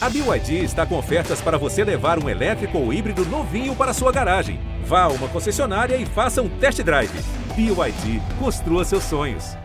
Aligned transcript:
A 0.00 0.08
BYD 0.08 0.62
está 0.62 0.86
com 0.86 0.96
ofertas 0.96 1.40
para 1.40 1.58
você 1.58 1.82
levar 1.82 2.22
um 2.22 2.28
elétrico 2.28 2.78
ou 2.78 2.92
híbrido 2.92 3.24
novinho 3.24 3.74
para 3.74 3.92
sua 3.92 4.12
garagem. 4.12 4.60
Vá 4.84 5.02
a 5.02 5.08
uma 5.08 5.28
concessionária 5.28 5.96
e 5.96 6.06
faça 6.06 6.40
um 6.40 6.48
test 6.60 6.80
drive. 6.82 7.10
BYD, 7.56 8.20
construa 8.38 8.84
seus 8.84 9.02
sonhos. 9.02 9.56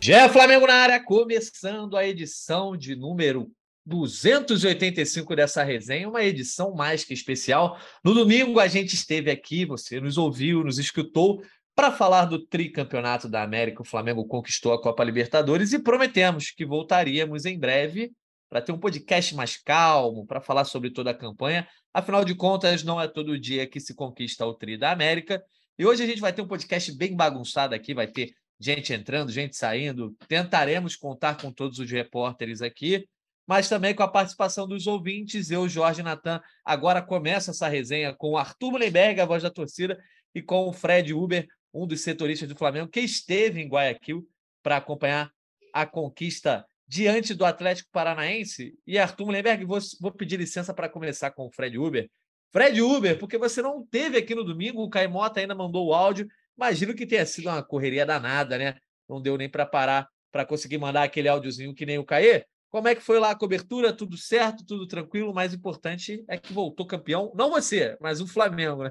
Já 0.00 0.28
Flamengo 0.28 0.66
na 0.66 0.74
área, 0.74 1.00
começando 1.00 1.96
a 1.96 2.04
edição 2.04 2.76
de 2.76 2.96
número 2.96 3.48
285 3.86 5.36
dessa 5.36 5.62
resenha, 5.62 6.08
uma 6.08 6.24
edição 6.24 6.74
mais 6.74 7.04
que 7.04 7.14
especial. 7.14 7.78
No 8.02 8.12
domingo 8.12 8.58
a 8.58 8.66
gente 8.66 8.94
esteve 8.94 9.30
aqui, 9.30 9.64
você 9.64 10.00
nos 10.00 10.18
ouviu, 10.18 10.64
nos 10.64 10.80
escutou 10.80 11.40
para 11.74 11.90
falar 11.90 12.26
do 12.26 12.38
tricampeonato 12.46 13.28
da 13.28 13.42
América, 13.42 13.82
o 13.82 13.84
Flamengo 13.84 14.24
conquistou 14.26 14.72
a 14.72 14.80
Copa 14.80 15.02
Libertadores 15.02 15.72
e 15.72 15.78
prometemos 15.78 16.50
que 16.50 16.64
voltaríamos 16.64 17.44
em 17.44 17.58
breve 17.58 18.12
para 18.48 18.62
ter 18.62 18.70
um 18.70 18.78
podcast 18.78 19.34
mais 19.34 19.56
calmo, 19.56 20.24
para 20.24 20.40
falar 20.40 20.64
sobre 20.64 20.90
toda 20.90 21.10
a 21.10 21.14
campanha. 21.14 21.66
Afinal 21.92 22.24
de 22.24 22.34
contas, 22.34 22.84
não 22.84 23.00
é 23.00 23.08
todo 23.08 23.38
dia 23.38 23.66
que 23.66 23.80
se 23.80 23.94
conquista 23.94 24.46
o 24.46 24.54
Tri 24.54 24.76
da 24.76 24.92
América. 24.92 25.42
E 25.76 25.84
hoje 25.84 26.04
a 26.04 26.06
gente 26.06 26.20
vai 26.20 26.32
ter 26.32 26.42
um 26.42 26.46
podcast 26.46 26.96
bem 26.96 27.16
bagunçado 27.16 27.74
aqui, 27.74 27.92
vai 27.92 28.06
ter 28.06 28.32
gente 28.60 28.92
entrando, 28.92 29.32
gente 29.32 29.56
saindo. 29.56 30.14
Tentaremos 30.28 30.94
contar 30.94 31.36
com 31.40 31.52
todos 31.52 31.80
os 31.80 31.90
repórteres 31.90 32.62
aqui, 32.62 33.04
mas 33.44 33.68
também 33.68 33.92
com 33.92 34.04
a 34.04 34.08
participação 34.08 34.68
dos 34.68 34.86
ouvintes. 34.86 35.50
Eu, 35.50 35.68
Jorge 35.68 36.04
Natan, 36.04 36.40
agora 36.64 37.02
começa 37.02 37.50
essa 37.50 37.66
resenha 37.66 38.14
com 38.14 38.30
o 38.30 38.36
Arthur 38.36 38.70
Mullenberg, 38.70 39.20
a 39.20 39.26
voz 39.26 39.42
da 39.42 39.50
torcida, 39.50 39.98
e 40.32 40.40
com 40.40 40.68
o 40.68 40.72
Fred 40.72 41.12
Uber, 41.12 41.46
um 41.74 41.86
dos 41.86 42.02
setoristas 42.02 42.48
do 42.48 42.54
Flamengo, 42.54 42.88
que 42.88 43.00
esteve 43.00 43.60
em 43.60 43.68
Guayaquil 43.68 44.26
para 44.62 44.76
acompanhar 44.76 45.30
a 45.72 45.84
conquista 45.84 46.64
diante 46.86 47.34
do 47.34 47.44
Atlético 47.44 47.90
Paranaense. 47.90 48.78
E 48.86 48.96
Arthur 48.96 49.26
Mullenberg, 49.26 49.64
vou, 49.64 49.78
vou 50.00 50.12
pedir 50.12 50.38
licença 50.38 50.72
para 50.72 50.88
começar 50.88 51.32
com 51.32 51.46
o 51.46 51.50
Fred 51.50 51.76
Uber. 51.76 52.08
Fred 52.52 52.80
Uber, 52.80 53.18
porque 53.18 53.36
você 53.36 53.60
não 53.60 53.84
teve 53.84 54.16
aqui 54.16 54.34
no 54.34 54.44
domingo, 54.44 54.82
o 54.82 54.88
Caimota 54.88 55.40
ainda 55.40 55.54
mandou 55.54 55.88
o 55.88 55.92
áudio. 55.92 56.28
Imagino 56.56 56.94
que 56.94 57.04
tenha 57.04 57.26
sido 57.26 57.48
uma 57.48 57.62
correria 57.64 58.06
danada, 58.06 58.56
né? 58.56 58.76
Não 59.08 59.20
deu 59.20 59.36
nem 59.36 59.48
para 59.48 59.66
parar 59.66 60.08
para 60.30 60.44
conseguir 60.44 60.78
mandar 60.78 61.04
aquele 61.04 61.28
áudiozinho 61.28 61.74
que 61.74 61.86
nem 61.86 61.98
o 61.98 62.04
Caê. 62.04 62.44
Como 62.68 62.88
é 62.88 62.94
que 62.96 63.00
foi 63.00 63.20
lá 63.20 63.30
a 63.30 63.38
cobertura? 63.38 63.92
Tudo 63.92 64.16
certo, 64.16 64.66
tudo 64.66 64.84
tranquilo. 64.86 65.30
O 65.30 65.34
mais 65.34 65.54
importante 65.54 66.24
é 66.28 66.36
que 66.36 66.52
voltou 66.52 66.84
campeão. 66.84 67.32
Não 67.36 67.50
você, 67.50 67.96
mas 68.00 68.20
o 68.20 68.26
Flamengo, 68.26 68.82
né? 68.82 68.90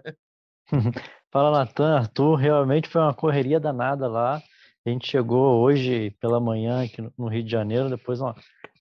Fala, 1.31 1.51
Natan, 1.51 1.97
Arthur, 1.97 2.35
realmente 2.35 2.87
foi 2.87 3.01
uma 3.01 3.13
correria 3.13 3.59
danada 3.59 4.07
lá. 4.07 4.41
A 4.85 4.89
gente 4.89 5.07
chegou 5.07 5.61
hoje 5.61 6.11
pela 6.19 6.39
manhã 6.39 6.83
aqui 6.83 7.01
no 7.17 7.27
Rio 7.27 7.43
de 7.43 7.51
Janeiro, 7.51 7.89
depois 7.89 8.19
uma, 8.19 8.35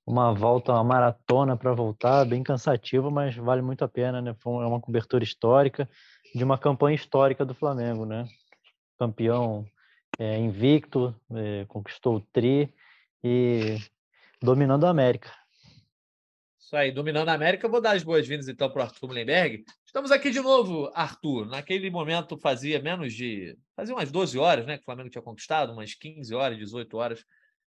uma 0.06 0.32
volta, 0.34 0.72
uma 0.72 0.84
maratona 0.84 1.56
para 1.56 1.72
voltar, 1.72 2.24
bem 2.24 2.42
cansativa, 2.42 3.10
mas 3.10 3.36
vale 3.36 3.62
muito 3.62 3.84
a 3.84 3.88
pena, 3.88 4.20
né? 4.20 4.34
Foi 4.40 4.52
uma 4.64 4.80
cobertura 4.80 5.22
histórica 5.22 5.88
de 6.34 6.42
uma 6.42 6.58
campanha 6.58 6.94
histórica 6.94 7.44
do 7.44 7.54
Flamengo, 7.54 8.04
né? 8.04 8.27
Campeão 8.98 9.64
é, 10.18 10.38
invicto, 10.38 11.14
é, 11.34 11.64
conquistou 11.68 12.16
o 12.16 12.20
tri 12.20 12.72
e 13.22 13.78
dominando 14.42 14.84
a 14.84 14.90
América. 14.90 15.30
Isso 16.72 16.78
aí, 16.78 16.90
dominando 16.90 17.28
a 17.28 17.34
América. 17.34 17.68
vou 17.68 17.82
dar 17.82 17.94
as 17.94 18.02
boas-vindas 18.02 18.48
então 18.48 18.70
para 18.70 18.80
o 18.80 18.82
Arthur 18.84 19.06
Mullenberg. 19.06 19.62
Estamos 19.84 20.10
aqui 20.10 20.30
de 20.30 20.40
novo, 20.40 20.90
Arthur. 20.94 21.46
Naquele 21.46 21.90
momento 21.90 22.38
fazia 22.38 22.80
menos 22.80 23.12
de. 23.12 23.54
Fazia 23.76 23.94
umas 23.94 24.10
12 24.10 24.38
horas, 24.38 24.64
né? 24.64 24.78
Que 24.78 24.80
o 24.80 24.84
Flamengo 24.86 25.10
tinha 25.10 25.20
conquistado, 25.20 25.74
umas 25.74 25.92
15 25.92 26.34
horas, 26.34 26.56
18 26.56 26.96
horas 26.96 27.22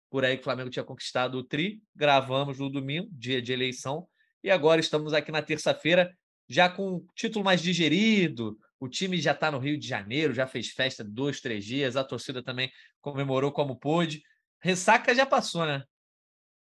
por 0.08 0.24
aí 0.24 0.36
que 0.36 0.42
o 0.42 0.44
Flamengo 0.44 0.70
tinha 0.70 0.84
conquistado 0.84 1.36
o 1.36 1.42
Tri. 1.42 1.82
Gravamos 1.96 2.60
no 2.60 2.70
domingo, 2.70 3.08
dia 3.10 3.42
de 3.42 3.52
eleição. 3.52 4.06
E 4.40 4.48
agora 4.52 4.80
estamos 4.80 5.12
aqui 5.12 5.32
na 5.32 5.42
terça-feira, 5.42 6.16
já 6.48 6.68
com 6.68 6.98
o 6.98 7.06
título 7.16 7.44
mais 7.44 7.60
digerido. 7.60 8.56
O 8.78 8.88
time 8.88 9.20
já 9.20 9.32
está 9.32 9.50
no 9.50 9.58
Rio 9.58 9.76
de 9.76 9.88
Janeiro, 9.88 10.32
já 10.32 10.46
fez 10.46 10.68
festa 10.68 11.02
dois, 11.02 11.40
três 11.40 11.64
dias. 11.64 11.96
A 11.96 12.04
torcida 12.04 12.40
também 12.40 12.70
comemorou 13.00 13.50
como 13.50 13.74
pôde. 13.74 14.22
Ressaca 14.60 15.12
já 15.12 15.26
passou, 15.26 15.66
né? 15.66 15.82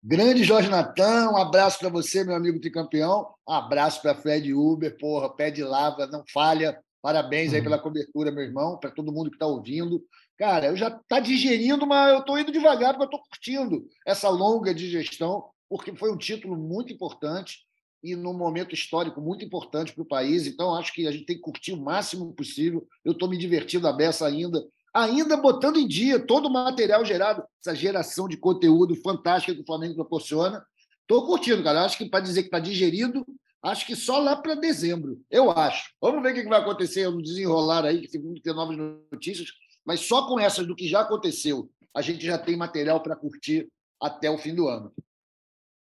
Grande 0.04 0.42
Jorge 0.42 0.68
Natan, 0.68 1.30
um 1.30 1.36
abraço 1.36 1.78
para 1.78 1.88
você, 1.88 2.24
meu 2.24 2.34
amigo 2.34 2.58
tricampeão. 2.58 3.32
Um 3.48 3.52
abraço 3.52 4.02
para 4.02 4.16
Fred 4.16 4.52
Uber, 4.52 4.98
porra, 4.98 5.32
pé 5.32 5.48
de 5.48 5.62
lava, 5.62 6.08
não 6.08 6.24
falha. 6.32 6.76
Parabéns 7.00 7.52
aí 7.52 7.60
uhum. 7.60 7.64
pela 7.64 7.78
cobertura, 7.78 8.32
meu 8.32 8.42
irmão, 8.42 8.76
para 8.78 8.90
todo 8.90 9.12
mundo 9.12 9.30
que 9.30 9.36
está 9.36 9.46
ouvindo. 9.46 10.04
Cara, 10.36 10.66
eu 10.66 10.76
já 10.76 10.90
tá 10.90 11.20
digerindo, 11.20 11.86
mas 11.86 12.14
eu 12.14 12.18
estou 12.18 12.36
indo 12.36 12.50
devagar 12.50 12.94
porque 12.94 13.04
eu 13.04 13.16
estou 13.16 13.20
curtindo 13.20 13.88
essa 14.04 14.28
longa 14.28 14.74
digestão, 14.74 15.44
porque 15.68 15.94
foi 15.94 16.10
um 16.10 16.18
título 16.18 16.56
muito 16.56 16.92
importante 16.92 17.60
e 18.02 18.16
num 18.16 18.36
momento 18.36 18.74
histórico 18.74 19.20
muito 19.20 19.44
importante 19.44 19.92
para 19.92 20.02
o 20.02 20.08
país. 20.08 20.48
Então, 20.48 20.74
acho 20.74 20.92
que 20.92 21.06
a 21.06 21.12
gente 21.12 21.26
tem 21.26 21.36
que 21.36 21.42
curtir 21.42 21.74
o 21.74 21.80
máximo 21.80 22.32
possível. 22.32 22.88
Eu 23.04 23.12
estou 23.12 23.30
me 23.30 23.38
divertindo 23.38 23.86
a 23.86 23.92
beça 23.92 24.26
ainda 24.26 24.66
ainda 24.92 25.36
botando 25.36 25.78
em 25.78 25.86
dia 25.86 26.24
todo 26.24 26.46
o 26.46 26.52
material 26.52 27.04
gerado, 27.04 27.44
essa 27.60 27.74
geração 27.74 28.28
de 28.28 28.36
conteúdo 28.36 28.94
fantástica 28.96 29.54
que 29.54 29.62
o 29.62 29.66
Flamengo 29.66 29.94
proporciona. 29.94 30.64
Estou 31.00 31.26
curtindo, 31.26 31.62
cara. 31.62 31.84
Acho 31.84 31.98
que 31.98 32.08
para 32.08 32.20
dizer 32.20 32.42
que 32.42 32.48
está 32.48 32.58
digerido, 32.58 33.24
acho 33.62 33.86
que 33.86 33.96
só 33.96 34.18
lá 34.18 34.36
para 34.36 34.54
dezembro. 34.54 35.20
Eu 35.30 35.50
acho. 35.50 35.92
Vamos 36.00 36.22
ver 36.22 36.32
o 36.32 36.34
que 36.34 36.48
vai 36.48 36.60
acontecer 36.60 37.08
no 37.10 37.22
desenrolar 37.22 37.84
aí, 37.84 38.06
que 38.06 38.18
ter 38.42 38.52
novas 38.52 38.76
notícias. 39.10 39.48
Mas 39.84 40.00
só 40.00 40.26
com 40.26 40.38
essas 40.38 40.66
do 40.66 40.76
que 40.76 40.88
já 40.88 41.00
aconteceu, 41.00 41.70
a 41.94 42.02
gente 42.02 42.24
já 42.24 42.38
tem 42.38 42.56
material 42.56 43.02
para 43.02 43.16
curtir 43.16 43.68
até 44.00 44.30
o 44.30 44.38
fim 44.38 44.54
do 44.54 44.68
ano. 44.68 44.92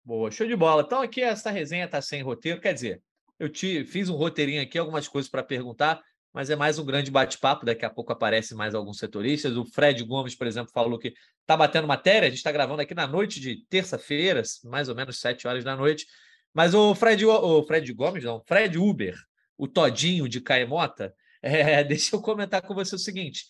Boa, 0.04 0.30
show 0.32 0.48
de 0.48 0.56
bola. 0.56 0.84
Então 0.84 1.02
aqui 1.02 1.22
essa 1.22 1.50
resenha 1.50 1.86
está 1.86 2.02
sem 2.02 2.22
roteiro, 2.22 2.60
quer 2.60 2.74
dizer, 2.74 3.02
eu 3.40 3.50
te 3.50 3.86
fiz 3.86 4.10
um 4.10 4.16
roteirinho 4.16 4.62
aqui, 4.62 4.78
algumas 4.78 5.08
coisas 5.08 5.30
para 5.30 5.44
perguntar 5.44 6.02
mas 6.34 6.50
é 6.50 6.56
mais 6.56 6.80
um 6.80 6.86
grande 6.86 7.12
bate-papo. 7.12 7.66
Daqui 7.66 7.86
a 7.86 7.90
pouco 7.90 8.12
aparece 8.12 8.56
mais 8.56 8.74
alguns 8.74 8.98
setoristas. 8.98 9.56
O 9.56 9.64
Fred 9.64 10.04
Gomes, 10.04 10.36
por 10.36 10.48
exemplo, 10.48 10.72
falou 10.74 10.98
que 10.98 11.14
está 11.42 11.56
batendo 11.56 11.88
matéria. 11.88 12.28
A 12.28 12.30
gente 12.30 12.40
está 12.40 12.52
gravando 12.52 12.82
aqui 12.82 12.96
na 12.96 13.06
noite 13.06 13.40
de 13.40 13.64
terça-feira, 13.70 14.42
mais 14.64 14.90
ou 14.90 14.96
menos 14.96 15.20
sete 15.20 15.48
horas 15.48 15.64
da 15.64 15.76
noite. 15.76 16.08
Mas 16.52 16.74
o 16.74 16.96
Fred, 16.96 17.24
o 17.26 17.64
Fred 17.64 17.94
Gomes, 17.94 18.24
não, 18.24 18.42
Fred 18.46 18.78
Uber, 18.78 19.16
o 19.58 19.68
Todinho 19.68 20.28
de 20.28 20.42
Caemota, 20.42 21.14
é, 21.42 21.84
deixa 21.84 22.16
eu 22.16 22.22
comentar 22.22 22.62
com 22.62 22.74
você 22.74 22.96
o 22.96 23.00
seguinte. 23.00 23.46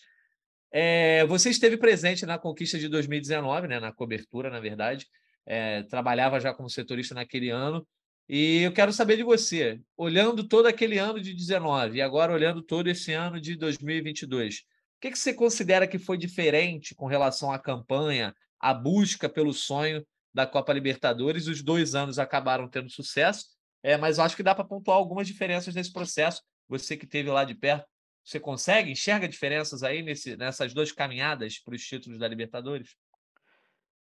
É, 0.70 1.24
você 1.26 1.50
esteve 1.50 1.76
presente 1.76 2.26
na 2.26 2.38
conquista 2.38 2.78
de 2.78 2.88
2019, 2.88 3.68
né, 3.68 3.80
na 3.80 3.92
cobertura, 3.92 4.50
na 4.50 4.60
verdade. 4.60 5.06
É, 5.46 5.82
trabalhava 5.84 6.40
já 6.40 6.52
como 6.52 6.68
setorista 6.68 7.14
naquele 7.14 7.48
ano. 7.48 7.86
E 8.28 8.62
eu 8.62 8.72
quero 8.72 8.92
saber 8.92 9.18
de 9.18 9.22
você, 9.22 9.80
olhando 9.96 10.48
todo 10.48 10.66
aquele 10.66 10.98
ano 10.98 11.20
de 11.20 11.34
19 11.34 11.98
e 11.98 12.02
agora 12.02 12.32
olhando 12.32 12.62
todo 12.62 12.88
esse 12.88 13.12
ano 13.12 13.38
de 13.38 13.54
2022, 13.54 14.56
o 14.56 14.60
que, 15.00 15.10
que 15.10 15.18
você 15.18 15.34
considera 15.34 15.86
que 15.86 15.98
foi 15.98 16.16
diferente 16.16 16.94
com 16.94 17.06
relação 17.06 17.52
à 17.52 17.58
campanha, 17.58 18.34
à 18.58 18.72
busca 18.72 19.28
pelo 19.28 19.52
sonho 19.52 20.06
da 20.32 20.46
Copa 20.46 20.72
Libertadores? 20.72 21.46
Os 21.46 21.62
dois 21.62 21.94
anos 21.94 22.18
acabaram 22.18 22.66
tendo 22.66 22.88
sucesso, 22.88 23.44
é, 23.82 23.98
mas 23.98 24.18
acho 24.18 24.34
que 24.34 24.42
dá 24.42 24.54
para 24.54 24.64
pontuar 24.64 24.96
algumas 24.96 25.26
diferenças 25.26 25.74
nesse 25.74 25.92
processo. 25.92 26.42
Você 26.66 26.96
que 26.96 27.04
esteve 27.04 27.28
lá 27.28 27.44
de 27.44 27.54
perto, 27.54 27.86
você 28.24 28.40
consegue, 28.40 28.90
enxerga 28.90 29.28
diferenças 29.28 29.82
aí 29.82 30.02
nesse, 30.02 30.34
nessas 30.34 30.72
duas 30.72 30.90
caminhadas 30.90 31.58
para 31.58 31.74
os 31.74 31.82
títulos 31.82 32.18
da 32.18 32.26
Libertadores? 32.26 32.96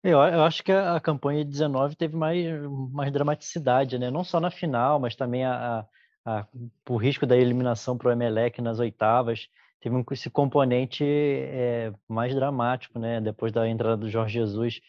Eu, 0.07 0.21
eu 0.21 0.45
acho 0.45 0.63
que 0.63 0.71
a, 0.71 0.95
a 0.95 1.01
campanha 1.01 1.45
de 1.45 1.51
19 1.51 1.97
teve 1.97 2.17
mais, 2.17 2.47
mais 2.93 3.13
dramaticidade, 3.13 3.99
né? 3.99 4.09
Não 4.09 4.23
só 4.23 4.39
na 4.39 4.53
final, 4.53 5.01
mas 5.01 5.17
também 5.17 5.45
a, 5.45 5.81
a, 6.25 6.39
a 6.41 6.47
o 6.89 6.97
risco 6.97 7.27
da 7.27 7.37
eliminação 7.37 7.99
para 7.99 8.09
o 8.09 8.13
Emelec 8.13 8.63
nas 8.63 8.79
oitavas. 8.79 9.49
Teve 9.81 9.97
um, 9.97 10.05
esse 10.13 10.31
componente 10.31 11.05
é, 11.05 11.93
mais 12.09 12.33
dramático, 12.37 13.01
né? 13.01 13.21
Depois 13.21 13.53
da 13.53 13.69
entrada 13.69 13.97
do 13.97 14.09
Jorge 14.09 14.35
Jesus 14.35 14.81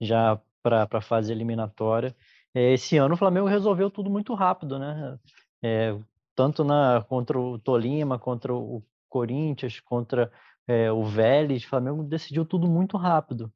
já 0.00 0.40
para 0.60 0.88
a 0.90 1.00
fase 1.00 1.30
eliminatória. 1.32 2.14
É, 2.52 2.72
esse 2.72 2.96
ano 2.96 3.14
o 3.14 3.18
Flamengo 3.18 3.46
resolveu 3.46 3.88
tudo 3.90 4.10
muito 4.10 4.34
rápido, 4.34 4.76
né? 4.76 5.16
É, 5.62 5.96
tanto 6.34 6.64
na 6.64 7.00
contra 7.08 7.38
o 7.38 7.60
Tolima, 7.60 8.18
contra 8.18 8.52
o 8.52 8.82
Corinthians, 9.08 9.78
contra 9.78 10.32
é, 10.66 10.90
o 10.90 11.04
Vélez, 11.04 11.62
o 11.64 11.68
Flamengo 11.68 12.02
decidiu 12.02 12.44
tudo 12.44 12.66
muito 12.66 12.96
rápido. 12.96 13.52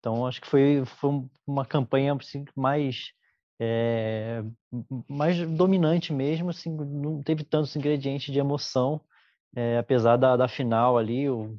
Então, 0.00 0.26
acho 0.26 0.40
que 0.40 0.48
foi, 0.48 0.82
foi 0.86 1.22
uma 1.46 1.64
campanha 1.64 2.14
assim, 2.14 2.44
mais, 2.56 3.12
é, 3.60 4.42
mais 5.08 5.38
dominante 5.50 6.12
mesmo, 6.12 6.50
assim, 6.50 6.70
não 6.74 7.22
teve 7.22 7.44
tantos 7.44 7.76
ingredientes 7.76 8.32
de 8.32 8.38
emoção, 8.38 9.00
é, 9.54 9.78
apesar 9.78 10.16
da, 10.16 10.36
da 10.36 10.48
final 10.48 10.96
ali, 10.96 11.28
o, 11.28 11.58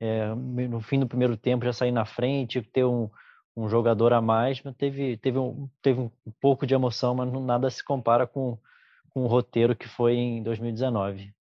é, 0.00 0.34
no 0.34 0.80
fim 0.80 0.98
do 0.98 1.06
primeiro 1.06 1.36
tempo 1.36 1.64
já 1.66 1.72
sair 1.72 1.92
na 1.92 2.06
frente, 2.06 2.62
ter 2.62 2.84
um, 2.84 3.10
um 3.56 3.68
jogador 3.68 4.12
a 4.14 4.20
mais, 4.22 4.62
mas 4.62 4.74
teve, 4.76 5.16
teve, 5.18 5.38
um, 5.38 5.68
teve 5.82 6.00
um 6.00 6.10
pouco 6.40 6.66
de 6.66 6.74
emoção, 6.74 7.14
mas 7.14 7.30
nada 7.30 7.68
se 7.70 7.84
compara 7.84 8.26
com, 8.26 8.58
com 9.10 9.24
o 9.24 9.26
roteiro 9.26 9.76
que 9.76 9.86
foi 9.88 10.14
em 10.14 10.42
2019. 10.42 11.32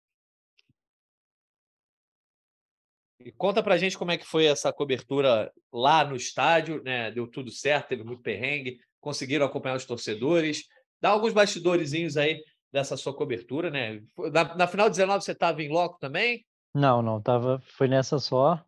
E 3.23 3.31
conta 3.31 3.63
pra 3.63 3.77
gente 3.77 3.99
como 3.99 4.11
é 4.11 4.17
que 4.17 4.25
foi 4.25 4.47
essa 4.47 4.73
cobertura 4.73 5.53
lá 5.71 6.05
no 6.05 6.17
estádio, 6.17 6.83
né? 6.83 7.11
Deu 7.11 7.27
tudo 7.27 7.51
certo, 7.51 7.89
teve 7.89 8.03
muito 8.03 8.23
perrengue, 8.23 8.79
conseguiram 8.99 9.45
acompanhar 9.45 9.77
os 9.77 9.85
torcedores. 9.85 10.65
Dá 11.01 11.11
alguns 11.11 11.35
bastidorzinhos 11.35 12.17
aí 12.17 12.43
dessa 12.73 12.97
sua 12.97 13.15
cobertura, 13.15 13.71
né? 13.71 14.01
Na, 14.33 14.55
na 14.57 14.67
final 14.67 14.89
19 14.89 15.23
você 15.23 15.33
estava 15.33 15.63
em 15.63 15.69
loco 15.69 15.99
também? 15.99 16.45
Não, 16.75 17.03
não, 17.03 17.21
tava, 17.21 17.63
foi 17.77 17.89
nessa 17.89 18.19
só. 18.19 18.63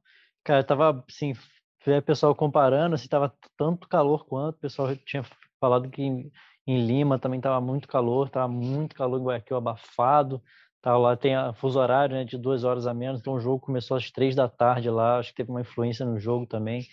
Cara, 0.44 0.62
tava 0.62 1.04
assim, 1.08 1.32
o 1.86 2.02
pessoal 2.02 2.34
comparando, 2.34 2.94
assim, 2.94 3.08
tava 3.08 3.32
tanto 3.56 3.88
calor 3.88 4.26
quanto, 4.26 4.56
o 4.56 4.60
pessoal 4.60 4.94
tinha 4.96 5.24
falado 5.58 5.88
que 5.88 6.02
em, 6.02 6.30
em 6.66 6.84
Lima 6.84 7.18
também 7.18 7.40
tava 7.40 7.60
muito 7.60 7.88
calor, 7.88 8.28
tava 8.28 8.48
muito 8.48 8.94
calor 8.94 9.18
em 9.18 9.24
Guayaquil 9.24 9.56
abafado. 9.56 10.42
Tá, 10.82 10.98
lá 10.98 11.16
tem 11.16 11.36
a 11.36 11.52
fuso 11.52 11.78
horário 11.78 12.16
né, 12.16 12.24
de 12.24 12.36
duas 12.36 12.64
horas 12.64 12.88
a 12.88 12.92
menos, 12.92 13.20
então 13.20 13.34
o 13.34 13.40
jogo 13.40 13.60
começou 13.60 13.96
às 13.96 14.10
três 14.10 14.34
da 14.34 14.48
tarde 14.48 14.90
lá, 14.90 15.18
acho 15.18 15.30
que 15.30 15.36
teve 15.36 15.50
uma 15.50 15.60
influência 15.60 16.04
no 16.04 16.18
jogo 16.18 16.44
também, 16.44 16.84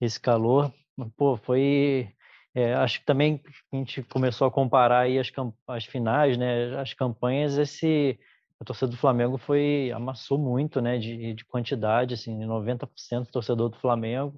esse 0.00 0.20
calor. 0.20 0.72
Pô, 1.16 1.36
foi. 1.36 2.08
É, 2.54 2.74
acho 2.74 2.98
que 2.98 3.06
também 3.06 3.40
a 3.72 3.76
gente 3.76 4.02
começou 4.02 4.48
a 4.48 4.50
comparar 4.50 5.00
aí 5.00 5.18
as, 5.20 5.30
as 5.68 5.84
finais, 5.84 6.36
né, 6.36 6.80
as 6.80 6.92
campanhas, 6.94 7.56
esse. 7.56 8.18
A 8.60 8.64
torcida 8.64 8.90
do 8.90 8.96
Flamengo 8.96 9.38
foi 9.38 9.92
amassou 9.94 10.36
muito, 10.36 10.80
né, 10.80 10.98
de, 10.98 11.32
de 11.32 11.44
quantidade, 11.44 12.14
assim, 12.14 12.36
90% 12.44 13.26
do 13.26 13.30
torcedor 13.30 13.68
do 13.68 13.78
Flamengo. 13.78 14.34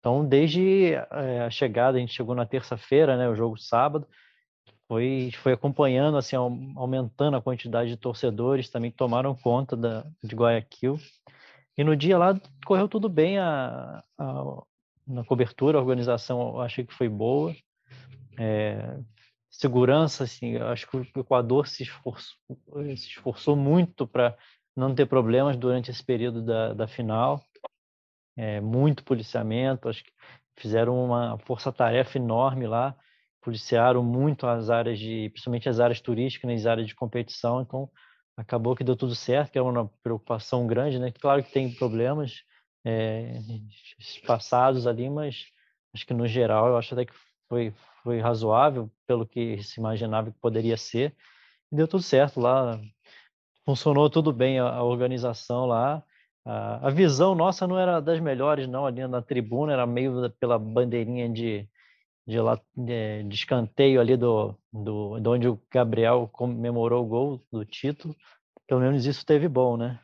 Então, 0.00 0.26
desde 0.26 0.94
é, 0.94 1.42
a 1.42 1.50
chegada, 1.50 1.98
a 1.98 2.00
gente 2.00 2.14
chegou 2.14 2.34
na 2.34 2.46
terça-feira, 2.46 3.16
né, 3.16 3.28
o 3.28 3.36
jogo 3.36 3.58
sábado, 3.58 4.06
foi, 4.88 5.30
foi 5.42 5.52
acompanhando, 5.52 6.16
assim, 6.16 6.36
aumentando 6.36 7.36
a 7.36 7.42
quantidade 7.42 7.90
de 7.90 7.96
torcedores, 7.96 8.68
também 8.68 8.90
tomaram 8.90 9.34
conta 9.34 9.76
da, 9.76 10.04
de 10.22 10.34
Guayaquil. 10.34 10.98
E 11.76 11.82
no 11.82 11.96
dia 11.96 12.18
lá 12.18 12.38
correu 12.66 12.88
tudo 12.88 13.08
bem, 13.08 13.38
a, 13.38 14.02
a 14.18 14.62
na 15.06 15.24
cobertura, 15.24 15.78
a 15.78 15.80
organização 15.80 16.40
eu 16.40 16.60
achei 16.60 16.84
que 16.84 16.94
foi 16.94 17.08
boa. 17.08 17.54
É, 18.38 18.98
segurança, 19.50 20.24
assim, 20.24 20.56
acho 20.56 20.88
que 20.88 20.96
o 20.96 21.20
Equador 21.20 21.66
se 21.66 21.82
esforçou, 21.82 22.36
se 22.96 23.08
esforçou 23.08 23.56
muito 23.56 24.06
para 24.06 24.36
não 24.76 24.94
ter 24.94 25.06
problemas 25.06 25.56
durante 25.56 25.90
esse 25.90 26.02
período 26.02 26.42
da, 26.42 26.72
da 26.72 26.86
final. 26.86 27.42
É, 28.36 28.60
muito 28.60 29.04
policiamento, 29.04 29.88
acho 29.88 30.02
que 30.02 30.12
fizeram 30.56 31.04
uma 31.04 31.38
força-tarefa 31.40 32.16
enorme 32.18 32.66
lá 32.66 32.96
policiaram 33.42 34.02
muito 34.02 34.46
as 34.46 34.70
áreas 34.70 34.98
de, 34.98 35.28
principalmente 35.30 35.68
as 35.68 35.80
áreas 35.80 36.00
turísticas, 36.00 36.48
né, 36.48 36.54
as 36.54 36.66
áreas 36.66 36.86
de 36.86 36.94
competição, 36.94 37.60
então 37.60 37.90
acabou 38.36 38.74
que 38.74 38.84
deu 38.84 38.96
tudo 38.96 39.14
certo, 39.14 39.52
que 39.52 39.58
é 39.58 39.62
uma 39.62 39.90
preocupação 40.02 40.66
grande, 40.66 40.98
né? 40.98 41.12
Claro 41.12 41.42
que 41.42 41.52
tem 41.52 41.74
problemas 41.74 42.42
é, 42.84 43.38
passados 44.26 44.86
ali, 44.86 45.10
mas 45.10 45.44
acho 45.94 46.06
que 46.06 46.14
no 46.14 46.26
geral 46.26 46.68
eu 46.68 46.76
acho 46.76 46.94
até 46.94 47.04
que 47.04 47.12
foi 47.48 47.74
foi 48.02 48.20
razoável 48.20 48.90
pelo 49.06 49.26
que 49.26 49.62
se 49.62 49.78
imaginava 49.78 50.32
que 50.32 50.38
poderia 50.40 50.76
ser 50.76 51.14
e 51.70 51.76
deu 51.76 51.86
tudo 51.86 52.02
certo 52.02 52.40
lá, 52.40 52.80
funcionou 53.64 54.10
tudo 54.10 54.32
bem 54.32 54.58
a, 54.58 54.68
a 54.68 54.82
organização 54.82 55.66
lá. 55.66 56.02
A, 56.44 56.88
a 56.88 56.90
visão 56.90 57.34
nossa 57.34 57.66
não 57.66 57.78
era 57.78 58.00
das 58.00 58.20
melhores, 58.20 58.66
não, 58.66 58.84
ali 58.84 59.06
na 59.06 59.22
tribuna, 59.22 59.72
era 59.72 59.86
meio 59.86 60.30
pela 60.40 60.58
bandeirinha 60.58 61.28
de, 61.28 61.68
de, 62.26 62.38
lá, 62.40 62.60
de, 62.76 63.22
de 63.24 63.34
escanteio 63.34 64.00
ali 64.00 64.16
do, 64.16 64.56
do, 64.72 65.18
de 65.18 65.28
onde 65.28 65.48
o 65.48 65.60
Gabriel 65.70 66.28
comemorou 66.32 67.04
o 67.04 67.08
gol 67.08 67.46
do 67.50 67.64
título. 67.64 68.14
Pelo 68.66 68.80
menos 68.80 69.04
isso 69.06 69.24
teve 69.26 69.48
bom, 69.48 69.76
né? 69.76 70.00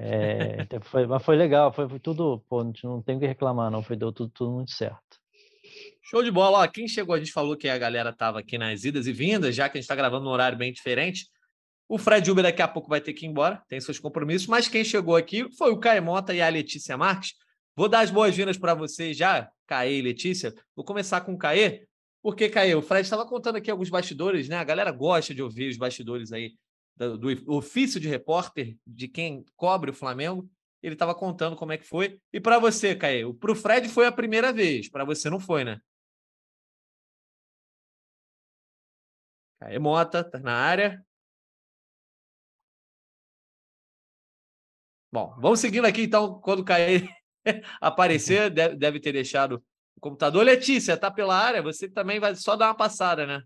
É, 0.00 0.66
foi, 0.82 1.06
mas 1.06 1.24
foi 1.24 1.36
legal, 1.36 1.72
foi, 1.72 1.88
foi 1.88 1.98
tudo, 1.98 2.40
pô, 2.48 2.62
não 2.84 3.02
tem 3.02 3.16
o 3.16 3.20
que 3.20 3.26
reclamar, 3.26 3.70
não, 3.70 3.82
foi 3.82 3.96
deu 3.96 4.12
tudo, 4.12 4.30
tudo 4.32 4.52
muito 4.52 4.70
certo. 4.70 5.18
Show 6.02 6.22
de 6.22 6.30
bola. 6.30 6.60
Ó, 6.60 6.68
quem 6.68 6.88
chegou, 6.88 7.14
a 7.14 7.18
gente 7.18 7.32
falou 7.32 7.56
que 7.56 7.68
a 7.68 7.76
galera 7.76 8.10
estava 8.10 8.38
aqui 8.38 8.56
nas 8.56 8.84
idas 8.84 9.06
e 9.06 9.12
vindas, 9.12 9.54
já 9.54 9.68
que 9.68 9.76
a 9.76 9.80
gente 9.80 9.84
está 9.84 9.94
gravando 9.94 10.24
num 10.24 10.30
horário 10.30 10.56
bem 10.56 10.72
diferente. 10.72 11.26
O 11.88 11.98
Fred 11.98 12.30
Uber 12.30 12.44
daqui 12.44 12.62
a 12.62 12.68
pouco 12.68 12.88
vai 12.88 13.00
ter 13.00 13.12
que 13.12 13.26
ir 13.26 13.28
embora, 13.28 13.62
tem 13.68 13.80
seus 13.80 13.98
compromissos, 13.98 14.46
mas 14.46 14.68
quem 14.68 14.84
chegou 14.84 15.16
aqui 15.16 15.50
foi 15.56 15.70
o 15.70 15.78
Caio 15.78 16.02
Mota 16.02 16.34
e 16.34 16.40
a 16.40 16.48
Letícia 16.48 16.96
Marques. 16.96 17.32
Vou 17.78 17.88
dar 17.88 18.00
as 18.00 18.10
boas-vindas 18.10 18.58
para 18.58 18.74
vocês 18.74 19.16
já, 19.16 19.48
Caê 19.64 20.00
e 20.00 20.02
Letícia. 20.02 20.52
Vou 20.74 20.84
começar 20.84 21.20
com 21.20 21.34
o 21.34 21.38
Caê, 21.38 21.86
porque, 22.20 22.48
Caê, 22.48 22.74
o 22.74 22.82
Fred 22.82 23.02
estava 23.02 23.24
contando 23.24 23.54
aqui 23.54 23.70
alguns 23.70 23.88
bastidores, 23.88 24.48
né? 24.48 24.56
A 24.56 24.64
galera 24.64 24.90
gosta 24.90 25.32
de 25.32 25.40
ouvir 25.40 25.70
os 25.70 25.76
bastidores 25.76 26.32
aí 26.32 26.56
do, 26.96 27.16
do 27.16 27.52
ofício 27.54 28.00
de 28.00 28.08
repórter, 28.08 28.76
de 28.84 29.06
quem 29.06 29.44
cobre 29.54 29.92
o 29.92 29.94
Flamengo. 29.94 30.50
Ele 30.82 30.96
estava 30.96 31.14
contando 31.14 31.54
como 31.54 31.70
é 31.70 31.78
que 31.78 31.86
foi. 31.86 32.20
E 32.32 32.40
para 32.40 32.58
você, 32.58 32.96
Caê, 32.96 33.22
para 33.34 33.52
o 33.52 33.54
Fred 33.54 33.88
foi 33.88 34.06
a 34.06 34.12
primeira 34.12 34.52
vez, 34.52 34.90
para 34.90 35.04
você 35.04 35.30
não 35.30 35.38
foi, 35.38 35.62
né? 35.62 35.80
Caê 39.60 39.78
Mota, 39.78 40.24
tá 40.24 40.40
na 40.40 40.52
área. 40.52 41.00
Bom, 45.12 45.32
vamos 45.38 45.60
seguindo 45.60 45.86
aqui, 45.86 46.02
então, 46.02 46.40
quando 46.40 46.64
Caê 46.64 47.08
aparecer, 47.80 48.50
deve, 48.50 48.76
deve 48.76 49.00
ter 49.00 49.12
deixado 49.12 49.62
o 49.96 50.00
computador. 50.00 50.44
Letícia, 50.44 50.96
tá 50.96 51.10
pela 51.10 51.36
área? 51.36 51.62
Você 51.62 51.88
também 51.88 52.20
vai 52.20 52.34
só 52.34 52.56
dar 52.56 52.68
uma 52.68 52.74
passada, 52.74 53.26
né? 53.26 53.42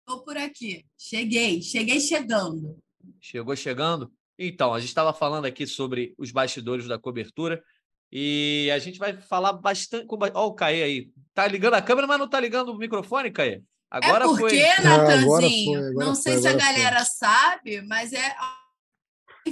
Estou 0.00 0.24
por 0.24 0.36
aqui. 0.36 0.84
Cheguei, 0.98 1.62
cheguei 1.62 2.00
chegando. 2.00 2.78
Chegou 3.20 3.54
chegando? 3.54 4.12
Então, 4.38 4.72
a 4.72 4.80
gente 4.80 4.88
estava 4.88 5.12
falando 5.12 5.44
aqui 5.44 5.66
sobre 5.66 6.14
os 6.16 6.30
bastidores 6.30 6.86
da 6.86 6.98
cobertura 6.98 7.62
e 8.10 8.70
a 8.72 8.78
gente 8.78 8.98
vai 8.98 9.20
falar 9.20 9.52
bastante. 9.52 10.06
Olha 10.08 10.32
o 10.34 10.54
Caê 10.54 10.82
aí. 10.82 11.10
Tá 11.34 11.46
ligando 11.46 11.74
a 11.74 11.82
câmera, 11.82 12.06
mas 12.06 12.18
não 12.18 12.28
tá 12.28 12.40
ligando 12.40 12.70
o 12.70 12.78
microfone, 12.78 13.30
Caê? 13.30 13.62
Agora 13.90 14.24
é 14.24 14.28
porque, 14.28 14.60
foi. 14.60 14.84
Natanzinho, 14.84 15.80
ah, 15.80 15.90
não 15.92 16.14
sei 16.14 16.34
foi, 16.34 16.42
se 16.42 16.48
a 16.48 16.52
galera 16.54 17.04
foi. 17.04 17.06
sabe, 17.06 17.82
mas 17.82 18.12
é 18.12 18.36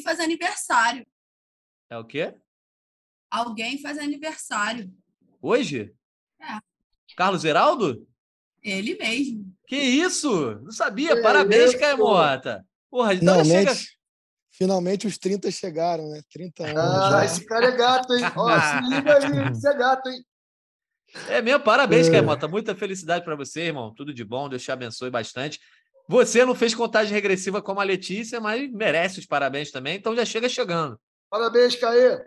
faz 0.03 0.21
aniversário. 0.21 1.07
É 1.91 1.99
o 1.99 2.05
quê? 2.05 2.35
Alguém 3.31 3.81
faz 3.81 3.99
aniversário. 3.99 4.93
Hoje? 5.41 5.93
É. 6.41 6.59
Carlos 7.17 7.45
Heraldo? 7.45 8.07
Ele 8.63 8.97
mesmo. 8.97 9.53
Que 9.67 9.77
isso? 9.77 10.57
Não 10.63 10.73
sabia. 10.73 11.13
É 11.13 11.23
Parabéns, 11.23 11.75
Caemota. 11.75 12.65
Porra, 12.91 13.15
então 13.15 13.43
finalmente, 13.43 13.75
chega... 13.75 13.91
finalmente 14.51 15.07
os 15.07 15.19
30 15.19 15.51
chegaram, 15.51 16.09
né? 16.09 16.23
30 16.33 16.65
anos. 16.65 16.77
Ah, 16.79 17.11
já. 17.11 17.25
esse 17.25 17.45
cara 17.45 17.67
é 17.67 17.77
gato, 17.77 18.15
hein? 18.15 18.25
Ó, 18.35 18.61
se 18.61 18.89
liga 18.89 19.19
aí, 19.19 19.53
esse 19.53 19.69
é 19.69 19.75
gato, 19.75 20.09
hein? 20.09 20.25
É 21.29 21.41
mesmo, 21.41 21.61
parabéns, 21.61 22.09
é. 22.09 22.11
Caemota. 22.11 22.49
Muita 22.49 22.75
felicidade 22.75 23.25
para 23.25 23.37
você, 23.37 23.63
irmão. 23.63 23.95
Tudo 23.95 24.13
de 24.13 24.25
bom, 24.25 24.49
Deus 24.49 24.63
te 24.63 24.73
abençoe 24.73 25.11
bastante. 25.11 25.61
Você 26.09 26.45
não 26.45 26.55
fez 26.55 26.75
contagem 26.75 27.13
regressiva 27.13 27.61
como 27.61 27.81
a 27.81 27.85
Letícia, 27.85 28.41
mas 28.41 28.71
merece 28.73 29.19
os 29.19 29.27
parabéns 29.27 29.71
também, 29.71 29.97
então 29.97 30.17
já 30.17 30.25
chega 30.25 30.49
chegando. 30.49 30.99
Parabéns, 31.29 31.77
Caê. 31.77 32.19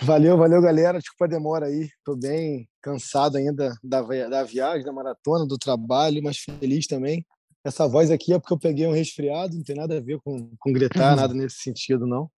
Valeu, 0.00 0.36
valeu, 0.38 0.62
galera. 0.62 0.98
Desculpa 0.98 1.26
a 1.26 1.28
demora 1.28 1.66
aí. 1.66 1.82
Estou 1.82 2.16
bem 2.16 2.68
cansado 2.80 3.36
ainda 3.36 3.74
da, 3.82 4.00
da 4.00 4.42
viagem, 4.42 4.84
da 4.84 4.92
maratona, 4.92 5.46
do 5.46 5.58
trabalho, 5.58 6.22
mas 6.22 6.38
feliz 6.38 6.86
também. 6.86 7.24
Essa 7.64 7.86
voz 7.86 8.10
aqui 8.10 8.32
é 8.32 8.38
porque 8.38 8.52
eu 8.52 8.58
peguei 8.58 8.86
um 8.86 8.92
resfriado, 8.92 9.54
não 9.54 9.62
tem 9.62 9.76
nada 9.76 9.98
a 9.98 10.00
ver 10.00 10.18
com, 10.24 10.50
com 10.58 10.72
gritar, 10.72 11.14
nada 11.14 11.32
nesse 11.34 11.58
sentido, 11.58 12.06
não. 12.06 12.30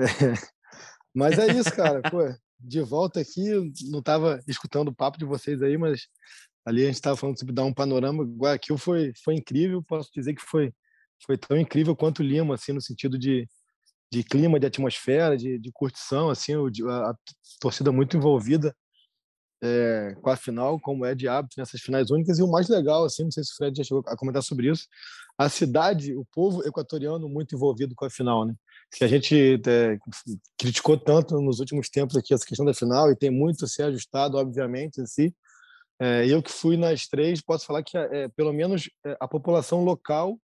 É. 0.00 0.04
Mas 1.14 1.38
é 1.38 1.46
isso, 1.52 1.74
cara. 1.74 2.02
Pô, 2.02 2.18
de 2.60 2.80
volta 2.80 3.20
aqui, 3.20 3.72
não 3.90 4.00
estava 4.00 4.40
escutando 4.46 4.88
o 4.88 4.94
papo 4.94 5.18
de 5.18 5.24
vocês 5.24 5.62
aí, 5.62 5.76
mas 5.76 6.02
ali 6.64 6.82
a 6.82 6.86
gente 6.86 6.94
estava 6.94 7.16
falando 7.16 7.38
sobre 7.38 7.54
dar 7.54 7.64
um 7.64 7.72
panorama. 7.72 8.24
Guayaquil 8.24 8.76
foi, 8.76 9.12
foi 9.24 9.34
incrível, 9.34 9.82
posso 9.82 10.10
dizer 10.14 10.34
que 10.34 10.42
foi, 10.42 10.72
foi 11.24 11.36
tão 11.38 11.56
incrível 11.56 11.96
quanto 11.96 12.22
Lima, 12.22 12.54
assim, 12.54 12.72
no 12.72 12.80
sentido 12.80 13.18
de, 13.18 13.48
de 14.10 14.24
clima, 14.24 14.58
de 14.58 14.66
atmosfera, 14.66 15.36
de, 15.36 15.58
de 15.58 15.70
curtição, 15.72 16.30
assim, 16.30 16.54
a, 16.54 17.10
a 17.10 17.14
torcida 17.60 17.92
muito 17.92 18.16
envolvida 18.16 18.74
é, 19.62 20.16
com 20.20 20.30
a 20.30 20.36
final, 20.36 20.78
como 20.80 21.04
é 21.04 21.14
de 21.14 21.28
hábito 21.28 21.56
nessas 21.58 21.80
finais 21.80 22.10
únicas. 22.10 22.38
E 22.38 22.42
o 22.42 22.50
mais 22.50 22.68
legal, 22.68 23.04
assim, 23.04 23.24
não 23.24 23.30
sei 23.30 23.44
se 23.44 23.52
o 23.52 23.56
Fred 23.56 23.76
já 23.76 23.84
chegou 23.84 24.02
a 24.06 24.16
comentar 24.16 24.42
sobre 24.42 24.70
isso, 24.70 24.86
a 25.36 25.48
cidade, 25.48 26.14
o 26.14 26.24
povo 26.32 26.66
equatoriano 26.66 27.28
muito 27.28 27.54
envolvido 27.54 27.94
com 27.94 28.04
a 28.04 28.10
final, 28.10 28.44
né? 28.44 28.54
Que 28.96 29.04
a 29.04 29.08
gente 29.08 29.60
é, 29.66 29.98
criticou 30.56 30.98
tanto 30.98 31.40
nos 31.40 31.60
últimos 31.60 31.88
tempos 31.88 32.16
aqui 32.16 32.32
essa 32.32 32.46
questão 32.46 32.64
da 32.64 32.74
final 32.74 33.10
e 33.10 33.16
tem 33.16 33.30
muito 33.30 33.64
a 33.64 33.68
ser 33.68 33.84
ajustado, 33.84 34.36
obviamente, 34.36 35.00
em 35.00 35.06
si. 35.06 35.34
É, 36.00 36.26
eu 36.26 36.42
que 36.42 36.50
fui 36.50 36.76
nas 36.76 37.06
três, 37.06 37.40
posso 37.40 37.66
falar 37.66 37.82
que 37.82 37.92
pelo 38.36 38.52
menos 38.52 38.88
a 39.20 39.26
população 39.26 39.84
local 39.84 40.38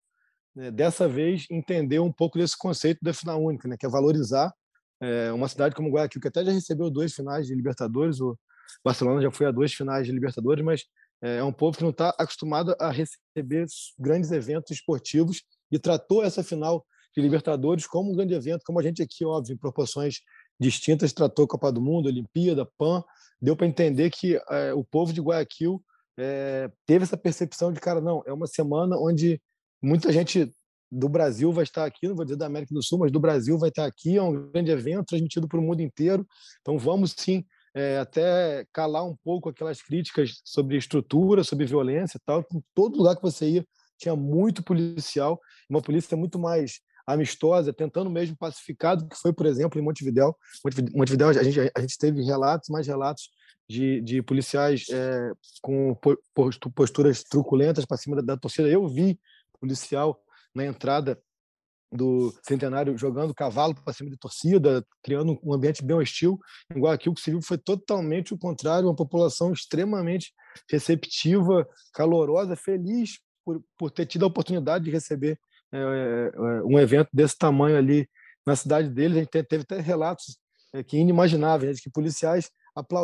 né, 0.56 0.72
dessa 0.72 1.08
vez 1.08 1.46
entendeu 1.50 2.04
um 2.04 2.12
pouco 2.12 2.38
desse 2.38 2.58
conceito 2.58 3.00
da 3.02 3.14
final 3.14 3.42
única, 3.44 3.68
né, 3.68 3.76
que 3.78 3.86
é 3.86 3.90
valorizar 3.90 4.54
é, 5.02 5.32
uma 5.32 5.48
cidade 5.48 5.76
como 5.76 5.90
Guayaquil, 5.90 6.22
que 6.22 6.28
até 6.28 6.46
já 6.46 6.52
recebeu 6.52 6.90
duas 6.90 7.14
finais 7.14 7.48
de 7.48 7.56
Libertadores, 7.56 8.22
o 8.22 8.38
Barcelona 8.84 9.22
já 9.22 9.32
foi 9.32 9.48
a 9.48 9.52
duas 9.52 9.74
finais 9.74 10.06
de 10.06 10.14
Libertadores, 10.14 10.64
mas 10.64 10.86
é, 11.22 11.38
é 11.38 11.44
um 11.44 11.52
povo 11.52 11.78
que 11.78 11.84
não 11.84 11.92
está 11.92 12.10
acostumado 12.18 12.76
a 12.80 12.92
receber 12.92 13.66
grandes 14.00 14.32
eventos 14.32 14.72
esportivos 14.72 15.42
e 15.72 15.80
tratou 15.80 16.24
essa 16.24 16.44
final 16.44 16.86
de 17.16 17.22
Libertadores 17.22 17.86
como 17.86 18.12
um 18.12 18.16
grande 18.16 18.34
evento, 18.34 18.64
como 18.66 18.80
a 18.80 18.84
gente 18.84 19.02
aqui, 19.02 19.26
óbvio, 19.26 19.54
em 19.54 19.58
proporções 19.58 20.20
distintas, 20.60 21.14
tratou 21.14 21.48
Copa 21.48 21.72
do 21.72 21.82
Mundo, 21.82 22.08
Olimpíada, 22.08 22.68
PAN, 22.78 23.04
deu 23.42 23.56
para 23.56 23.68
entender 23.68 24.10
que 24.10 24.40
é, 24.50 24.74
o 24.74 24.84
povo 24.84 25.14
de 25.14 25.22
Guayaquil 25.22 25.84
é, 26.18 26.72
teve 26.86 27.04
essa 27.04 27.18
percepção 27.18 27.72
de, 27.72 27.80
cara, 27.80 28.00
não, 28.00 28.24
é 28.26 28.34
uma 28.34 28.48
semana 28.48 28.98
onde 28.98 29.42
muita 29.84 30.12
gente 30.12 30.52
do 30.92 31.10
Brasil 31.10 31.52
vai 31.52 31.64
estar 31.64 31.86
aqui, 31.86 32.08
não 32.08 32.16
vou 32.16 32.26
dizer 32.26 32.38
da 32.38 32.46
América 32.46 32.74
do 32.74 32.84
Sul, 32.84 33.00
mas 33.00 33.12
do 33.12 33.20
Brasil 33.20 33.58
vai 33.58 33.70
estar 33.70 33.86
aqui, 33.86 34.18
é 34.18 34.22
um 34.22 34.52
grande 34.52 34.72
evento 34.72 35.08
transmitido 35.08 35.48
para 35.48 35.60
o 35.60 35.64
mundo 35.64 35.82
inteiro, 35.82 36.26
então 36.62 36.78
vamos 36.78 37.14
sim 37.18 37.44
é, 37.76 37.98
até 37.98 38.66
calar 38.72 39.04
um 39.04 39.16
pouco 39.24 39.50
aquelas 39.50 39.82
críticas 39.82 40.42
sobre 40.46 40.78
estrutura, 40.78 41.44
sobre 41.44 41.66
violência 41.66 42.18
e 42.18 42.22
tal, 42.26 42.46
em 42.54 42.64
todo 42.74 42.98
lugar 42.98 43.16
que 43.16 43.22
você 43.22 43.50
ia 43.50 43.66
tinha 43.98 44.16
muito 44.16 44.64
policial, 44.64 45.40
uma 45.70 45.82
polícia 45.82 46.18
muito 46.18 46.38
mais 46.38 46.80
amistosa, 47.06 47.74
tentando 47.74 48.10
mesmo 48.10 48.36
pacificar 48.38 48.98
do 48.98 49.08
que 49.08 49.16
foi, 49.18 49.34
por 49.34 49.46
exemplo, 49.46 49.80
em 49.80 49.84
Montevidéu. 49.84 50.36
Montevidéu, 50.94 51.30
a 51.30 51.44
gente, 51.44 51.60
a 51.76 51.82
gente 51.82 51.98
teve 51.98 52.24
relatos, 52.24 52.70
mais 52.70 52.88
relatos 52.88 53.30
de, 53.70 54.02
de 54.02 54.22
policiais 54.22 54.86
é, 54.90 55.32
com 55.62 55.98
posturas 56.76 57.24
truculentas 57.24 57.86
para 57.86 57.98
cima 57.98 58.18
da, 58.18 58.22
da, 58.22 58.38
torcida. 58.38 58.68
Eu 58.68 58.88
vi 58.88 59.20
policial 59.64 60.22
na 60.54 60.66
entrada 60.66 61.18
do 61.90 62.34
Centenário 62.44 62.98
jogando 62.98 63.34
cavalo 63.34 63.74
para 63.76 63.94
cima 63.94 64.10
de 64.10 64.18
torcida, 64.18 64.86
criando 65.02 65.40
um 65.44 65.54
ambiente 65.54 65.84
bem 65.84 65.96
hostil. 65.96 66.40
Igual 66.76 66.92
aqui, 66.92 67.08
o 67.08 67.14
que 67.14 67.22
se 67.22 67.32
viu 67.32 67.42
foi 67.42 67.58
totalmente 67.58 68.34
o 68.34 68.38
contrário, 68.38 68.88
uma 68.88 68.96
população 68.96 69.54
extremamente 69.54 70.34
receptiva, 70.70 71.68
calorosa, 71.94 72.56
feliz 72.56 73.20
por, 73.46 73.64
por 73.78 73.92
ter 73.92 74.06
tido 74.06 74.26
a 74.26 74.28
oportunidade 74.28 74.86
de 74.86 74.92
receber 74.92 75.40
é, 75.72 75.78
é, 75.78 76.64
um 76.64 76.80
evento 76.80 77.10
desse 77.14 77.38
tamanho 77.38 77.78
ali 77.78 78.10
na 78.46 78.56
cidade 78.56 78.90
deles. 78.90 79.18
A 79.18 79.20
gente 79.20 79.44
teve 79.44 79.64
até 79.64 79.80
relatos 79.80 80.38
é, 80.74 80.84
que 80.84 80.98
inimagináveis, 80.98 81.78
né, 81.78 81.82
que 81.82 81.90
policiais 81.92 82.50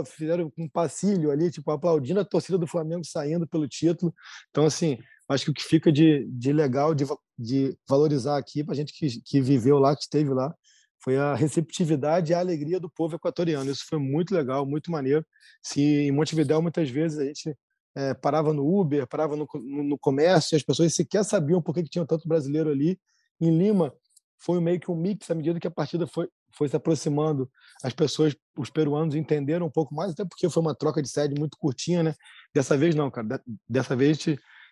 fizeram 0.08 0.52
um 0.58 0.68
passilho 0.68 1.30
ali, 1.30 1.52
tipo, 1.52 1.70
aplaudindo 1.70 2.20
a 2.20 2.26
torcida 2.26 2.58
do 2.58 2.66
Flamengo 2.66 3.06
saindo 3.06 3.48
pelo 3.48 3.68
título. 3.68 4.12
Então, 4.50 4.66
assim, 4.66 4.98
acho 5.30 5.46
que 5.46 5.52
o 5.52 5.54
que 5.54 5.64
fica 5.64 5.92
de, 5.92 6.26
de 6.32 6.52
legal, 6.52 6.94
de, 6.96 7.06
de 7.38 7.78
valorizar 7.88 8.38
aqui, 8.38 8.64
para 8.64 8.74
a 8.74 8.76
gente 8.76 8.92
que, 8.92 9.22
que 9.22 9.42
viveu 9.42 9.78
lá, 9.78 9.96
que 9.96 10.02
esteve 10.02 10.34
lá, 10.34 10.54
foi 11.02 11.18
a 11.18 11.34
receptividade 11.34 12.32
e 12.32 12.36
a 12.36 12.40
alegria 12.40 12.80
do 12.80 12.90
povo 12.90 13.16
equatoriano. 13.16 13.72
Isso 13.72 13.86
foi 13.88 14.00
muito 14.00 14.34
legal, 14.34 14.66
muito 14.66 14.92
maneiro. 14.92 15.26
Se 15.62 15.82
em 15.82 16.12
Montevidéu, 16.12 16.62
muitas 16.62 16.90
vezes, 16.90 17.20
a 17.20 17.26
gente 17.26 17.56
é, 17.96 18.14
parava 18.14 18.54
no 18.54 18.66
Uber, 18.66 19.08
parava 19.08 19.36
no, 19.36 19.48
no, 19.54 19.84
no, 19.84 19.98
comércio, 19.98 20.56
e 20.56 20.58
as 20.58 20.64
pessoas 20.64 20.94
sequer 20.94 21.24
sabiam 21.24 21.62
por 21.62 21.74
que, 21.74 21.84
que 21.84 21.90
tinha 21.90 22.06
tanto 22.06 22.28
brasileiro 22.28 22.70
ali. 22.70 23.00
Em 23.40 23.58
Lima, 23.58 23.94
foi 24.38 24.60
meio 24.60 24.80
que 24.80 24.92
um 24.92 24.96
mix, 24.96 25.30
à 25.30 25.36
medida 25.36 25.60
que 25.60 25.68
a 25.68 25.72
partida 25.72 26.06
foi, 26.08 26.28
foi 26.54 26.68
se 26.68 26.76
aproximando, 26.76 27.50
as 27.84 27.94
pessoas, 27.94 28.36
os 28.58 28.70
peruanos 28.70 29.16
entenderam 29.16 29.68
um 29.68 29.72
pouco 29.72 29.94
mais, 29.94 30.12
até 30.12 30.26
porque 30.26 30.50
foi 30.50 30.62
uma 30.62 30.76
troca 30.76 31.02
de 31.02 31.10
sede 31.10 31.40
muito 31.40 31.58
curtinha, 31.58 32.04
né? 32.04 32.16
Dessa 32.54 32.78
vez 32.78 32.96
não, 32.96 33.10
cara. 33.10 33.42
Dessa 33.68 33.96
vez 33.96 34.18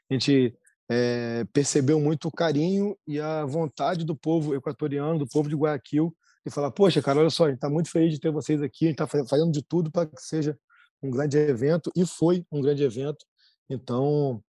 a 0.10 0.14
gente, 0.14 0.58
é, 0.90 1.44
percebeu 1.54 2.00
muito 2.00 2.28
o 2.28 2.32
carinho 2.32 2.98
e 3.06 3.20
a 3.20 3.46
vontade 3.46 4.06
do 4.06 4.16
povo 4.16 4.56
equatoriano, 4.56 5.20
do 5.20 5.28
povo 5.28 5.50
de 5.50 5.56
Guayaquil, 5.56 6.16
de 6.46 6.54
falar: 6.54 6.72
Poxa, 6.72 7.02
cara, 7.02 7.20
olha 7.20 7.30
só, 7.30 7.46
a 7.46 7.48
gente 7.48 7.58
está 7.58 7.70
muito 7.70 7.92
feliz 7.92 8.14
de 8.14 8.20
ter 8.20 8.32
vocês 8.32 8.62
aqui, 8.62 8.86
a 8.86 8.90
gente 8.90 9.02
está 9.02 9.26
fazendo 9.26 9.52
de 9.52 9.62
tudo 9.62 9.92
para 9.92 10.08
que 10.08 10.22
seja 10.22 10.58
um 11.02 11.12
grande 11.12 11.38
evento, 11.38 11.92
e 11.96 12.06
foi 12.06 12.46
um 12.52 12.62
grande 12.62 12.84
evento. 12.84 13.26
Então, 13.70 14.42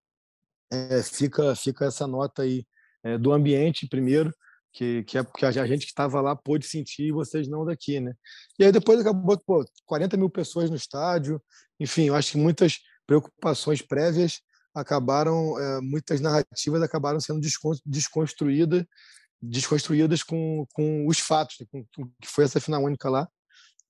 é, 0.73 1.03
fica, 1.03 1.55
fica 1.57 1.87
essa 1.87 2.07
nota 2.07 2.43
aí 2.43 2.65
é, 3.03 3.19
do 3.19 3.33
ambiente, 3.33 3.89
primeiro, 3.89 4.33
que, 4.73 5.03
que, 5.05 5.19
é, 5.19 5.23
porque 5.23 5.45
a 5.45 5.51
gente 5.67 5.87
que 5.87 5.91
estava 5.91 6.21
lá 6.21 6.37
pôde 6.37 6.67
sentir 6.67 7.09
e 7.09 7.13
vocês 7.13 7.49
não 7.49 7.65
daqui, 7.65 8.01
né? 8.01 8.15
E 8.59 8.65
aí 8.65 8.73
depois 8.73 9.01
acabou, 9.01 9.37
pô, 9.45 9.65
40 9.87 10.17
mil 10.17 10.31
pessoas 10.31 10.71
no 10.71 10.77
estádio, 10.77 11.43
enfim, 11.81 12.05
eu 12.05 12.15
acho 12.15 12.33
que 12.33 12.39
muitas 12.39 12.79
preocupações 13.07 13.83
prévias 13.83 14.41
acabaram, 14.81 15.59
é, 15.59 15.81
muitas 15.81 16.21
narrativas 16.21 16.83
acabaram 16.83 17.21
sendo 17.21 17.41
desconstruídas, 17.85 18.85
desconstruídas 19.41 20.23
com, 20.23 20.67
com 20.73 21.07
os 21.07 21.19
fatos, 21.19 21.57
com, 21.71 21.85
com 21.95 22.07
que 22.21 22.29
foi 22.29 22.45
essa 22.45 22.61
final 22.61 22.83
única 22.83 23.09
lá. 23.09 23.29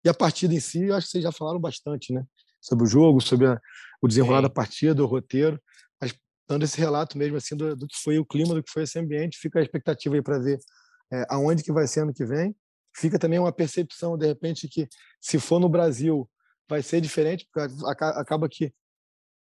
E 0.04 0.09
a 0.09 0.14
partida 0.14 0.54
em 0.54 0.61
si, 0.61 0.85
eu 0.85 0.95
acho 0.95 1.07
que 1.07 1.12
vocês 1.12 1.25
já 1.25 1.33
falaram 1.33 1.61
bastante, 1.61 2.12
né? 2.12 2.25
Sobre 2.61 2.85
o 2.85 2.88
jogo, 2.88 3.21
sobre 3.21 3.47
a, 3.47 3.59
o 4.00 4.09
desenrolar 4.09 4.40
da 4.40 4.50
partida, 4.50 5.02
o 5.02 5.07
roteiro 5.07 5.61
dando 6.49 6.64
esse 6.64 6.78
relato 6.78 7.18
mesmo 7.18 7.37
assim 7.37 7.54
do, 7.54 7.76
do, 7.76 7.87
que 7.87 7.97
foi 8.02 8.18
o 8.18 8.25
clima, 8.25 8.54
do 8.54 8.62
que 8.62 8.73
foi 8.73 8.85
esse 8.85 8.99
ambiente. 8.99 9.38
Fica 9.38 9.59
a 9.59 9.62
expectativa 9.62 10.14
aí 10.14 10.23
para 10.23 10.38
ver 10.38 10.59
é, 11.12 11.26
aonde 11.28 11.62
que 11.62 11.71
vai 11.71 11.87
ser 11.87 12.00
ano 12.00 12.14
que 12.14 12.25
vem. 12.25 12.57
Fica 12.97 13.18
também 13.18 13.38
uma 13.38 13.52
percepção, 13.52 14.16
de 14.16 14.26
repente, 14.26 14.66
que 14.66 14.88
se 15.21 15.38
for 15.38 15.61
no 15.61 15.68
Brasil 15.68 16.28
vai 16.68 16.83
ser 16.83 17.00
diferente, 17.00 17.47
porque 17.52 17.73
acaba 17.87 18.49
que 18.49 18.73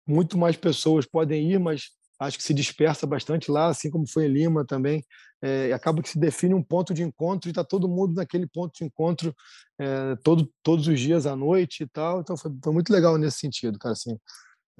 muito 0.08 0.38
mais 0.38 0.56
pessoas 0.56 1.06
podem 1.06 1.52
ir, 1.52 1.60
mas 1.60 1.90
acho 2.18 2.36
que 2.36 2.42
se 2.42 2.54
dispersa 2.54 3.06
bastante 3.06 3.50
lá, 3.50 3.68
assim 3.68 3.90
como 3.90 4.08
foi 4.08 4.26
em 4.26 4.32
Lima 4.32 4.64
também. 4.64 5.04
É, 5.40 5.72
acaba 5.72 6.02
que 6.02 6.08
se 6.08 6.18
define 6.18 6.54
um 6.54 6.62
ponto 6.62 6.92
de 6.92 7.02
encontro 7.02 7.48
e 7.48 7.52
está 7.52 7.62
todo 7.62 7.88
mundo 7.88 8.14
naquele 8.14 8.46
ponto 8.46 8.72
de 8.76 8.84
encontro 8.84 9.32
é, 9.78 10.16
todo, 10.24 10.50
todos 10.64 10.88
os 10.88 10.98
dias 10.98 11.26
à 11.26 11.36
noite 11.36 11.84
e 11.84 11.86
tal. 11.86 12.20
Então 12.20 12.36
foi, 12.36 12.50
foi 12.62 12.72
muito 12.72 12.92
legal 12.92 13.16
nesse 13.16 13.38
sentido, 13.38 13.78
cara. 13.78 13.92
Assim, 13.92 14.18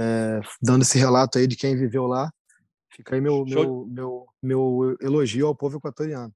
é, 0.01 0.41
dando 0.61 0.83
esse 0.83 0.99
relato 0.99 1.39
aí 1.39 1.47
de 1.47 1.57
quem 1.57 1.77
viveu 1.77 2.07
lá. 2.07 2.33
Fica 2.91 3.15
aí 3.15 3.21
meu, 3.21 3.45
meu, 3.45 3.87
meu, 3.87 4.27
meu 4.43 4.97
elogio 5.01 5.47
ao 5.47 5.55
povo 5.55 5.77
equatoriano. 5.77 6.33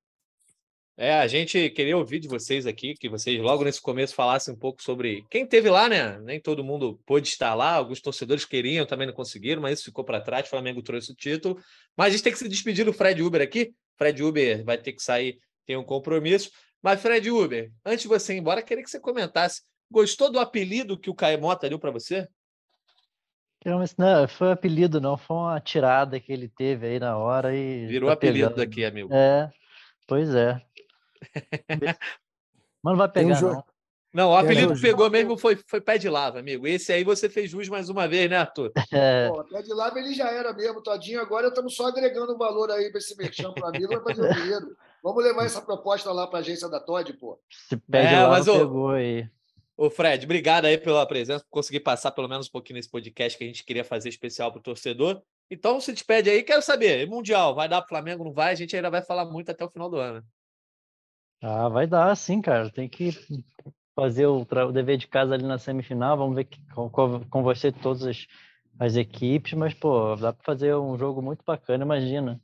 É, 1.02 1.14
a 1.14 1.26
gente 1.26 1.68
queria 1.70 1.96
ouvir 1.96 2.20
de 2.20 2.28
vocês 2.28 2.64
aqui, 2.64 2.94
que 2.94 3.08
vocês 3.08 3.36
logo 3.40 3.64
nesse 3.64 3.82
começo 3.82 4.14
falassem 4.14 4.54
um 4.54 4.56
pouco 4.56 4.80
sobre 4.80 5.26
quem 5.28 5.44
teve 5.44 5.68
lá, 5.68 5.88
né? 5.88 6.16
Nem 6.20 6.40
todo 6.40 6.62
mundo 6.62 6.96
pôde 7.04 7.26
estar 7.26 7.56
lá, 7.56 7.74
alguns 7.74 8.00
torcedores 8.00 8.44
queriam, 8.44 8.86
também 8.86 9.08
não 9.08 9.12
conseguiram, 9.12 9.60
mas 9.60 9.80
isso 9.80 9.86
ficou 9.86 10.04
para 10.04 10.20
trás. 10.20 10.46
O 10.46 10.50
Flamengo 10.50 10.80
trouxe 10.80 11.10
o 11.10 11.14
título. 11.16 11.60
Mas 11.96 12.06
a 12.06 12.10
gente 12.10 12.22
tem 12.22 12.32
que 12.32 12.38
se 12.38 12.48
despedir 12.48 12.84
do 12.84 12.92
Fred 12.92 13.20
Uber 13.20 13.42
aqui. 13.42 13.74
Fred 13.98 14.22
Uber 14.22 14.64
vai 14.64 14.78
ter 14.78 14.92
que 14.92 15.02
sair, 15.02 15.38
tem 15.66 15.76
um 15.76 15.82
compromisso. 15.82 16.52
Mas, 16.80 17.02
Fred 17.02 17.28
Uber, 17.32 17.72
antes 17.84 18.02
de 18.02 18.08
você 18.08 18.34
ir 18.34 18.38
embora, 18.38 18.62
queria 18.62 18.84
que 18.84 18.88
você 18.90 19.00
comentasse. 19.00 19.62
Gostou 19.90 20.30
do 20.30 20.38
apelido 20.38 20.96
que 20.96 21.10
o 21.10 21.16
Caemota 21.16 21.68
deu 21.68 21.80
para 21.80 21.90
você? 21.90 22.28
Não, 23.64 24.28
foi 24.28 24.46
um 24.46 24.52
apelido, 24.52 25.00
não. 25.00 25.16
Foi 25.16 25.36
uma 25.36 25.60
tirada 25.60 26.20
que 26.20 26.32
ele 26.32 26.48
teve 26.48 26.86
aí 26.86 27.00
na 27.00 27.18
hora 27.18 27.56
e. 27.56 27.88
Virou 27.88 28.08
tá 28.08 28.14
apelido 28.14 28.50
pegando. 28.50 28.64
daqui, 28.64 28.84
amigo. 28.84 29.12
É, 29.12 29.50
pois 30.06 30.32
é. 30.32 30.62
Mas 32.82 32.92
não 32.92 32.96
vai 32.96 33.08
pegar, 33.08 33.38
um 33.38 33.40
não. 33.40 33.64
Não, 34.12 34.30
o 34.30 34.36
apelido 34.36 34.74
que 34.74 34.80
pegou 34.82 35.08
mesmo 35.08 35.38
foi, 35.38 35.56
foi 35.56 35.80
pé 35.80 35.96
de 35.96 36.08
lava, 36.08 36.38
amigo. 36.38 36.66
Esse 36.66 36.92
aí 36.92 37.02
você 37.02 37.30
fez 37.30 37.50
jus 37.50 37.68
mais 37.70 37.88
uma 37.88 38.06
vez, 38.06 38.28
né, 38.28 38.36
Arthur? 38.36 38.70
É. 38.92 39.28
Pô, 39.32 39.42
pé 39.44 39.62
de 39.62 39.72
lava 39.72 39.98
ele 39.98 40.12
já 40.12 40.30
era 40.30 40.52
mesmo, 40.52 40.82
todinho. 40.82 41.20
Agora 41.20 41.48
estamos 41.48 41.74
só 41.74 41.86
agregando 41.86 42.36
valor 42.36 42.70
aí 42.70 42.90
para 42.90 42.98
esse 42.98 43.16
merchan 43.16 43.52
para 43.54 43.68
amigo, 43.68 43.88
vai 43.88 44.14
fazer 44.14 44.30
o 44.30 44.34
dinheiro. 44.34 44.76
Vamos 45.02 45.24
levar 45.24 45.46
essa 45.46 45.62
proposta 45.62 46.12
lá 46.12 46.26
para 46.26 46.40
a 46.40 46.42
agência 46.42 46.68
da 46.68 46.78
Todd, 46.78 47.10
pô. 47.14 47.40
Esse 47.50 47.76
pé 47.90 48.02
de 48.02 48.14
é, 48.14 48.22
lava 48.22 48.30
mas, 48.32 48.44
pegou 48.44 48.90
aí. 48.90 49.26
Ô, 49.74 49.88
Fred, 49.88 50.26
obrigado 50.26 50.66
aí 50.66 50.76
pela 50.76 51.06
presença, 51.06 51.42
por 51.44 51.50
conseguir 51.50 51.80
passar 51.80 52.12
pelo 52.12 52.28
menos 52.28 52.48
um 52.48 52.50
pouquinho 52.50 52.76
nesse 52.76 52.90
podcast 52.90 53.38
que 53.38 53.44
a 53.44 53.46
gente 53.46 53.64
queria 53.64 53.82
fazer 53.82 54.10
especial 54.10 54.52
para 54.52 54.60
o 54.60 54.62
torcedor. 54.62 55.22
Então, 55.50 55.80
se 55.80 55.90
despede 55.90 56.28
aí, 56.28 56.42
quero 56.42 56.60
saber, 56.60 57.08
Mundial, 57.08 57.54
vai 57.54 57.66
dar 57.68 57.80
para 57.80 57.86
o 57.86 57.88
Flamengo, 57.88 58.24
não 58.24 58.32
vai? 58.32 58.52
A 58.52 58.54
gente 58.54 58.76
ainda 58.76 58.90
vai 58.90 59.02
falar 59.02 59.24
muito 59.24 59.50
até 59.50 59.64
o 59.64 59.70
final 59.70 59.88
do 59.88 59.96
ano. 59.96 60.22
Ah, 61.42 61.68
vai 61.68 61.86
dar, 61.86 62.14
sim, 62.16 62.40
cara. 62.40 62.70
Tem 62.70 62.88
que 62.88 63.10
fazer 63.94 64.26
o, 64.26 64.42
o 64.42 64.72
dever 64.72 64.96
de 64.98 65.06
casa 65.08 65.34
ali 65.34 65.44
na 65.44 65.58
semifinal, 65.58 66.16
vamos 66.16 66.36
ver 66.36 66.44
que, 66.44 66.58
com, 66.74 66.88
com 66.90 67.42
você 67.42 67.70
todas 67.72 68.04
as, 68.04 68.26
as 68.78 68.96
equipes, 68.96 69.52
mas, 69.54 69.74
pô, 69.74 70.16
dá 70.16 70.32
para 70.32 70.44
fazer 70.44 70.74
um 70.76 70.96
jogo 70.98 71.20
muito 71.22 71.44
bacana, 71.44 71.84
imagina. 71.84 72.40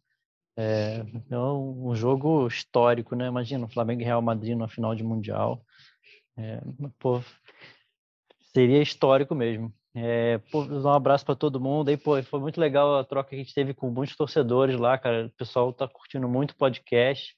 É, 0.57 1.05
é 1.31 1.38
um 1.38 1.95
jogo 1.95 2.47
histórico, 2.49 3.14
né? 3.17 3.28
Imagina 3.28 3.67
o 3.67 3.71
Flamengo 3.71 4.02
e 4.02 4.05
Real 4.05 4.23
Madrid 4.23 4.57
na 4.57 4.69
final 4.69 4.95
de 4.95 5.05
Mundial. 5.05 5.62
É, 6.37 6.61
pô, 6.99 7.21
seria 8.52 8.83
histórico 8.83 9.35
mesmo. 9.35 9.73
É, 9.95 10.38
pô, 10.50 10.62
um 10.64 10.88
abraço 10.90 11.25
para 11.25 11.35
todo 11.35 11.61
mundo. 11.61 11.88
Aí, 11.88 11.97
pô, 11.97 12.23
foi 12.23 12.40
muito 12.40 12.61
legal 12.61 12.99
a 12.99 13.05
troca 13.05 13.31
que 13.31 13.37
a 13.37 13.38
gente 13.38 13.55
teve 13.55 13.75
com 13.75 13.90
muitos 13.90 14.17
torcedores 14.17 14.78
lá, 14.78 14.99
cara. 14.99 15.26
O 15.26 15.31
pessoal 15.31 15.73
tá 15.73 15.88
curtindo 15.88 16.28
muito 16.28 16.52
o 16.52 16.57
podcast. 16.57 17.35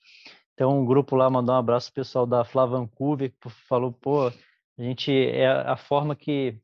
Então, 0.61 0.79
um 0.79 0.85
grupo 0.85 1.17
lá 1.17 1.31
mandou 1.31 1.55
um 1.55 1.59
abraço 1.59 1.90
pro 1.90 2.02
pessoal 2.02 2.26
da 2.26 2.45
Flá 2.45 2.67
Vancouver, 2.67 3.31
que 3.31 3.49
falou, 3.67 3.90
pô, 3.90 4.26
a 4.26 4.83
gente 4.83 5.11
é 5.11 5.47
a 5.47 5.75
forma 5.75 6.14
que 6.14 6.61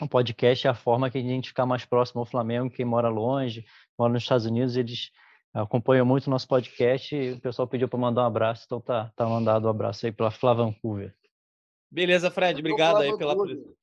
o 0.00 0.08
podcast 0.08 0.68
é 0.68 0.70
a 0.70 0.74
forma 0.74 1.10
que 1.10 1.18
a 1.18 1.20
gente 1.20 1.48
ficar 1.48 1.66
mais 1.66 1.84
próximo 1.84 2.20
ao 2.20 2.26
Flamengo, 2.26 2.70
quem 2.70 2.84
mora 2.84 3.08
longe, 3.08 3.66
mora 3.98 4.12
nos 4.12 4.22
Estados 4.22 4.46
Unidos, 4.46 4.76
eles 4.76 5.10
acompanham 5.52 6.06
muito 6.06 6.28
o 6.28 6.30
nosso 6.30 6.46
podcast 6.46 7.12
e 7.12 7.32
o 7.32 7.40
pessoal 7.40 7.66
pediu 7.66 7.88
para 7.88 7.98
mandar 7.98 8.22
um 8.22 8.26
abraço, 8.26 8.66
então 8.66 8.80
tá, 8.80 9.10
tá 9.16 9.26
mandado 9.26 9.66
um 9.66 9.70
abraço 9.70 10.06
aí 10.06 10.12
pela 10.12 10.30
Flá 10.30 10.54
Vancouver. 10.54 11.12
Beleza, 11.90 12.30
Fred. 12.30 12.60
Obrigado 12.60 12.98
aí 12.98 13.18
pela 13.18 13.36
presença. 13.36 13.74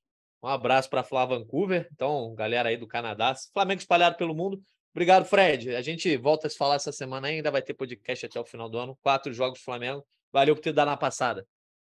Um 0.42 0.48
abraço 0.48 0.90
para 0.90 1.04
Flá 1.04 1.26
Vancouver. 1.26 1.90
Então, 1.92 2.34
galera 2.36 2.70
aí 2.70 2.78
do 2.78 2.88
Canadá. 2.88 3.36
Flamengo 3.54 3.82
espalhado 3.82 4.16
pelo 4.16 4.34
mundo. 4.34 4.62
Obrigado, 4.94 5.26
Fred. 5.26 5.76
A 5.76 5.82
gente 5.82 6.16
volta 6.18 6.48
a 6.48 6.50
se 6.50 6.58
falar 6.58 6.76
essa 6.76 6.92
semana 6.92 7.28
ainda. 7.28 7.50
Vai 7.50 7.62
ter 7.62 7.74
podcast 7.74 8.26
até 8.26 8.40
o 8.40 8.46
final 8.46 8.70
do 8.70 8.78
ano. 8.78 8.98
Quatro 9.02 9.34
jogos 9.34 9.60
do 9.60 9.64
Flamengo. 9.64 10.06
Valeu 10.32 10.56
por 10.56 10.62
ter 10.62 10.74
dado 10.74 10.88
na 10.88 10.98
passada. 10.98 11.46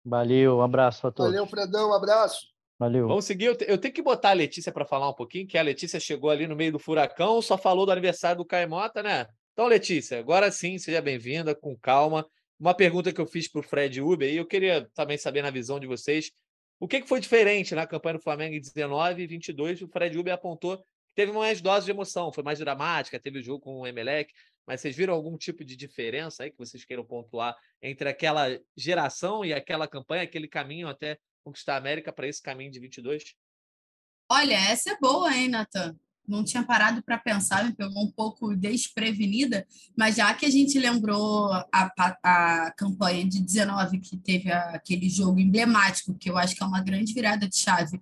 Valeu, 0.05 0.59
um 0.59 0.63
abraço 0.63 1.07
a 1.07 1.11
todos. 1.11 1.33
Valeu, 1.33 1.47
Fredão, 1.47 1.91
um 1.91 1.95
abraço. 1.95 2.47
Valeu. 2.79 3.09
Vamos 3.09 3.25
seguir. 3.25 3.47
Eu, 3.47 3.57
eu 3.67 3.79
tenho 3.79 3.93
que 3.93 4.03
botar 4.03 4.31
a 4.31 4.35
Letícia 4.35 4.73
para 4.73 4.87
falar 4.87 5.09
um 5.09 5.15
pouquinho, 5.15 5.47
que 5.47 5.59
a 5.59 5.63
Letícia 5.63 6.01
chegou 6.01 6.31
ali 6.31 6.47
no 6.47 6.57
meio 6.57 6.73
do 6.73 6.79
furacão, 6.79 7.43
só 7.43 7.59
falou 7.59 7.85
do 7.85 7.93
aniversário 7.93 8.39
do 8.39 8.45
Caimota, 8.45 9.03
né? 9.03 9.27
Então, 9.53 9.67
Letícia, 9.67 10.19
agora 10.19 10.51
sim, 10.51 10.79
seja 10.79 11.03
bem-vinda, 11.03 11.55
com 11.55 11.77
calma. 11.77 12.27
Uma 12.59 12.75
pergunta 12.75 13.13
que 13.13 13.21
eu 13.21 13.27
fiz 13.27 13.47
para 13.47 13.61
o 13.61 13.63
Fred 13.63 14.01
Uber, 14.01 14.31
e 14.31 14.37
eu 14.37 14.47
queria 14.47 14.89
também 14.95 15.19
saber 15.19 15.43
na 15.43 15.51
visão 15.51 15.79
de 15.79 15.87
vocês, 15.87 16.31
o 16.79 16.89
que, 16.89 17.03
que 17.03 17.09
foi 17.09 17.21
diferente 17.21 17.75
na 17.75 17.87
campanha 17.87 18.17
do 18.17 18.23
Flamengo 18.23 18.55
em 18.55 18.61
19 18.61 19.23
e 19.23 19.27
22? 19.27 19.83
O 19.83 19.89
Fred 19.89 20.19
Uber 20.19 20.33
apontou 20.33 20.83
teve 21.21 21.33
mais 21.33 21.61
doses 21.61 21.85
de 21.85 21.91
emoção, 21.91 22.33
foi 22.33 22.43
mais 22.43 22.59
dramática, 22.59 23.21
teve 23.21 23.41
o 23.41 23.43
jogo 23.43 23.61
com 23.61 23.81
o 23.81 23.87
Emelec, 23.87 24.33
mas 24.67 24.81
vocês 24.81 24.97
viram 24.97 25.13
algum 25.13 25.37
tipo 25.37 25.63
de 25.63 25.77
diferença 25.77 26.43
aí 26.43 26.51
que 26.51 26.57
vocês 26.57 26.83
queiram 26.83 27.05
pontuar 27.05 27.55
entre 27.83 28.09
aquela 28.09 28.47
geração 28.75 29.45
e 29.45 29.53
aquela 29.53 29.87
campanha, 29.87 30.23
aquele 30.23 30.49
caminho 30.49 30.89
até 30.89 31.19
conquistar 31.45 31.75
a 31.75 31.77
América 31.77 32.11
para 32.11 32.27
esse 32.27 32.41
caminho 32.41 32.71
de 32.71 32.81
22? 32.81 33.35
Olha, 34.31 34.55
essa 34.55 34.93
é 34.93 34.99
boa, 34.99 35.37
hein, 35.37 35.49
Natan? 35.49 35.95
Não 36.27 36.43
tinha 36.43 36.63
parado 36.63 37.03
para 37.03 37.19
pensar, 37.19 37.67
me 37.67 37.75
pegou 37.75 38.03
um 38.03 38.11
pouco 38.11 38.57
desprevenida, 38.57 39.67
mas 39.95 40.17
já 40.17 40.33
que 40.33 40.47
a 40.47 40.51
gente 40.51 40.79
lembrou 40.79 41.53
a, 41.53 41.67
a, 41.71 42.65
a 42.65 42.73
campanha 42.79 43.29
de 43.29 43.43
19, 43.43 44.01
que 44.01 44.17
teve 44.17 44.51
aquele 44.51 45.11
jogo 45.11 45.39
emblemático, 45.39 46.15
que 46.15 46.31
eu 46.31 46.39
acho 46.39 46.57
que 46.57 46.63
é 46.63 46.67
uma 46.67 46.83
grande 46.83 47.13
virada 47.13 47.47
de 47.47 47.59
chave, 47.59 48.01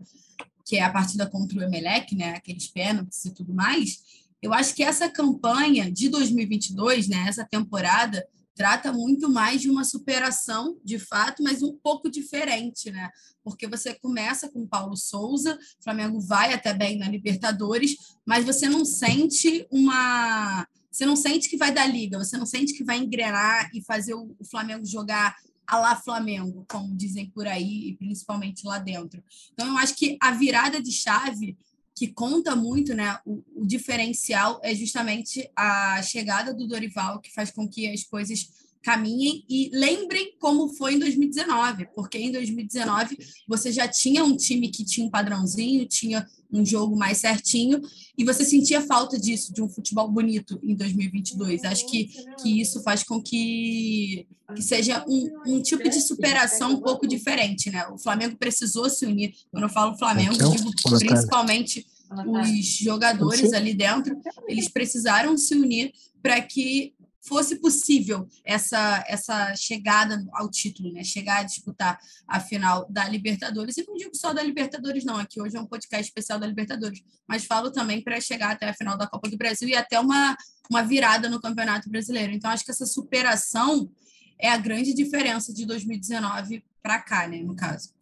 que 0.69 0.77
é 0.77 0.83
a 0.83 0.93
partida 0.93 1.27
contra 1.27 1.59
o 1.59 1.63
Emelec, 1.63 2.15
né, 2.15 2.35
aqueles 2.35 2.69
pênaltis 2.69 3.25
e 3.25 3.33
tudo 3.33 3.55
mais, 3.55 4.03
eu 4.43 4.53
acho 4.53 4.75
que 4.75 4.85
essa 4.85 5.09
campanha 5.09 5.91
de 5.91 6.11
2022, 6.11 7.09
né, 7.09 7.25
essa 7.27 7.43
temporada, 7.43 8.23
trata 8.55 8.93
muito 8.93 9.31
mais 9.31 9.63
de 9.63 9.71
uma 9.71 9.83
superação, 9.83 10.79
de 10.85 10.99
fato, 10.99 11.43
mas 11.43 11.63
um 11.63 11.73
pouco 11.77 12.11
diferente, 12.11 12.91
né? 12.91 13.09
Porque 13.43 13.69
você 13.69 13.95
começa 13.95 14.49
com 14.49 14.67
Paulo 14.67 14.97
Souza, 14.97 15.57
o 15.81 15.85
Flamengo 15.85 16.21
vai 16.21 16.53
até 16.53 16.75
bem 16.75 16.99
na 16.99 17.09
Libertadores, 17.09 17.97
mas 18.27 18.45
você 18.45 18.69
não 18.69 18.85
sente 18.85 19.65
uma. 19.71 20.67
Você 20.91 21.07
não 21.07 21.15
sente 21.15 21.49
que 21.49 21.57
vai 21.57 21.73
dar 21.73 21.87
liga, 21.87 22.19
você 22.19 22.37
não 22.37 22.45
sente 22.45 22.75
que 22.75 22.83
vai 22.83 22.99
engrenar 22.99 23.71
e 23.73 23.81
fazer 23.81 24.15
o 24.15 24.35
Flamengo 24.51 24.85
jogar 24.85 25.37
a 25.69 25.79
lá 25.79 25.95
Flamengo, 25.95 26.65
como 26.67 26.97
dizem 26.97 27.29
por 27.29 27.47
aí, 27.47 27.91
e 27.91 27.97
principalmente 27.97 28.67
lá 28.67 28.79
dentro. 28.79 29.23
Então, 29.53 29.67
eu 29.69 29.77
acho 29.77 29.95
que 29.95 30.17
a 30.21 30.31
virada 30.31 30.83
de 30.83 30.91
chave 30.91 31.57
que 31.95 32.09
conta 32.09 32.57
muito, 32.57 32.95
né? 32.95 33.19
O, 33.27 33.43
o, 33.57 33.67
diferencial 33.67 34.61
é 34.63 34.75
justamente 34.75 35.51
a 35.55 36.01
chegada 36.01 36.55
do 36.55 36.67
Dorival, 36.67 37.21
que 37.21 37.33
faz 37.33 37.51
com 37.51 37.69
que 37.69 37.89
as 37.89 38.05
coisas 38.05 38.49
caminhem 38.83 39.45
e 39.49 39.71
lembrem 39.73 40.35
como 40.39 40.69
foi 40.69 40.95
em 40.95 40.99
2019, 40.99 41.89
porque 41.95 42.19
em 42.19 42.33
2019 42.33 43.19
você 43.47 43.73
já 43.73 43.89
tinha 43.89 44.25
um 44.25 44.37
time 44.37 44.69
que 44.69 44.85
tinha 44.85 45.07
um 45.07 45.11
padrãozinho, 45.11 45.87
tinha 45.87 46.27
um 46.51 46.65
jogo 46.65 46.97
mais 46.97 47.19
certinho, 47.19 47.81
e 48.17 48.25
você 48.25 48.45
sentia 48.45 48.81
falta 48.81 49.19
disso, 49.19 49.53
de 49.53 49.63
um 49.63 49.69
futebol 49.69 50.09
bonito 50.09 50.59
em 50.63 50.75
2022. 50.75 51.65
Acho 51.65 51.87
que, 51.87 52.09
que 52.43 52.61
isso 52.61 52.83
faz 52.83 53.03
com 53.03 53.21
que, 53.21 54.27
que 54.55 54.63
seja 54.63 55.05
um, 55.07 55.29
um 55.47 55.63
tipo 55.63 55.89
de 55.89 56.01
superação 56.01 56.73
um 56.73 56.81
pouco 56.81 57.07
diferente, 57.07 57.71
né? 57.71 57.87
O 57.89 57.99
Flamengo 57.99 58.37
precisou 58.37 58.89
se 58.89 59.05
unir. 59.05 59.35
Quando 59.51 59.65
eu 59.65 59.69
falo 59.69 59.99
Flamengo, 59.99 60.35
eu 60.41 60.51
digo 60.51 60.71
principalmente 60.99 61.87
os 62.27 62.67
jogadores 62.79 63.53
ali 63.53 63.75
dentro, 63.75 64.19
eles 64.47 64.69
precisaram 64.69 65.37
se 65.37 65.55
unir 65.55 65.93
para 66.23 66.41
que 66.41 66.95
fosse 67.21 67.57
possível 67.57 68.29
essa 68.45 69.05
essa 69.07 69.55
chegada 69.57 70.25
ao 70.33 70.51
título, 70.51 70.93
né? 70.93 71.03
Chegar 71.05 71.41
a 71.41 71.43
disputar 71.43 71.99
a 72.27 72.41
final 72.41 72.87
da 72.91 73.09
Libertadores. 73.09 73.77
E 73.77 73.85
não 73.87 73.95
digo 73.95 74.15
só 74.15 74.33
da 74.33 74.43
Libertadores, 74.43 75.05
não. 75.05 75.17
Aqui 75.17 75.41
hoje 75.41 75.57
é 75.57 75.61
um 75.61 75.67
podcast 75.67 76.07
especial 76.07 76.39
da 76.39 76.47
Libertadores, 76.47 77.03
mas 77.27 77.45
falo 77.45 77.71
também 77.71 78.03
para 78.03 78.21
chegar 78.21 78.53
até 78.53 78.69
a 78.69 78.75
final 78.75 78.97
da 78.97 79.07
Copa 79.07 79.29
do 79.29 79.37
Brasil 79.37 79.69
e 79.69 79.75
até 79.75 79.99
uma, 79.99 80.37
uma 80.71 80.83
virada 80.83 81.29
no 81.29 81.41
Campeonato 81.41 81.91
Brasileiro. 81.91 82.33
Então, 82.33 82.51
acho 82.51 82.65
que 82.65 82.71
essa 82.71 82.87
superação 82.87 83.91
é 84.39 84.49
a 84.49 84.57
grande 84.57 84.95
diferença 84.95 85.53
de 85.53 85.67
2019 85.67 86.65
para 86.83 87.01
cá, 87.01 87.27
né? 87.27 87.39
No 87.39 87.57
caso. 87.57 87.93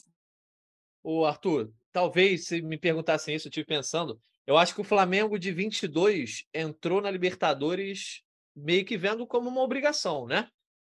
O 1.03 1.25
Arthur, 1.25 1.73
talvez 1.93 2.47
se 2.47 2.61
me 2.61 2.77
perguntassem 2.77 3.35
isso, 3.35 3.47
eu 3.47 3.51
estive 3.51 3.67
pensando. 3.67 4.21
Eu 4.47 4.57
acho 4.57 4.75
que 4.75 4.81
o 4.81 4.85
Flamengo 4.85 5.39
de 5.39 5.51
22 5.51 6.45
entrou 6.55 7.01
na 7.01 7.11
Libertadores 7.11 8.23
meio 8.57 8.85
que 8.85 8.97
vendo 8.97 9.27
como 9.27 9.49
uma 9.49 9.61
obrigação, 9.61 10.27
né? 10.27 10.49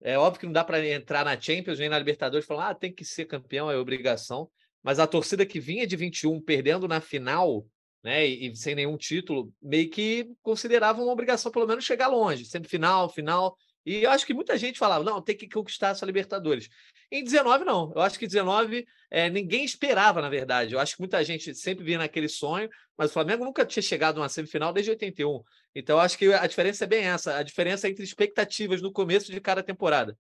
É 0.01 0.17
óbvio 0.17 0.41
que 0.41 0.47
não 0.47 0.53
dá 0.53 0.63
para 0.63 0.87
entrar 0.87 1.25
na 1.25 1.39
Champions 1.39 1.79
nem 1.79 1.89
na 1.89 1.99
Libertadores 1.99 2.45
e 2.45 2.49
falar, 2.49 2.71
ah, 2.71 2.75
tem 2.75 2.93
que 2.93 3.05
ser 3.05 3.25
campeão, 3.25 3.71
é 3.71 3.77
obrigação. 3.77 4.49
Mas 4.83 5.01
a 5.01 5.07
torcida 5.07 5.45
que 5.45 5.59
vinha 5.59 5.87
de 5.87 5.97
21 5.97 6.41
perdendo 6.41 6.87
na 6.87 7.01
final, 7.01 7.67
né, 8.03 8.27
e, 8.27 8.49
e 8.49 8.57
sem 8.57 8.77
nenhum 8.77 8.97
título, 8.97 9.53
meio 9.61 9.91
que 9.91 10.31
considerava 10.41 11.03
uma 11.03 11.13
obrigação 11.13 11.51
pelo 11.51 11.67
menos 11.67 11.85
chegar 11.85 12.07
longe, 12.07 12.45
semifinal, 12.45 13.09
final. 13.09 13.57
E 13.85 14.05
eu 14.05 14.11
acho 14.11 14.25
que 14.25 14.35
muita 14.35 14.57
gente 14.57 14.79
falava, 14.79 15.03
não, 15.03 15.21
tem 15.21 15.37
que 15.37 15.49
conquistar 15.49 15.89
essa 15.89 16.07
Libertadores. 16.07 16.69
Em 17.11 17.25
19, 17.25 17.65
não. 17.65 17.93
Eu 17.97 18.03
acho 18.03 18.19
que 18.19 18.27
19 18.27 18.87
é, 19.11 19.29
ninguém 19.31 19.65
esperava, 19.65 20.21
na 20.21 20.29
verdade. 20.29 20.75
Eu 20.75 20.81
acho 20.81 20.95
que 20.95 21.01
muita 21.01 21.25
gente 21.25 21.55
sempre 21.55 21.85
via 21.85 21.99
naquele 21.99 22.29
sonho, 22.29 22.69
mas 22.99 23.11
o 23.11 23.13
Flamengo 23.15 23.45
nunca 23.45 23.65
tinha 23.65 23.83
chegado 23.83 24.19
a 24.19 24.23
uma 24.23 24.29
semifinal 24.29 24.73
desde 24.73 24.91
81. 24.91 25.43
Então, 25.73 26.01
acho 26.01 26.19
que 26.19 26.33
a 26.33 26.47
diferença 26.47 26.83
é 26.83 26.87
bem 26.87 27.05
essa: 27.05 27.37
a 27.37 27.43
diferença 27.45 27.89
entre 27.89 28.03
expectativas 28.03 28.83
no 28.83 28.93
começo 28.93 29.31
de 29.31 29.41
cada 29.41 29.63
temporada. 29.63 30.19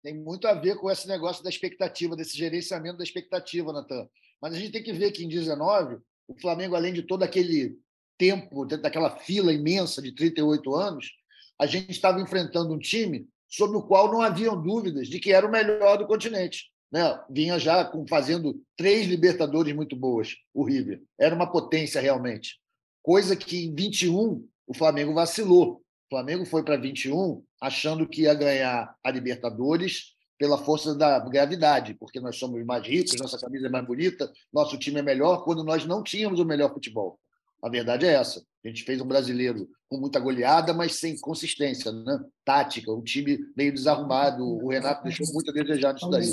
Tem 0.00 0.14
muito 0.14 0.46
a 0.46 0.54
ver 0.54 0.76
com 0.76 0.90
esse 0.90 1.08
negócio 1.08 1.42
da 1.42 1.50
expectativa, 1.50 2.14
desse 2.14 2.36
gerenciamento 2.36 2.98
da 2.98 3.04
expectativa, 3.04 3.72
Natan. 3.72 4.08
Mas 4.40 4.54
a 4.54 4.58
gente 4.58 4.70
tem 4.70 4.82
que 4.82 4.92
ver 4.92 5.10
que 5.10 5.24
em 5.24 5.28
19, 5.28 5.98
o 6.28 6.40
Flamengo, 6.40 6.76
além 6.76 6.92
de 6.92 7.02
todo 7.02 7.22
aquele 7.22 7.76
tempo, 8.16 8.64
daquela 8.66 9.18
fila 9.18 9.52
imensa 9.52 10.00
de 10.00 10.12
38 10.12 10.74
anos, 10.74 11.10
a 11.58 11.66
gente 11.66 11.90
estava 11.90 12.20
enfrentando 12.20 12.72
um 12.72 12.78
time 12.78 13.26
sobre 13.48 13.76
o 13.76 13.82
qual 13.82 14.12
não 14.12 14.20
haviam 14.20 14.60
dúvidas 14.60 15.08
de 15.08 15.18
que 15.18 15.32
era 15.32 15.46
o 15.46 15.50
melhor 15.50 15.96
do 15.96 16.06
continente. 16.06 16.70
Né? 16.90 17.20
Vinha 17.30 17.58
já 17.58 17.84
com, 17.84 18.06
fazendo 18.06 18.60
três 18.76 19.06
Libertadores 19.06 19.74
muito 19.74 19.96
boas, 19.96 20.36
o 20.52 20.64
River. 20.64 21.02
Era 21.18 21.34
uma 21.34 21.50
potência 21.50 22.00
realmente. 22.00 22.60
Coisa 23.02 23.36
que 23.36 23.66
em 23.66 23.74
21 23.74 24.46
o 24.66 24.74
Flamengo 24.74 25.12
vacilou. 25.12 25.82
O 26.06 26.08
Flamengo 26.10 26.44
foi 26.44 26.62
para 26.62 26.76
21 26.76 27.42
achando 27.60 28.08
que 28.08 28.22
ia 28.22 28.34
ganhar 28.34 28.94
a 29.02 29.10
Libertadores 29.10 30.14
pela 30.38 30.58
força 30.58 30.94
da 30.94 31.18
gravidade, 31.20 31.94
porque 31.94 32.20
nós 32.20 32.36
somos 32.36 32.64
mais 32.64 32.86
ricos, 32.86 33.18
nossa 33.20 33.38
camisa 33.38 33.66
é 33.66 33.70
mais 33.70 33.86
bonita, 33.86 34.30
nosso 34.52 34.76
time 34.78 34.98
é 34.98 35.02
melhor, 35.02 35.44
quando 35.44 35.62
nós 35.62 35.86
não 35.86 36.02
tínhamos 36.02 36.40
o 36.40 36.44
melhor 36.44 36.72
futebol. 36.72 37.18
A 37.64 37.70
verdade 37.70 38.04
é 38.04 38.12
essa. 38.12 38.44
A 38.62 38.68
gente 38.68 38.84
fez 38.84 39.00
um 39.00 39.06
brasileiro 39.06 39.66
com 39.88 39.96
muita 39.96 40.20
goleada, 40.20 40.74
mas 40.74 40.96
sem 40.96 41.18
consistência, 41.18 41.90
né? 41.90 42.22
tática, 42.44 42.92
um 42.92 43.02
time 43.02 43.38
meio 43.56 43.72
desarrumado. 43.72 44.44
O 44.44 44.68
Renato 44.68 45.02
deixou 45.02 45.26
muito 45.32 45.50
a 45.50 45.54
desejar 45.54 45.94
nisso 45.94 46.10
daí. 46.10 46.30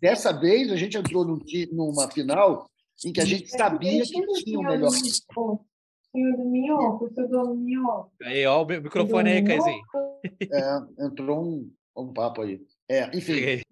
Dessa 0.00 0.32
vez, 0.32 0.72
a 0.72 0.76
gente 0.76 0.98
entrou 0.98 1.24
num, 1.24 1.38
numa 1.70 2.10
final 2.10 2.68
em 3.06 3.12
que 3.12 3.20
a 3.20 3.24
gente 3.24 3.48
sabia 3.48 4.02
que 4.02 4.42
tinha 4.42 4.58
o 4.58 4.62
melhor. 4.64 4.90
Aí, 8.20 8.44
ó, 8.44 8.64
o 8.64 8.66
microfone 8.66 9.30
aí, 9.30 9.44
Caizinho. 9.44 9.82
É, 10.52 11.04
entrou 11.06 11.40
um, 11.40 11.70
um 11.96 12.12
papo 12.12 12.42
aí. 12.42 12.60
É, 12.88 13.16
enfim, 13.16 13.62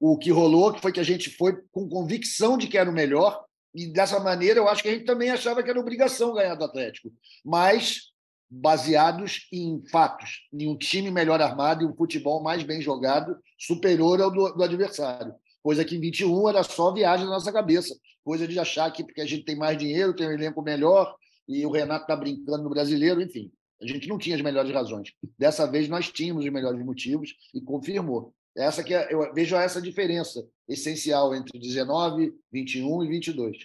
o 0.00 0.16
que 0.16 0.30
rolou 0.30 0.78
foi 0.78 0.92
que 0.92 1.00
a 1.00 1.04
gente 1.04 1.28
foi 1.28 1.62
com 1.70 1.86
convicção 1.86 2.56
de 2.56 2.68
que 2.68 2.78
era 2.78 2.88
o 2.88 2.94
melhor, 2.94 3.45
e 3.76 3.86
dessa 3.86 4.18
maneira, 4.18 4.58
eu 4.58 4.68
acho 4.68 4.82
que 4.82 4.88
a 4.88 4.92
gente 4.92 5.04
também 5.04 5.28
achava 5.30 5.62
que 5.62 5.68
era 5.68 5.78
obrigação 5.78 6.32
ganhar 6.32 6.54
do 6.54 6.64
Atlético, 6.64 7.12
mas 7.44 8.10
baseados 8.48 9.46
em 9.52 9.82
fatos, 9.90 10.46
em 10.50 10.66
um 10.66 10.78
time 10.78 11.10
melhor 11.10 11.42
armado 11.42 11.82
e 11.82 11.86
um 11.86 11.94
futebol 11.94 12.42
mais 12.42 12.62
bem 12.62 12.80
jogado, 12.80 13.36
superior 13.58 14.20
ao 14.22 14.30
do, 14.30 14.50
do 14.54 14.62
adversário. 14.62 15.34
Coisa 15.62 15.84
que 15.84 15.94
em 15.94 16.00
21 16.00 16.48
era 16.48 16.62
só 16.62 16.90
viagem 16.90 17.26
na 17.26 17.32
nossa 17.32 17.52
cabeça. 17.52 17.94
Coisa 18.24 18.48
de 18.48 18.58
achar 18.58 18.90
que 18.90 19.04
porque 19.04 19.20
a 19.20 19.26
gente 19.26 19.44
tem 19.44 19.56
mais 19.56 19.76
dinheiro, 19.76 20.16
tem 20.16 20.26
um 20.26 20.32
elenco 20.32 20.62
melhor, 20.62 21.14
e 21.46 21.66
o 21.66 21.70
Renato 21.70 22.04
está 22.04 22.16
brincando 22.16 22.62
no 22.62 22.70
brasileiro, 22.70 23.20
enfim. 23.20 23.52
A 23.82 23.86
gente 23.86 24.08
não 24.08 24.16
tinha 24.16 24.36
as 24.36 24.42
melhores 24.42 24.72
razões. 24.72 25.12
Dessa 25.38 25.66
vez 25.66 25.86
nós 25.86 26.10
tínhamos 26.10 26.44
os 26.44 26.50
melhores 26.50 26.82
motivos 26.82 27.34
e 27.52 27.60
confirmou. 27.60 28.32
Essa 28.56 28.82
que 28.82 28.94
é, 28.94 29.12
eu 29.12 29.32
vejo 29.34 29.54
essa 29.56 29.80
diferença 29.80 30.46
essencial 30.68 31.34
entre 31.34 31.58
19, 31.58 32.34
21 32.50 33.04
e 33.04 33.08
22. 33.08 33.56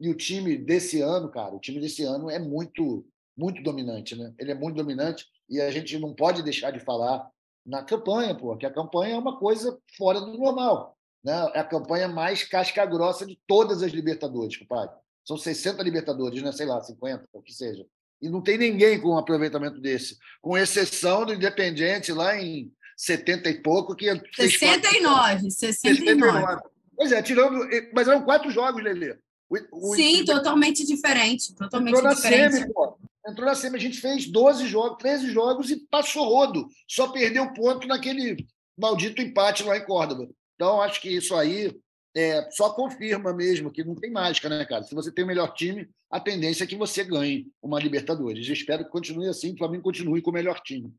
E 0.00 0.08
o 0.08 0.14
time 0.14 0.56
desse 0.56 1.00
ano, 1.00 1.30
cara, 1.30 1.54
o 1.54 1.60
time 1.60 1.80
desse 1.80 2.02
ano 2.04 2.30
é 2.30 2.38
muito 2.38 3.06
muito 3.36 3.62
dominante, 3.62 4.16
né? 4.16 4.34
Ele 4.36 4.50
é 4.50 4.54
muito 4.54 4.74
dominante 4.74 5.24
e 5.48 5.60
a 5.60 5.70
gente 5.70 5.96
não 5.96 6.12
pode 6.12 6.42
deixar 6.42 6.72
de 6.72 6.80
falar 6.80 7.30
na 7.64 7.84
campanha, 7.84 8.34
pô, 8.34 8.56
que 8.56 8.66
a 8.66 8.72
campanha 8.72 9.14
é 9.14 9.18
uma 9.18 9.38
coisa 9.38 9.78
fora 9.96 10.20
do 10.20 10.36
normal, 10.36 10.98
né? 11.22 11.48
É 11.54 11.60
a 11.60 11.64
campanha 11.64 12.08
mais 12.08 12.42
casca 12.42 12.84
grossa 12.84 13.24
de 13.24 13.38
todas 13.46 13.82
as 13.82 13.92
Libertadores, 13.92 14.56
compadre. 14.56 14.96
São 15.24 15.36
60 15.36 15.82
Libertadores, 15.82 16.42
né? 16.42 16.50
Sei 16.50 16.66
lá, 16.66 16.80
50, 16.80 17.28
o 17.32 17.40
que 17.40 17.52
seja. 17.52 17.86
E 18.20 18.28
não 18.28 18.42
tem 18.42 18.58
ninguém 18.58 19.00
com 19.00 19.10
um 19.10 19.18
aproveitamento 19.18 19.80
desse, 19.80 20.16
com 20.42 20.58
exceção 20.58 21.24
do 21.24 21.32
Independiente 21.32 22.12
lá 22.12 22.36
em 22.36 22.72
70 22.98 23.48
e 23.48 23.62
pouco. 23.62 23.94
Que 23.94 24.06
69, 24.34 25.50
69. 25.50 25.50
69. 25.50 26.62
Pois 26.96 27.12
é, 27.12 27.22
tirando. 27.22 27.66
Mas 27.94 28.08
eram 28.08 28.24
quatro 28.24 28.50
jogos, 28.50 28.82
Lelê. 28.82 29.16
O, 29.48 29.94
Sim, 29.94 30.22
o, 30.22 30.24
totalmente 30.26 30.84
diferente. 30.84 31.54
Totalmente 31.54 31.96
entrou 31.96 32.14
diferente. 32.14 32.52
Na 32.52 32.60
semi, 32.60 32.72
pô. 32.74 32.98
Entrou 33.26 33.46
na 33.46 33.54
SEMI, 33.54 33.76
a 33.76 33.80
gente 33.80 34.00
fez 34.00 34.26
12 34.26 34.66
jogos, 34.66 34.98
13 34.98 35.30
jogos 35.30 35.70
e 35.70 35.76
passou 35.76 36.24
rodo. 36.24 36.66
Só 36.86 37.08
perdeu 37.08 37.52
ponto 37.52 37.86
naquele 37.86 38.46
maldito 38.76 39.20
empate 39.20 39.62
lá 39.62 39.76
em 39.76 39.84
Córdoba. 39.84 40.28
Então, 40.54 40.80
acho 40.80 41.00
que 41.00 41.10
isso 41.10 41.36
aí 41.36 41.78
é, 42.16 42.48
só 42.50 42.70
confirma 42.70 43.34
mesmo 43.34 43.70
que 43.70 43.84
não 43.84 43.94
tem 43.94 44.10
mágica, 44.10 44.48
né, 44.48 44.64
cara? 44.64 44.82
Se 44.82 44.94
você 44.94 45.12
tem 45.12 45.24
o 45.24 45.26
melhor 45.26 45.52
time, 45.52 45.88
a 46.10 46.18
tendência 46.18 46.64
é 46.64 46.66
que 46.66 46.76
você 46.76 47.04
ganhe 47.04 47.46
uma 47.62 47.78
Libertadores. 47.78 48.46
Eu 48.46 48.54
espero 48.54 48.84
que 48.84 48.90
continue 48.90 49.28
assim, 49.28 49.48
que 49.48 49.56
o 49.56 49.58
Flamengo 49.58 49.84
continue 49.84 50.22
com 50.22 50.30
o 50.30 50.34
melhor 50.34 50.60
time. 50.60 50.92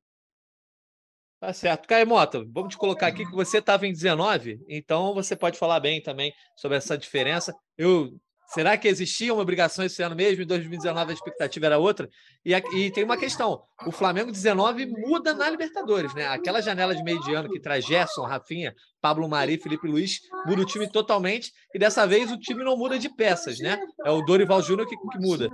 Tá 1.39 1.53
certo. 1.53 1.87
Caio 1.87 2.05
Mota, 2.05 2.43
vamos 2.49 2.71
te 2.71 2.77
colocar 2.77 3.07
aqui 3.07 3.25
que 3.25 3.31
você 3.31 3.59
estava 3.59 3.87
em 3.87 3.93
19, 3.93 4.59
então 4.67 5.13
você 5.13 5.35
pode 5.35 5.57
falar 5.57 5.79
bem 5.79 6.01
também 6.01 6.33
sobre 6.55 6.77
essa 6.77 6.97
diferença. 6.97 7.55
Eu 7.77 8.19
Será 8.49 8.75
que 8.75 8.87
existia 8.87 9.31
uma 9.31 9.43
obrigação 9.43 9.85
esse 9.85 10.01
ano 10.01 10.15
mesmo? 10.15 10.41
Em 10.41 10.47
2019 10.47 11.11
a 11.11 11.13
expectativa 11.13 11.67
era 11.67 11.77
outra? 11.77 12.09
E, 12.43 12.51
e, 12.51 12.91
tem 12.91 13.03
uma 13.03 13.15
questão: 13.15 13.61
o 13.85 13.91
Flamengo 13.91 14.31
19 14.31 14.87
muda 14.87 15.35
na 15.35 15.47
Libertadores, 15.47 16.15
né? 16.15 16.27
Aquela 16.27 16.59
janela 16.59 16.95
de 16.95 17.03
meio 17.03 17.21
de 17.21 17.31
ano 17.31 17.47
que 17.47 17.59
traz 17.59 17.85
Gerson, 17.85 18.23
Rafinha, 18.23 18.73
Pablo 18.99 19.29
Mari, 19.29 19.59
Felipe 19.59 19.87
Luiz, 19.87 20.21
muda 20.47 20.63
o 20.63 20.65
time 20.65 20.89
totalmente. 20.89 21.53
E 21.75 21.77
dessa 21.77 22.07
vez 22.07 22.31
o 22.31 22.39
time 22.39 22.63
não 22.63 22.75
muda 22.75 22.97
de 22.97 23.07
peças, 23.07 23.59
né? 23.59 23.79
É 24.03 24.09
o 24.09 24.23
Dorival 24.23 24.63
Júnior 24.63 24.87
que, 24.87 24.97
que 24.97 25.19
muda. 25.19 25.47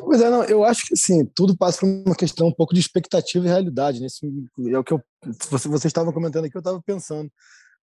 Pois 0.00 0.20
é, 0.20 0.30
não, 0.30 0.44
eu 0.44 0.64
acho 0.64 0.86
que 0.86 0.94
assim, 0.94 1.24
tudo 1.34 1.56
passa 1.56 1.80
por 1.80 1.86
uma 1.86 2.14
questão 2.14 2.48
um 2.48 2.52
pouco 2.52 2.74
de 2.74 2.80
expectativa 2.80 3.44
e 3.44 3.48
realidade. 3.48 4.00
Né? 4.00 4.06
é 4.72 4.78
o 4.78 4.84
que 4.84 4.92
eu, 4.92 5.02
você, 5.50 5.68
você 5.68 5.86
estava 5.86 6.12
comentando 6.12 6.44
aqui, 6.44 6.56
eu 6.56 6.60
estava 6.60 6.80
pensando 6.82 7.30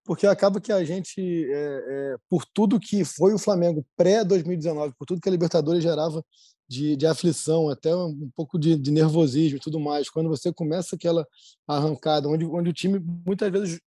porque 0.05 0.27
acaba 0.27 0.59
que 0.59 0.71
a 0.71 0.83
gente, 0.83 1.21
é, 1.49 1.53
é, 1.53 2.15
por 2.29 2.45
tudo 2.45 2.79
que 2.79 3.05
foi 3.05 3.33
o 3.33 3.39
Flamengo 3.39 3.85
pré-2019, 3.97 4.93
por 4.97 5.05
tudo 5.05 5.21
que 5.21 5.29
a 5.29 5.31
Libertadores 5.31 5.81
gerava 5.81 6.23
de, 6.67 6.95
de 6.95 7.05
aflição, 7.05 7.69
até 7.69 7.95
um, 7.95 8.07
um 8.07 8.31
pouco 8.35 8.59
de, 8.59 8.77
de, 8.77 8.91
nervosismo 8.91 9.57
e 9.57 9.61
tudo 9.61 9.79
mais, 9.79 10.09
quando 10.09 10.29
você 10.29 10.51
começa 10.51 10.95
aquela 10.95 11.25
arrancada, 11.67 12.27
onde, 12.27 12.45
onde 12.45 12.69
o 12.69 12.73
time 12.73 12.99
muitas 13.25 13.49
vezes 13.51 13.79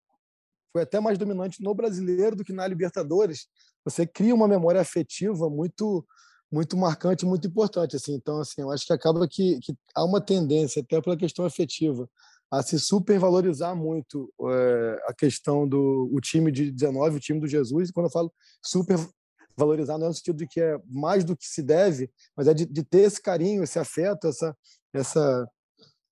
foi 0.71 0.81
até 0.81 0.99
mais 0.99 1.17
dominante 1.17 1.61
no 1.61 1.73
brasileiro 1.73 2.35
do 2.35 2.43
que 2.43 2.53
na 2.53 2.67
Libertadores, 2.67 3.47
você 3.85 4.05
cria 4.05 4.33
uma 4.33 4.47
memória 4.47 4.81
afetiva 4.81 5.49
muito 5.49 6.05
muito 6.51 6.77
marcante, 6.77 7.25
muito 7.25 7.47
importante 7.47 7.95
assim. 7.95 8.13
Então, 8.13 8.39
assim, 8.39 8.61
eu 8.61 8.71
acho 8.71 8.85
que 8.85 8.93
acaba 8.93 9.27
que, 9.27 9.59
que 9.59 9.75
há 9.95 10.03
uma 10.03 10.21
tendência 10.21 10.81
até 10.81 11.01
pela 11.01 11.17
questão 11.17 11.45
afetiva 11.45 12.09
a 12.49 12.63
se 12.63 12.79
supervalorizar 12.79 13.75
muito 13.75 14.33
é, 14.49 15.03
a 15.07 15.13
questão 15.13 15.67
do 15.67 16.09
o 16.13 16.19
time 16.21 16.51
de 16.51 16.71
19, 16.71 17.17
o 17.17 17.19
time 17.19 17.39
do 17.39 17.47
Jesus. 17.47 17.89
E 17.89 17.93
quando 17.93 18.05
eu 18.05 18.11
falo 18.11 18.33
supervalorizar, 18.63 19.97
não 19.97 20.05
é 20.05 20.09
no 20.09 20.15
sentido 20.15 20.37
de 20.37 20.47
que 20.47 20.61
é 20.61 20.79
mais 20.89 21.23
do 21.23 21.35
que 21.35 21.45
se 21.45 21.61
deve, 21.61 22.09
mas 22.35 22.47
é 22.47 22.53
de, 22.53 22.65
de 22.65 22.83
ter 22.83 23.01
esse 23.01 23.21
carinho, 23.21 23.63
esse 23.63 23.77
afeto, 23.77 24.27
essa, 24.27 24.55
essa, 24.93 25.49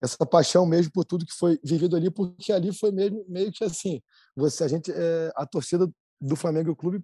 essa 0.04 0.26
paixão 0.26 0.66
mesmo 0.66 0.92
por 0.92 1.06
tudo 1.06 1.26
que 1.26 1.34
foi 1.34 1.58
vivido 1.64 1.96
ali, 1.96 2.12
porque 2.12 2.52
ali 2.52 2.74
foi 2.74 2.92
mesmo, 2.92 3.24
meio 3.30 3.52
que 3.52 3.64
assim, 3.64 4.02
você, 4.36 4.66
a 4.66 4.68
gente, 4.68 4.92
é, 4.92 5.32
a 5.36 5.46
torcida 5.46 5.90
do 6.20 6.36
Flamengo 6.36 6.70
e 6.70 6.72
o 6.72 6.76
clube 6.76 7.02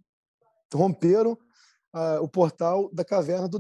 romperam 0.74 1.38
o 2.22 2.28
portal 2.28 2.90
da 2.94 3.04
caverna 3.04 3.50
do, 3.50 3.60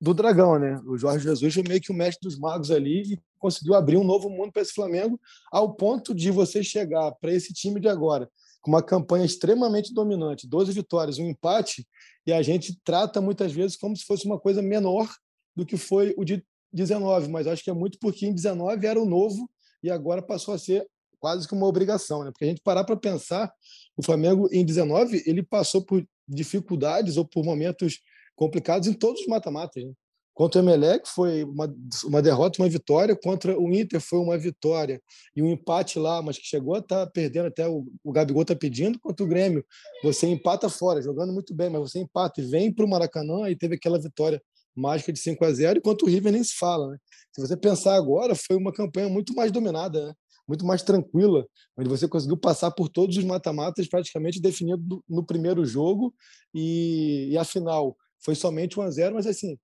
do 0.00 0.14
dragão, 0.14 0.58
né? 0.58 0.80
O 0.86 0.96
Jorge 0.96 1.24
Jesus 1.24 1.54
foi 1.54 1.64
meio 1.66 1.80
que 1.80 1.90
o 1.90 1.94
mestre 1.94 2.28
dos 2.28 2.38
magos 2.38 2.70
ali 2.70 3.14
e 3.14 3.20
conseguiu 3.38 3.74
abrir 3.74 3.96
um 3.96 4.04
novo 4.04 4.30
mundo 4.30 4.52
para 4.52 4.62
esse 4.62 4.72
Flamengo, 4.72 5.20
ao 5.50 5.74
ponto 5.74 6.14
de 6.14 6.30
você 6.30 6.62
chegar 6.62 7.10
para 7.20 7.32
esse 7.32 7.52
time 7.52 7.80
de 7.80 7.88
agora 7.88 8.28
com 8.62 8.70
uma 8.70 8.82
campanha 8.82 9.26
extremamente 9.26 9.92
dominante, 9.92 10.46
12 10.46 10.72
vitórias, 10.72 11.18
um 11.18 11.28
empate, 11.28 11.86
e 12.24 12.32
a 12.32 12.40
gente 12.40 12.80
trata 12.84 13.20
muitas 13.20 13.52
vezes 13.52 13.76
como 13.76 13.96
se 13.96 14.04
fosse 14.04 14.24
uma 14.24 14.38
coisa 14.38 14.62
menor 14.62 15.12
do 15.54 15.66
que 15.66 15.76
foi 15.76 16.14
o 16.16 16.24
de 16.24 16.42
19, 16.72 17.28
mas 17.28 17.46
acho 17.46 17.62
que 17.62 17.70
é 17.70 17.74
muito 17.74 17.98
porque 17.98 18.24
em 18.24 18.32
19 18.32 18.86
era 18.86 19.00
o 19.00 19.04
novo 19.04 19.50
e 19.82 19.90
agora 19.90 20.22
passou 20.22 20.54
a 20.54 20.58
ser 20.58 20.86
quase 21.18 21.46
que 21.46 21.54
uma 21.54 21.66
obrigação, 21.66 22.24
né? 22.24 22.30
Porque 22.30 22.44
a 22.44 22.48
gente 22.48 22.62
parar 22.62 22.84
para 22.84 22.96
pensar, 22.96 23.52
o 23.96 24.02
Flamengo 24.02 24.48
em 24.52 24.64
19 24.64 25.24
ele 25.26 25.42
passou 25.42 25.84
por 25.84 26.04
dificuldades 26.28 27.16
ou 27.16 27.24
por 27.24 27.44
momentos 27.44 28.00
complicados 28.34 28.88
em 28.88 28.92
todos 28.92 29.22
os 29.22 29.26
mata-matas. 29.26 29.84
Né? 29.84 29.92
Contra 30.34 30.60
o 30.60 30.64
Emelec 30.64 31.06
foi 31.08 31.44
uma, 31.44 31.72
uma 32.04 32.22
derrota 32.22 32.62
uma 32.62 32.68
vitória, 32.68 33.14
contra 33.14 33.58
o 33.58 33.70
Inter 33.72 34.00
foi 34.00 34.18
uma 34.18 34.38
vitória 34.38 35.00
e 35.36 35.42
um 35.42 35.50
empate 35.50 35.98
lá, 35.98 36.22
mas 36.22 36.38
que 36.38 36.46
chegou 36.46 36.74
a 36.74 36.78
estar 36.78 37.04
tá 37.04 37.12
perdendo, 37.12 37.46
até 37.46 37.68
o, 37.68 37.84
o 38.02 38.12
Gabigol 38.12 38.42
está 38.42 38.56
pedindo, 38.56 38.98
contra 38.98 39.24
o 39.24 39.28
Grêmio. 39.28 39.64
Você 40.02 40.26
empata 40.26 40.70
fora, 40.70 41.02
jogando 41.02 41.32
muito 41.32 41.54
bem, 41.54 41.68
mas 41.68 41.82
você 41.82 41.98
empata 41.98 42.40
e 42.40 42.46
vem 42.46 42.72
para 42.72 42.84
o 42.84 42.88
Maracanã 42.88 43.50
e 43.50 43.56
teve 43.56 43.74
aquela 43.74 44.00
vitória 44.00 44.42
mágica 44.74 45.12
de 45.12 45.18
5 45.18 45.44
a 45.44 45.52
0 45.52 45.78
enquanto 45.78 46.04
o 46.04 46.08
River 46.08 46.32
nem 46.32 46.42
se 46.42 46.54
fala. 46.54 46.92
Né? 46.92 46.98
Se 47.32 47.40
você 47.40 47.54
pensar 47.54 47.94
agora, 47.94 48.34
foi 48.34 48.56
uma 48.56 48.72
campanha 48.72 49.10
muito 49.10 49.34
mais 49.34 49.52
dominada. 49.52 50.06
Né? 50.06 50.14
Muito 50.46 50.64
mais 50.64 50.82
tranquila, 50.82 51.46
onde 51.76 51.88
você 51.88 52.08
conseguiu 52.08 52.36
passar 52.36 52.70
por 52.70 52.88
todos 52.88 53.16
os 53.16 53.24
mata-matas 53.24 53.88
praticamente 53.88 54.40
definido 54.40 55.02
no 55.08 55.24
primeiro 55.24 55.64
jogo 55.64 56.14
e, 56.54 57.28
e 57.30 57.38
a 57.38 57.44
final 57.44 57.96
foi 58.24 58.34
somente 58.34 58.78
1 58.78 58.82
a 58.82 58.90
0, 58.90 59.14
mas 59.14 59.26
assim, 59.26 59.58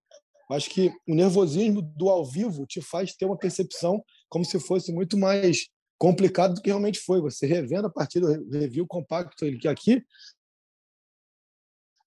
acho 0.51 0.71
que 0.71 0.91
o 1.07 1.15
nervosismo 1.15 1.83
do 1.83 2.09
ao 2.09 2.25
vivo 2.25 2.67
te 2.67 2.81
faz 2.81 3.15
ter 3.15 3.27
uma 3.27 3.39
percepção 3.39 4.03
como 4.29 4.45
se 4.45 4.59
fosse 4.59 4.93
muito 4.93 5.17
mais 5.17 5.69
complicado 5.99 6.55
do 6.55 6.63
que 6.63 6.71
realmente 6.71 7.01
foi. 7.01 7.21
Você 7.21 7.47
revendo 7.47 7.87
a 7.87 7.91
partida, 7.91 8.41
review 8.51 8.87
compacto 8.87 9.45
que 9.59 9.69
aqui 9.69 10.03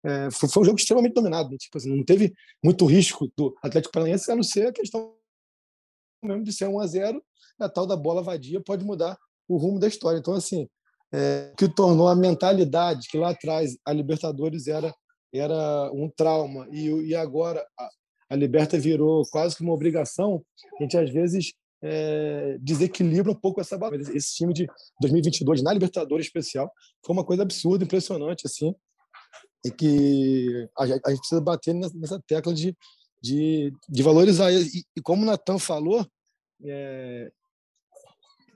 é, 0.04 0.32
foi, 0.32 0.50
foi, 0.50 0.62
um 0.62 0.66
jogo 0.66 0.80
extremamente 0.80 1.14
dominado. 1.14 1.50
Né? 1.50 1.58
Tipo 1.58 1.78
assim, 1.78 1.96
não 1.96 2.04
teve 2.04 2.34
muito 2.64 2.86
risco 2.86 3.32
do 3.38 3.56
Atlético 3.62 3.92
Paranaense, 3.92 4.32
a 4.32 4.36
não 4.36 4.44
ser 4.44 4.68
a 4.68 4.74
questão 4.74 5.16
mesmo 6.24 6.44
de 6.44 6.54
ser 6.54 6.68
1 6.68 6.80
a 6.80 6.88
0 6.88 7.24
a 7.64 7.70
tal 7.70 7.86
da 7.86 7.96
bola 7.96 8.24
vadia 8.24 8.62
pode 8.62 8.86
mudar 8.86 9.18
o 9.48 9.58
rumo 9.58 9.80
da 9.80 9.88
história. 9.88 10.20
Então, 10.20 10.34
assim, 10.34 10.68
é, 11.14 11.54
que 11.58 11.68
tornou 11.68 12.08
a 12.08 12.16
mentalidade 12.16 13.08
que 13.10 13.18
lá 13.18 13.32
atrás 13.32 13.78
a 13.86 13.92
Libertadores 13.92 14.68
era 14.68 14.94
era 15.34 15.90
um 15.94 16.10
trauma 16.10 16.68
e, 16.72 16.90
e 16.90 17.16
agora 17.16 17.66
a, 17.80 17.90
a 18.32 18.36
Liberta 18.36 18.78
virou 18.78 19.24
quase 19.32 19.56
que 19.56 19.62
uma 19.64 19.74
obrigação, 19.74 20.44
a 20.78 20.84
gente 20.84 20.98
às 20.98 21.10
vezes 21.10 21.54
é, 21.82 22.58
desequilibra 22.60 23.32
um 23.32 23.36
pouco 23.36 23.60
essa 23.60 23.78
balança. 23.78 24.16
Esse 24.16 24.36
time 24.36 24.54
de 24.54 24.68
2022 25.02 25.64
na 25.64 25.74
Libertadores 25.74 26.28
especial 26.28 26.72
foi 27.06 27.14
uma 27.14 27.26
coisa 27.26 27.44
absurda, 27.44 27.84
impressionante 27.84 28.46
assim, 28.46 28.74
e 29.66 29.72
que 29.72 30.70
a, 30.78 30.84
a 30.84 31.10
gente 31.12 31.20
precisa 31.20 31.42
bater 31.42 31.74
nessa 31.74 32.22
tecla 32.26 32.54
de, 32.54 32.76
de, 33.22 33.74
de 33.90 34.04
valorizar. 34.04 34.52
E, 34.52 34.84
e 34.96 35.02
como 35.02 35.24
o 35.24 35.26
Natan 35.26 35.60
falou, 35.60 36.06
é, 36.64 37.32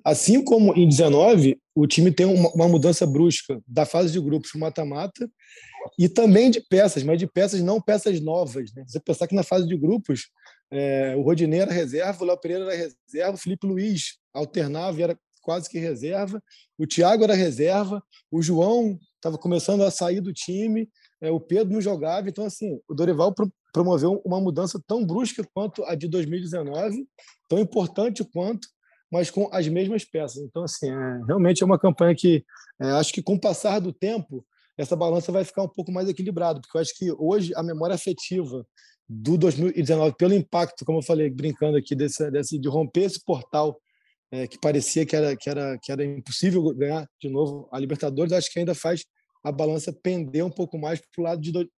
Assim 0.06 0.44
como 0.44 0.76
em 0.76 0.88
19, 0.88 1.60
o 1.74 1.88
time 1.88 2.12
tem 2.12 2.28
uma, 2.28 2.50
uma 2.52 2.68
mudança 2.68 3.08
brusca 3.08 3.60
da 3.68 3.88
fase 3.88 4.14
de 4.14 4.22
grupos 4.22 4.52
para 4.52 4.60
mata-mata 4.60 5.28
e 5.98 6.08
também 6.08 6.52
de 6.52 6.62
peças, 6.62 7.02
mas 7.02 7.18
de 7.18 7.26
peças 7.26 7.62
não 7.62 7.82
peças 7.82 8.22
novas. 8.22 8.72
Né? 8.76 8.84
Você 8.86 9.00
pensar 9.00 9.28
que 9.28 9.34
na 9.34 9.42
fase 9.42 9.68
de 9.68 9.76
grupos, 9.76 10.30
é, 10.72 11.16
o 11.16 11.24
Rodinei 11.24 11.62
era 11.62 11.74
reserva, 11.74 12.24
o 12.24 12.28
Léo 12.28 12.38
Pereira 12.38 12.66
era 12.66 12.76
reserva, 12.76 13.34
o 13.34 13.40
Felipe 13.40 13.66
Luiz 13.66 14.20
alternava 14.32 15.00
e 15.00 15.04
era 15.04 15.18
quase 15.42 15.70
que 15.70 15.80
reserva, 15.80 16.42
o 16.78 16.86
Thiago 16.86 17.24
era 17.24 17.34
reserva, 17.34 18.04
o 18.32 18.42
João 18.42 19.00
estava 19.16 19.38
começando 19.40 19.84
a 19.84 19.90
sair 19.90 20.22
do 20.22 20.34
time, 20.34 20.88
é, 21.20 21.32
o 21.32 21.40
Pedro 21.40 21.74
não 21.74 21.82
jogava. 21.82 22.30
Então, 22.30 22.46
assim, 22.46 22.80
o 22.88 22.94
Dorival 22.94 23.34
pro, 23.34 23.52
promoveu 23.74 24.22
uma 24.24 24.40
mudança 24.40 24.80
tão 24.86 25.06
brusca 25.06 25.44
quanto 25.54 25.84
a 25.86 25.96
de 25.96 26.08
2019, 26.08 27.08
tão 27.50 27.60
importante 27.60 28.24
quanto, 28.24 28.68
mas 29.16 29.32
com 29.32 29.48
as 29.50 29.66
mesmas 29.70 30.04
peças. 30.04 30.44
Então, 30.44 30.64
assim, 30.64 30.90
é, 30.90 31.22
realmente 31.26 31.64
é 31.64 31.66
uma 31.66 31.80
campanha 31.80 32.14
que 32.14 32.44
é, 32.82 32.88
acho 32.92 33.14
que 33.14 33.24
com 33.24 33.36
o 33.36 33.40
passar 33.40 33.80
do 33.80 33.94
tempo 33.94 34.46
essa 34.78 34.94
balança 34.94 35.32
vai 35.32 35.46
ficar 35.46 35.64
um 35.64 35.70
pouco 35.70 35.90
mais 35.90 36.10
equilibrada, 36.10 36.60
porque 36.60 36.78
eu 36.78 36.82
acho 36.82 36.94
que 36.98 37.10
hoje 37.18 37.54
a 37.56 37.64
memória 37.64 37.96
afetiva 37.96 38.68
do 39.08 39.38
2019, 39.38 40.16
pelo 40.18 40.34
impacto, 40.34 40.84
como 40.84 40.98
eu 40.98 41.02
falei, 41.02 41.30
brincando 41.30 41.78
aqui, 41.78 41.96
desse, 41.96 42.30
desse 42.30 42.60
de 42.60 42.68
romper 42.68 43.04
esse 43.04 43.24
portal 43.24 43.80
é, 44.32 44.48
que 44.48 44.60
parecia 44.60 45.06
que 45.06 45.16
era, 45.16 45.34
que, 45.38 45.50
era, 45.50 45.78
que 45.82 45.94
era 45.94 46.04
impossível 46.04 46.62
ganhar 46.76 47.08
de 47.22 47.30
novo 47.30 47.70
a 47.72 47.80
Libertadores, 47.80 48.34
acho 48.34 48.52
que 48.52 48.60
ainda 48.60 48.76
faz 48.76 49.06
a 49.46 49.52
balança 49.52 49.94
pender 49.94 50.44
um 50.44 50.52
pouco 50.52 50.78
mais 50.78 51.00
para 51.00 51.22
o 51.22 51.24
lado 51.24 51.40
de 51.40 51.54
do, 51.54 51.70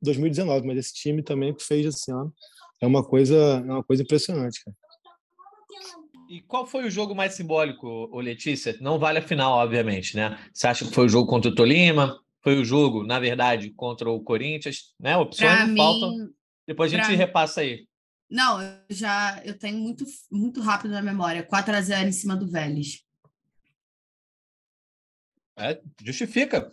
2019, 0.00 0.66
mas 0.66 0.78
esse 0.78 0.94
time 0.94 1.22
também 1.22 1.52
que 1.52 1.62
fez 1.62 1.84
esse 1.84 2.10
ano 2.10 2.32
é 2.80 2.86
uma 2.86 3.04
coisa, 3.04 3.36
é 3.36 3.72
uma 3.72 3.84
coisa 3.84 4.02
impressionante, 4.02 4.64
cara. 4.64 4.74
E 6.28 6.42
qual 6.42 6.66
foi 6.66 6.86
o 6.86 6.90
jogo 6.90 7.14
mais 7.14 7.32
simbólico, 7.32 8.10
Letícia? 8.20 8.76
Não 8.80 8.98
vale 8.98 9.18
a 9.18 9.22
final, 9.22 9.52
obviamente, 9.54 10.14
né? 10.14 10.38
Você 10.52 10.66
acha 10.66 10.84
que 10.84 10.94
foi 10.94 11.06
o 11.06 11.08
jogo 11.08 11.28
contra 11.28 11.50
o 11.50 11.54
Tolima? 11.54 12.20
Foi 12.42 12.60
o 12.60 12.64
jogo, 12.64 13.02
na 13.02 13.18
verdade, 13.18 13.70
contra 13.70 14.10
o 14.10 14.20
Corinthians? 14.20 14.94
Né? 15.00 15.16
Opções 15.16 15.50
pra 15.50 15.76
faltam. 15.76 16.10
Mim, 16.10 16.28
Depois 16.66 16.92
a 16.92 16.96
gente 16.96 17.16
repassa 17.16 17.62
aí. 17.62 17.86
Não, 18.30 18.60
eu 18.60 18.78
já 18.90 19.40
eu 19.42 19.58
tenho 19.58 19.78
muito, 19.78 20.04
muito 20.30 20.60
rápido 20.60 20.90
na 20.90 21.00
memória. 21.00 21.42
4 21.42 21.74
a 21.74 21.80
0 21.80 22.08
em 22.08 22.12
cima 22.12 22.36
do 22.36 22.46
Vélez. 22.46 23.02
É, 25.56 25.80
justifica. 26.04 26.72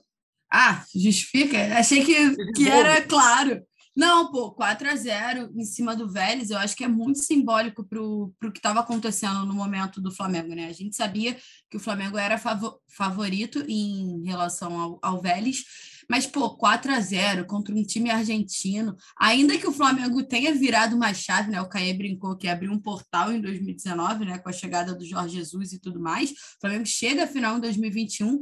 Ah, 0.51 0.85
justifica? 0.93 1.77
Achei 1.77 2.03
que, 2.03 2.35
que 2.53 2.67
era 2.69 3.01
claro. 3.01 3.65
Não, 3.95 4.29
pô, 4.29 4.51
4 4.51 4.89
a 4.89 4.95
0 4.95 5.53
em 5.55 5.63
cima 5.63 5.95
do 5.95 6.11
Vélez, 6.11 6.49
eu 6.49 6.57
acho 6.57 6.75
que 6.75 6.83
é 6.83 6.87
muito 6.87 7.19
simbólico 7.19 7.83
para 7.85 8.01
o 8.01 8.33
que 8.51 8.59
estava 8.59 8.81
acontecendo 8.81 9.45
no 9.45 9.53
momento 9.53 10.01
do 10.01 10.11
Flamengo, 10.11 10.53
né? 10.53 10.67
A 10.67 10.73
gente 10.73 10.95
sabia 10.95 11.37
que 11.69 11.77
o 11.77 11.79
Flamengo 11.79 12.17
era 12.17 12.37
favorito 12.89 13.63
em 13.69 14.25
relação 14.25 14.77
ao, 14.77 14.99
ao 15.01 15.21
Vélez, 15.21 15.63
mas, 16.09 16.27
pô, 16.27 16.55
4 16.55 16.91
a 16.93 16.99
0 16.99 17.45
contra 17.45 17.73
um 17.73 17.83
time 17.83 18.09
argentino, 18.09 18.95
ainda 19.17 19.57
que 19.57 19.67
o 19.67 19.71
Flamengo 19.71 20.21
tenha 20.23 20.53
virado 20.53 20.95
uma 20.95 21.13
chave, 21.13 21.49
né? 21.49 21.61
O 21.61 21.69
Caê 21.69 21.93
brincou 21.93 22.35
que 22.35 22.47
abriu 22.47 22.71
um 22.71 22.79
portal 22.79 23.31
em 23.31 23.41
2019, 23.41 24.25
né? 24.25 24.37
Com 24.37 24.49
a 24.49 24.53
chegada 24.53 24.93
do 24.93 25.05
Jorge 25.05 25.37
Jesus 25.37 25.73
e 25.73 25.79
tudo 25.79 25.99
mais. 25.99 26.31
O 26.31 26.35
Flamengo 26.61 26.85
chega 26.85 27.23
à 27.23 27.27
final 27.27 27.57
em 27.57 27.61
2021 27.61 28.41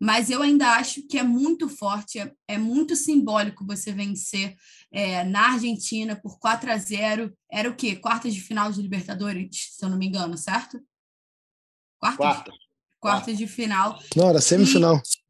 mas 0.00 0.30
eu 0.30 0.42
ainda 0.42 0.74
acho 0.74 1.06
que 1.06 1.18
é 1.18 1.22
muito 1.22 1.68
forte, 1.68 2.18
é, 2.18 2.32
é 2.48 2.58
muito 2.58 2.96
simbólico 2.96 3.66
você 3.66 3.92
vencer 3.92 4.56
é, 4.92 5.24
na 5.24 5.52
Argentina 5.52 6.16
por 6.16 6.38
4 6.38 6.70
a 6.70 6.76
0 6.76 7.32
Era 7.50 7.70
o 7.70 7.74
quê? 7.74 7.96
Quartas 7.96 8.34
de 8.34 8.40
final 8.40 8.70
de 8.70 8.82
Libertadores, 8.82 9.70
se 9.72 9.84
eu 9.84 9.88
não 9.88 9.98
me 9.98 10.06
engano, 10.06 10.36
certo? 10.36 10.80
Quartas? 11.98 12.18
Quarta. 12.18 12.52
Quartas 13.00 13.38
de 13.38 13.46
final. 13.46 13.98
Não, 14.16 14.30
era 14.30 14.40
semifinal. 14.40 14.96
E... 14.96 15.24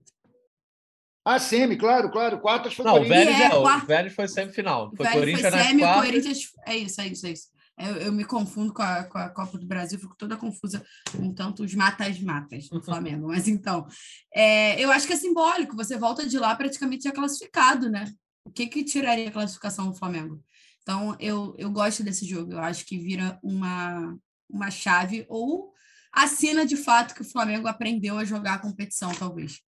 Ah, 1.25 1.39
semi, 1.39 1.77
claro, 1.77 2.11
claro. 2.11 2.39
Quartas 2.39 2.75
foi 2.75 2.85
Não, 2.85 3.01
o 3.01 3.05
Vélez, 3.05 3.41
é, 3.41 3.45
é, 3.45 3.51
quarta... 3.51 3.85
o 3.85 3.87
Vélez 3.87 4.15
foi 4.15 4.29
semifinal. 4.29 4.93
Foi 4.95 5.07
Vélez 5.07 5.21
Corinthians 5.21 5.55
foi 5.55 5.63
semi, 5.63 5.81
nas 5.81 5.91
quartas. 5.91 6.11
Corinthians... 6.11 6.53
É 6.67 6.77
isso, 6.77 7.01
é 7.01 7.07
isso, 7.07 7.27
é 7.27 7.31
isso. 7.31 7.49
Eu, 7.77 7.97
eu, 7.97 8.13
me 8.13 8.25
confundo 8.25 8.73
com 8.73 8.83
a, 8.83 9.03
com 9.05 9.19
a 9.19 9.29
Copa 9.29 9.59
do 9.59 9.67
Brasil, 9.67 9.99
fico 9.99 10.17
toda 10.17 10.37
confusa 10.37 10.85
com 11.11 11.35
tantos 11.35 11.75
matas-matas 11.75 12.69
do 12.69 12.81
Flamengo. 12.81 13.29
Mas 13.29 13.49
então, 13.49 13.87
é, 14.33 14.81
eu 14.81 14.93
acho 14.93 15.07
que 15.07 15.13
é 15.13 15.17
simbólico, 15.17 15.75
você 15.75 15.99
volta 15.99 16.27
de 16.27 16.39
lá 16.39 16.55
praticamente 16.55 17.05
já 17.05 17.13
classificado, 17.13 17.91
né? 17.91 18.13
O 18.45 18.51
que, 18.51 18.69
que 18.69 18.85
tiraria 18.85 19.29
a 19.29 19.33
classificação 19.33 19.91
do 19.91 19.97
Flamengo? 19.97 20.41
Então, 20.83 21.17
eu, 21.19 21.55
eu 21.59 21.71
gosto 21.71 22.05
desse 22.05 22.27
jogo, 22.27 22.53
eu 22.53 22.61
acho 22.61 22.85
que 22.85 22.99
vira 22.99 23.41
uma, 23.43 24.17
uma 24.49 24.71
chave, 24.71 25.25
ou 25.29 25.73
assina 26.13 26.65
de 26.65 26.77
fato 26.77 27.15
que 27.15 27.23
o 27.23 27.31
Flamengo 27.31 27.67
aprendeu 27.67 28.19
a 28.19 28.25
jogar 28.25 28.55
a 28.55 28.59
competição, 28.59 29.13
talvez. 29.15 29.63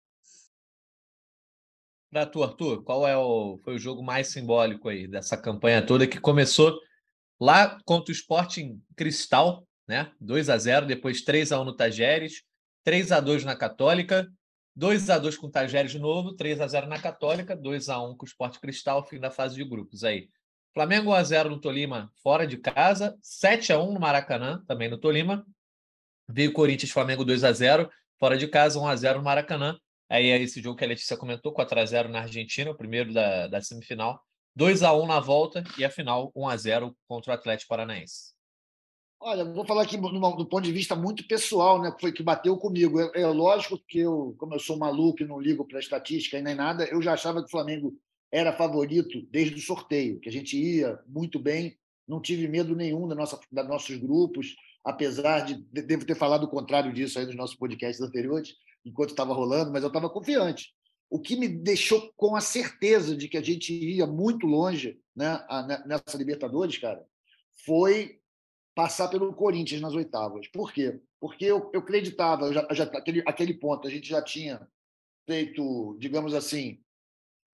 Para 2.10 2.24
tu, 2.24 2.42
Arthur, 2.42 2.84
qual 2.84 3.06
é 3.06 3.16
o, 3.16 3.58
foi 3.64 3.74
o 3.74 3.78
jogo 3.78 4.02
mais 4.02 4.28
simbólico 4.28 4.88
aí 4.88 5.08
dessa 5.08 5.36
campanha 5.36 5.84
toda 5.84 6.06
que 6.06 6.20
começou 6.20 6.78
Lá 7.40 7.78
contra 7.84 8.10
o 8.10 8.14
Sporting 8.14 8.80
Cristal, 8.96 9.66
né? 9.86 10.10
2 10.20 10.48
a 10.48 10.58
0 10.58 10.86
depois 10.86 11.22
3 11.22 11.52
a 11.52 11.60
1 11.60 11.64
no 11.64 11.76
Tajeres, 11.76 12.42
3 12.84 13.12
a 13.12 13.20
2 13.20 13.44
na 13.44 13.54
Católica, 13.54 14.28
2 14.74 15.10
a 15.10 15.18
2 15.18 15.36
com 15.36 15.46
o 15.46 15.50
Tajeres 15.50 15.92
de 15.92 15.98
novo, 15.98 16.34
3 16.34 16.60
a 16.60 16.66
0 16.66 16.86
na 16.86 17.00
Católica, 17.00 17.56
2 17.56 17.88
a 17.88 18.00
1 18.02 18.16
com 18.16 18.24
o 18.24 18.28
Sport 18.28 18.58
Cristal, 18.58 19.06
fim 19.06 19.18
da 19.18 19.30
fase 19.30 19.54
de 19.54 19.64
grupos 19.64 20.04
aí. 20.04 20.28
Flamengo 20.74 21.10
1 21.10 21.14
a 21.14 21.22
0 21.24 21.50
no 21.50 21.58
Tolima, 21.58 22.12
fora 22.22 22.46
de 22.46 22.58
casa, 22.58 23.16
7 23.22 23.72
a 23.72 23.78
1 23.78 23.94
no 23.94 24.00
Maracanã, 24.00 24.62
também 24.66 24.90
no 24.90 24.98
Tolima. 24.98 25.46
Veio 26.28 26.52
Corinthians 26.52 26.90
Flamengo 26.90 27.24
2 27.24 27.44
a 27.44 27.52
0, 27.52 27.88
fora 28.18 28.36
de 28.36 28.46
casa 28.48 28.78
1 28.78 28.86
a 28.86 28.96
0 28.96 29.18
no 29.18 29.24
Maracanã. 29.24 29.78
Aí 30.08 30.28
é 30.28 30.40
esse 30.40 30.60
jogo 30.60 30.76
que 30.76 30.84
a 30.84 30.88
Letícia 30.88 31.16
comentou, 31.16 31.52
4 31.52 31.80
a 31.80 31.86
0 31.86 32.08
na 32.10 32.20
Argentina, 32.20 32.70
o 32.70 32.76
primeiro 32.76 33.12
da, 33.12 33.46
da 33.46 33.62
semifinal. 33.62 34.22
2 34.56 34.82
a 34.82 34.94
1 34.94 35.06
na 35.06 35.20
volta 35.20 35.62
e 35.78 35.84
a 35.84 35.90
final 35.90 36.32
1 36.34 36.48
a 36.48 36.56
0 36.56 36.96
contra 37.06 37.32
o 37.32 37.34
Atlético 37.34 37.68
Paranaense. 37.68 38.34
Olha, 39.20 39.44
vou 39.44 39.66
falar 39.66 39.82
aqui 39.82 39.98
do 39.98 40.46
ponto 40.46 40.62
de 40.62 40.72
vista 40.72 40.96
muito 40.96 41.26
pessoal, 41.28 41.80
né? 41.80 41.94
Foi 42.00 42.10
que 42.10 42.22
bateu 42.22 42.56
comigo. 42.56 42.98
É, 43.00 43.20
é 43.20 43.26
lógico 43.26 43.78
que 43.86 43.98
eu, 43.98 44.34
como 44.38 44.54
eu 44.54 44.58
sou 44.58 44.78
maluco 44.78 45.22
e 45.22 45.26
não 45.26 45.38
ligo 45.38 45.64
para 45.66 45.78
estatística 45.78 46.38
e 46.38 46.42
nem 46.42 46.54
nada, 46.54 46.84
eu 46.84 47.02
já 47.02 47.12
achava 47.12 47.40
que 47.40 47.48
o 47.48 47.50
Flamengo 47.50 47.94
era 48.32 48.52
favorito 48.52 49.20
desde 49.30 49.56
o 49.56 49.60
sorteio, 49.60 50.20
que 50.20 50.28
a 50.28 50.32
gente 50.32 50.56
ia 50.56 50.98
muito 51.06 51.38
bem, 51.38 51.76
não 52.08 52.20
tive 52.20 52.48
medo 52.48 52.74
nenhum 52.74 53.06
da 53.06 53.14
nossa, 53.14 53.38
da 53.52 53.62
nossos 53.62 53.96
grupos, 53.96 54.54
apesar 54.84 55.40
de 55.40 55.54
devo 55.70 56.06
ter 56.06 56.14
falado 56.14 56.44
o 56.44 56.50
contrário 56.50 56.92
disso 56.92 57.18
aí 57.18 57.26
nos 57.26 57.36
nossos 57.36 57.56
podcasts 57.56 58.00
anteriores, 58.00 58.54
enquanto 58.84 59.10
estava 59.10 59.34
rolando, 59.34 59.70
mas 59.70 59.82
eu 59.82 59.88
estava 59.88 60.08
confiante. 60.08 60.74
O 61.08 61.20
que 61.20 61.36
me 61.36 61.48
deixou 61.48 62.12
com 62.16 62.34
a 62.34 62.40
certeza 62.40 63.16
de 63.16 63.28
que 63.28 63.36
a 63.36 63.42
gente 63.42 63.72
ia 63.72 64.06
muito 64.06 64.46
longe 64.46 65.00
né, 65.14 65.44
nessa 65.86 66.18
Libertadores, 66.18 66.78
cara, 66.78 67.06
foi 67.64 68.20
passar 68.74 69.08
pelo 69.08 69.32
Corinthians 69.32 69.80
nas 69.80 69.94
oitavas. 69.94 70.48
Por 70.48 70.72
quê? 70.72 71.00
Porque 71.18 71.44
eu, 71.44 71.70
eu 71.72 71.80
acreditava, 71.80 72.52
já, 72.52 72.66
já, 72.72 72.84
aquele, 72.84 73.22
aquele 73.26 73.54
ponto, 73.54 73.88
a 73.88 73.90
gente 73.90 74.08
já 74.08 74.20
tinha 74.20 74.68
feito, 75.26 75.96
digamos 75.98 76.34
assim, 76.34 76.78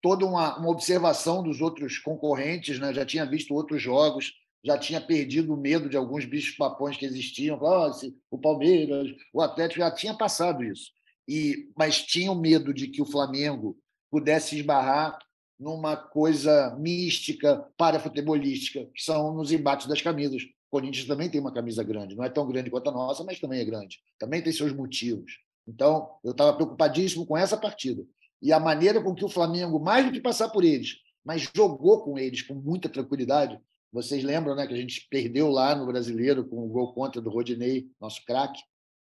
toda 0.01 0.25
uma, 0.25 0.57
uma 0.57 0.69
observação 0.69 1.43
dos 1.43 1.61
outros 1.61 1.99
concorrentes, 1.99 2.79
né? 2.79 2.93
já 2.93 3.05
tinha 3.05 3.25
visto 3.25 3.53
outros 3.53 3.81
jogos, 3.81 4.33
já 4.63 4.77
tinha 4.77 4.99
perdido 4.99 5.53
o 5.53 5.57
medo 5.57 5.89
de 5.89 5.97
alguns 5.97 6.25
bichos 6.25 6.55
papões 6.55 6.97
que 6.97 7.05
existiam, 7.05 7.59
oh, 7.61 7.91
o 8.31 8.37
Palmeiras, 8.39 9.11
o 9.33 9.41
Atlético 9.41 9.81
já 9.81 9.91
tinha 9.91 10.17
passado 10.17 10.63
isso 10.63 10.91
e 11.27 11.69
mas 11.77 12.01
tinham 12.01 12.35
medo 12.35 12.73
de 12.73 12.87
que 12.87 13.01
o 13.01 13.05
Flamengo 13.05 13.77
pudesse 14.09 14.57
esbarrar 14.57 15.17
numa 15.59 15.95
coisa 15.95 16.75
mística 16.79 17.65
para 17.77 17.99
futebolística, 17.99 18.85
que 18.95 19.03
são 19.03 19.33
nos 19.33 19.51
embates 19.51 19.87
das 19.87 20.01
camisas. 20.01 20.41
O 20.41 20.71
Corinthians 20.71 21.05
também 21.05 21.29
tem 21.29 21.39
uma 21.39 21.53
camisa 21.53 21.83
grande, 21.83 22.15
não 22.15 22.23
é 22.23 22.29
tão 22.29 22.47
grande 22.47 22.71
quanto 22.71 22.89
a 22.89 22.93
nossa, 22.93 23.23
mas 23.23 23.39
também 23.39 23.59
é 23.59 23.65
grande. 23.65 23.99
Também 24.17 24.41
tem 24.41 24.51
seus 24.51 24.73
motivos. 24.73 25.33
Então, 25.67 26.09
eu 26.23 26.31
estava 26.31 26.53
preocupadíssimo 26.53 27.25
com 27.25 27.37
essa 27.37 27.55
partida. 27.55 28.03
E 28.41 28.51
a 28.51 28.59
maneira 28.59 29.01
com 29.01 29.13
que 29.13 29.23
o 29.23 29.29
Flamengo, 29.29 29.79
mais 29.79 30.05
do 30.05 30.11
que 30.11 30.19
passar 30.19 30.49
por 30.49 30.63
eles, 30.63 30.95
mas 31.23 31.49
jogou 31.55 32.03
com 32.03 32.17
eles 32.17 32.41
com 32.41 32.55
muita 32.55 32.89
tranquilidade. 32.89 33.59
Vocês 33.93 34.23
lembram 34.23 34.55
né, 34.55 34.65
que 34.65 34.73
a 34.73 34.77
gente 34.77 35.07
perdeu 35.09 35.49
lá 35.49 35.75
no 35.75 35.85
Brasileiro 35.85 36.43
com 36.45 36.65
o 36.65 36.69
gol 36.69 36.93
contra 36.93 37.21
do 37.21 37.29
Rodinei, 37.29 37.87
nosso 37.99 38.25
craque. 38.25 38.61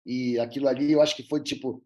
E 0.05 0.37
aquilo 0.37 0.67
ali 0.67 0.91
eu 0.91 1.01
acho 1.01 1.15
que 1.15 1.23
foi 1.23 1.41
tipo 1.41 1.83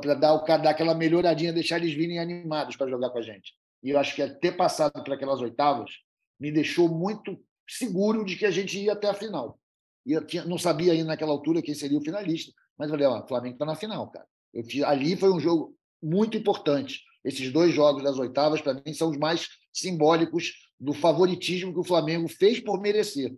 para 0.00 0.14
dar, 0.14 0.36
dar 0.38 0.70
aquela 0.70 0.94
melhoradinha, 0.94 1.52
deixar 1.52 1.76
eles 1.78 1.94
virem 1.94 2.18
animados 2.18 2.74
para 2.74 2.90
jogar 2.90 3.10
com 3.10 3.18
a 3.18 3.22
gente. 3.22 3.54
E 3.82 3.90
eu 3.90 3.98
acho 3.98 4.14
que 4.14 4.28
ter 4.40 4.56
passado 4.56 5.04
para 5.04 5.14
aquelas 5.14 5.40
oitavas 5.40 5.90
me 6.38 6.50
deixou 6.50 6.88
muito 6.88 7.38
seguro 7.68 8.24
de 8.24 8.34
que 8.34 8.44
a 8.44 8.50
gente 8.50 8.76
ia 8.76 8.92
até 8.92 9.08
a 9.08 9.14
final. 9.14 9.58
E 10.04 10.12
eu 10.12 10.26
tinha, 10.26 10.44
não 10.44 10.58
sabia 10.58 10.92
ainda 10.92 11.08
naquela 11.08 11.30
altura 11.30 11.62
quem 11.62 11.74
seria 11.74 11.96
o 11.96 12.04
finalista, 12.04 12.52
mas 12.76 12.90
falei, 12.90 13.06
ó, 13.06 13.22
o 13.22 13.28
Flamengo 13.28 13.54
está 13.54 13.64
na 13.64 13.76
final, 13.76 14.10
cara. 14.10 14.26
Eu, 14.52 14.64
ali 14.86 15.16
foi 15.16 15.30
um 15.30 15.38
jogo 15.38 15.76
muito 16.02 16.36
importante. 16.36 17.02
Esses 17.24 17.52
dois 17.52 17.72
jogos 17.72 18.02
das 18.02 18.18
oitavas, 18.18 18.60
para 18.60 18.74
mim, 18.74 18.92
são 18.92 19.10
os 19.10 19.16
mais 19.16 19.48
simbólicos 19.72 20.54
do 20.80 20.92
favoritismo 20.92 21.72
que 21.72 21.80
o 21.80 21.84
Flamengo 21.84 22.28
fez 22.28 22.58
por 22.58 22.80
merecer. 22.80 23.36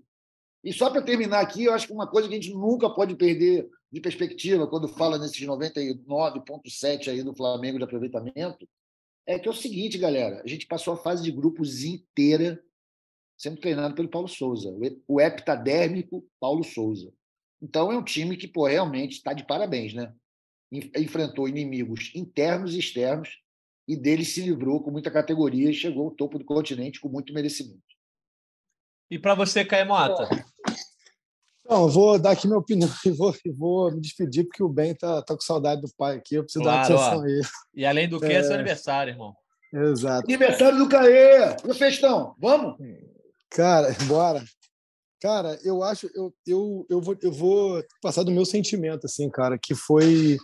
E 0.63 0.73
só 0.73 0.91
para 0.91 1.03
terminar 1.03 1.41
aqui, 1.41 1.65
eu 1.65 1.75
acho 1.75 1.87
que 1.87 1.93
uma 1.93 2.07
coisa 2.07 2.29
que 2.29 2.35
a 2.35 2.41
gente 2.41 2.55
nunca 2.55 2.89
pode 2.89 3.15
perder 3.17 3.69
de 3.93 4.01
perspectiva, 4.01 4.67
quando 4.67 4.87
fala 4.87 5.19
nesses 5.19 5.41
99,7 5.41 7.09
aí 7.09 7.23
do 7.23 7.35
Flamengo 7.35 7.79
de 7.79 7.85
aproveitamento, 7.85 8.69
é 9.27 9.39
que 9.39 9.49
é 9.49 9.51
o 9.51 9.55
seguinte, 9.55 9.99
galera, 9.99 10.43
a 10.45 10.47
gente 10.47 10.67
passou 10.67 10.95
a 10.95 10.97
fase 10.97 11.23
de 11.23 11.33
grupos 11.33 11.83
inteira 11.85 12.63
sendo 13.37 13.59
treinado 13.59 13.95
pelo 13.95 14.09
Paulo 14.09 14.29
Souza, 14.29 14.71
o 15.09 15.21
heptadérmico 15.21 16.27
Paulo 16.39 16.63
Souza. 16.63 17.11
Então 17.61 17.91
é 17.91 17.97
um 17.97 18.05
time 18.05 18.37
que 18.37 18.47
pô, 18.47 18.67
realmente 18.67 19.13
está 19.13 19.33
de 19.33 19.47
parabéns, 19.47 19.95
né? 19.95 20.15
Enfrentou 20.71 21.49
inimigos 21.49 22.13
internos 22.15 22.75
e 22.75 22.79
externos 22.79 23.41
e 23.89 23.97
dele 23.97 24.25
se 24.25 24.43
livrou 24.43 24.83
com 24.83 24.91
muita 24.91 25.11
categoria 25.11 25.71
e 25.71 25.75
chegou 25.75 26.05
ao 26.05 26.11
topo 26.11 26.39
do 26.39 26.45
continente 26.45 27.01
com 27.01 27.09
muito 27.09 27.33
merecimento. 27.33 27.83
E 29.11 29.19
para 29.19 29.35
você, 29.35 29.65
Caio 29.65 29.89
Mota? 29.89 30.29
Não, 31.71 31.89
vou 31.89 32.19
dar 32.19 32.33
aqui 32.33 32.49
minha 32.49 32.59
opinião 32.59 32.91
e 33.07 33.11
vou, 33.11 33.33
vou 33.57 33.93
me 33.93 34.01
despedir, 34.01 34.45
porque 34.45 34.61
o 34.61 34.69
Ben 34.69 34.93
tá, 34.93 35.23
tá 35.23 35.35
com 35.35 35.41
saudade 35.41 35.81
do 35.81 35.89
pai 35.97 36.17
aqui, 36.17 36.35
eu 36.35 36.43
preciso 36.43 36.65
claro, 36.65 36.89
dar 36.89 36.95
uma 36.95 37.07
atenção 37.07 37.23
a 37.23 37.31
ele. 37.31 37.49
E 37.73 37.87
além 37.87 38.09
do 38.09 38.19
que, 38.19 38.27
é, 38.27 38.35
é 38.35 38.43
seu 38.43 38.55
aniversário, 38.55 39.13
irmão. 39.13 39.37
Exato. 39.73 40.25
Aniversário 40.27 40.79
do 40.79 40.89
Caê! 40.89 41.57
E 41.65 41.71
o 41.71 41.75
festão? 41.75 42.35
Vamos? 42.41 42.77
Cara, 43.49 43.95
bora. 44.09 44.43
Cara, 45.23 45.57
eu 45.63 45.83
acho, 45.85 46.11
eu, 46.13 46.35
eu, 46.45 46.87
eu, 46.91 47.01
vou, 47.01 47.17
eu 47.23 47.31
vou 47.31 47.85
passar 48.03 48.25
do 48.25 48.33
meu 48.33 48.45
sentimento, 48.45 49.05
assim, 49.05 49.31
cara, 49.31 49.57
que 49.57 49.75
foi 49.75 50.39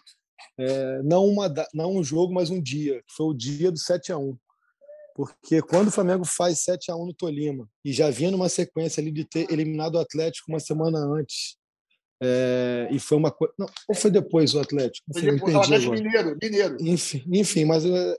é, 0.58 1.02
não, 1.02 1.26
uma, 1.26 1.52
não 1.74 1.96
um 1.96 2.04
jogo, 2.04 2.32
mas 2.32 2.50
um 2.50 2.62
dia. 2.62 3.02
Foi 3.16 3.26
o 3.26 3.34
dia 3.34 3.72
do 3.72 3.78
7 3.78 4.12
a 4.12 4.18
1 4.18 4.36
porque 5.16 5.62
quando 5.62 5.88
o 5.88 5.90
Flamengo 5.90 6.26
faz 6.26 6.60
7 6.60 6.90
a 6.90 6.96
1 6.96 7.06
no 7.06 7.14
Tolima 7.14 7.66
e 7.82 7.90
já 7.90 8.10
vinha 8.10 8.30
numa 8.30 8.50
sequência 8.50 9.00
ali 9.00 9.10
de 9.10 9.24
ter 9.24 9.50
eliminado 9.50 9.94
o 9.94 9.98
Atlético 9.98 10.52
uma 10.52 10.60
semana 10.60 10.98
antes, 10.98 11.56
é, 12.22 12.86
e 12.90 12.98
foi 13.00 13.16
uma 13.16 13.30
coisa. 13.30 13.54
Ou 13.88 13.94
foi 13.94 14.10
depois 14.10 14.54
o 14.54 14.60
Atlético? 14.60 15.06
Foi 15.10 15.22
depois 15.22 15.54
o 15.54 15.58
Atlético 15.58 15.92
Mineiro, 15.92 16.36
Mineiro. 16.40 16.76
Enfim, 16.80 17.24
enfim 17.32 17.64
mas 17.64 17.86
é, 17.86 18.16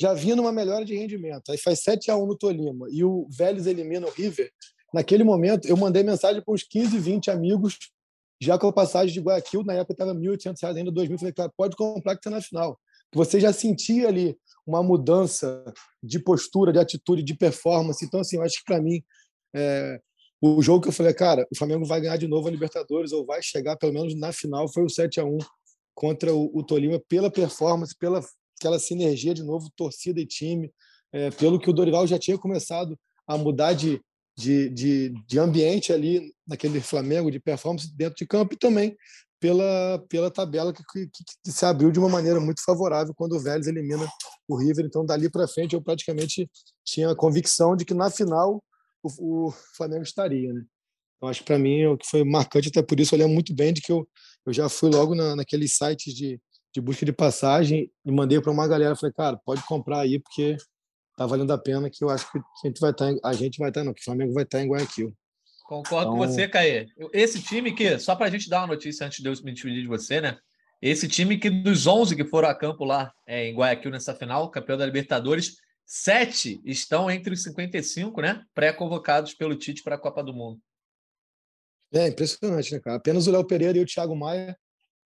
já 0.00 0.12
vinha 0.12 0.34
numa 0.34 0.50
melhora 0.50 0.84
de 0.84 0.96
rendimento. 0.96 1.52
Aí 1.52 1.58
faz 1.58 1.80
7 1.84 2.10
a 2.10 2.16
1 2.16 2.26
no 2.26 2.36
Tolima 2.36 2.88
e 2.90 3.04
o 3.04 3.28
Vélez 3.30 3.68
elimina 3.68 4.08
o 4.08 4.10
River. 4.10 4.50
Naquele 4.92 5.22
momento, 5.22 5.68
eu 5.68 5.76
mandei 5.76 6.02
mensagem 6.02 6.42
para 6.42 6.52
uns 6.52 6.64
15, 6.64 6.98
20 6.98 7.30
amigos, 7.30 7.78
já 8.40 8.58
com 8.58 8.66
a 8.66 8.72
passagem 8.72 9.14
de 9.14 9.20
Guayaquil, 9.20 9.62
na 9.62 9.74
época 9.74 9.92
estava 9.92 10.12
R$ 10.12 10.18
1.800 10.18 10.76
ainda, 10.76 10.90
2.000. 10.90 11.18
Falei, 11.18 11.32
cara, 11.32 11.52
pode 11.56 11.76
comprar 11.76 12.14
que 12.14 12.20
está 12.20 12.30
na 12.30 12.40
final 12.40 12.76
você 13.14 13.40
já 13.40 13.52
sentia 13.52 14.08
ali 14.08 14.36
uma 14.66 14.82
mudança 14.82 15.64
de 16.02 16.18
postura, 16.18 16.72
de 16.72 16.78
atitude, 16.78 17.22
de 17.22 17.36
performance. 17.36 18.04
Então, 18.04 18.20
assim, 18.20 18.36
eu 18.36 18.42
acho 18.42 18.58
que 18.58 18.64
para 18.64 18.80
mim, 18.80 19.02
é, 19.54 20.00
o 20.40 20.60
jogo 20.62 20.82
que 20.82 20.88
eu 20.88 20.92
falei, 20.92 21.14
cara, 21.14 21.46
o 21.52 21.56
Flamengo 21.56 21.84
vai 21.84 22.00
ganhar 22.00 22.16
de 22.16 22.26
novo 22.26 22.48
a 22.48 22.50
Libertadores 22.50 23.12
ou 23.12 23.24
vai 23.24 23.42
chegar 23.42 23.76
pelo 23.76 23.92
menos 23.92 24.14
na 24.18 24.32
final 24.32 24.70
foi 24.72 24.84
o 24.84 24.90
7 24.90 25.20
a 25.20 25.24
1 25.24 25.38
contra 25.94 26.34
o, 26.34 26.50
o 26.54 26.62
Tolima 26.62 27.00
pela 27.08 27.30
performance, 27.30 27.96
pela 27.96 28.20
aquela 28.58 28.78
sinergia 28.78 29.34
de 29.34 29.42
novo, 29.42 29.70
torcida 29.76 30.20
e 30.20 30.26
time, 30.26 30.72
é, 31.12 31.30
pelo 31.30 31.58
que 31.58 31.68
o 31.68 31.72
Dorival 31.72 32.06
já 32.06 32.18
tinha 32.18 32.38
começado 32.38 32.98
a 33.26 33.36
mudar 33.36 33.72
de, 33.72 34.00
de, 34.36 34.68
de, 34.70 35.14
de 35.26 35.38
ambiente 35.38 35.92
ali 35.92 36.32
naquele 36.46 36.80
Flamengo, 36.80 37.30
de 37.30 37.40
performance 37.40 37.94
dentro 37.94 38.16
de 38.16 38.26
campo 38.26 38.54
e 38.54 38.58
também 38.58 38.96
pela, 39.44 40.02
pela 40.08 40.30
tabela 40.30 40.72
que, 40.72 40.82
que, 40.90 41.06
que, 41.44 41.52
se 41.52 41.66
abriu 41.66 41.92
de 41.92 41.98
uma 41.98 42.08
maneira 42.08 42.40
muito 42.40 42.64
favorável 42.64 43.12
quando 43.14 43.36
o 43.36 43.38
Vélez 43.38 43.66
elimina 43.66 44.08
o 44.48 44.56
River. 44.56 44.86
Então, 44.86 45.04
dali 45.04 45.28
para 45.28 45.46
frente, 45.46 45.74
eu 45.74 45.82
praticamente 45.82 46.50
tinha 46.82 47.10
a 47.10 47.14
convicção 47.14 47.76
de 47.76 47.84
que 47.84 47.92
na 47.92 48.08
final 48.08 48.64
o, 49.02 49.48
o 49.48 49.50
Flamengo 49.76 50.02
estaria. 50.02 50.50
Né? 50.50 50.62
Então, 51.18 51.28
acho 51.28 51.40
que 51.40 51.44
para 51.44 51.58
mim 51.58 51.84
o 51.84 51.98
que 51.98 52.08
foi 52.08 52.24
marcante, 52.24 52.70
até 52.70 52.80
por 52.82 52.98
isso 52.98 53.14
eu 53.14 53.18
lembro 53.18 53.34
muito 53.34 53.54
bem 53.54 53.74
de 53.74 53.82
que 53.82 53.92
eu, 53.92 54.08
eu 54.46 54.52
já 54.54 54.66
fui 54.70 54.88
logo 54.88 55.14
na, 55.14 55.36
naqueles 55.36 55.76
sites 55.76 56.14
de, 56.14 56.40
de 56.74 56.80
busca 56.80 57.04
de 57.04 57.12
passagem 57.12 57.92
e 58.02 58.10
mandei 58.10 58.40
para 58.40 58.50
uma 58.50 58.66
galera. 58.66 58.96
Falei, 58.96 59.12
cara, 59.12 59.38
pode 59.44 59.62
comprar 59.66 60.00
aí, 60.00 60.20
porque 60.20 60.56
tá 61.18 61.26
valendo 61.26 61.52
a 61.52 61.58
pena 61.58 61.90
que 61.90 62.02
eu 62.02 62.08
acho 62.08 62.32
que 62.32 62.38
a 62.38 62.66
gente 62.66 62.80
vai 62.80 62.92
estar, 62.92 63.14
tá 63.14 63.28
a 63.28 63.34
gente 63.34 63.58
vai 63.58 63.68
estar, 63.68 63.82
tá, 63.82 63.84
não, 63.84 63.92
que 63.92 64.00
o 64.00 64.04
Flamengo 64.04 64.32
vai 64.32 64.44
estar 64.44 64.56
tá 64.56 64.64
em 64.64 64.68
Guayaquil. 64.70 65.14
Concordo 65.64 66.12
então... 66.12 66.18
com 66.18 66.18
você, 66.18 66.46
Caê. 66.46 66.86
Esse 67.12 67.42
time 67.42 67.72
que, 67.72 67.98
só 67.98 68.14
para 68.14 68.26
a 68.26 68.30
gente 68.30 68.50
dar 68.50 68.60
uma 68.60 68.68
notícia 68.68 69.06
antes 69.06 69.22
de 69.22 69.28
eu 69.28 69.32
me 69.42 69.52
despedir 69.52 69.80
de 69.80 69.88
você, 69.88 70.20
né? 70.20 70.38
Esse 70.80 71.08
time 71.08 71.38
que 71.38 71.48
dos 71.48 71.86
11 71.86 72.14
que 72.14 72.24
foram 72.24 72.48
a 72.48 72.54
campo 72.54 72.84
lá 72.84 73.10
é, 73.26 73.48
em 73.48 73.54
Guayaquil 73.54 73.90
nessa 73.90 74.14
final, 74.14 74.50
campeão 74.50 74.76
da 74.76 74.84
Libertadores, 74.84 75.56
sete 75.86 76.60
estão 76.66 77.10
entre 77.10 77.32
os 77.32 77.42
55, 77.42 78.20
né? 78.20 78.44
Pré-convocados 78.54 79.32
pelo 79.32 79.56
Tite 79.56 79.82
para 79.82 79.94
a 79.94 79.98
Copa 79.98 80.22
do 80.22 80.34
Mundo. 80.34 80.60
É 81.90 82.08
impressionante, 82.08 82.74
né, 82.74 82.80
cara? 82.80 82.96
Apenas 82.96 83.26
o 83.26 83.32
Léo 83.32 83.46
Pereira 83.46 83.78
e 83.78 83.80
o 83.80 83.86
Thiago 83.86 84.14
Maia 84.14 84.54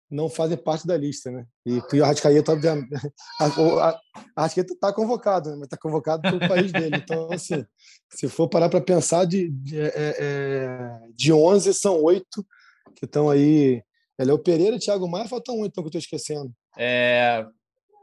não 0.10 0.30
fazem 0.30 0.58
parte 0.58 0.88
da 0.88 0.98
lista, 0.98 1.30
né? 1.30 1.45
E 1.65 1.80
o 2.00 2.04
Arrascaeta, 2.04 2.52
obviamente, 2.52 2.89
a, 3.39 4.00
Arrascaeta 4.36 4.74
está 4.74 4.91
convocado, 4.91 5.52
né? 5.52 5.56
mas 5.56 5.65
está 5.65 5.78
convocado 5.78 6.22
pelo 6.24 6.39
país 6.39 6.72
dele. 6.72 6.98
Então, 6.98 7.32
assim, 7.32 7.65
se 8.10 8.28
for 8.28 8.48
parar 8.48 8.69
para 8.69 8.82
pensar, 8.82 9.26
de, 9.26 9.50
de, 9.50 9.80
é, 9.80 9.88
é, 9.88 10.15
é 10.19 11.00
de 11.15 11.32
11 11.32 11.74
são 11.74 12.02
oito 12.02 12.45
que 12.95 13.06
estão 13.06 13.30
aí. 13.30 13.84
É 14.17 14.26
Léo 14.26 14.39
Pereira, 14.39 14.78
Thiago 14.78 15.08
Maia, 15.08 15.30
faltam 15.30 15.60
um, 15.60 15.65
então, 15.65 15.82
que 15.82 15.88
eu 15.88 16.00
estou 16.00 16.00
esquecendo. 16.00 16.52
É... 16.78 17.45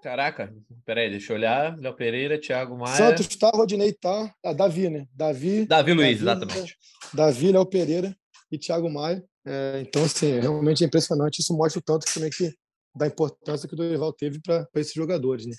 Caraca, 0.02 0.54
peraí, 0.84 1.10
deixa 1.10 1.32
eu 1.32 1.36
olhar. 1.36 1.76
Léo 1.78 1.94
Pereira, 1.94 2.40
Thiago 2.40 2.78
Maia. 2.78 2.94
Santos 2.94 3.26
está, 3.26 3.50
Rodinei 3.50 3.88
está. 3.88 4.32
Ah, 4.44 4.52
Davi, 4.52 4.88
né? 4.88 5.06
Davi. 5.12 5.66
Davi 5.66 5.92
Luiz, 5.92 6.22
Davi, 6.22 6.44
exatamente. 6.44 6.76
Davi, 7.12 7.52
Léo 7.52 7.66
Pereira 7.66 8.16
e 8.50 8.56
Thiago 8.56 8.88
Maia. 8.88 9.22
É, 9.46 9.80
então, 9.80 10.04
assim, 10.04 10.40
realmente 10.40 10.82
é 10.82 10.86
impressionante. 10.86 11.40
Isso 11.40 11.56
mostra 11.56 11.78
o 11.78 11.82
tanto 11.82 12.04
também 12.12 12.30
que 12.30 12.52
da 12.96 13.06
importância 13.06 13.68
que 13.68 13.74
o 13.74 13.76
Dorival 13.76 14.12
teve 14.12 14.40
para 14.40 14.66
esses 14.76 14.94
jogadores, 14.94 15.46
né? 15.46 15.54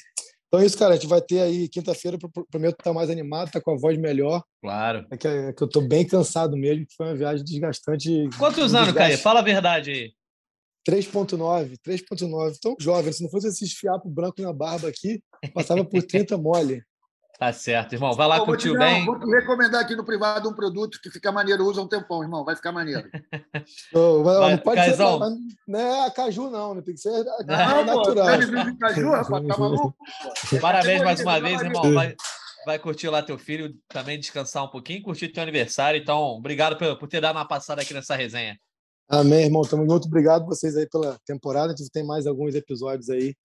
Então 0.47 0.59
é 0.59 0.65
isso, 0.65 0.77
cara. 0.77 0.93
A 0.93 0.95
gente 0.95 1.07
vai 1.07 1.21
ter 1.21 1.41
aí 1.41 1.67
quinta-feira, 1.69 2.17
prometo 2.49 2.77
estar 2.79 2.93
mais 2.93 3.09
animado, 3.09 3.47
estar 3.47 3.59
tá 3.59 3.63
com 3.63 3.71
a 3.71 3.77
voz 3.77 3.97
melhor. 3.97 4.43
Claro. 4.61 5.05
É 5.11 5.17
que, 5.17 5.27
é 5.27 5.53
que 5.53 5.61
eu 5.61 5.67
estou 5.67 5.87
bem 5.87 6.05
cansado 6.05 6.57
mesmo, 6.57 6.85
que 6.85 6.95
foi 6.95 7.07
uma 7.07 7.15
viagem 7.15 7.45
desgastante. 7.45 8.29
Quantos 8.37 8.73
anos, 8.73 8.93
Caio? 8.93 9.17
Fala 9.17 9.39
a 9.39 9.43
verdade 9.43 9.91
aí. 9.91 10.11
3.9, 10.89 11.75
3.9. 11.85 12.57
Tão 12.61 12.75
jovem. 12.79 13.11
Se 13.11 13.21
não 13.21 13.29
fosse 13.29 13.47
esses 13.47 13.73
fiapos 13.73 14.11
brancos 14.11 14.43
na 14.43 14.53
barba 14.53 14.87
aqui, 14.87 15.21
passava 15.53 15.83
por 15.83 16.01
30 16.01 16.37
mole. 16.37 16.81
Tá 17.39 17.53
certo, 17.53 17.93
irmão. 17.93 18.13
Vai 18.15 18.27
lá, 18.27 18.43
curtiu 18.43 18.75
bem. 18.75 19.05
Vou 19.05 19.19
te 19.19 19.25
recomendar 19.27 19.81
aqui 19.81 19.95
no 19.95 20.03
privado 20.03 20.49
um 20.49 20.53
produto 20.53 20.99
que 20.99 21.11
fica 21.11 21.31
maneiro, 21.31 21.65
usa 21.65 21.79
um 21.79 21.87
tempão, 21.87 22.23
irmão. 22.23 22.43
Vai 22.43 22.55
ficar 22.55 22.71
maneiro. 22.71 23.07
oh, 23.93 24.23
vai, 24.23 24.51
não 24.51 24.57
pode 24.57 24.77
Caizão. 24.77 25.19
ser. 25.19 25.37
Não 25.67 25.79
é 25.79 26.07
a 26.07 26.11
caju, 26.11 26.49
não. 26.49 26.73
Né? 26.73 26.81
Tem 26.81 26.95
que 26.95 26.99
ser 26.99 27.11
não, 27.45 27.85
natural. 27.85 28.25
Pô, 28.25 28.77
caju, 28.79 29.11
rapaz, 29.11 29.47
tá 29.47 29.57
maluco? 29.59 29.95
Parabéns 30.59 31.03
mais 31.03 31.19
uma 31.19 31.39
vez, 31.39 31.61
irmão. 31.61 31.93
Vai, 31.93 32.15
vai 32.65 32.79
curtir 32.79 33.07
lá 33.07 33.21
teu 33.21 33.37
filho, 33.37 33.71
também 33.87 34.19
descansar 34.19 34.63
um 34.63 34.69
pouquinho, 34.69 35.03
curtir 35.03 35.27
teu 35.27 35.43
aniversário. 35.43 36.01
Então, 36.01 36.19
obrigado 36.19 36.75
por, 36.75 36.97
por 36.97 37.07
ter 37.07 37.21
dado 37.21 37.35
uma 37.35 37.47
passada 37.47 37.83
aqui 37.83 37.93
nessa 37.93 38.15
resenha. 38.15 38.57
Amém, 39.07 39.45
irmão. 39.45 39.61
Tamo 39.61 39.87
junto. 39.87 40.07
Obrigado 40.07 40.47
vocês 40.47 40.75
aí 40.75 40.89
pela 40.89 41.19
temporada. 41.23 41.71
A 41.71 41.75
gente 41.75 41.91
tem 41.91 42.03
mais 42.03 42.25
alguns 42.25 42.55
episódios 42.55 43.11
aí 43.11 43.35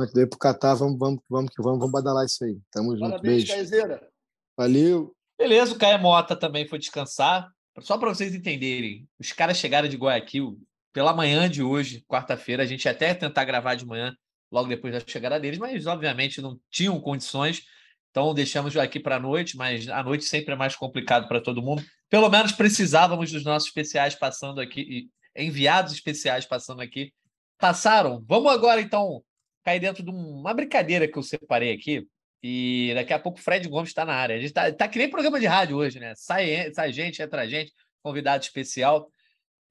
Antes 0.00 0.14
de 0.14 0.22
ir 0.22 0.26
pro 0.26 0.38
Catar, 0.38 0.74
vamos, 0.74 0.98
vamos, 0.98 1.20
vamos 1.28 1.50
que 1.54 1.62
vamos, 1.62 1.78
vamos 1.78 1.92
badalar 1.92 2.24
isso 2.24 2.42
aí. 2.42 2.58
Tamo 2.70 2.96
junto. 2.96 3.10
Parabéns, 3.10 3.44
Beijo. 3.44 3.52
Caezeira. 3.52 4.08
Valeu. 4.56 5.14
Beleza, 5.38 5.74
o 5.74 5.78
Caio 5.78 6.00
Mota 6.00 6.34
também 6.34 6.66
foi 6.66 6.78
descansar. 6.78 7.50
Só 7.80 7.98
para 7.98 8.08
vocês 8.08 8.34
entenderem, 8.34 9.08
os 9.18 9.32
caras 9.32 9.58
chegaram 9.58 9.88
de 9.88 9.96
Guayaquil 9.96 10.58
pela 10.92 11.12
manhã 11.12 11.48
de 11.48 11.62
hoje, 11.62 12.04
quarta-feira. 12.08 12.62
A 12.62 12.66
gente 12.66 12.84
ia 12.84 12.90
até 12.90 13.14
tentar 13.14 13.44
gravar 13.44 13.74
de 13.74 13.86
manhã, 13.86 14.14
logo 14.50 14.68
depois 14.68 14.92
da 14.92 15.00
chegada 15.00 15.38
deles, 15.38 15.58
mas 15.58 15.86
obviamente 15.86 16.40
não 16.40 16.58
tinham 16.70 16.98
condições. 17.00 17.62
Então 18.10 18.34
deixamos 18.34 18.76
aqui 18.76 18.98
para 18.98 19.16
a 19.16 19.20
noite, 19.20 19.56
mas 19.56 19.88
a 19.88 20.02
noite 20.02 20.24
sempre 20.24 20.54
é 20.54 20.56
mais 20.56 20.74
complicado 20.74 21.28
para 21.28 21.40
todo 21.40 21.62
mundo. 21.62 21.82
Pelo 22.08 22.28
menos 22.28 22.52
precisávamos 22.52 23.30
dos 23.30 23.44
nossos 23.44 23.68
especiais 23.68 24.14
passando 24.14 24.60
aqui, 24.60 25.08
enviados 25.36 25.92
especiais 25.92 26.44
passando 26.44 26.80
aqui. 26.80 27.12
Passaram. 27.58 28.24
Vamos 28.26 28.50
agora 28.50 28.80
então 28.80 29.22
cair 29.64 29.80
dentro 29.80 30.02
de 30.02 30.10
uma 30.10 30.54
brincadeira 30.54 31.06
que 31.06 31.16
eu 31.16 31.22
separei 31.22 31.72
aqui. 31.72 32.06
E 32.42 32.92
daqui 32.94 33.12
a 33.12 33.18
pouco 33.18 33.38
o 33.38 33.42
Fred 33.42 33.68
Gomes 33.68 33.90
está 33.90 34.04
na 34.04 34.14
área. 34.14 34.36
A 34.36 34.38
gente 34.38 34.48
está 34.48 34.72
tá 34.72 34.88
que 34.88 34.98
nem 34.98 35.10
programa 35.10 35.38
de 35.38 35.46
rádio 35.46 35.76
hoje, 35.76 36.00
né? 36.00 36.14
Sai, 36.16 36.72
sai 36.72 36.92
gente, 36.92 37.20
entra 37.20 37.46
gente, 37.46 37.72
convidado 38.02 38.42
especial. 38.42 39.10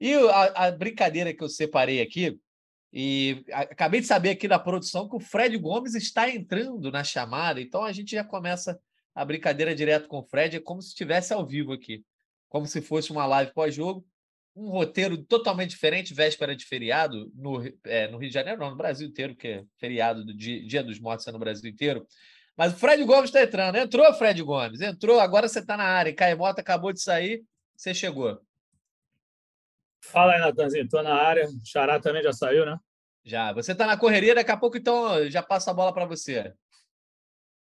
E 0.00 0.14
a, 0.14 0.66
a 0.66 0.70
brincadeira 0.70 1.34
que 1.34 1.42
eu 1.42 1.48
separei 1.48 2.00
aqui, 2.00 2.38
e 2.92 3.44
acabei 3.52 4.00
de 4.00 4.06
saber 4.06 4.30
aqui 4.30 4.48
da 4.48 4.58
produção 4.58 5.08
que 5.08 5.16
o 5.16 5.20
Fred 5.20 5.56
Gomes 5.58 5.94
está 5.94 6.28
entrando 6.28 6.90
na 6.90 7.04
chamada, 7.04 7.60
então 7.60 7.84
a 7.84 7.92
gente 7.92 8.12
já 8.12 8.24
começa 8.24 8.80
a 9.14 9.24
brincadeira 9.24 9.74
direto 9.74 10.08
com 10.08 10.18
o 10.18 10.24
Fred, 10.24 10.56
é 10.56 10.60
como 10.60 10.82
se 10.82 10.88
estivesse 10.88 11.32
ao 11.32 11.46
vivo 11.46 11.72
aqui, 11.72 12.04
como 12.48 12.66
se 12.66 12.80
fosse 12.80 13.12
uma 13.12 13.26
live 13.26 13.52
pós-jogo 13.52 14.04
um 14.54 14.68
roteiro 14.70 15.16
totalmente 15.24 15.70
diferente, 15.70 16.12
véspera 16.12 16.54
de 16.54 16.64
feriado, 16.64 17.30
no, 17.34 17.62
é, 17.84 18.08
no 18.08 18.18
Rio 18.18 18.28
de 18.28 18.34
Janeiro, 18.34 18.60
não, 18.60 18.70
no 18.70 18.76
Brasil 18.76 19.08
inteiro, 19.08 19.34
porque 19.34 19.48
é 19.48 19.64
feriado 19.78 20.24
do 20.24 20.34
dia, 20.36 20.66
dia 20.66 20.82
dos 20.82 20.98
Mortos 20.98 21.26
é 21.26 21.32
no 21.32 21.38
Brasil 21.38 21.70
inteiro. 21.70 22.06
Mas 22.56 22.74
o 22.74 22.76
Fred 22.76 23.02
Gomes 23.04 23.30
está 23.30 23.42
entrando. 23.42 23.76
Entrou, 23.76 24.12
Fred 24.14 24.42
Gomes. 24.42 24.80
Entrou, 24.80 25.18
agora 25.18 25.48
você 25.48 25.60
está 25.60 25.76
na 25.76 25.84
área. 25.84 26.14
Caemota 26.14 26.60
acabou 26.60 26.92
de 26.92 27.00
sair, 27.00 27.42
você 27.74 27.94
chegou. 27.94 28.38
Fala 30.04 30.34
aí, 30.34 30.40
Natanzinho. 30.40 30.84
Estou 30.84 31.02
na 31.02 31.14
área. 31.14 31.46
O 31.46 31.66
Xará 31.66 31.98
também 31.98 32.22
já 32.22 32.32
saiu, 32.32 32.66
né? 32.66 32.76
Já. 33.24 33.52
Você 33.52 33.72
está 33.72 33.86
na 33.86 33.96
correria, 33.96 34.34
daqui 34.34 34.50
a 34.50 34.56
pouco, 34.56 34.76
então, 34.76 35.28
já 35.30 35.42
passo 35.42 35.70
a 35.70 35.74
bola 35.74 35.92
para 35.92 36.04
você. 36.04 36.52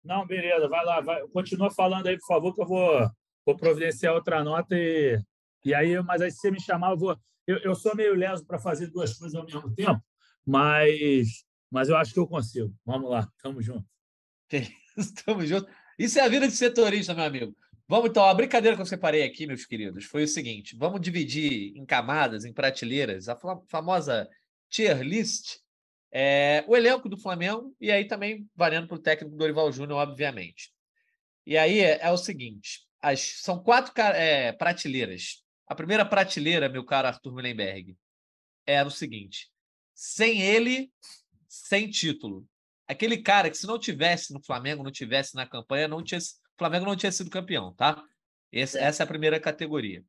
Não, 0.03 0.27
beleza. 0.27 0.69
Vai 0.69 0.85
lá. 0.85 1.01
Vai. 1.01 1.27
Continua 1.29 1.71
falando 1.71 2.09
aí, 2.09 2.19
por 2.19 2.27
favor, 2.27 2.55
que 2.55 2.63
eu 2.63 2.67
vou, 2.67 3.11
vou 3.47 3.57
providenciar 3.57 4.15
outra 4.15 4.43
nota 4.43 4.75
e 4.75 5.17
e 5.65 5.75
aí, 5.75 6.01
mas 6.03 6.21
aí 6.23 6.31
se 6.31 6.39
você 6.39 6.51
me 6.51 6.61
chamar, 6.61 6.93
eu 6.93 6.99
vou. 6.99 7.19
Eu, 7.47 7.59
eu 7.59 7.75
sou 7.75 7.95
meio 7.97 8.15
leso 8.15 8.45
para 8.45 8.59
fazer 8.59 8.89
duas 8.89 9.15
coisas 9.15 9.35
ao 9.35 9.45
mesmo 9.45 9.75
tempo, 9.75 10.03
mas, 10.45 11.45
mas 11.71 11.89
eu 11.89 11.97
acho 11.97 12.13
que 12.13 12.21
eu 12.21 12.27
consigo. 12.27 12.75
Vamos 12.85 13.11
lá, 13.11 13.29
tamo 13.43 13.63
junto. 13.63 13.87
Tamo 15.25 15.47
junto. 15.47 15.71
Isso 15.99 16.19
é 16.19 16.23
a 16.23 16.29
vida 16.29 16.49
de 16.49 16.55
setorista, 16.55 17.15
meu 17.15 17.25
amigo. 17.25 17.57
Vamos 17.87 18.11
então, 18.11 18.25
a 18.25 18.35
brincadeira 18.35 18.77
que 18.77 18.83
eu 18.83 18.87
separei 18.87 19.23
aqui, 19.23 19.47
meus 19.47 19.65
queridos, 19.65 20.05
foi 20.05 20.25
o 20.25 20.29
seguinte: 20.29 20.77
vamos 20.77 21.01
dividir 21.01 21.77
em 21.77 21.87
camadas, 21.87 22.45
em 22.45 22.53
prateleiras, 22.53 23.29
a 23.29 23.39
famosa 23.67 24.29
tier 24.69 25.01
list, 25.01 25.59
é, 26.13 26.65
o 26.69 26.77
elenco 26.77 27.09
do 27.09 27.17
Flamengo, 27.17 27.75
e 27.81 27.91
aí 27.91 28.07
também 28.07 28.47
valendo 28.55 28.89
para 28.89 28.97
o 28.97 29.01
técnico 29.01 29.37
Dorival 29.37 29.73
Júnior, 29.73 30.01
obviamente. 30.01 30.71
E 31.47 31.57
aí 31.57 31.81
é, 31.81 31.99
é 32.03 32.11
o 32.11 32.17
seguinte: 32.19 32.81
as, 33.01 33.21
são 33.43 33.63
quatro 33.63 33.93
é, 34.03 34.53
prateleiras. 34.53 35.43
A 35.69 35.75
primeira 35.75 36.05
prateleira, 36.05 36.69
meu 36.69 36.85
caro 36.85 37.09
Arthur 37.09 37.33
Mullenberg, 37.33 37.97
era 38.67 38.89
o 38.89 38.91
seguinte: 38.91 39.51
sem 39.95 40.41
ele, 40.41 40.91
sem 41.49 41.91
título. 41.91 42.47
Aquele 42.87 43.19
cara 43.19 43.51
que, 43.51 43.57
se 43.57 43.67
não 43.67 43.79
tivesse 43.79 44.33
no 44.33 44.43
Flamengo, 44.43 44.83
não 44.83 44.91
tivesse 44.91 45.35
na 45.35 45.47
campanha, 45.47 45.87
não 45.87 46.03
tinha, 46.03 46.19
o 46.19 46.59
Flamengo 46.59 46.87
não 46.87 46.97
tinha 46.97 47.13
sido 47.13 47.29
campeão, 47.29 47.75
tá? 47.75 48.03
Esse, 48.51 48.79
essa 48.79 49.03
é 49.03 49.05
a 49.05 49.07
primeira 49.07 49.39
categoria. 49.39 50.03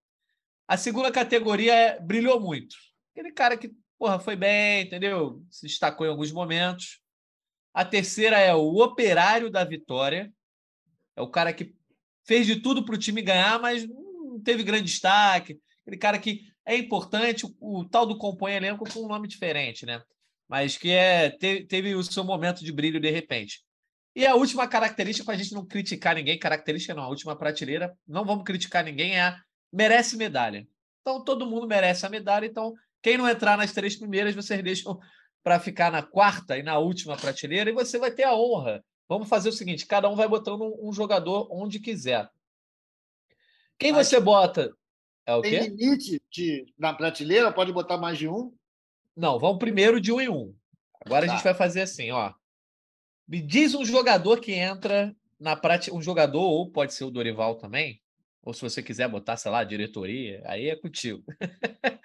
A 0.65 0.77
segunda 0.77 1.11
categoria 1.11 1.73
é 1.73 1.99
brilhou 1.99 2.39
muito. 2.39 2.77
Aquele 3.11 3.33
cara 3.33 3.57
que, 3.57 3.73
porra, 3.97 4.17
foi 4.17 4.37
bem, 4.37 4.83
entendeu? 4.83 5.43
Se 5.49 5.67
destacou 5.67 6.07
em 6.07 6.09
alguns 6.09 6.31
momentos. 6.31 7.01
A 7.73 7.83
terceira 7.83 8.39
é 8.39 8.53
o 8.55 8.77
operário 8.77 9.49
da 9.49 9.65
vitória. 9.65 10.31
É 11.17 11.21
o 11.21 11.29
cara 11.29 11.51
que 11.51 11.75
fez 12.23 12.45
de 12.45 12.61
tudo 12.61 12.85
para 12.85 12.95
o 12.95 12.99
time 12.99 13.21
ganhar, 13.21 13.59
mas 13.59 13.85
teve 14.39 14.63
grande 14.63 14.85
destaque. 14.85 15.59
Aquele 15.81 15.97
cara 15.97 16.19
que 16.19 16.41
é 16.65 16.77
importante, 16.77 17.45
o, 17.45 17.79
o 17.79 17.89
tal 17.89 18.05
do 18.05 18.17
compõe 18.17 18.53
elenco 18.53 18.89
com 18.91 19.05
um 19.05 19.07
nome 19.07 19.27
diferente, 19.27 19.85
né? 19.85 20.01
mas 20.49 20.75
que 20.75 20.89
é, 20.89 21.29
teve, 21.29 21.65
teve 21.65 21.95
o 21.95 22.03
seu 22.03 22.23
momento 22.23 22.65
de 22.65 22.71
brilho 22.71 22.99
de 22.99 23.11
repente. 23.11 23.61
E 24.15 24.25
a 24.25 24.33
última 24.33 24.67
característica, 24.67 25.23
para 25.23 25.35
a 25.35 25.37
gente 25.37 25.53
não 25.53 25.63
criticar 25.63 26.15
ninguém, 26.15 26.39
característica 26.39 26.95
não, 26.95 27.03
a 27.03 27.07
última 27.07 27.37
prateleira, 27.37 27.95
não 28.07 28.25
vamos 28.25 28.43
criticar 28.43 28.83
ninguém, 28.83 29.15
é 29.15 29.21
a 29.21 29.39
merece 29.71 30.17
medalha. 30.17 30.67
Então, 31.01 31.23
todo 31.23 31.45
mundo 31.45 31.67
merece 31.67 32.05
a 32.05 32.09
medalha. 32.09 32.47
Então, 32.47 32.73
quem 33.01 33.15
não 33.15 33.29
entrar 33.29 33.55
nas 33.55 33.71
três 33.71 33.95
primeiras, 33.95 34.33
vocês 34.33 34.61
deixam 34.63 34.99
para 35.43 35.59
ficar 35.59 35.91
na 35.91 36.01
quarta 36.01 36.57
e 36.57 36.63
na 36.63 36.79
última 36.79 37.15
prateleira, 37.15 37.69
e 37.69 37.73
você 37.73 37.99
vai 37.99 38.11
ter 38.11 38.23
a 38.23 38.35
honra. 38.35 38.83
Vamos 39.07 39.29
fazer 39.29 39.49
o 39.49 39.53
seguinte: 39.53 39.85
cada 39.85 40.09
um 40.09 40.15
vai 40.15 40.27
botando 40.27 40.75
um, 40.81 40.91
jogador 40.91 41.47
onde 41.51 41.79
quiser. 41.79 42.27
Quem 43.79 43.93
Mas 43.93 44.07
você 44.07 44.19
bota? 44.19 44.75
É 45.25 45.33
o 45.33 45.41
tem 45.41 45.51
quê? 45.51 45.69
limite 45.69 46.21
de, 46.29 46.65
na 46.77 46.93
prateleira? 46.93 47.51
Pode 47.51 47.71
botar 47.71 47.97
mais 47.97 48.17
de 48.17 48.27
um? 48.27 48.53
Não, 49.15 49.39
vamos 49.39 49.57
primeiro 49.57 50.01
de 50.01 50.11
um 50.11 50.19
em 50.19 50.27
um. 50.27 50.53
Agora 51.05 51.25
tá. 51.25 51.31
a 51.31 51.35
gente 51.35 51.43
vai 51.43 51.53
fazer 51.53 51.81
assim, 51.81 52.11
ó. 52.11 52.33
Me 53.25 53.41
diz 53.41 53.73
um 53.73 53.85
jogador 53.85 54.41
que 54.41 54.51
entra 54.51 55.15
na 55.39 55.55
prática, 55.55 55.95
um 55.95 56.01
jogador, 56.01 56.41
ou 56.41 56.69
pode 56.69 56.93
ser 56.93 57.05
o 57.05 57.11
Dorival 57.11 57.55
também, 57.55 58.01
ou 58.43 58.53
se 58.53 58.61
você 58.61 58.83
quiser 58.83 59.07
botar, 59.07 59.37
sei 59.37 59.49
lá, 59.51 59.63
diretoria, 59.63 60.41
aí 60.45 60.67
é 60.69 60.75
contigo. 60.75 61.23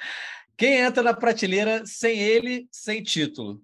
Quem 0.57 0.77
entra 0.77 1.03
na 1.03 1.13
prateleira 1.13 1.85
sem 1.85 2.21
ele, 2.21 2.69
sem 2.71 3.03
título? 3.03 3.61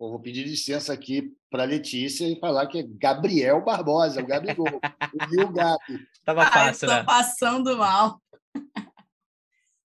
Eu 0.00 0.10
vou 0.10 0.20
pedir 0.20 0.44
licença 0.44 0.92
aqui 0.92 1.32
para 1.48 1.62
a 1.62 1.66
Letícia 1.66 2.26
e 2.26 2.38
falar 2.38 2.66
que 2.66 2.78
é 2.78 2.82
Gabriel 2.82 3.62
Barbosa, 3.64 4.20
o 4.20 4.26
Gabigol, 4.26 4.66
o 4.66 5.24
Rio 5.26 5.52
Gabi. 5.52 6.06
Tava 6.24 6.46
fácil, 6.46 6.90
Ai, 6.90 6.98
né? 6.98 7.04
passando 7.04 7.76
mal. 7.76 8.20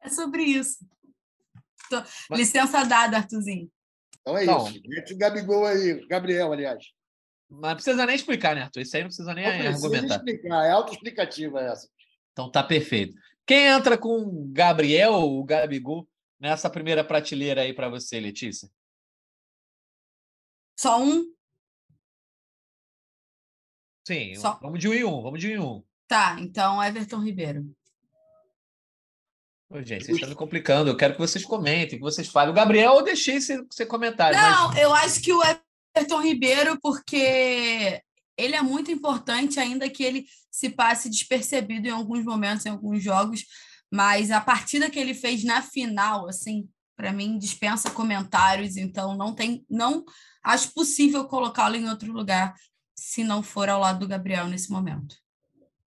É 0.01 0.07
sobre 0.07 0.43
isso. 0.43 0.77
Tô... 1.89 1.97
Mas... 2.29 2.39
Licença 2.39 2.85
dada, 2.85 3.17
Artuzinho. 3.17 3.69
Então 4.21 4.37
é 4.37 4.43
então, 4.43 4.69
isso. 4.69 4.81
Mete 4.87 5.13
o 5.13 5.17
Gabigol 5.17 5.65
aí, 5.65 6.07
Gabriel, 6.07 6.53
aliás. 6.53 6.85
Mas 7.49 7.71
não 7.71 7.75
precisa 7.75 8.05
nem 8.05 8.15
explicar, 8.15 8.55
né, 8.55 8.61
Arthur? 8.61 8.79
Isso 8.79 8.95
aí 8.95 9.03
não 9.03 9.09
precisa 9.09 9.33
nem 9.33 9.45
não 9.45 9.67
argumentar. 9.71 10.15
explicar, 10.15 10.65
é 10.65 10.71
autoexplicativa 10.71 11.59
essa. 11.59 11.89
Então 12.31 12.49
tá 12.49 12.63
perfeito. 12.63 13.13
Quem 13.45 13.65
entra 13.65 13.97
com 13.97 14.21
o 14.21 14.47
Gabriel, 14.53 15.15
o 15.15 15.43
Gabigol, 15.43 16.07
nessa 16.39 16.69
primeira 16.69 17.03
prateleira 17.03 17.61
aí 17.61 17.73
para 17.73 17.89
você, 17.89 18.21
Letícia? 18.21 18.69
Só 20.79 21.03
um? 21.03 21.25
Sim, 24.07 24.33
Só... 24.35 24.57
vamos 24.61 24.79
de 24.79 24.87
um 24.87 24.93
em 24.93 25.03
um, 25.03 25.21
vamos 25.21 25.41
de 25.41 25.49
um 25.49 25.51
em 25.51 25.59
um. 25.59 25.83
Tá, 26.07 26.37
então 26.39 26.81
Everton 26.81 27.19
Ribeiro. 27.19 27.69
Ô, 29.69 29.81
gente, 29.81 30.05
vocês 30.05 30.15
estão 30.15 30.29
me 30.29 30.35
complicando. 30.35 30.89
Eu 30.89 30.95
quero 30.95 31.15
que 31.15 31.19
vocês 31.19 31.43
comentem, 31.43 31.99
que 31.99 32.03
vocês 32.03 32.29
falem. 32.29 32.51
O 32.51 32.55
Gabriel, 32.55 32.95
eu 32.95 33.03
deixei 33.03 33.41
sem, 33.41 33.67
sem 33.69 33.85
comentário. 33.85 34.39
Não, 34.39 34.69
mas... 34.69 34.77
eu 34.77 34.93
acho 34.93 35.21
que 35.21 35.33
o 35.33 35.41
Everton 35.43 36.21
Ribeiro, 36.21 36.79
porque 36.81 38.01
ele 38.37 38.55
é 38.55 38.61
muito 38.61 38.89
importante, 38.89 39.59
ainda 39.59 39.89
que 39.89 40.01
ele 40.01 40.27
se 40.49 40.69
passe 40.69 41.09
despercebido 41.09 41.89
em 41.89 41.91
alguns 41.91 42.23
momentos, 42.23 42.65
em 42.65 42.69
alguns 42.69 43.03
jogos, 43.03 43.43
mas 43.91 44.31
a 44.31 44.39
partida 44.39 44.89
que 44.89 44.97
ele 44.97 45.13
fez 45.13 45.43
na 45.43 45.61
final, 45.61 46.29
assim, 46.29 46.69
para 46.95 47.11
mim 47.11 47.37
dispensa 47.37 47.91
comentários, 47.91 48.77
então 48.77 49.17
não 49.17 49.35
tem, 49.35 49.65
não 49.69 50.05
acho 50.43 50.73
possível 50.73 51.25
colocá-lo 51.25 51.75
em 51.75 51.89
outro 51.89 52.11
lugar 52.11 52.55
se 52.95 53.23
não 53.23 53.41
for 53.41 53.69
ao 53.69 53.79
lado 53.79 53.99
do 53.99 54.07
Gabriel 54.07 54.47
nesse 54.47 54.71
momento. 54.71 55.15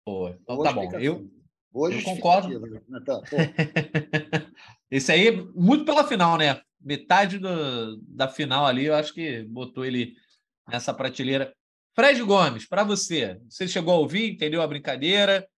Boa. 0.06 0.38
Então 0.40 0.62
tá 0.62 0.72
bom. 0.72 0.90
Eu, 0.98 1.30
eu 1.74 2.02
concordo. 2.02 2.60
Né, 2.60 3.00
Esse 4.90 5.12
aí, 5.12 5.30
muito 5.54 5.84
pela 5.84 6.06
final, 6.06 6.36
né? 6.36 6.60
Metade 6.80 7.38
do, 7.38 7.96
da 8.02 8.28
final 8.28 8.66
ali, 8.66 8.86
eu 8.86 8.94
acho 8.94 9.12
que 9.14 9.42
botou 9.44 9.84
ele 9.84 10.14
nessa 10.68 10.92
prateleira. 10.92 11.54
Fred 11.94 12.22
Gomes, 12.22 12.66
para 12.66 12.84
você, 12.84 13.40
você 13.48 13.68
chegou 13.68 13.94
a 13.94 13.98
ouvir, 13.98 14.32
entendeu 14.32 14.60
a 14.60 14.66
brincadeira? 14.66 15.48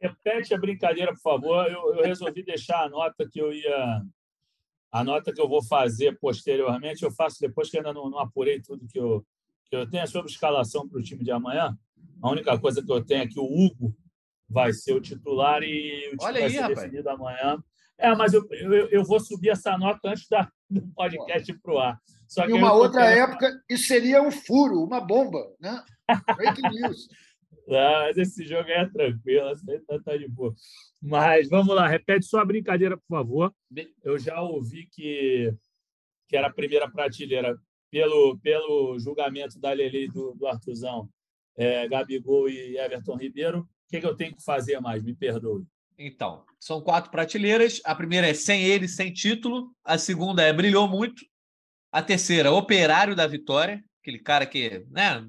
Repete 0.00 0.52
a 0.52 0.58
brincadeira, 0.58 1.12
por 1.12 1.20
favor. 1.20 1.70
Eu, 1.70 1.94
eu, 1.94 2.02
resolvi 2.02 2.42
deixar 2.42 2.82
a 2.82 2.88
nota 2.88 3.28
que 3.30 3.40
eu 3.40 3.52
ia. 3.52 4.02
A 4.92 5.02
nota 5.02 5.32
que 5.32 5.40
eu 5.40 5.48
vou 5.48 5.64
fazer 5.64 6.18
posteriormente, 6.20 7.02
eu 7.02 7.10
faço 7.10 7.40
depois 7.40 7.70
que 7.70 7.78
ainda 7.78 7.92
não, 7.92 8.10
não 8.10 8.18
apurei 8.18 8.60
tudo 8.60 8.86
que 8.86 8.98
eu, 8.98 9.24
que 9.64 9.74
eu 9.74 9.88
tenho. 9.88 10.06
sobre 10.06 10.30
escalação 10.30 10.86
para 10.86 10.98
o 10.98 11.02
time 11.02 11.24
de 11.24 11.30
amanhã, 11.30 11.76
a 12.22 12.30
única 12.30 12.58
coisa 12.58 12.82
que 12.82 12.92
eu 12.92 13.02
tenho 13.02 13.22
é 13.22 13.26
que 13.26 13.40
o 13.40 13.44
Hugo 13.44 13.96
vai 14.48 14.72
ser 14.72 14.92
o 14.92 15.00
titular 15.00 15.62
e 15.62 16.08
o 16.08 16.10
time 16.10 16.18
Olha 16.20 16.40
vai 16.40 16.42
aí, 16.42 16.50
ser 16.50 16.60
rapaz. 16.60 16.78
definido 16.78 17.08
amanhã. 17.08 17.64
É, 17.98 18.14
mas 18.14 18.34
eu, 18.34 18.46
eu, 18.50 18.88
eu, 18.88 19.04
vou 19.04 19.18
subir 19.18 19.50
essa 19.50 19.78
nota 19.78 20.10
antes 20.10 20.28
da, 20.28 20.50
do 20.68 20.82
podcast 20.88 21.52
para 21.54 21.72
o 21.72 21.78
ar. 21.78 21.98
Só 22.28 22.44
em 22.46 22.52
uma 22.52 22.72
outra 22.72 23.04
época, 23.04 23.62
isso 23.68 23.86
seria 23.86 24.22
um 24.22 24.30
furo, 24.30 24.82
uma 24.82 25.00
bomba, 25.00 25.38
né? 25.60 25.82
Breaking 26.36 26.68
news. 26.70 27.08
Ah, 27.68 28.04
mas 28.06 28.18
esse 28.18 28.44
jogo 28.44 28.68
aí 28.68 28.72
é 28.72 28.88
tranquilo, 28.88 29.48
aí 29.48 29.80
tá, 29.80 29.98
tá 30.00 30.16
de 30.16 30.28
boa. 30.28 30.54
Mas 31.00 31.48
vamos 31.48 31.74
lá, 31.74 31.86
repete 31.86 32.26
sua 32.26 32.44
brincadeira, 32.44 32.96
por 32.96 33.06
favor. 33.08 33.54
Eu 34.02 34.18
já 34.18 34.40
ouvi 34.40 34.88
que, 34.90 35.54
que 36.28 36.36
era 36.36 36.48
a 36.48 36.52
primeira 36.52 36.90
prateleira 36.90 37.56
pelo, 37.90 38.38
pelo 38.38 38.98
julgamento 38.98 39.60
da 39.60 39.72
Lele 39.72 40.08
do, 40.08 40.34
do 40.34 40.46
Artuzão, 40.46 41.08
é, 41.56 41.86
Gabigol 41.88 42.48
e 42.48 42.78
Everton 42.78 43.16
Ribeiro. 43.16 43.60
O 43.60 43.66
que, 43.90 44.00
que 44.00 44.06
eu 44.06 44.16
tenho 44.16 44.34
que 44.34 44.42
fazer 44.42 44.80
mais? 44.80 45.02
Me 45.02 45.14
perdoe. 45.14 45.64
Então, 45.98 46.44
são 46.58 46.80
quatro 46.80 47.10
prateleiras. 47.10 47.80
A 47.84 47.94
primeira 47.94 48.26
é 48.26 48.34
sem 48.34 48.64
ele, 48.64 48.88
sem 48.88 49.12
título. 49.12 49.70
A 49.84 49.98
segunda 49.98 50.42
é 50.42 50.52
brilhou 50.52 50.88
muito. 50.88 51.22
A 51.92 52.02
terceira, 52.02 52.50
operário 52.50 53.14
da 53.14 53.26
vitória, 53.26 53.84
aquele 54.00 54.18
cara 54.18 54.46
que 54.46 54.86
né, 54.90 55.22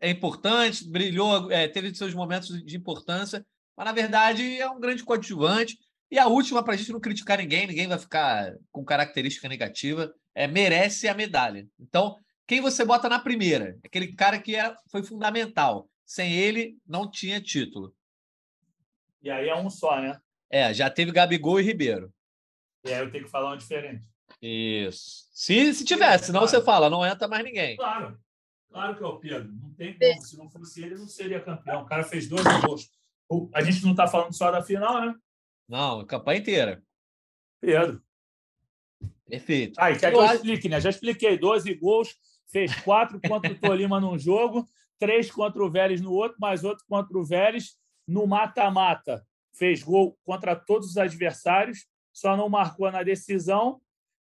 é 0.00 0.10
importante, 0.10 0.88
brilhou, 0.88 1.50
é, 1.52 1.68
teve 1.68 1.94
seus 1.94 2.14
momentos 2.14 2.64
de 2.64 2.76
importância, 2.76 3.44
mas 3.76 3.86
na 3.86 3.92
verdade 3.92 4.58
é 4.58 4.68
um 4.68 4.80
grande 4.80 5.04
coadjuvante. 5.04 5.78
E 6.10 6.18
a 6.18 6.26
última, 6.26 6.62
para 6.62 6.74
a 6.74 6.76
gente 6.76 6.90
não 6.90 6.98
criticar 6.98 7.38
ninguém, 7.38 7.66
ninguém 7.66 7.86
vai 7.86 7.98
ficar 7.98 8.54
com 8.72 8.84
característica 8.84 9.48
negativa, 9.48 10.12
é 10.34 10.46
merece 10.46 11.06
a 11.06 11.14
medalha. 11.14 11.68
Então, 11.78 12.16
quem 12.46 12.60
você 12.60 12.84
bota 12.84 13.08
na 13.08 13.20
primeira? 13.20 13.78
Aquele 13.84 14.12
cara 14.14 14.40
que 14.40 14.56
é, 14.56 14.74
foi 14.90 15.04
fundamental. 15.04 15.88
Sem 16.04 16.32
ele, 16.32 16.76
não 16.84 17.08
tinha 17.08 17.40
título. 17.40 17.94
E 19.22 19.30
aí 19.30 19.48
é 19.48 19.54
um 19.54 19.70
só, 19.70 20.00
né? 20.00 20.18
É, 20.50 20.74
já 20.74 20.90
teve 20.90 21.12
Gabigol 21.12 21.60
e 21.60 21.62
Ribeiro. 21.62 22.12
E 22.84 22.92
aí 22.92 23.00
eu 23.00 23.12
tenho 23.12 23.24
que 23.24 23.30
falar 23.30 23.52
um 23.52 23.56
diferente. 23.56 24.02
Isso. 24.42 25.28
Se, 25.32 25.72
se 25.74 25.84
tivesse, 25.84 26.26
senão 26.26 26.40
claro. 26.40 26.50
você 26.50 26.64
fala, 26.64 26.90
não 26.90 27.06
entra 27.06 27.28
mais 27.28 27.44
ninguém. 27.44 27.76
Claro. 27.76 28.18
Claro 28.70 28.96
que 28.96 29.02
é 29.02 29.06
o 29.06 29.18
Pedro. 29.18 29.52
Não 29.52 29.74
tem 29.74 29.98
como. 29.98 30.22
Se 30.22 30.36
não 30.36 30.48
fosse 30.48 30.82
ele, 30.82 30.94
não 30.94 31.08
seria 31.08 31.40
campeão. 31.40 31.82
O 31.82 31.86
cara 31.86 32.04
fez 32.04 32.28
dois 32.28 32.44
gols. 32.64 32.90
A 33.54 33.62
gente 33.62 33.82
não 33.82 33.90
está 33.90 34.06
falando 34.06 34.32
só 34.32 34.50
da 34.50 34.62
final, 34.62 35.00
né? 35.00 35.14
Não, 35.68 36.00
a 36.00 36.06
campanha 36.06 36.40
inteira. 36.40 36.82
Pedro. 37.60 38.02
Perfeito. 39.28 39.78
Ah, 39.78 39.94
quer 39.94 40.10
que 40.10 40.16
eu 40.16 40.24
explique, 40.24 40.68
né? 40.68 40.80
Já 40.80 40.90
expliquei. 40.90 41.38
12 41.38 41.74
gols, 41.74 42.16
fez 42.48 42.74
quatro 42.82 43.20
contra 43.20 43.52
o 43.52 43.58
Tolima 43.58 44.00
num 44.00 44.18
jogo, 44.18 44.68
três 44.98 45.30
contra 45.30 45.64
o 45.64 45.70
Vélez 45.70 46.00
no 46.00 46.12
outro, 46.12 46.38
mais 46.40 46.64
outro 46.64 46.84
contra 46.88 47.16
o 47.16 47.24
Vélez 47.24 47.76
no 48.06 48.26
mata-mata. 48.26 49.24
Fez 49.52 49.82
gol 49.82 50.18
contra 50.24 50.56
todos 50.56 50.90
os 50.90 50.96
adversários, 50.96 51.86
só 52.12 52.36
não 52.36 52.48
marcou 52.48 52.90
na 52.90 53.02
decisão 53.02 53.80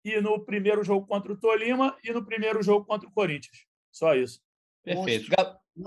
e 0.03 0.19
no 0.21 0.39
primeiro 0.43 0.83
jogo 0.83 1.05
contra 1.07 1.31
o 1.31 1.37
Tolima 1.37 1.97
e 2.03 2.11
no 2.11 2.25
primeiro 2.25 2.61
jogo 2.61 2.85
contra 2.85 3.07
o 3.07 3.11
Corinthians. 3.11 3.65
Só 3.93 4.15
isso. 4.15 4.41
Perfeito. 4.83 5.29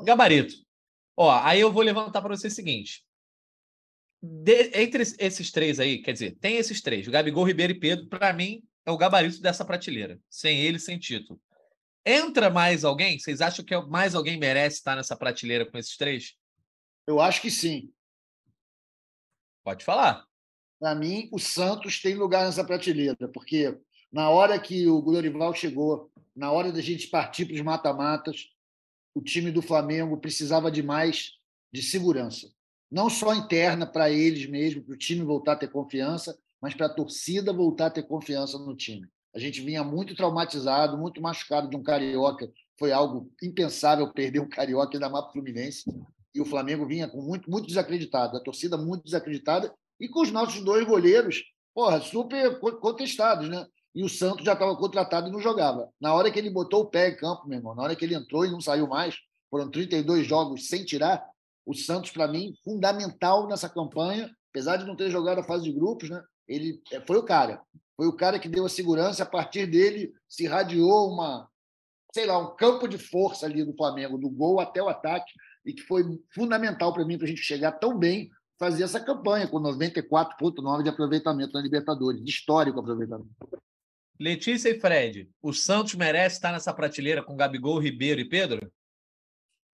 Gabarito. 0.04 0.54
Ó, 1.16 1.30
aí 1.42 1.60
eu 1.60 1.72
vou 1.72 1.82
levantar 1.82 2.22
para 2.22 2.34
você 2.34 2.46
o 2.46 2.50
seguinte. 2.50 3.04
De, 4.22 4.70
entre 4.74 5.02
esses 5.02 5.50
três 5.50 5.78
aí, 5.78 6.00
quer 6.02 6.12
dizer, 6.12 6.36
tem 6.40 6.56
esses 6.56 6.80
três, 6.80 7.06
o 7.06 7.10
Gabigol, 7.10 7.44
Ribeiro 7.44 7.72
e 7.72 7.78
Pedro, 7.78 8.06
para 8.06 8.32
mim, 8.32 8.62
é 8.84 8.90
o 8.90 8.96
gabarito 8.96 9.40
dessa 9.40 9.64
prateleira. 9.64 10.18
Sem 10.30 10.60
ele, 10.60 10.78
sem 10.78 10.98
título. 10.98 11.40
Entra 12.04 12.48
mais 12.48 12.84
alguém? 12.84 13.18
Vocês 13.18 13.40
acham 13.40 13.64
que 13.64 13.76
mais 13.82 14.14
alguém 14.14 14.38
merece 14.38 14.76
estar 14.76 14.94
nessa 14.94 15.16
prateleira 15.16 15.66
com 15.66 15.76
esses 15.76 15.96
três? 15.96 16.34
Eu 17.06 17.20
acho 17.20 17.42
que 17.42 17.50
sim. 17.50 17.92
Pode 19.64 19.84
falar. 19.84 20.24
Para 20.78 20.94
mim, 20.94 21.28
o 21.32 21.38
Santos 21.38 22.00
tem 22.00 22.14
lugar 22.14 22.46
nessa 22.46 22.64
prateleira, 22.64 23.28
porque 23.32 23.76
na 24.12 24.30
hora 24.30 24.58
que 24.60 24.86
o 24.86 25.02
Glorival 25.02 25.52
chegou, 25.54 26.10
na 26.36 26.52
hora 26.52 26.70
da 26.70 26.82
gente 26.82 27.08
partir 27.08 27.46
para 27.46 27.54
os 27.54 27.62
mata-matas, 27.62 28.48
o 29.14 29.22
time 29.22 29.50
do 29.50 29.62
Flamengo 29.62 30.18
precisava 30.18 30.70
de 30.70 30.82
mais 30.82 31.32
de 31.72 31.82
segurança. 31.82 32.52
Não 32.90 33.08
só 33.08 33.34
interna 33.34 33.86
para 33.86 34.10
eles 34.10 34.46
mesmos, 34.46 34.84
para 34.84 34.94
o 34.94 34.98
time 34.98 35.24
voltar 35.24 35.52
a 35.52 35.56
ter 35.56 35.70
confiança, 35.70 36.38
mas 36.60 36.74
para 36.74 36.86
a 36.86 36.94
torcida 36.94 37.52
voltar 37.52 37.86
a 37.86 37.90
ter 37.90 38.02
confiança 38.02 38.58
no 38.58 38.76
time. 38.76 39.08
A 39.34 39.38
gente 39.38 39.60
vinha 39.60 39.82
muito 39.82 40.14
traumatizado, 40.14 40.96
muito 40.96 41.20
machucado 41.20 41.68
de 41.68 41.76
um 41.76 41.82
carioca. 41.82 42.50
Foi 42.78 42.92
algo 42.92 43.32
impensável 43.42 44.12
perder 44.12 44.40
um 44.40 44.48
carioca 44.48 44.98
da 44.98 45.08
Mapa 45.08 45.32
Fluminense. 45.32 45.84
E 46.34 46.40
o 46.40 46.44
Flamengo 46.44 46.86
vinha 46.86 47.08
com 47.08 47.22
muito, 47.22 47.50
muito 47.50 47.66
desacreditado, 47.66 48.36
a 48.36 48.40
torcida 48.40 48.76
muito 48.76 49.04
desacreditada, 49.04 49.74
e 49.98 50.06
com 50.06 50.20
os 50.20 50.30
nossos 50.30 50.62
dois 50.62 50.86
goleiros, 50.86 51.42
porra, 51.74 52.00
super 52.00 52.60
contestados, 52.60 53.48
né? 53.48 53.66
E 53.96 54.04
o 54.04 54.10
Santos 54.10 54.44
já 54.44 54.52
estava 54.52 54.76
contratado 54.76 55.26
e 55.26 55.32
não 55.32 55.40
jogava. 55.40 55.88
Na 55.98 56.12
hora 56.12 56.30
que 56.30 56.38
ele 56.38 56.50
botou 56.50 56.82
o 56.82 56.86
pé 56.86 57.08
em 57.08 57.16
campo, 57.16 57.48
meu 57.48 57.58
irmão, 57.58 57.74
na 57.74 57.82
hora 57.82 57.96
que 57.96 58.04
ele 58.04 58.14
entrou 58.14 58.44
e 58.44 58.50
não 58.50 58.60
saiu 58.60 58.86
mais, 58.86 59.16
foram 59.50 59.70
32 59.70 60.26
jogos 60.26 60.68
sem 60.68 60.84
tirar, 60.84 61.26
o 61.64 61.74
Santos, 61.74 62.10
para 62.10 62.28
mim, 62.28 62.52
fundamental 62.62 63.48
nessa 63.48 63.70
campanha, 63.70 64.30
apesar 64.50 64.76
de 64.76 64.84
não 64.84 64.94
ter 64.94 65.10
jogado 65.10 65.38
a 65.38 65.44
fase 65.44 65.64
de 65.64 65.72
grupos, 65.72 66.10
né? 66.10 66.22
Ele 66.46 66.78
é, 66.92 67.00
foi 67.00 67.16
o 67.16 67.22
cara. 67.22 67.62
Foi 67.96 68.06
o 68.06 68.12
cara 68.12 68.38
que 68.38 68.50
deu 68.50 68.66
a 68.66 68.68
segurança. 68.68 69.22
A 69.22 69.26
partir 69.26 69.66
dele 69.66 70.12
se 70.28 70.44
irradiou 70.44 71.10
uma, 71.10 71.48
sei 72.14 72.26
lá, 72.26 72.38
um 72.38 72.54
campo 72.54 72.86
de 72.86 72.98
força 72.98 73.46
ali 73.46 73.64
do 73.64 73.74
Flamengo, 73.74 74.18
do 74.18 74.28
gol 74.28 74.60
até 74.60 74.82
o 74.82 74.88
ataque, 74.90 75.32
e 75.64 75.72
que 75.72 75.82
foi 75.82 76.04
fundamental 76.34 76.92
para 76.92 77.04
mim 77.04 77.16
para 77.16 77.26
a 77.26 77.28
gente 77.30 77.40
chegar 77.40 77.72
tão 77.72 77.98
bem 77.98 78.30
fazer 78.58 78.84
essa 78.84 79.00
campanha 79.00 79.48
com 79.48 79.58
94,9 79.58 80.82
de 80.82 80.88
aproveitamento 80.90 81.54
na 81.54 81.62
Libertadores, 81.62 82.22
de 82.22 82.30
histórico 82.30 82.78
aproveitamento. 82.78 83.30
Letícia 84.18 84.70
e 84.70 84.80
Fred, 84.80 85.30
o 85.42 85.52
Santos 85.52 85.94
merece 85.94 86.36
estar 86.36 86.52
nessa 86.52 86.72
prateleira 86.72 87.22
com 87.22 87.36
Gabigol, 87.36 87.78
Ribeiro 87.78 88.20
e 88.20 88.28
Pedro? 88.28 88.72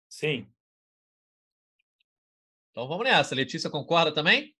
Sim. 0.09 0.49
Então 2.71 2.87
vamos 2.87 3.05
nessa. 3.05 3.35
Letícia 3.35 3.69
concorda 3.69 4.15
também? 4.15 4.55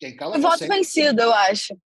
Quem 0.00 0.16
cala 0.16 0.38
Voto 0.38 0.66
vencido, 0.66 1.22
eu 1.22 1.32
acho. 1.32 1.78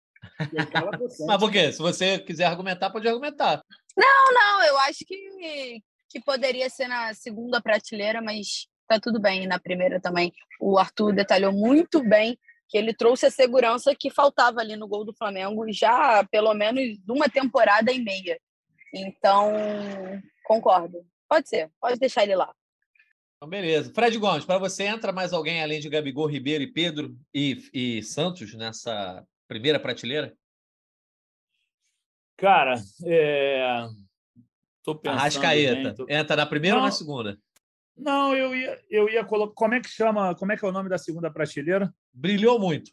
Quem 0.51 0.67
cala 0.67 0.97
consegue. 0.99 1.27
Mas 1.27 1.39
por 1.39 1.51
quê? 1.51 1.73
Se 1.73 1.79
você 1.79 2.19
quiser 2.21 2.47
argumentar, 2.47 2.91
pode 2.91 3.09
argumentar. 3.09 3.63
Não, 3.97 4.33
não, 4.33 4.63
eu 4.63 4.79
acho 4.79 5.05
que, 5.05 5.83
que 6.09 6.21
poderia 6.21 6.71
ser 6.71 6.87
na 6.87 7.13
segunda 7.15 7.61
prateleira, 7.61 8.23
mas 8.23 8.69
tá 8.87 9.01
tudo 9.01 9.21
bem 9.21 9.47
na 9.47 9.59
primeira 9.59 10.01
também. 10.01 10.33
O 10.61 10.79
Arthur 10.79 11.13
detalhou 11.13 11.53
muito 11.53 12.03
bem 12.03 12.39
que 12.69 12.77
ele 12.77 12.93
trouxe 12.93 13.27
a 13.27 13.31
segurança 13.31 13.95
que 13.95 14.11
faltava 14.11 14.61
ali 14.61 14.77
no 14.77 14.87
gol 14.87 15.05
do 15.05 15.15
Flamengo 15.15 15.65
já 15.73 16.23
pelo 16.31 16.53
menos 16.55 16.99
uma 17.09 17.29
temporada 17.29 17.91
e 17.91 17.99
meia. 17.99 18.39
Então, 18.95 19.53
concordo. 20.45 21.05
Pode 21.29 21.49
ser, 21.49 21.71
pode 21.81 21.99
deixar 21.99 22.23
ele 22.25 22.37
lá. 22.37 22.55
Então, 23.37 23.49
beleza. 23.49 23.93
Fred 23.95 24.19
Gomes, 24.19 24.45
para 24.45 24.59
você 24.59 24.85
entra 24.85 25.13
mais 25.13 25.33
alguém 25.33 25.63
além 25.63 25.81
de 25.81 25.89
Gabigol, 25.89 26.27
Ribeiro 26.27 26.65
e 26.65 26.73
Pedro 26.73 27.17
e, 27.33 27.71
e 27.73 28.03
Santos 28.03 28.53
nessa 28.55 29.25
primeira 29.47 29.79
prateleira? 29.79 30.37
Cara, 32.37 32.75
é... 33.05 33.87
tô 34.83 34.95
pensando. 34.95 35.19
Arrascaeta. 35.19 35.95
tô- 35.95 36.07
Entra 36.09 36.37
na 36.37 36.47
primeira 36.47 36.77
ou 36.77 36.83
na 36.83 36.89
Não. 36.89 36.95
segunda? 36.95 37.39
Não, 37.97 38.35
eu 38.35 38.55
ia, 38.55 38.81
eu 38.89 39.09
ia 39.09 39.25
colocar. 39.25 39.55
Como 39.55 39.75
é 39.75 39.81
que 39.81 39.89
chama? 39.89 40.35
Como 40.37 40.53
é 40.53 40.57
que 40.57 40.65
é 40.65 40.69
o 40.69 40.73
nome 40.73 40.89
da 40.89 40.99
segunda 40.99 41.31
prateleira? 41.33 41.93
Brilhou 42.19 42.59
muito. 42.59 42.91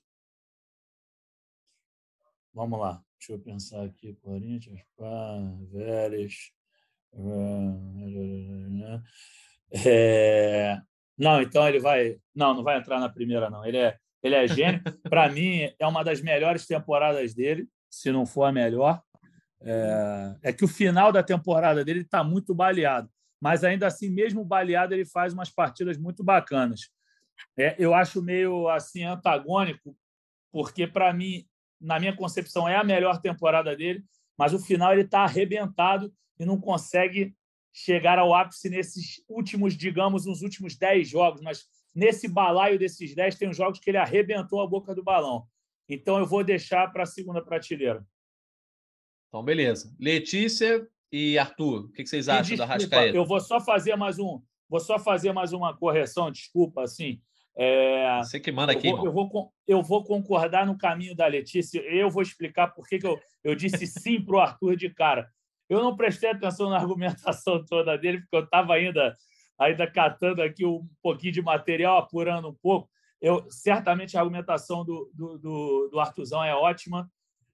Vamos 2.53 2.79
lá. 2.79 3.03
Deixa 3.17 3.33
eu 3.33 3.39
pensar 3.39 3.83
aqui. 3.83 4.13
Corinthians, 4.21 4.79
pá, 4.95 5.35
Vélez. 5.71 6.51
É... 9.71 10.79
Não, 11.17 11.41
então 11.41 11.67
ele 11.67 11.79
vai. 11.79 12.19
Não, 12.35 12.53
não 12.53 12.63
vai 12.63 12.77
entrar 12.77 12.99
na 12.99 13.09
primeira, 13.09 13.49
não. 13.49 13.65
Ele 13.65 13.77
é, 13.77 13.97
ele 14.21 14.35
é 14.35 14.47
gênio. 14.47 14.83
Para 15.09 15.27
mim, 15.27 15.73
é 15.79 15.87
uma 15.87 16.03
das 16.03 16.21
melhores 16.21 16.67
temporadas 16.67 17.33
dele, 17.33 17.67
se 17.89 18.11
não 18.11 18.27
for 18.27 18.43
a 18.43 18.51
melhor. 18.51 19.01
É, 19.59 20.35
é 20.43 20.53
que 20.53 20.63
o 20.63 20.67
final 20.67 21.11
da 21.11 21.23
temporada 21.23 21.83
dele 21.83 22.01
está 22.01 22.23
muito 22.23 22.53
baleado, 22.53 23.09
mas 23.41 23.63
ainda 23.63 23.87
assim, 23.87 24.07
mesmo 24.07 24.45
baleado, 24.45 24.93
ele 24.93 25.05
faz 25.05 25.33
umas 25.33 25.49
partidas 25.49 25.97
muito 25.97 26.23
bacanas. 26.23 26.91
É, 27.57 27.75
eu 27.77 27.93
acho 27.93 28.21
meio 28.21 28.67
assim 28.69 29.03
antagônico, 29.03 29.95
porque 30.51 30.87
para 30.87 31.13
mim, 31.13 31.45
na 31.79 31.99
minha 31.99 32.15
concepção, 32.15 32.67
é 32.67 32.75
a 32.75 32.83
melhor 32.83 33.21
temporada 33.21 33.75
dele, 33.75 34.03
mas 34.37 34.53
o 34.53 34.59
final 34.59 34.91
ele 34.91 35.01
está 35.01 35.21
arrebentado 35.21 36.13
e 36.39 36.45
não 36.45 36.59
consegue 36.59 37.35
chegar 37.73 38.17
ao 38.17 38.33
ápice 38.33 38.69
nesses 38.69 39.23
últimos, 39.27 39.75
digamos, 39.75 40.25
nos 40.25 40.41
últimos 40.41 40.77
10 40.77 41.09
jogos, 41.09 41.41
mas 41.41 41.65
nesse 41.93 42.27
balaio 42.27 42.79
desses 42.79 43.13
10 43.13 43.35
tem 43.35 43.49
os 43.49 43.57
jogos 43.57 43.79
que 43.79 43.89
ele 43.89 43.97
arrebentou 43.97 44.61
a 44.61 44.67
boca 44.67 44.95
do 44.95 45.03
balão. 45.03 45.45
Então 45.87 46.17
eu 46.17 46.25
vou 46.25 46.43
deixar 46.43 46.91
para 46.91 47.03
a 47.03 47.05
segunda 47.05 47.43
prateleira. 47.43 48.05
Então, 49.27 49.43
beleza. 49.43 49.93
Letícia 49.99 50.87
e 51.11 51.37
Arthur, 51.37 51.85
o 51.85 51.91
que 51.91 52.05
vocês 52.05 52.27
acham 52.29 52.55
da 52.57 52.65
desculpa, 52.65 52.95
Arrascaeta? 52.95 53.17
Eu 53.17 53.25
vou 53.25 53.39
só 53.39 53.59
fazer 53.59 53.95
mais 53.95 54.19
um, 54.19 54.41
vou 54.69 54.79
só 54.79 54.97
fazer 54.99 55.31
mais 55.31 55.53
uma 55.53 55.75
correção, 55.75 56.31
desculpa, 56.31 56.83
assim. 56.83 57.21
É, 57.57 58.17
Você 58.17 58.39
que 58.39 58.51
manda 58.51 58.73
eu, 58.73 58.77
aqui, 58.77 58.91
vou, 58.91 59.05
eu, 59.05 59.11
vou, 59.13 59.53
eu 59.67 59.83
vou 59.83 60.03
concordar 60.03 60.65
no 60.65 60.77
caminho 60.77 61.15
da 61.15 61.25
Letícia. 61.25 61.79
Eu 61.81 62.09
vou 62.09 62.21
explicar 62.21 62.67
por 62.67 62.85
que, 62.87 62.99
que 62.99 63.07
eu, 63.07 63.19
eu 63.43 63.55
disse 63.55 63.87
sim 63.87 64.21
para 64.21 64.35
o 64.35 64.39
Arthur 64.39 64.75
de 64.75 64.89
cara. 64.89 65.29
Eu 65.69 65.81
não 65.81 65.95
prestei 65.95 66.29
atenção 66.29 66.69
na 66.69 66.77
argumentação 66.77 67.63
toda 67.65 67.97
dele, 67.97 68.19
porque 68.19 68.35
eu 68.35 68.43
estava 68.43 68.73
ainda, 68.73 69.15
ainda 69.57 69.89
catando 69.89 70.41
aqui 70.41 70.65
um 70.65 70.87
pouquinho 71.01 71.33
de 71.33 71.41
material, 71.41 71.97
apurando 71.97 72.49
um 72.49 72.53
pouco. 72.53 72.89
Eu, 73.21 73.45
certamente 73.49 74.17
a 74.17 74.19
argumentação 74.19 74.83
do, 74.83 75.09
do, 75.13 75.37
do, 75.39 75.89
do 75.91 75.99
Arthurzão 75.99 76.43
é 76.43 76.53
ótima. 76.53 77.09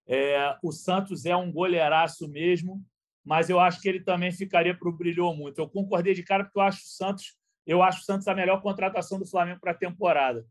É, 0.07 0.57
o 0.63 0.71
Santos 0.71 1.25
é 1.25 1.35
um 1.35 1.51
goleiraço 1.51 2.27
mesmo, 2.27 2.83
mas 3.23 3.49
eu 3.49 3.59
acho 3.59 3.81
que 3.81 3.87
ele 3.87 4.03
também 4.03 4.31
ficaria 4.31 4.77
para 4.77 4.89
o 4.89 4.91
brilhou 4.91 5.35
muito. 5.35 5.59
Eu 5.59 5.69
concordei 5.69 6.13
de 6.13 6.23
cara 6.23 6.43
porque 6.43 6.59
eu 6.59 6.63
acho 6.63 6.81
o 6.81 6.87
Santos, 6.87 7.35
eu 7.65 7.83
acho 7.83 8.01
o 8.01 8.03
Santos 8.03 8.27
a 8.27 8.35
melhor 8.35 8.61
contratação 8.61 9.19
do 9.19 9.25
Flamengo 9.25 9.59
para 9.59 9.71
a 9.71 9.77
temporada. 9.77 10.45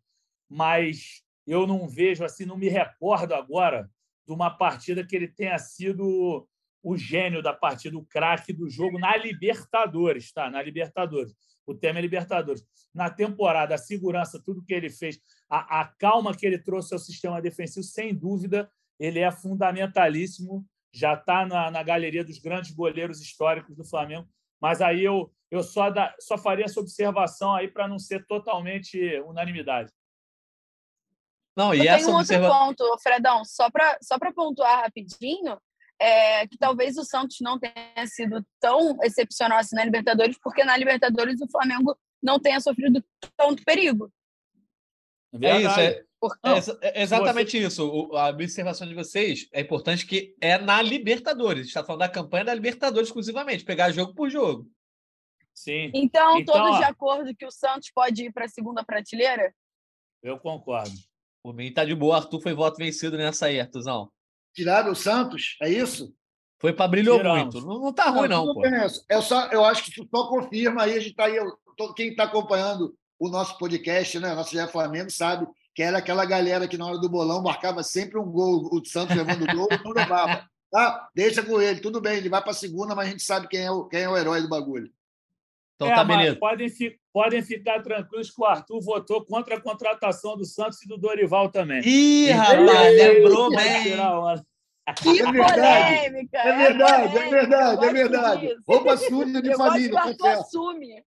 Mas 0.49 1.23
eu 1.47 1.66
não 1.66 1.89
vejo 1.89 2.25
assim, 2.25 2.45
não 2.45 2.57
me 2.57 2.68
recordo 2.68 3.35
agora 3.35 3.91
de 4.27 4.33
uma 4.33 4.51
partida 4.51 5.05
que 5.05 5.16
ele 5.16 5.29
tenha 5.29 5.59
sido 5.59 6.47
o 6.83 6.97
gênio 6.97 7.43
da 7.43 7.53
partida, 7.53 7.99
o 7.99 8.07
craque 8.07 8.53
do 8.53 8.68
jogo 8.68 8.99
na 8.99 9.16
Libertadores, 9.16 10.33
tá? 10.33 10.49
Na 10.51 10.62
Libertadores. 10.62 11.35
O 11.66 11.75
tema 11.75 11.99
é 11.99 12.03
Libertadores. 12.03 12.64
Na 12.95 13.11
temporada, 13.11 13.75
a 13.75 13.79
segurança, 13.79 14.43
tudo 14.43 14.64
que 14.64 14.73
ele 14.73 14.91
fez, 14.91 15.21
a, 15.49 15.81
a 15.81 15.85
calma 15.85 16.35
que 16.35 16.47
ele 16.47 16.59
trouxe 16.59 16.95
ao 16.95 16.99
sistema 16.99 17.41
defensivo, 17.41 17.85
sem 17.85 18.14
dúvida, 18.14 18.71
ele 18.99 19.18
é 19.18 19.31
fundamentalíssimo. 19.31 20.66
Já 20.93 21.14
está 21.14 21.47
na, 21.47 21.70
na 21.70 21.82
galeria 21.82 22.24
dos 22.24 22.38
grandes 22.38 22.72
goleiros 22.72 23.20
históricos 23.20 23.76
do 23.76 23.84
Flamengo. 23.84 24.28
Mas 24.61 24.82
aí 24.82 25.05
eu, 25.05 25.32
eu 25.51 25.62
só, 25.62 25.91
da, 25.91 26.14
só 26.20 26.36
faria 26.36 26.64
essa 26.64 26.80
observação 26.80 27.55
aí 27.55 27.68
para 27.68 27.88
não 27.88 27.99
ser 27.99 28.26
totalmente 28.26 28.99
unanimidade. 29.20 29.91
Não, 31.57 31.74
Eu 31.74 31.84
e 31.84 31.88
essa 31.88 32.05
tenho 32.05 32.11
um 32.11 32.18
outro 32.18 32.36
observação. 32.36 32.66
ponto, 32.66 32.99
Fredão, 33.03 33.45
só 33.45 33.70
para 33.70 33.99
só 34.03 34.18
pontuar 34.18 34.82
rapidinho, 34.82 35.61
é 36.01 36.47
que 36.47 36.57
talvez 36.57 36.97
o 36.97 37.05
Santos 37.05 37.36
não 37.41 37.59
tenha 37.59 38.07
sido 38.07 38.45
tão 38.59 38.97
excepcional 39.03 39.59
assim 39.59 39.76
na 39.76 39.84
Libertadores, 39.84 40.38
porque 40.43 40.64
na 40.64 40.76
Libertadores 40.76 41.41
o 41.41 41.51
Flamengo 41.51 41.97
não 42.22 42.41
tenha 42.41 42.61
sofrido 42.61 43.05
tanto 43.36 43.64
perigo. 43.64 44.11
É 45.43 45.61
isso, 45.61 45.80
é, 45.80 45.93
Porque 45.93 46.01
é 46.01 46.05
exa- 46.57 46.79
é 46.83 47.03
exatamente 47.03 47.57
isso. 47.57 47.87
O- 47.89 48.16
a 48.16 48.29
observação 48.29 48.87
de 48.87 48.95
vocês 48.95 49.49
é 49.53 49.61
importante 49.61 50.07
que 50.07 50.35
é 50.41 50.59
na 50.59 50.83
Libertadores. 50.83 51.61
A 51.61 51.62
gente 51.62 51.68
está 51.68 51.85
falando 51.85 52.01
da 52.01 52.09
campanha 52.09 52.45
da 52.45 52.55
Libertadores 52.55 53.09
exclusivamente, 53.09 53.64
pegar 53.64 53.91
jogo 53.91 54.14
por 54.14 54.29
jogo. 54.31 54.68
Sim, 55.55 55.91
Então, 55.95 56.39
Então, 56.39 56.55
todos 56.55 56.77
ó. 56.77 56.79
de 56.79 56.85
acordo 56.85 57.35
que 57.35 57.45
o 57.45 57.51
Santos 57.51 57.91
pode 57.95 58.25
ir 58.25 58.33
para 58.33 58.45
a 58.45 58.49
segunda 58.49 58.85
prateleira? 58.85 59.53
eu 60.23 60.39
concordo. 60.39 60.93
Por 61.43 61.55
mim, 61.55 61.73
tá 61.73 61.83
de 61.85 61.95
boa. 61.95 62.16
Arthur 62.16 62.41
foi 62.43 62.53
voto 62.53 62.77
vencido 62.77 63.16
nessa 63.16 63.47
aí, 63.47 63.59
Arthurzão. 63.59 64.11
Tiraram 64.55 64.93
o 64.93 64.95
Santos, 64.95 65.57
é 65.62 65.71
isso? 65.71 66.14
Foi 66.61 66.75
para 66.75 66.87
brilhou 66.89 67.16
Tiramos. 67.16 67.55
muito. 67.55 67.66
Não, 67.66 67.81
não 67.81 67.93
tá 67.93 68.11
ruim, 68.11 68.29
não, 68.29 68.43
tudo 68.45 68.55
pô. 68.57 68.61
bem, 68.61 68.73
É 69.09 69.21
só, 69.23 69.47
eu 69.47 69.64
acho 69.64 69.85
que 69.85 69.91
isso 69.93 70.07
só 70.14 70.29
confirma 70.29 70.83
aí, 70.83 70.95
a 70.95 71.01
gente 71.01 71.14
tá 71.14 71.25
aí, 71.25 71.37
eu- 71.37 71.57
tô- 71.79 71.95
quem 71.95 72.09
está 72.11 72.25
acompanhando 72.25 72.95
o 73.18 73.29
nosso 73.31 73.57
podcast, 73.57 74.18
né? 74.18 74.35
Nosso 74.35 74.51
GE 74.51 74.66
Flamengo 74.68 75.11
sabe 75.11 75.47
que 75.81 75.85
era 75.85 75.97
aquela 75.97 76.26
galera 76.26 76.68
que 76.68 76.76
na 76.76 76.85
hora 76.85 76.99
do 76.99 77.09
bolão 77.09 77.43
marcava 77.43 77.83
sempre 77.83 78.18
um 78.18 78.31
gol, 78.31 78.68
o 78.70 78.85
Santos 78.85 79.16
levando 79.16 79.47
gol, 79.57 79.66
não 79.83 79.93
levava. 79.93 80.47
Tá? 80.70 81.09
Deixa 81.14 81.43
com 81.43 81.59
ele, 81.59 81.81
tudo 81.81 82.03
bem, 82.03 82.18
ele 82.18 82.28
vai 82.28 82.43
para 82.43 82.51
a 82.51 82.55
segunda, 82.55 82.95
mas 82.95 83.09
a 83.09 83.11
gente 83.11 83.22
sabe 83.22 83.49
quem 83.49 83.62
é 83.62 83.70
o, 83.70 83.87
quem 83.87 84.03
é 84.03 84.09
o 84.11 84.14
herói 84.14 84.43
do 84.43 84.49
bagulho. 84.51 84.91
Então 85.76 85.89
É, 85.91 85.95
tá 85.95 86.05
beleza. 86.05 86.37
Podem, 86.37 86.68
fi- 86.68 87.01
podem 87.11 87.43
ficar 87.43 87.81
tranquilos 87.83 88.31
que 88.31 88.43
o 88.43 88.45
Arthur 88.45 88.78
votou 88.83 89.24
contra 89.24 89.57
a 89.57 89.61
contratação 89.61 90.37
do 90.37 90.45
Santos 90.45 90.83
e 90.83 90.87
do 90.87 90.99
Dorival 90.99 91.49
também. 91.51 91.81
Ih, 91.83 92.31
rapaz, 92.31 92.97
lembrou 92.97 93.49
bem. 93.49 93.85
Que 95.03 95.18
É 95.24 95.33
verdade. 95.33 95.55
polêmica! 96.11 96.39
É 96.39 96.57
verdade, 96.57 97.05
é 97.05 97.09
polêmica, 97.09 97.31
verdade, 97.31 97.87
é 97.87 97.93
verdade. 97.93 98.47
disso. 98.49 98.62
Roupa 98.68 98.97
suja 98.99 99.41
de 99.41 99.49
Eu 99.51 99.57
família, 99.57 99.95
o 99.95 99.99
Arthur 99.99 100.26
assume. 100.28 101.05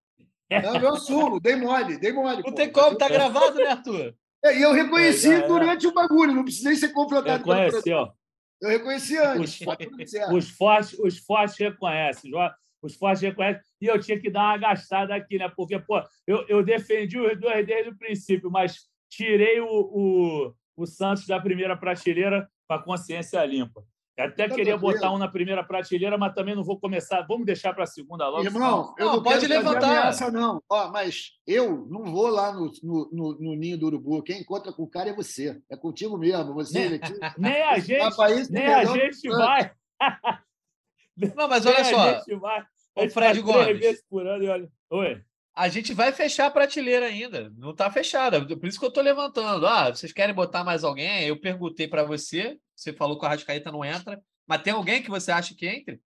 Não, 0.63 0.75
eu 0.77 0.93
assumo, 0.95 1.39
dei 1.39 1.55
mole, 1.55 1.97
dei 1.99 2.11
mole. 2.11 2.37
Não 2.37 2.43
pô. 2.43 2.51
tem 2.53 2.71
como, 2.71 2.97
tá 2.97 3.07
gravado, 3.07 3.55
né, 3.55 3.67
Arthur? 3.67 4.15
É, 4.43 4.57
E 4.57 4.61
eu 4.61 4.71
reconheci 4.73 5.31
É, 5.31 5.47
durante 5.47 5.87
o 5.87 5.93
bagulho, 5.93 6.33
não 6.33 6.43
precisei 6.43 6.75
ser 6.75 6.89
confrontado 6.89 7.43
pelo 7.43 7.55
Reconheceu. 7.55 8.11
Eu 8.61 8.69
reconheci 8.69 9.17
antes. 9.17 9.59
Os- 9.59 9.59
tá. 9.59 9.77
Os 10.33 10.49
fortes, 10.49 10.99
os 10.99 11.17
fortes 11.19 11.57
reconhecem. 11.57 12.31
Os 12.81 12.95
fortes 12.95 13.21
reconhecem. 13.21 13.61
E 13.81 13.85
eu 13.87 13.99
tinha 13.99 14.19
que 14.19 14.29
dar 14.29 14.41
uma 14.43 14.57
gastada 14.57 15.15
aqui, 15.15 15.37
né? 15.37 15.49
Porque, 15.55 15.79
pô, 15.79 16.01
eu, 16.27 16.45
eu 16.47 16.63
defendi 16.63 17.19
os 17.19 17.39
dois 17.39 17.65
desde 17.65 17.89
o 17.91 17.97
princípio, 17.97 18.49
mas 18.51 18.87
tirei 19.09 19.59
o, 19.59 19.67
o, 19.67 20.53
o 20.77 20.85
Santos 20.85 21.25
da 21.27 21.39
primeira 21.39 21.75
prateleira 21.77 22.47
com 22.67 22.73
a 22.73 22.83
consciência 22.83 23.43
limpa. 23.45 23.83
Eu 24.15 24.25
até 24.25 24.47
Tá 24.47 24.53
queria 24.55 24.73
tranquilo. 24.77 24.93
botar 24.93 25.11
um 25.11 25.17
na 25.17 25.27
primeira 25.27 25.63
prateleira, 25.63 26.17
mas 26.19 26.35
também 26.35 26.55
não 26.55 26.63
vou 26.63 26.79
começar. 26.79 27.21
Vamos 27.27 27.45
deixar 27.47 27.73
para 27.73 27.83
a 27.83 27.87
segunda 27.87 28.29
logo. 28.29 28.43
Irmão, 28.43 28.93
eu 28.99 29.07
Não, 29.07 29.15
não, 29.15 29.23
pode 29.23 29.47
levantar. 29.47 29.87
ameaça, 29.89 30.29
não. 30.31 30.61
Ó, 30.69 30.91
mas 30.91 31.31
eu 31.47 31.87
não 31.89 32.05
vou 32.05 32.27
lá 32.27 32.53
no, 32.53 32.71
no, 32.83 33.09
no- 33.11 33.39
no 33.39 33.55
ninho 33.55 33.75
do 33.77 33.87
urubu. 33.87 34.21
Quem 34.21 34.41
encontra 34.41 34.71
com 34.71 34.83
o 34.83 34.87
cara 34.89 35.09
é 35.09 35.13
você. 35.15 35.59
É 35.67 35.75
contigo 35.75 36.15
mesmo. 36.17 36.53
Você, 36.53 36.79
Né? 36.79 36.87
Letícia. 36.89 37.33
Nem 37.39 37.63
a 37.63 37.79
gente, 37.79 38.51
nem 38.51 38.65
a 38.67 38.85
gente 38.85 39.29
o 39.29 39.35
vai. 39.35 39.71
Não, 41.35 41.47
mas 41.47 41.65
Nem 41.65 41.73
olha 41.73 41.81
a 41.81 41.85
só, 41.85 42.13
gente 42.19 42.35
vai. 42.35 42.63
A 42.95 43.01
gente 43.01 43.13
Fred 43.13 43.41
faz 43.41 43.65
três 43.65 44.03
Gomes. 44.11 44.31
ano 44.31 44.43
e 44.43 44.47
olha. 44.47 44.69
Oi. 44.91 45.21
a 45.55 45.67
gente 45.69 45.93
vai 45.93 46.11
fechar 46.11 46.47
a 46.47 46.51
prateleira 46.51 47.05
ainda. 47.07 47.51
Não 47.57 47.71
está 47.71 47.89
fechada. 47.91 48.43
Por 48.45 48.67
isso 48.67 48.79
que 48.79 48.85
eu 48.85 48.89
estou 48.89 49.03
levantando. 49.03 49.65
Ah, 49.67 49.89
vocês 49.93 50.11
querem 50.13 50.33
botar 50.35 50.63
mais 50.63 50.83
alguém? 50.83 51.23
Eu 51.27 51.39
perguntei 51.39 51.87
para 51.87 52.03
você. 52.03 52.57
Você 52.75 52.93
falou 52.93 53.17
que 53.17 53.23
o 53.23 53.27
Arrascaeta 53.27 53.71
não 53.71 53.83
entra. 53.83 54.21
Mas 54.47 54.61
tem 54.61 54.73
alguém 54.73 55.01
que 55.01 55.09
você 55.09 55.31
acha 55.31 55.55
que 55.55 55.67
entre? 55.67 56.01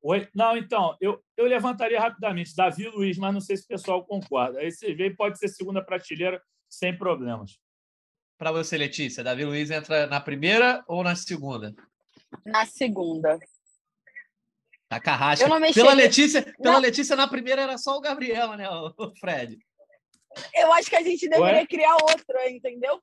Oi? 0.00 0.28
Não, 0.34 0.56
então, 0.56 0.96
eu, 1.00 1.22
eu 1.36 1.46
levantaria 1.46 2.00
rapidamente 2.00 2.54
Davi 2.56 2.88
Luiz, 2.88 3.16
mas 3.18 3.32
não 3.32 3.40
sei 3.40 3.56
se 3.56 3.64
o 3.64 3.68
pessoal 3.68 4.04
concorda. 4.04 4.58
Aí 4.58 4.70
você 4.72 4.94
vê, 4.94 5.10
pode 5.14 5.38
ser 5.38 5.48
segunda 5.48 5.84
prateleira 5.84 6.42
sem 6.68 6.96
problemas. 6.96 7.58
Para 8.36 8.50
você, 8.50 8.76
Letícia, 8.76 9.22
Davi 9.22 9.44
Luiz 9.44 9.70
entra 9.70 10.06
na 10.08 10.20
primeira 10.20 10.82
ou 10.88 11.04
na 11.04 11.14
segunda? 11.14 11.72
Na 12.44 12.66
segunda. 12.66 13.38
Carrasca. 15.02 15.44
Eu 15.44 15.48
não 15.48 15.60
mexeria- 15.60 15.88
Pela 15.90 15.94
Letícia, 16.02 16.42
pela 16.42 16.74
Não. 16.74 16.80
Letícia, 16.80 17.16
na 17.16 17.26
primeira 17.28 17.62
era 17.62 17.78
só 17.78 17.96
o 17.96 18.00
Gabriel, 18.00 18.54
né, 18.56 18.68
o 18.68 18.92
Fred? 19.18 19.58
Eu 20.54 20.72
acho 20.72 20.90
que 20.90 20.96
a 20.96 21.02
gente 21.02 21.28
deveria 21.28 21.60
Ué? 21.60 21.66
criar 21.66 21.94
outro, 21.94 22.38
entendeu? 22.48 23.00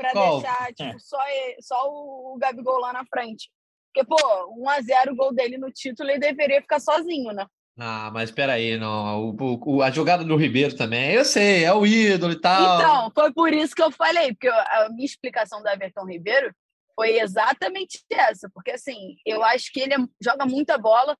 Para 0.00 0.12
deixar 0.32 0.66
tipo, 0.74 0.96
É. 0.96 0.98
só, 0.98 1.18
e- 1.28 1.56
só 1.60 1.76
o 1.88 2.36
Gabigol 2.40 2.78
lá 2.80 2.92
na 2.92 3.04
frente. 3.04 3.50
Porque, 3.92 4.06
pô, 4.06 4.16
1x0 4.56 5.12
o 5.12 5.16
gol 5.16 5.34
dele 5.34 5.58
no 5.58 5.70
título, 5.70 6.08
ele 6.10 6.18
deveria 6.20 6.60
ficar 6.62 6.80
sozinho, 6.80 7.32
né? 7.32 7.46
Ah, 7.78 8.10
mas 8.12 8.28
espera 8.30 8.54
aí, 8.54 8.76
não. 8.76 9.30
O, 9.38 9.76
o- 9.76 9.82
a 9.82 9.90
jogada 9.90 10.22
do 10.24 10.36
Ribeiro 10.36 10.76
também, 10.76 11.12
eu 11.12 11.24
sei, 11.24 11.64
é 11.64 11.72
o 11.72 11.84
ídolo 11.86 12.32
e 12.32 12.40
tal. 12.40 12.76
Então, 12.80 13.10
foi 13.14 13.32
por 13.32 13.52
isso 13.52 13.74
que 13.74 13.82
eu 13.82 13.90
falei, 13.90 14.32
porque 14.32 14.48
a 14.48 14.88
minha 14.90 15.04
explicação 15.04 15.62
do 15.62 15.68
Everton 15.68 16.04
Ribeiro 16.06 16.54
foi 16.94 17.18
exatamente 17.18 18.02
essa, 18.10 18.50
porque 18.54 18.70
assim, 18.72 19.16
eu 19.26 19.42
acho 19.42 19.72
que 19.72 19.80
ele 19.80 19.94
é- 19.94 20.06
joga 20.22 20.44
muita 20.46 20.76
bola, 20.78 21.16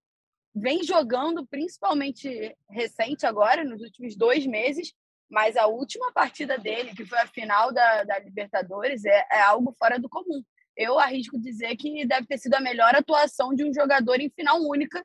vem 0.55 0.83
jogando 0.83 1.47
principalmente 1.47 2.55
recente 2.69 3.25
agora, 3.27 3.65
nos 3.65 3.81
últimos 3.81 4.17
dois 4.17 4.45
meses, 4.47 4.93
mas 5.31 5.57
a 5.57 5.67
última 5.67 6.13
partida 6.13 6.59
dele, 6.59 6.95
que 6.95 7.05
foi 7.07 7.19
a 7.19 7.27
final 7.27 7.73
da, 7.73 8.05
da 8.05 8.19
Libertadores, 8.19 9.05
é, 9.05 9.27
é 9.33 9.41
algo 9.43 9.75
fora 9.79 9.99
do 9.99 10.09
comum. 10.09 10.43
Eu 10.77 10.99
arrisco 10.99 11.39
dizer 11.39 11.77
que 11.77 12.07
deve 12.07 12.27
ter 12.27 12.39
sido 12.39 12.55
a 12.55 12.61
melhor 12.61 12.95
atuação 12.95 13.55
de 13.55 13.65
um 13.65 13.73
jogador 13.73 14.21
em 14.21 14.31
final 14.31 14.61
única 14.63 15.05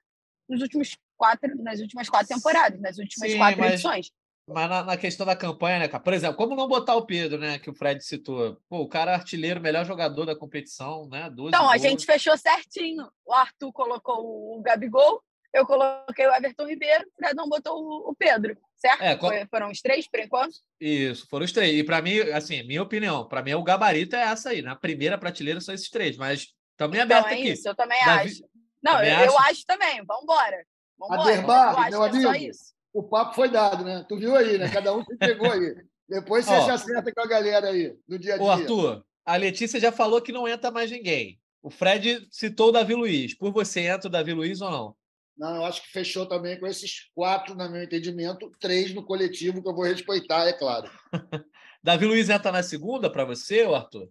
nos 0.49 0.61
últimos 0.61 0.97
quatro, 1.17 1.55
nas 1.61 1.79
últimas 1.79 2.09
quatro 2.09 2.27
temporadas, 2.27 2.79
nas 2.81 2.97
últimas 2.97 3.31
Sim, 3.31 3.37
quatro 3.37 3.59
mas- 3.59 3.73
edições. 3.73 4.11
Mas 4.47 4.69
na, 4.69 4.83
na 4.83 4.95
questão 4.95 5.25
da 5.25 5.35
campanha, 5.35 5.79
né, 5.79 5.87
cara? 5.87 6.03
Por 6.03 6.13
exemplo, 6.13 6.37
como 6.37 6.55
não 6.55 6.67
botar 6.67 6.95
o 6.95 7.03
Pedro, 7.05 7.39
né? 7.39 7.57
Que 7.57 7.67
o 7.67 7.73
Fred 7.73 7.99
citou. 8.05 8.61
Pô, 8.69 8.81
o 8.81 8.87
cara 8.87 9.09
é 9.11 9.15
artilheiro, 9.15 9.59
melhor 9.59 9.83
jogador 9.87 10.23
da 10.23 10.35
competição, 10.37 11.07
né? 11.09 11.31
12 11.31 11.47
Então, 11.49 11.65
a 11.65 11.69
gols. 11.69 11.81
gente 11.81 12.05
fechou 12.05 12.37
certinho. 12.37 13.09
O 13.25 13.33
Arthur 13.33 13.73
colocou 13.73 14.55
o 14.55 14.61
Gabigol, 14.61 15.23
eu 15.51 15.65
coloquei 15.65 16.27
o 16.27 16.31
Everton 16.35 16.67
Ribeiro, 16.67 17.05
o 17.07 17.11
Fredão 17.15 17.49
botou 17.49 17.73
o 17.75 18.11
o 18.11 18.15
Pedro, 18.15 18.55
certo? 18.87 19.01
É, 19.01 19.15
qual- 19.15 19.33
foram 19.49 19.69
os 19.71 19.81
três, 19.81 20.07
por 20.07 20.19
enquanto? 20.19 20.55
Isso, 20.79 21.27
foram 21.29 21.45
os 21.45 21.51
três. 21.51 21.75
E 21.77 21.83
para 21.83 22.01
mim, 22.01 22.19
assim, 22.33 22.63
minha 22.63 22.81
opinião, 22.83 23.27
para 23.27 23.41
mim 23.41 23.53
o 23.53 23.63
gabarito 23.63 24.15
é 24.15 24.21
essa 24.21 24.49
aí. 24.49 24.61
Na 24.61 24.75
primeira 24.75 25.17
prateleira 25.17 25.59
são 25.61 25.73
esses 25.73 25.89
três, 25.89 26.17
mas 26.17 26.47
também 26.77 27.01
Então, 27.01 27.17
aberto 27.17 27.31
é 27.33 27.39
aqui. 27.39 27.51
isso, 27.51 27.67
eu 27.67 27.75
também 27.75 27.99
Davi- 28.05 28.29
acho. 28.29 28.41
Não, 28.83 28.93
também 28.93 29.11
eu, 29.13 29.19
eu 29.25 29.37
acha? 29.39 29.49
acho 29.51 29.65
também. 29.65 30.03
Vambora. 30.05 30.65
Vambora. 30.99 31.21
Aderbar, 31.21 31.73
eu 31.73 31.79
acho 31.79 31.89
meu 31.91 32.09
que 32.11 32.17
é 32.17 32.21
só 32.21 32.29
amigo. 32.29 32.45
isso. 32.51 32.75
O 32.93 33.03
papo 33.03 33.35
foi 33.35 33.49
dado, 33.49 33.83
né? 33.83 34.05
Tu 34.07 34.17
viu 34.17 34.35
aí, 34.35 34.57
né? 34.57 34.69
Cada 34.69 34.95
um 34.95 35.03
se 35.03 35.17
pegou 35.17 35.51
aí. 35.51 35.75
Depois 36.07 36.45
você 36.45 36.53
Ó. 36.53 36.61
se 36.65 36.69
acerta 36.71 37.11
com 37.13 37.21
a 37.21 37.27
galera 37.27 37.67
aí, 37.69 37.93
no 38.07 38.17
dia 38.19 38.35
a 38.35 38.37
dia. 38.37 38.45
Ô, 38.45 38.51
Arthur, 38.51 39.03
a 39.25 39.35
Letícia 39.35 39.79
já 39.79 39.91
falou 39.91 40.21
que 40.21 40.31
não 40.31 40.47
entra 40.47 40.69
mais 40.71 40.89
ninguém. 40.91 41.39
O 41.61 41.69
Fred 41.71 42.27
citou 42.29 42.69
o 42.69 42.71
Davi 42.71 42.93
Luiz. 42.93 43.33
Por 43.33 43.51
você, 43.51 43.81
entra 43.87 44.07
o 44.07 44.11
Davi 44.11 44.31
Luiz 44.33 44.61
ou 44.61 44.69
não? 44.69 44.95
Não, 45.37 45.57
eu 45.57 45.65
acho 45.65 45.81
que 45.83 45.91
fechou 45.91 46.25
também 46.25 46.57
com 46.59 46.65
esses 46.65 47.09
quatro, 47.13 47.55
no 47.55 47.69
meu 47.69 47.83
entendimento, 47.83 48.49
três 48.59 48.93
no 48.93 49.05
coletivo, 49.05 49.61
que 49.61 49.67
eu 49.67 49.75
vou 49.75 49.83
respeitar, 49.83 50.47
é 50.47 50.53
claro. 50.53 50.89
Davi 51.83 52.05
Luiz 52.05 52.29
entra 52.29 52.51
na 52.51 52.63
segunda 52.63 53.11
para 53.11 53.25
você, 53.25 53.61
Arthur? 53.61 54.09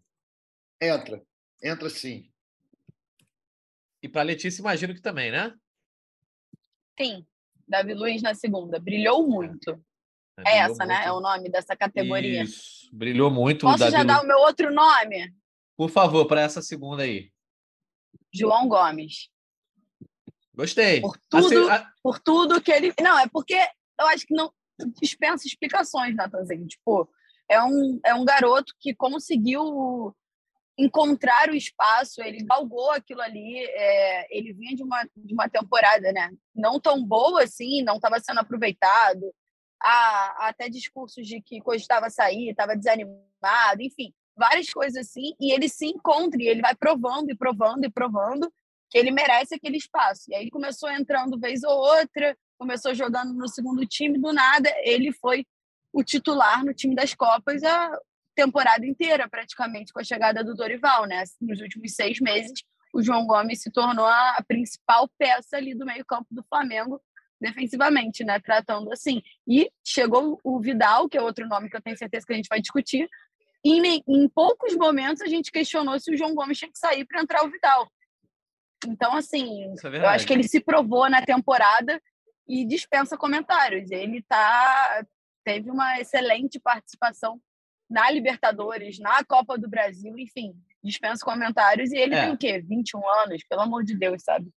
Entra. 0.80 1.22
Entra 1.62 1.88
sim. 1.88 2.30
E 4.02 4.08
para 4.08 4.22
Letícia, 4.22 4.60
imagino 4.60 4.94
que 4.94 5.00
também, 5.00 5.32
né? 5.32 5.54
Sim. 7.00 7.26
Davi 7.66 7.94
Luiz 7.94 8.20
na 8.20 8.34
segunda. 8.34 8.78
Brilhou 8.78 9.26
muito. 9.26 9.70
É 10.38 10.42
Brilhou 10.42 10.72
essa, 10.72 10.84
né? 10.84 10.94
muito. 10.96 11.08
É 11.08 11.12
o 11.12 11.20
nome 11.20 11.48
dessa 11.48 11.74
categoria. 11.74 12.42
Isso, 12.42 12.90
brilhou 12.92 13.30
muito 13.30 13.66
o 13.66 13.70
Posso 13.70 13.78
Davi 13.78 13.92
já 13.92 14.04
dar 14.04 14.16
Luiz. 14.16 14.24
o 14.24 14.28
meu 14.28 14.38
outro 14.40 14.72
nome? 14.72 15.34
Por 15.74 15.88
favor, 15.88 16.26
para 16.26 16.42
essa 16.42 16.60
segunda 16.60 17.02
aí. 17.02 17.32
João 18.32 18.68
Gomes. 18.68 19.30
Gostei. 20.54 21.00
Por 21.00 21.18
tudo, 21.28 21.46
Assim, 21.46 21.70
a- 21.70 21.90
por 22.02 22.18
tudo 22.20 22.60
que 22.60 22.70
ele. 22.72 22.92
Não, 23.00 23.18
é 23.18 23.26
porque 23.28 23.54
eu 24.00 24.06
acho 24.08 24.26
que 24.26 24.34
não 24.34 24.52
dispensa 25.00 25.46
explicações, 25.46 26.14
Natanzinho. 26.14 26.66
Tipo, 26.66 27.08
é 27.48 27.62
um, 27.62 28.00
é 28.04 28.14
um 28.14 28.24
garoto 28.24 28.72
que 28.78 28.94
conseguiu 28.94 30.14
encontrar 30.76 31.50
o 31.50 31.54
espaço, 31.54 32.20
ele 32.20 32.44
galgou 32.44 32.90
aquilo 32.90 33.20
ali. 33.20 33.58
é, 33.64 34.36
ele 34.36 34.52
vinha 34.52 34.74
de 34.74 34.82
uma, 34.82 35.04
de 35.16 35.32
uma 35.32 35.48
temporada, 35.48 36.12
né? 36.12 36.30
Não 36.54 36.80
tão 36.80 37.04
boa 37.04 37.44
assim, 37.44 37.82
não 37.82 37.96
estava 37.96 38.18
sendo 38.20 38.40
aproveitado. 38.40 39.32
Há, 39.80 40.44
há 40.44 40.48
até 40.48 40.68
discursos 40.68 41.26
de 41.26 41.40
que 41.42 41.60
cogitava 41.60 42.08
sair, 42.10 42.48
estava 42.50 42.74
desanimado, 42.76 43.80
enfim, 43.82 44.12
várias 44.36 44.70
coisas 44.70 45.06
assim. 45.06 45.34
E 45.40 45.52
ele 45.52 45.68
se 45.68 45.86
encontra, 45.86 46.42
e 46.42 46.46
ele 46.48 46.62
vai 46.62 46.74
provando 46.74 47.30
e 47.30 47.36
provando 47.36 47.84
e 47.84 47.90
provando 47.90 48.52
que 48.94 48.98
ele 48.98 49.10
merece 49.10 49.56
aquele 49.56 49.76
espaço. 49.76 50.30
E 50.30 50.36
aí 50.36 50.48
começou 50.48 50.88
entrando 50.88 51.38
vez 51.38 51.64
ou 51.64 51.76
outra, 51.76 52.38
começou 52.56 52.94
jogando 52.94 53.34
no 53.34 53.48
segundo 53.48 53.84
time, 53.84 54.20
do 54.20 54.32
nada 54.32 54.70
ele 54.84 55.10
foi 55.10 55.44
o 55.92 56.04
titular 56.04 56.64
no 56.64 56.72
time 56.72 56.94
das 56.94 57.12
Copas 57.12 57.64
a 57.64 57.90
temporada 58.36 58.86
inteira, 58.86 59.28
praticamente, 59.28 59.92
com 59.92 59.98
a 60.00 60.04
chegada 60.04 60.44
do 60.44 60.54
Dorival, 60.54 61.06
né? 61.06 61.24
Nos 61.40 61.60
últimos 61.60 61.92
seis 61.92 62.20
meses, 62.20 62.62
o 62.92 63.02
João 63.02 63.26
Gomes 63.26 63.62
se 63.62 63.70
tornou 63.72 64.06
a 64.06 64.44
principal 64.46 65.08
peça 65.18 65.56
ali 65.56 65.74
do 65.74 65.84
meio-campo 65.84 66.26
do 66.30 66.44
Flamengo, 66.44 67.00
defensivamente, 67.40 68.22
né? 68.24 68.38
Tratando 68.38 68.92
assim. 68.92 69.22
E 69.46 69.70
chegou 69.84 70.40
o 70.44 70.60
Vidal, 70.60 71.08
que 71.08 71.18
é 71.18 71.22
outro 71.22 71.48
nome 71.48 71.68
que 71.68 71.76
eu 71.76 71.82
tenho 71.82 71.98
certeza 71.98 72.24
que 72.24 72.32
a 72.32 72.36
gente 72.36 72.48
vai 72.48 72.60
discutir. 72.60 73.08
Em 73.64 74.28
poucos 74.28 74.76
momentos 74.76 75.20
a 75.20 75.26
gente 75.26 75.50
questionou 75.50 75.98
se 75.98 76.12
o 76.12 76.16
João 76.16 76.34
Gomes 76.34 76.58
tinha 76.58 76.70
que 76.70 76.78
sair 76.78 77.04
para 77.04 77.22
entrar 77.22 77.44
o 77.44 77.50
Vidal. 77.50 77.88
Então, 78.86 79.14
assim, 79.14 79.64
é 79.84 79.96
eu 79.98 80.08
acho 80.08 80.26
que 80.26 80.32
ele 80.32 80.42
se 80.44 80.60
provou 80.60 81.08
na 81.08 81.22
temporada 81.22 82.00
e 82.46 82.64
dispensa 82.64 83.16
comentários. 83.16 83.90
Ele 83.90 84.22
tá 84.22 85.04
teve 85.44 85.70
uma 85.70 86.00
excelente 86.00 86.58
participação 86.58 87.38
na 87.88 88.10
Libertadores, 88.10 88.98
na 88.98 89.22
Copa 89.24 89.58
do 89.58 89.68
Brasil, 89.68 90.18
enfim, 90.18 90.54
dispensa 90.82 91.24
comentários. 91.24 91.92
E 91.92 91.96
ele 91.96 92.14
É. 92.14 92.24
tem 92.24 92.32
o 92.32 92.38
quê? 92.38 92.60
21 92.60 93.06
anos, 93.20 93.44
pelo 93.48 93.60
amor 93.60 93.84
de 93.84 93.94
Deus, 93.94 94.22
sabe? 94.22 94.50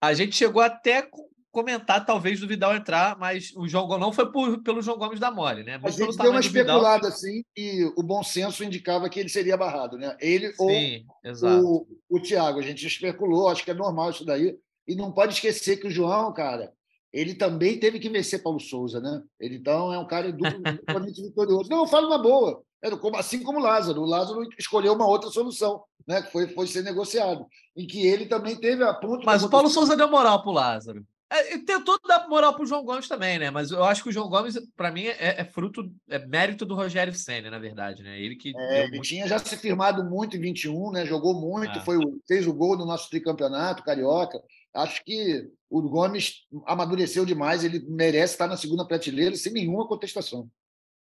A 0.00 0.14
gente 0.14 0.34
chegou 0.34 0.62
até 0.62 1.08
comentar, 1.52 2.04
talvez, 2.04 2.40
do 2.40 2.48
Vidal 2.48 2.74
entrar, 2.74 3.16
mas 3.18 3.52
o 3.54 3.68
João 3.68 3.86
Gomes 3.86 4.00
não 4.00 4.12
foi 4.12 4.32
por- 4.32 4.62
pelo 4.62 4.80
João 4.82 4.96
Gomes 4.98 5.20
da 5.20 5.30
Mole, 5.30 5.62
né? 5.62 5.74
A 5.74 5.78
Mas 5.78 5.94
pelo 5.96 6.10
gente 6.10 6.20
deu 6.22 6.30
uma 6.32 6.40
do 6.40 6.48
Vidal. 6.48 6.62
especulada 6.78 7.08
assim 7.08 7.44
e 7.56 7.84
o 7.96 8.02
bom 8.02 8.22
senso 8.24 8.64
indicava 8.64 9.08
que 9.08 9.20
ele 9.20 9.28
seria 9.28 9.56
barrado, 9.56 9.96
né? 9.98 10.16
Ele 10.20 10.52
Sim, 10.54 11.04
exato. 11.22 11.64
ou 11.64 11.86
o, 12.10 12.16
o 12.16 12.20
Thiago. 12.20 12.58
A 12.58 12.62
gente 12.62 12.86
especulou, 12.86 13.48
acho 13.48 13.64
que 13.64 13.70
é 13.70 13.74
normal 13.74 14.10
isso 14.10 14.24
daí. 14.24 14.56
E 14.88 14.96
não 14.96 15.12
pode 15.12 15.34
esquecer 15.34 15.76
que 15.76 15.86
o 15.86 15.90
João, 15.90 16.32
cara, 16.32 16.72
ele 17.12 17.34
também 17.34 17.78
teve 17.78 17.98
que 18.00 18.08
vencer 18.08 18.42
Paulo 18.42 18.58
Souza, 18.58 18.98
né? 19.00 19.22
Ele 19.38 19.56
então 19.56 19.92
é 19.92 19.98
um 19.98 20.06
cara 20.06 20.32
duplamente 20.32 21.20
vitorioso. 21.22 21.68
Não, 21.70 21.80
eu 21.80 21.86
falo 21.86 22.08
na 22.08 22.18
boa. 22.18 22.62
Como- 23.00 23.16
assim 23.16 23.42
como 23.44 23.58
o 23.60 23.62
Lázaro. 23.62 24.00
O 24.00 24.06
Lázaro 24.06 24.40
escolheu 24.58 24.94
uma 24.94 25.06
outra 25.06 25.30
solução, 25.30 25.84
né? 26.08 26.20
Que 26.22 26.32
foi, 26.32 26.48
foi 26.48 26.66
ser 26.66 26.82
negociado. 26.82 27.46
Em 27.76 27.86
que 27.86 28.04
ele 28.06 28.26
também 28.26 28.56
teve 28.56 28.82
a 28.82 28.92
ponto. 28.92 29.24
Mas 29.24 29.44
o 29.44 29.48
Paulo. 29.50 29.68
Souza 29.68 29.94
deu 29.96 30.10
moral 30.10 30.42
pro 30.42 30.50
Lázaro. 30.50 31.06
É, 31.34 31.58
tentou 31.58 31.98
dar 32.06 32.28
moral 32.28 32.54
pro 32.54 32.66
João 32.66 32.84
Gomes 32.84 33.08
também, 33.08 33.38
né? 33.38 33.50
Mas 33.50 33.70
eu 33.70 33.82
acho 33.84 34.02
que 34.02 34.08
o 34.10 34.12
João 34.12 34.28
Gomes, 34.28 34.54
para 34.76 34.90
mim, 34.90 35.04
é, 35.06 35.40
é 35.40 35.44
fruto, 35.44 35.90
é 36.08 36.18
mérito 36.26 36.66
do 36.66 36.74
Rogério 36.74 37.14
Senna, 37.14 37.50
na 37.50 37.58
verdade, 37.58 38.02
né? 38.02 38.20
Ele 38.20 38.36
que 38.36 38.52
É, 38.56 38.82
ele 38.82 38.90
muito- 38.92 39.08
tinha 39.08 39.26
já 39.26 39.38
se 39.38 39.56
firmado 39.56 40.04
muito 40.04 40.36
em 40.36 40.40
21, 40.40 40.90
né? 40.92 41.06
Jogou 41.06 41.34
muito, 41.40 41.78
É. 41.78 41.80
foi 41.84 41.96
fez 42.28 42.46
o 42.46 42.52
gol 42.52 42.76
no 42.76 42.84
nosso 42.84 43.08
tricampeonato 43.08 43.82
carioca. 43.82 44.42
Acho 44.74 45.02
que 45.04 45.48
o 45.70 45.80
Gomes 45.82 46.46
amadureceu 46.66 47.24
demais, 47.24 47.64
ele 47.64 47.80
merece 47.88 48.34
estar 48.34 48.46
na 48.46 48.56
segunda 48.56 48.86
prateleira 48.86 49.34
sem 49.36 49.52
nenhuma 49.52 49.86
contestação. 49.88 50.48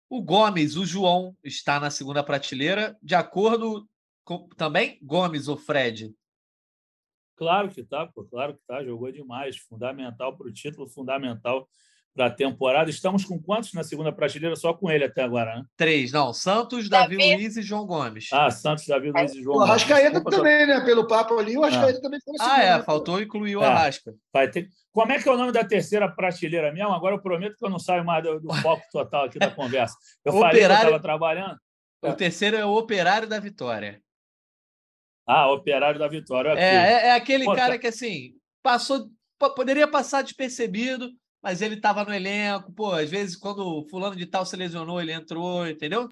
O 0.09 0.22
Gomes, 0.22 0.76
o 0.76 0.86
João, 0.86 1.36
está 1.43 1.80
na 1.80 1.89
segunda 1.89 2.24
prateleira, 2.24 2.97
de 3.01 3.15
acordo 3.15 3.88
Com- 4.24 4.47
também 4.55 4.99
Gomes 5.01 5.47
ou 5.47 5.57
Fred? 5.57 6.13
Claro 7.41 7.69
que 7.69 7.81
tá, 7.81 8.05
pô, 8.05 8.23
claro 8.23 8.53
que 8.53 8.59
tá. 8.67 8.83
Jogou 8.83 9.11
demais. 9.11 9.57
Fundamental 9.57 10.37
para 10.37 10.45
o 10.47 10.53
título, 10.53 10.87
fundamental 10.87 11.67
para 12.13 12.27
a 12.27 12.29
temporada. 12.29 12.87
Estamos 12.87 13.25
com 13.25 13.41
quantos 13.41 13.73
na 13.73 13.83
segunda 13.83 14.11
prateleira? 14.11 14.55
Só 14.55 14.75
com 14.75 14.91
ele 14.91 15.05
até 15.05 15.23
agora, 15.23 15.55
né? 15.55 15.63
Três, 15.75 16.11
não. 16.11 16.33
Santos, 16.33 16.87
Davi, 16.87 17.17
Davi. 17.17 17.35
Luiz 17.37 17.57
e 17.57 17.63
João 17.63 17.87
Gomes. 17.87 18.29
Ah, 18.31 18.51
Santos, 18.51 18.85
Davi, 18.85 19.09
Luiz 19.09 19.33
e 19.33 19.41
João. 19.41 19.55
O 19.55 19.59
Gomes. 19.59 19.69
Arrascaeta 19.71 20.11
Desculpa, 20.11 20.37
também, 20.37 20.67
né? 20.67 20.81
Pelo 20.81 21.07
papo 21.07 21.39
ali, 21.39 21.57
o 21.57 21.63
Arrascaeta 21.63 21.99
também 21.99 22.19
foi 22.23 22.37
na 22.37 22.53
Ah, 22.53 22.61
é, 22.63 22.83
faltou 22.83 23.19
incluir 23.19 23.55
o 23.55 23.63
É. 23.63 23.65
Arrasca. 23.65 24.13
Vai 24.31 24.47
ter... 24.47 24.67
Como 24.91 25.11
é 25.11 25.19
que 25.19 25.27
é 25.27 25.31
o 25.31 25.37
nome 25.37 25.51
da 25.51 25.63
terceira 25.63 26.07
prateleira 26.07 26.71
mesmo? 26.71 26.93
Agora 26.93 27.15
eu 27.15 27.21
prometo 27.23 27.55
que 27.57 27.65
eu 27.65 27.71
não 27.71 27.79
saio 27.79 28.05
mais 28.05 28.23
do, 28.23 28.39
do 28.39 28.49
foco 28.61 28.83
total 28.91 29.25
aqui 29.25 29.39
da 29.39 29.49
conversa. 29.49 29.95
Eu 30.23 30.33
falei 30.33 30.49
que 30.49 30.57
eu 30.57 30.59
Operário- 30.59 30.83
estava 30.89 31.01
trabalhando. 31.01 31.57
O 32.03 32.13
terceiro 32.13 32.55
é 32.55 32.63
o 32.65 32.75
Operário 32.75 33.27
da 33.27 33.39
Vitória. 33.39 33.99
Ah, 35.32 35.51
Operário 35.51 35.99
da 35.99 36.07
Vitória. 36.07 36.49
É, 36.51 36.75
é, 36.75 37.07
é 37.07 37.11
aquele 37.13 37.45
Pô, 37.45 37.55
cara 37.55 37.73
tá- 37.73 37.79
que, 37.79 37.88
assim, 37.88 38.34
passou, 38.61 39.09
po- 39.39 39.53
poderia 39.55 39.88
passar 39.88 40.21
despercebido, 40.23 41.09
mas 41.41 41.61
ele 41.61 41.75
estava 41.75 42.03
no 42.03 42.13
elenco. 42.13 42.71
Pô, 42.73 42.91
às 42.91 43.09
vezes, 43.09 43.36
quando 43.36 43.59
o 43.65 43.88
fulano 43.89 44.15
de 44.15 44.25
tal 44.25 44.45
se 44.45 44.55
lesionou, 44.55 45.01
ele 45.01 45.13
entrou, 45.13 45.67
entendeu? 45.67 46.09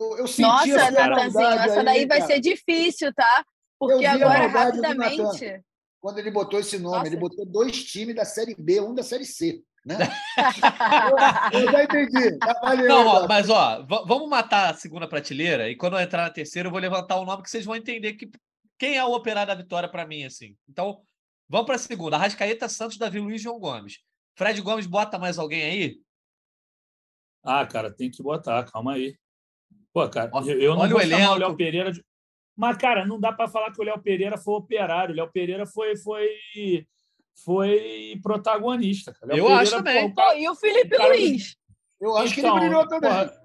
Eu, 0.00 0.18
eu 0.18 0.26
senti 0.26 0.42
Nossa, 0.42 0.68
essa 0.70 0.90
Natanzinho, 0.90 1.46
essa 1.48 1.78
aí, 1.80 1.84
daí 1.84 2.06
vai 2.06 2.18
cara. 2.18 2.26
ser 2.32 2.40
difícil, 2.40 3.12
tá? 3.14 3.44
Porque 3.78 4.04
agora, 4.06 4.46
rapidamente. 4.46 5.62
Quando 6.00 6.18
ele 6.18 6.30
botou 6.30 6.58
esse 6.60 6.78
nome, 6.78 6.96
Nossa. 6.96 7.06
ele 7.08 7.16
botou 7.16 7.44
dois 7.44 7.84
times 7.84 8.14
da 8.14 8.24
Série 8.24 8.54
B, 8.58 8.80
um 8.80 8.94
da 8.94 9.02
Série 9.02 9.24
C. 9.26 9.60
Né? 9.84 9.96
Eu 11.52 11.70
já 11.72 11.84
entendi. 11.84 12.38
Tá 12.38 12.58
valendo, 12.62 12.88
Não, 12.88 13.06
ó, 13.06 13.26
mas 13.28 13.48
ó, 13.48 13.82
va- 13.86 14.04
vamos 14.06 14.28
matar 14.28 14.70
a 14.70 14.74
segunda 14.74 15.08
prateleira 15.08 15.68
e 15.70 15.76
quando 15.76 15.94
eu 15.96 16.00
entrar 16.00 16.24
na 16.24 16.30
terceira 16.30 16.68
eu 16.68 16.70
vou 16.70 16.80
levantar 16.80 17.16
o 17.16 17.24
nome 17.24 17.42
que 17.42 17.50
vocês 17.50 17.64
vão 17.64 17.74
entender 17.76 18.12
que 18.14 18.30
quem 18.80 18.96
é 18.96 19.04
o 19.04 19.12
operário 19.12 19.54
da 19.54 19.62
vitória 19.62 19.88
para 19.88 20.06
mim, 20.06 20.24
assim. 20.24 20.56
Então, 20.68 21.02
vamos 21.46 21.66
para 21.66 21.74
a 21.74 21.78
segunda. 21.78 22.16
Arrascaeta, 22.16 22.66
Santos, 22.68 22.96
Davi 22.96 23.20
Luiz 23.20 23.40
e 23.40 23.44
João 23.44 23.60
Gomes. 23.60 23.98
Fred 24.34 24.60
Gomes 24.62 24.86
bota 24.86 25.18
mais 25.18 25.38
alguém 25.38 25.62
aí? 25.62 26.00
Ah, 27.44 27.66
cara, 27.66 27.92
tem 27.92 28.10
que 28.10 28.22
botar, 28.22 28.64
calma 28.64 28.94
aí. 28.94 29.14
Pô, 29.92 30.08
cara, 30.08 30.30
eu 30.58 30.74
não 30.74 30.80
olha 30.82 30.90
vou 30.90 30.98
o 30.98 31.02
chamar 31.02 31.16
elenco. 31.16 31.32
o 31.32 31.36
Léo 31.36 31.56
Pereira 31.56 31.92
de. 31.92 32.04
Mas, 32.56 32.76
cara, 32.78 33.06
não 33.06 33.20
dá 33.20 33.32
para 33.32 33.48
falar 33.48 33.70
que 33.72 33.80
o 33.80 33.84
Léo 33.84 34.00
Pereira 34.00 34.36
foi 34.38 34.54
operário. 34.54 35.12
O 35.12 35.16
Léo 35.16 35.30
Pereira 35.30 35.66
foi, 35.66 35.96
foi, 35.96 36.28
foi 37.44 38.18
protagonista. 38.22 39.12
Cara. 39.12 39.32
Eu 39.36 39.44
Pereira, 39.44 39.62
acho 39.62 39.70
também. 39.76 40.06
pô, 40.06 40.12
o 40.12 40.14
cara- 40.14 40.32
Pô, 40.34 40.38
e 40.38 40.48
o 40.48 40.54
Felipe 40.54 40.94
o 40.94 40.98
cara- 40.98 41.08
Luiz? 41.14 41.56
Eu 42.00 42.16
acho 42.16 42.34
que 42.34 42.40
Então, 42.40 42.56
ele 42.56 42.60
brilhou 42.66 42.88
também. 42.88 43.10
porra, 43.10 43.40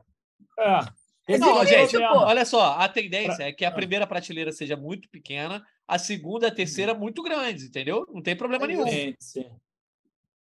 É. 0.59 0.79
Não, 1.27 1.61
é 1.61 1.65
gente, 1.65 1.91
problema. 1.97 2.25
olha 2.25 2.45
só, 2.45 2.73
a 2.73 2.87
tendência 2.87 3.43
é 3.43 3.51
que 3.51 3.65
a 3.65 3.69
Ah. 3.69 3.71
primeira 3.71 4.05
prateleira 4.05 4.51
seja 4.51 4.75
muito 4.77 5.09
pequena, 5.09 5.65
a 5.87 5.97
segunda 5.97 6.45
e 6.47 6.49
a 6.49 6.53
terceira 6.53 6.93
muito 6.93 7.23
grandes, 7.23 7.65
entendeu? 7.65 8.07
Não 8.13 8.21
tem 8.21 8.35
problema 8.35 8.67
nenhum. 8.67 8.87
Sim, 8.87 9.15
sim. 9.19 9.45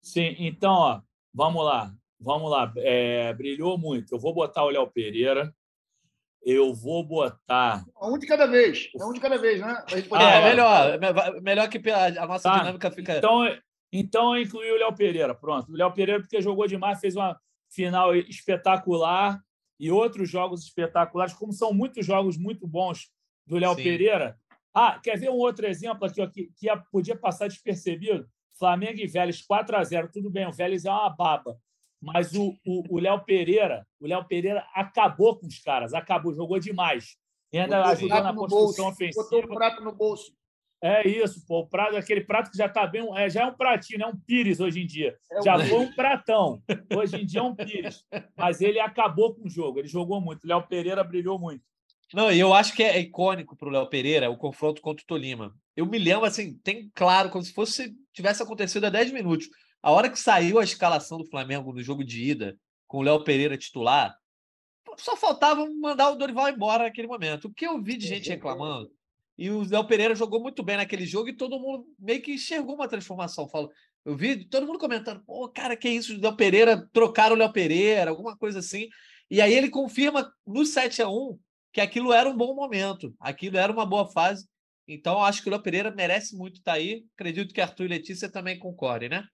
Sim, 0.00 0.36
então, 0.38 0.72
ó, 0.72 1.00
vamos 1.34 1.64
lá. 1.64 1.92
Vamos 2.20 2.50
lá. 2.50 2.72
É, 2.78 3.32
brilhou 3.34 3.76
muito. 3.78 4.14
Eu 4.14 4.18
vou 4.18 4.32
botar 4.32 4.64
o 4.64 4.70
Léo 4.70 4.86
Pereira. 4.88 5.52
Eu 6.44 6.72
vou 6.72 7.04
botar. 7.04 7.84
Um 8.00 8.16
de 8.18 8.26
cada 8.26 8.46
vez. 8.46 8.88
É 8.98 9.04
um 9.04 9.12
de 9.12 9.20
cada 9.20 9.36
vez, 9.36 9.60
né? 9.60 9.74
Pra 9.88 10.02
poder 10.02 10.24
Ah, 10.24 10.30
É, 10.36 10.48
melhor, 10.48 10.98
me- 11.00 11.40
melhor 11.40 11.68
que 11.68 11.90
a 11.90 12.06
a 12.22 12.26
nossa 12.26 12.50
Tá. 12.50 12.58
dinâmica 12.58 12.90
fica. 12.90 13.18
Então, 13.18 13.42
então 13.92 14.36
eu 14.36 14.42
incluí 14.42 14.70
o 14.70 14.76
Léo 14.78 14.94
Pereira. 14.94 15.34
Pronto. 15.34 15.70
O 15.72 15.76
Léo 15.76 15.92
Pereira, 15.92 16.20
porque 16.20 16.40
jogou 16.40 16.66
demais, 16.66 17.00
fez 17.00 17.14
uma 17.16 17.38
final 17.68 18.14
espetacular 18.14 19.40
e 19.78 19.90
outros 19.90 20.28
jogos 20.28 20.62
espetaculares, 20.64 21.34
como 21.34 21.52
são 21.52 21.72
muitos 21.72 22.04
jogos 22.04 22.36
muito 22.36 22.66
bons 22.66 23.10
do 23.46 23.56
Léo 23.58 23.74
Sim. 23.74 23.82
Pereira. 23.84 24.36
Ah, 24.74 24.98
quer 25.02 25.18
ver 25.18 25.30
um 25.30 25.34
outro 25.36 25.66
exemplo 25.66 26.04
aqui 26.06 26.20
ó, 26.20 26.26
que, 26.26 26.50
que 26.56 26.66
ia- 26.66 26.76
podia 26.92 27.16
passar 27.16 27.48
despercebido? 27.48 28.28
Flamengo 28.58 28.98
e 29.00 29.06
Vélez 29.06 29.40
4 29.42 29.76
a 29.76 29.84
0 29.84 30.10
Tudo 30.12 30.28
bem, 30.30 30.46
o 30.46 30.52
Vélez 30.52 30.84
é 30.84 30.90
uma 30.90 31.08
baba. 31.10 31.56
Mas 32.00 32.32
o 32.34 32.54
o- 32.66 32.96
o 32.96 32.98
Léo 32.98 33.20
Pereira, 33.24 33.86
o 34.00 34.06
Léo 34.06 34.24
Pereira 34.26 34.66
acabou 34.74 35.36
com 35.36 35.46
os 35.46 35.58
caras, 35.60 35.94
acabou, 35.94 36.32
jogou 36.34 36.58
demais. 36.58 37.16
E 37.52 37.58
ainda 37.58 37.78
Botou 37.78 37.92
ajudou 37.92 38.22
na 38.22 38.34
construção 38.34 38.84
bolso. 38.84 38.88
ofensiva. 38.94 39.22
Botou 39.24 39.44
o 39.44 39.48
prato 39.54 39.82
no 39.82 39.92
bolso. 39.92 40.32
É 40.80 41.06
isso, 41.08 41.44
pô. 41.46 41.60
O 41.60 41.66
prato, 41.66 41.96
aquele 41.96 42.20
prato 42.20 42.50
que 42.50 42.56
já 42.56 42.68
tá 42.68 42.86
bem. 42.86 43.06
É, 43.16 43.28
já 43.28 43.42
é 43.42 43.46
um 43.46 43.54
pratinho, 43.54 43.98
né? 43.98 44.06
Um 44.06 44.16
pires 44.16 44.60
hoje 44.60 44.80
em 44.80 44.86
dia. 44.86 45.16
É 45.30 45.40
um 45.40 45.42
já 45.42 45.54
pires. 45.54 45.68
foi 45.68 45.78
um 45.80 45.92
pratão. 45.92 46.62
Hoje 46.96 47.16
em 47.16 47.26
dia 47.26 47.40
é 47.40 47.42
um 47.42 47.54
pires. 47.54 48.04
Mas 48.36 48.60
ele 48.60 48.78
acabou 48.78 49.34
com 49.34 49.46
o 49.46 49.50
jogo. 49.50 49.80
Ele 49.80 49.88
jogou 49.88 50.20
muito. 50.20 50.46
Léo 50.46 50.62
Pereira 50.62 51.02
brilhou 51.02 51.38
muito. 51.38 51.62
Não, 52.14 52.32
e 52.32 52.38
eu 52.38 52.54
acho 52.54 52.74
que 52.74 52.82
é 52.82 52.98
icônico 52.98 53.54
para 53.56 53.68
o 53.68 53.70
Léo 53.70 53.86
Pereira 53.86 54.30
o 54.30 54.36
confronto 54.36 54.80
contra 54.80 55.02
o 55.02 55.06
Tolima. 55.06 55.54
Eu 55.76 55.84
me 55.84 55.98
lembro, 55.98 56.24
assim, 56.24 56.56
tem 56.64 56.90
claro, 56.94 57.28
como 57.28 57.44
se 57.44 57.52
fosse 57.52 57.94
tivesse 58.12 58.42
acontecido 58.42 58.84
há 58.84 58.90
10 58.90 59.12
minutos. 59.12 59.48
A 59.82 59.90
hora 59.92 60.08
que 60.08 60.18
saiu 60.18 60.58
a 60.58 60.64
escalação 60.64 61.18
do 61.18 61.26
Flamengo 61.26 61.72
no 61.72 61.82
jogo 61.82 62.02
de 62.02 62.30
ida, 62.30 62.56
com 62.86 62.98
o 62.98 63.02
Léo 63.02 63.22
Pereira 63.24 63.58
titular, 63.58 64.16
só 64.96 65.16
faltava 65.16 65.68
mandar 65.80 66.10
o 66.10 66.16
Dorival 66.16 66.48
embora 66.48 66.84
naquele 66.84 67.06
momento. 67.06 67.46
O 67.46 67.52
que 67.52 67.66
eu 67.66 67.80
vi 67.80 67.96
de 67.96 68.06
gente 68.06 68.28
reclamando, 68.28 68.90
e 69.38 69.50
o 69.50 69.62
Léo 69.62 69.86
Pereira 69.86 70.16
jogou 70.16 70.42
muito 70.42 70.64
bem 70.64 70.76
naquele 70.76 71.06
jogo 71.06 71.28
e 71.28 71.36
todo 71.36 71.60
mundo 71.60 71.86
meio 71.96 72.20
que 72.20 72.34
enxergou 72.34 72.74
uma 72.74 72.88
transformação. 72.88 73.48
Eu 74.04 74.16
vi 74.16 74.44
todo 74.44 74.66
mundo 74.66 74.80
comentando, 74.80 75.22
pô, 75.24 75.48
cara, 75.48 75.76
que 75.76 75.88
isso, 75.88 76.16
o 76.16 76.20
Léo 76.20 76.36
Pereira, 76.36 76.88
trocaram 76.92 77.36
o 77.36 77.38
Léo 77.38 77.52
Pereira, 77.52 78.10
alguma 78.10 78.36
coisa 78.36 78.58
assim. 78.58 78.88
E 79.30 79.40
aí 79.40 79.54
ele 79.54 79.70
confirma 79.70 80.32
no 80.44 80.66
7 80.66 81.02
a 81.02 81.08
1 81.08 81.38
que 81.72 81.80
aquilo 81.80 82.12
era 82.12 82.28
um 82.28 82.36
bom 82.36 82.52
momento, 82.54 83.14
aquilo 83.20 83.56
era 83.56 83.72
uma 83.72 83.86
boa 83.86 84.10
fase. 84.10 84.48
Então, 84.88 85.18
eu 85.18 85.24
acho 85.24 85.42
que 85.42 85.48
o 85.48 85.52
Léo 85.52 85.62
Pereira 85.62 85.90
merece 85.90 86.34
muito 86.34 86.56
estar 86.56 86.72
aí. 86.72 87.04
Acredito 87.14 87.54
que 87.54 87.60
Arthur 87.60 87.84
e 87.84 87.88
Letícia 87.88 88.28
também 88.28 88.58
concordem, 88.58 89.10
né? 89.10 89.24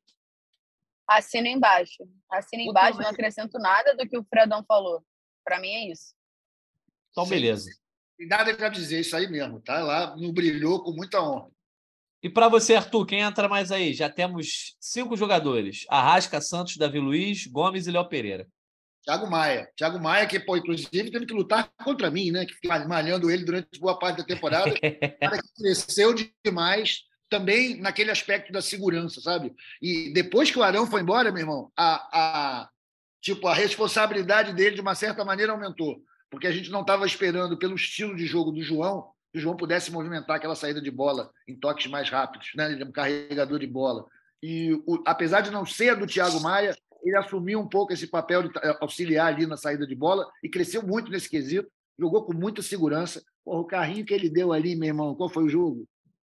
Assina 1.06 1.48
embaixo. 1.48 2.02
Assina 2.28 2.62
Eu 2.62 2.70
embaixo, 2.70 2.98
não 2.98 3.08
acrescento 3.08 3.58
nada 3.58 3.94
do 3.96 4.06
que 4.06 4.18
o 4.18 4.24
Fredão 4.24 4.64
falou. 4.66 5.02
Para 5.44 5.60
mim 5.60 5.68
é 5.68 5.92
isso. 5.92 6.12
Então, 7.12 7.24
Sim. 7.24 7.30
beleza. 7.30 7.70
Tem 8.16 8.26
nada 8.26 8.54
para 8.54 8.68
dizer, 8.68 9.00
isso 9.00 9.16
aí 9.16 9.28
mesmo. 9.28 9.60
Tá 9.60 9.82
lá, 9.82 10.16
no 10.16 10.32
brilhou 10.32 10.82
com 10.82 10.92
muita 10.92 11.20
honra. 11.20 11.48
E 12.22 12.30
para 12.30 12.48
você, 12.48 12.74
Arthur, 12.74 13.04
quem 13.04 13.20
entra 13.20 13.48
mais 13.48 13.70
aí? 13.70 13.92
Já 13.92 14.08
temos 14.08 14.76
cinco 14.80 15.16
jogadores: 15.16 15.84
Arrasca, 15.90 16.40
Santos, 16.40 16.76
Davi 16.76 16.98
Luiz, 16.98 17.46
Gomes 17.46 17.86
e 17.86 17.90
Léo 17.90 18.08
Pereira. 18.08 18.46
Thiago 19.04 19.30
Maia. 19.30 19.68
Thiago 19.76 20.00
Maia, 20.00 20.26
que, 20.26 20.40
pô, 20.40 20.56
inclusive, 20.56 21.10
teve 21.10 21.26
que 21.26 21.34
lutar 21.34 21.70
contra 21.84 22.10
mim, 22.10 22.30
né? 22.30 22.46
Que 22.46 22.54
fiquei 22.54 22.70
malhando 22.86 23.30
ele 23.30 23.44
durante 23.44 23.78
boa 23.78 23.98
parte 23.98 24.18
da 24.18 24.24
temporada. 24.24 24.72
Cara 25.20 25.38
que 25.38 25.62
cresceu 25.62 26.14
demais, 26.42 27.02
também 27.28 27.78
naquele 27.80 28.10
aspecto 28.10 28.50
da 28.52 28.62
segurança, 28.62 29.20
sabe? 29.20 29.54
E 29.82 30.10
depois 30.12 30.50
que 30.50 30.58
o 30.58 30.62
Arão 30.62 30.86
foi 30.86 31.02
embora, 31.02 31.30
meu 31.30 31.42
irmão, 31.42 31.70
a, 31.76 31.94
a, 32.12 32.70
tipo, 33.20 33.46
a 33.46 33.54
responsabilidade 33.54 34.54
dele, 34.54 34.76
de 34.76 34.80
uma 34.80 34.94
certa 34.94 35.24
maneira, 35.24 35.52
aumentou. 35.52 36.02
Porque 36.34 36.46
a 36.46 36.52
gente 36.52 36.70
não 36.70 36.82
estava 36.82 37.06
esperando, 37.06 37.56
pelo 37.58 37.74
estilo 37.74 38.14
de 38.16 38.26
jogo 38.26 38.50
do 38.52 38.62
João, 38.62 39.10
que 39.32 39.38
o 39.38 39.40
João 39.42 39.56
pudesse 39.56 39.90
movimentar 39.90 40.36
aquela 40.36 40.54
saída 40.54 40.80
de 40.80 40.90
bola 40.90 41.30
em 41.48 41.56
toques 41.56 41.86
mais 41.86 42.08
rápidos, 42.08 42.50
né? 42.56 42.72
Ele 42.72 42.82
é 42.82 42.86
um 42.86 42.92
carregador 42.92 43.58
de 43.58 43.66
bola. 43.66 44.06
E 44.42 44.72
o, 44.86 45.02
apesar 45.06 45.40
de 45.40 45.50
não 45.50 45.64
ser 45.64 45.96
do 45.96 46.06
Thiago 46.06 46.40
Maia, 46.40 46.76
ele 47.02 47.16
assumiu 47.16 47.60
um 47.60 47.68
pouco 47.68 47.92
esse 47.92 48.06
papel 48.06 48.44
de 48.44 48.52
ta- 48.52 48.78
auxiliar 48.80 49.32
ali 49.32 49.46
na 49.46 49.56
saída 49.56 49.86
de 49.86 49.94
bola 49.94 50.30
e 50.42 50.48
cresceu 50.48 50.82
muito 50.82 51.10
nesse 51.10 51.28
quesito, 51.28 51.70
jogou 51.98 52.24
com 52.24 52.32
muita 52.32 52.62
segurança. 52.62 53.22
Porra, 53.44 53.60
o 53.60 53.64
carrinho 53.66 54.04
que 54.06 54.14
ele 54.14 54.28
deu 54.30 54.52
ali, 54.52 54.74
meu 54.76 54.88
irmão, 54.88 55.14
qual 55.14 55.28
foi 55.28 55.44
o 55.44 55.48
jogo? 55.48 55.86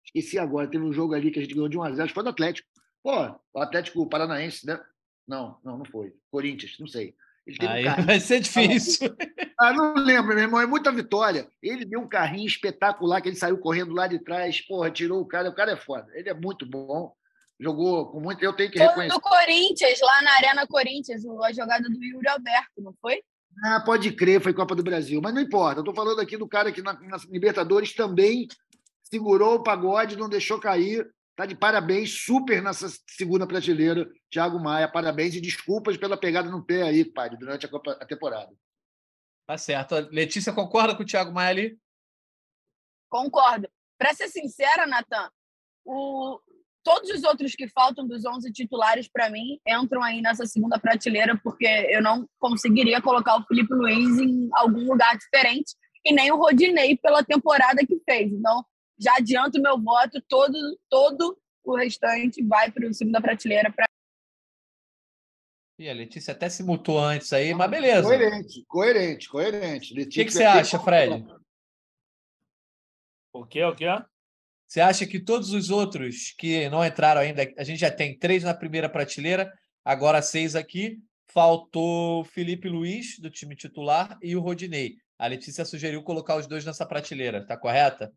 Esqueci 0.06 0.38
agora, 0.40 0.68
teve 0.70 0.84
um 0.84 0.94
jogo 0.94 1.14
ali 1.14 1.32
que 1.32 1.40
a 1.40 1.42
gente 1.42 1.54
ganhou 1.54 1.70
de 1.70 1.78
1 1.78 1.84
a 1.84 1.90
0 1.92 2.04
acho 2.04 2.08
que 2.10 2.14
foi 2.16 2.24
do 2.24 2.30
Atlético. 2.30 2.68
Pô, 3.04 3.12
o 3.54 3.60
Atlético 3.60 4.08
Paranaense, 4.08 4.66
né? 4.66 4.80
Não, 5.28 5.58
não, 5.64 5.78
não 5.80 5.86
foi. 5.86 6.14
Corinthians, 6.32 6.76
não 6.80 6.88
sei. 6.88 7.16
Ele 7.46 7.58
teve 7.58 7.72
um 7.72 7.76
Aí 7.76 7.84
carrinho. 7.84 8.08
vai 8.08 8.20
ser 8.20 8.40
difícil. 8.40 9.16
Ah, 9.58 9.72
não 9.72 9.94
lembro, 9.96 10.36
meu 10.36 10.44
irmão, 10.44 10.60
é 10.60 10.66
muita 10.66 10.92
vitória. 10.92 11.48
Ele 11.64 11.86
deu 11.86 12.02
um 12.02 12.10
carrinho 12.10 12.46
espetacular 12.46 13.22
que 13.22 13.30
ele 13.30 13.38
saiu 13.38 13.58
correndo 13.58 13.94
lá 13.94 14.06
de 14.06 14.20
trás, 14.20 14.60
porra, 14.60 14.92
tirou 14.92 15.22
o 15.22 15.26
cara. 15.26 15.50
O 15.50 15.56
cara 15.56 15.72
é 15.72 15.78
foda. 15.78 16.06
Ele 16.14 16.28
é 16.30 16.34
muito 16.34 16.66
bom. 16.66 17.14
Jogou 17.58 18.08
com 18.12 18.20
muito. 18.20 18.44
Eu 18.44 18.52
tenho 18.52 18.70
que 18.70 18.78
Foi 18.78 18.88
reconhecer. 18.88 19.16
do 19.16 19.22
Corinthians, 19.22 19.98
lá 20.02 20.22
na 20.24 20.34
Arena 20.34 20.68
Corinthians, 20.68 21.24
a 21.42 21.54
jogada 21.54 21.88
do 21.88 22.04
Yuri 22.04 22.28
Alberto, 22.28 22.82
não 22.82 22.94
foi? 23.02 23.24
Ah, 23.64 23.80
pode 23.80 24.12
crer, 24.12 24.42
foi 24.42 24.54
Copa 24.54 24.76
do 24.76 24.84
Brasil. 24.84 25.22
Mas 25.24 25.34
não 25.34 25.42
importa. 25.42 25.80
Eu 25.80 25.84
estou 25.84 25.96
falando 25.96 26.20
aqui 26.20 26.36
do 26.36 26.50
cara 26.50 26.70
que 26.70 26.82
na, 26.82 26.92
na 26.92 27.18
Libertadores 27.30 27.94
também 27.94 28.50
segurou 29.04 29.56
o 29.56 29.64
pagode, 29.64 30.18
não 30.18 30.28
deixou 30.28 30.60
cair. 30.60 31.10
Tá 31.36 31.46
de 31.46 31.54
parabéns, 31.56 32.24
super 32.24 32.62
nessa 32.64 32.88
segunda 33.10 33.46
prateleira, 33.46 34.10
Thiago 34.32 34.58
Maia. 34.60 34.88
Parabéns 34.90 35.36
e 35.36 35.42
desculpas 35.42 35.98
pela 35.98 36.16
pegada 36.18 36.50
no 36.50 36.64
pé 36.66 36.84
aí, 36.84 37.04
padre, 37.04 37.38
durante 37.38 37.66
a, 37.66 37.70
Copa- 37.70 37.98
a 38.00 38.06
temporada. 38.06 38.56
Tá 39.48 39.58
certo. 39.58 39.96
Letícia 40.12 40.54
concorda 40.54 40.96
com 40.96 41.04
o 41.04 41.06
Thiago 41.06 41.34
Maia 41.34 41.50
ali? 41.50 41.80
Concordo. 43.10 43.68
Para 43.98 44.14
ser 44.14 44.28
sincera, 44.30 44.86
Natan, 44.88 45.30
o... 45.86 46.40
todos 46.84 47.10
os 47.12 47.24
outros 47.24 47.54
que 47.54 47.68
faltam 47.68 48.08
dos 48.08 48.26
11 48.26 48.52
titulares, 48.52 49.08
para 49.08 49.30
mim, 49.30 49.60
entram 49.68 50.02
aí 50.04 50.22
nessa 50.22 50.46
segunda 50.46 50.80
prateleira, 50.80 51.40
porque 51.44 51.66
eu 51.90 52.02
não 52.02 52.28
conseguiria 52.40 53.02
colocar 53.02 53.38
o 53.38 53.44
Felipe 53.46 53.74
Luiz 53.74 54.18
em 54.20 54.50
algum 54.54 54.86
lugar 54.92 55.18
diferente. 55.18 55.76
e 56.06 56.12
nem 56.14 56.32
o 56.32 56.38
Rodinei 56.38 56.98
pela 56.98 57.24
temporada 57.24 57.86
que 57.86 58.00
fez. 58.06 58.32
Então, 58.32 58.64
já 58.98 59.16
adianto 59.18 59.62
meu 59.62 59.80
voto, 59.80 60.22
todo, 60.28 60.80
todo 60.90 61.38
o 61.64 61.76
restante 61.76 62.44
vai 62.44 62.72
para 62.72 62.88
o 62.88 62.94
segunda 62.94 63.22
prateleira. 63.22 63.72
Pra... 63.72 63.86
E 65.80 65.90
a 65.90 65.94
Letícia 65.94 66.32
até 66.32 66.48
se 66.48 66.64
mutou 66.64 67.00
antes 67.00 67.34
aí, 67.34 67.54
mas 67.54 67.70
beleza. 67.70 68.04
Coerente, 68.04 68.66
coerente, 68.68 69.30
coerente. 69.30 69.94
O 69.94 70.10
que, 70.10 70.26
que 70.26 70.32
você 70.32 70.44
acha, 70.44 70.80
Fred? 70.80 71.26
O 73.34 73.46
quê? 73.46 73.64
O 73.64 73.76
quê? 73.76 73.88
Você 74.68 74.82
acha 74.82 75.06
que 75.06 75.20
todos 75.20 75.52
os 75.52 75.70
outros 75.70 76.34
que 76.38 76.70
não 76.70 76.84
entraram 76.84 77.22
ainda, 77.22 77.44
a 77.58 77.64
gente 77.64 77.80
já 77.80 77.92
tem 77.92 78.18
três 78.18 78.44
na 78.44 78.54
primeira 78.54 78.90
prateleira, 78.90 79.54
agora 79.84 80.22
seis 80.22 80.56
aqui. 80.56 81.00
Faltou 81.28 82.24
Felipe 82.24 82.70
Luiz, 82.70 83.20
do 83.20 83.30
time 83.30 83.56
titular, 83.58 84.18
e 84.22 84.38
o 84.38 84.40
Rodinei. 84.40 84.96
A 85.20 85.28
Letícia 85.28 85.66
sugeriu 85.66 86.02
colocar 86.02 86.38
os 86.38 86.48
dois 86.48 86.64
nessa 86.64 86.86
prateleira, 86.86 87.46
tá 87.46 87.58
correta? 87.58 88.14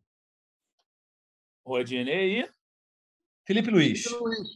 Rodinei 1.68 2.40
e. 2.40 2.50
Felipe 3.46 3.70
Luiz. 3.70 4.02
Felipe 4.02 4.24
Luiz. 4.24 4.48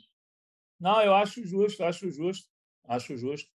Não, 0.80 1.00
eu 1.02 1.14
acho 1.14 1.46
justo, 1.46 1.84
acho 1.84 2.10
justo. 2.10 2.48
Acho 2.84 3.16
justo. 3.16 3.48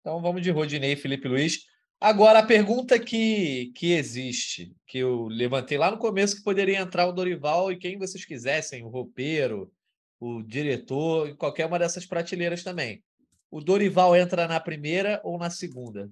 Então 0.00 0.22
vamos 0.22 0.40
de 0.42 0.50
Rodinei 0.50 0.92
e 0.92 0.96
Felipe 0.96 1.28
Luiz. 1.28 1.66
Agora, 2.00 2.38
a 2.38 2.46
pergunta 2.46 2.98
que, 2.98 3.72
que 3.74 3.92
existe, 3.92 4.74
que 4.86 4.98
eu 4.98 5.26
levantei 5.28 5.76
lá 5.76 5.90
no 5.90 5.98
começo, 5.98 6.36
que 6.36 6.44
poderia 6.44 6.78
entrar 6.78 7.06
o 7.06 7.12
Dorival 7.12 7.72
e 7.72 7.78
quem 7.78 7.98
vocês 7.98 8.24
quisessem, 8.24 8.84
o 8.84 8.88
roupeiro, 8.88 9.72
o 10.20 10.42
diretor, 10.42 11.28
em 11.28 11.36
qualquer 11.36 11.66
uma 11.66 11.78
dessas 11.78 12.06
prateleiras 12.06 12.62
também. 12.62 13.02
O 13.50 13.60
Dorival 13.60 14.14
entra 14.14 14.46
na 14.46 14.60
primeira 14.60 15.20
ou 15.24 15.38
na 15.38 15.50
segunda? 15.50 16.10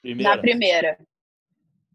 Primeira. 0.00 0.36
Na 0.36 0.40
primeira. 0.40 0.98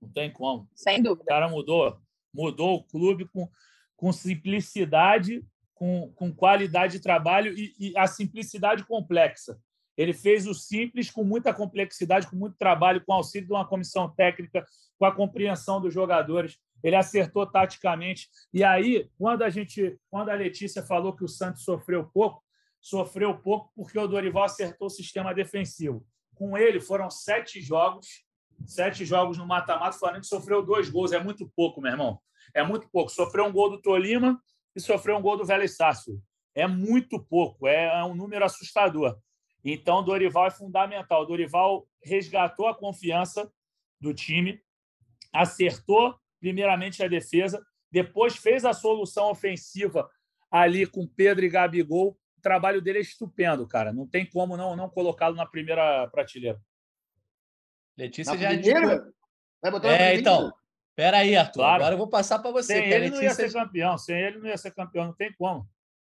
Não 0.02 0.10
tem 0.10 0.32
como. 0.32 0.70
Sem 0.76 1.02
dúvida. 1.02 1.24
O 1.24 1.28
cara 1.28 1.50
mudou. 1.50 2.00
Mudou 2.36 2.76
o 2.76 2.84
clube 2.84 3.26
com, 3.26 3.50
com 3.96 4.12
simplicidade, 4.12 5.44
com, 5.74 6.12
com 6.16 6.34
qualidade 6.34 6.94
de 6.94 7.00
trabalho 7.00 7.58
e, 7.58 7.74
e 7.80 7.98
a 7.98 8.08
simplicidade 8.08 8.84
complexa. 8.86 9.58
Ele 9.98 10.14
fez 10.14 10.46
o 10.46 10.54
simples 10.54 11.10
com 11.10 11.24
muita 11.24 11.54
complexidade, 11.54 12.28
com 12.28 12.36
muito 12.36 12.58
trabalho, 12.58 13.04
com 13.06 13.14
auxílio 13.14 13.48
de 13.48 13.54
uma 13.54 13.66
comissão 13.66 14.10
técnica, 14.10 14.66
com 15.00 15.06
a 15.06 15.16
compreensão 15.16 15.80
dos 15.80 15.94
jogadores. 15.94 16.58
Ele 16.84 16.96
acertou 16.96 17.46
taticamente. 17.46 18.28
E 18.54 18.64
aí, 18.64 19.10
quando 19.18 19.44
a 19.44 19.50
gente, 19.50 19.98
quando 20.10 20.30
a 20.30 20.36
Letícia 20.36 20.84
falou 20.84 21.16
que 21.16 21.24
o 21.24 21.30
Santos 21.30 21.64
sofreu 21.64 22.06
pouco, 22.14 22.44
sofreu 22.82 23.38
pouco 23.38 23.72
porque 23.76 23.98
o 23.98 24.08
Dorival 24.08 24.44
acertou 24.44 24.88
o 24.88 24.92
sistema 24.92 25.34
defensivo. 25.34 26.06
Com 26.36 26.58
ele 26.58 26.82
foram 26.82 27.10
sete 27.10 27.62
jogos, 27.62 28.25
sete 28.66 29.06
jogos 29.06 29.38
no 29.38 29.46
mata-mata. 29.46 29.96
O 29.96 30.00
Flamengo 30.00 30.26
sofreu 30.26 30.64
dois 30.64 30.90
gols, 30.90 31.12
é 31.12 31.20
muito 31.24 31.50
pouco, 31.56 31.82
meu 31.82 31.92
irmão. 31.92 32.20
É 32.54 32.64
muito 32.64 32.90
pouco. 32.90 33.12
Sofreu 33.12 33.46
um 33.46 33.52
gol 33.52 33.70
do 33.70 33.82
Tolima 33.82 34.42
e 34.76 34.80
sofreu 34.80 35.18
um 35.18 35.22
gol 35.22 35.38
do 35.38 35.46
Vélez 35.46 35.76
Sácio. 35.76 36.22
É 36.54 36.68
muito 36.68 37.22
pouco, 37.22 37.68
é 37.68 38.04
um 38.04 38.16
número 38.16 38.46
assustador. 38.46 39.18
Então, 39.64 40.04
Dorival 40.04 40.48
é 40.48 40.52
fundamental. 40.52 41.26
Dorival 41.26 41.88
resgatou 42.04 42.68
a 42.68 42.76
confiança 42.76 43.52
do 44.00 44.14
time, 44.14 44.62
acertou 45.34 46.16
primeiramente 46.40 47.04
a 47.04 47.08
defesa, 47.08 47.66
depois 47.92 48.36
fez 48.36 48.64
a 48.64 48.74
solução 48.74 49.32
ofensiva 49.32 50.08
ali 50.52 50.86
com 50.86 51.08
Pedro 51.08 51.44
e 51.44 51.50
Gabigol. 51.50 52.18
O 52.38 52.42
trabalho 52.42 52.82
dele 52.82 53.00
é 53.00 53.02
estupendo, 53.02 53.68
cara. 53.68 53.92
Não 53.92 54.08
tem 54.08 54.26
como 54.26 54.56
não, 54.56 54.76
não 54.76 54.88
colocá-lo 54.88 55.36
na 55.36 55.46
primeira 55.46 56.08
prateleira. 56.10 56.62
Letícia 57.98 58.34
na 58.34 58.40
já 58.40 58.50
primeira? 58.50 59.14
Vai 59.62 59.72
botar 59.72 59.90
é, 59.90 60.16
então. 60.16 60.52
Pera 60.96 61.18
aí, 61.18 61.36
Arthur. 61.36 61.60
Claro. 61.60 61.76
Agora 61.76 61.94
eu 61.94 61.98
vou 61.98 62.08
passar 62.08 62.40
para 62.40 62.52
você. 62.52 62.76
Sem 62.76 62.86
ele 62.86 63.10
Letícia... 63.10 63.16
não 63.16 63.24
ia 63.24 63.34
ser 63.34 63.54
campeão. 63.54 63.98
Sem 63.98 64.18
ele 64.18 64.40
não 64.40 64.48
ia 64.48 64.58
ser 64.58 64.72
campeão. 64.72 65.06
Não 65.06 65.14
tem 65.14 65.34
como. 65.38 65.68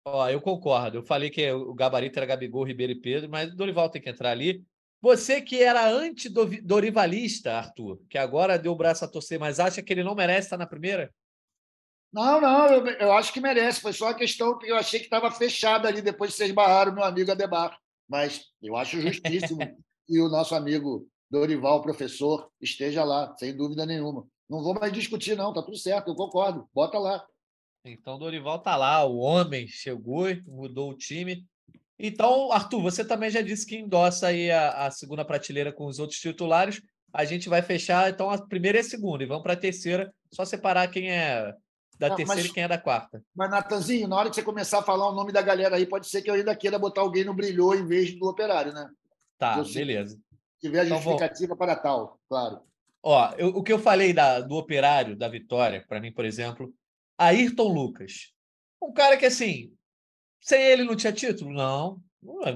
Ó, 0.08 0.30
eu 0.30 0.42
concordo. 0.42 0.98
Eu 0.98 1.04
falei 1.04 1.30
que 1.30 1.52
o 1.52 1.74
gabarito 1.74 2.20
era 2.20 2.26
Gabigol, 2.26 2.64
Ribeiro 2.64 2.92
e 2.92 3.02
Pedro, 3.02 3.30
mas 3.30 3.52
o 3.52 3.56
Dorival 3.56 3.90
tem 3.90 4.02
que 4.02 4.10
entrar 4.10 4.32
ali. 4.32 4.64
Você 5.02 5.42
que 5.42 5.62
era 5.62 5.88
anti-dorivalista, 5.90 7.54
Arthur, 7.54 8.02
que 8.10 8.18
agora 8.18 8.58
deu 8.58 8.72
o 8.72 8.76
braço 8.76 9.06
a 9.06 9.08
torcer, 9.08 9.40
mas 9.40 9.60
acha 9.60 9.82
que 9.82 9.94
ele 9.94 10.04
não 10.04 10.16
merece 10.16 10.48
estar 10.48 10.58
na 10.58 10.66
primeira? 10.66 11.14
Não, 12.12 12.40
não, 12.40 12.68
eu, 12.68 12.88
eu 12.88 13.12
acho 13.14 13.34
que 13.34 13.42
merece. 13.42 13.82
Foi 13.82 13.94
só 13.94 14.10
a 14.10 14.14
questão 14.14 14.58
que 14.58 14.68
eu 14.68 14.76
achei 14.76 15.00
que 15.00 15.06
estava 15.06 15.30
fechada 15.32 15.88
ali 15.88 16.02
depois 16.02 16.32
de 16.32 16.38
vocês 16.38 16.52
barraram 16.52 16.94
meu 16.94 17.04
amigo 17.04 17.32
Adebar. 17.32 17.78
Mas 18.08 18.46
eu 18.62 18.76
acho 18.76 19.02
justíssimo 19.02 19.60
que 20.08 20.20
o 20.20 20.30
nosso 20.30 20.56
amigo 20.56 21.08
Dorival, 21.30 21.82
professor, 21.82 22.50
esteja 22.62 23.04
lá, 23.04 23.36
sem 23.38 23.56
dúvida 23.56 23.86
nenhuma. 23.86 24.28
Não 24.50 24.62
vou 24.62 24.74
mais 24.74 24.94
discutir, 24.94 25.36
não, 25.36 25.54
tá 25.54 25.62
tudo 25.62 25.78
certo, 25.78 26.10
eu 26.10 26.16
concordo. 26.16 26.68
Bota 26.74 27.00
lá. 27.00 27.26
Então, 27.84 28.18
Dorival 28.18 28.60
tá 28.60 28.76
lá, 28.76 29.04
o 29.06 29.18
homem 29.18 29.68
chegou, 29.68 30.28
mudou 30.46 30.92
o 30.92 30.98
time. 30.98 31.46
Então, 31.98 32.52
Arthur, 32.52 32.82
você 32.82 33.06
também 33.06 33.30
já 33.30 33.42
disse 33.42 33.66
que 33.66 33.78
endossa 33.78 34.28
aí 34.28 34.52
a, 34.52 34.88
a, 34.88 34.92
segunda 34.92 35.24
prateleira 35.24 35.72
com 35.72 35.86
os 35.86 36.00
outros 36.00 36.20
titulares. 36.20 36.82
A 37.14 37.24
gente 37.26 37.48
vai 37.48 37.62
fechar, 37.62 38.10
então, 38.10 38.30
a 38.30 38.38
primeira 38.38 38.80
e 38.80 38.82
a 38.82 38.84
segunda, 38.84 39.24
e 39.24 39.28
vamos 39.28 39.44
para 39.44 39.54
a 39.54 39.58
terceira, 39.58 40.14
só 40.34 40.44
separar 40.44 40.90
quem 40.90 41.10
é 41.10 41.54
da 41.98 42.10
terceira 42.10 42.42
mas, 42.42 42.46
e 42.46 42.54
quem 42.54 42.64
é 42.64 42.68
da 42.68 42.78
quarta. 42.78 43.24
Mas, 43.34 43.50
Natanzinho, 43.50 44.08
na 44.08 44.18
hora 44.18 44.30
que 44.30 44.36
você 44.36 44.44
começar 44.44 44.80
a 44.80 44.84
falar 44.84 45.10
o 45.10 45.16
nome 45.16 45.32
da 45.32 45.42
galera 45.42 45.78
aí, 45.78 45.86
pode 45.86 46.08
ser 46.08 46.22
que 46.22 46.30
eu 46.30 46.34
ainda 46.34 46.56
queira 46.56 46.78
botar 46.78 47.02
alguém 47.02 47.24
no 47.24 47.34
brilhou 47.34 47.74
em 47.74 47.86
vez 47.86 48.18
do 48.18 48.28
operário, 48.28 48.74
né? 48.74 48.90
Tá, 49.38 49.58
eu, 49.58 49.66
beleza. 49.66 50.20
Tiver 50.62 50.82
a 50.82 50.86
então, 50.86 50.98
justificativa 50.98 51.56
para 51.56 51.76
tal, 51.76 52.20
claro. 52.28 52.62
Ó, 53.04 53.34
eu, 53.38 53.50
o 53.50 53.64
que 53.64 53.72
eu 53.72 53.80
falei 53.80 54.14
da, 54.14 54.40
do 54.40 54.56
operário, 54.56 55.16
da 55.16 55.28
vitória, 55.28 55.86
para 55.88 56.02
mim, 56.02 56.12
por 56.12 56.26
exemplo, 56.26 56.74
Ayrton 57.18 57.68
Lucas. 57.72 58.34
Um 58.82 58.92
cara 58.92 59.16
que, 59.16 59.26
assim, 59.26 59.72
sem 60.42 60.62
ele 60.62 60.84
não 60.84 60.96
tinha 60.96 61.14
título? 61.14 61.54
Não, 61.54 62.02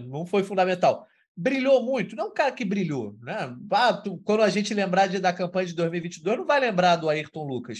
não 0.08 0.26
foi 0.26 0.43
fundamental. 0.43 1.08
Brilhou 1.36 1.84
muito? 1.84 2.16
Não 2.16 2.26
é 2.26 2.28
um 2.28 2.34
cara 2.34 2.52
que 2.52 2.66
brilhou. 2.66 3.16
Né? 3.22 3.56
Ah, 3.72 3.93
tu, 3.93 4.18
quando 4.26 4.43
a 4.43 4.50
gente 4.50 4.74
lembrar 4.74 5.08
de, 5.08 5.20
da 5.20 5.32
campanha 5.32 5.68
de 5.68 5.76
2022, 5.76 6.38
não 6.38 6.45
vai 6.45 6.60
lembrar 6.60 6.95
do 6.95 7.10
Ayrton 7.10 7.43
Lucas. 7.43 7.80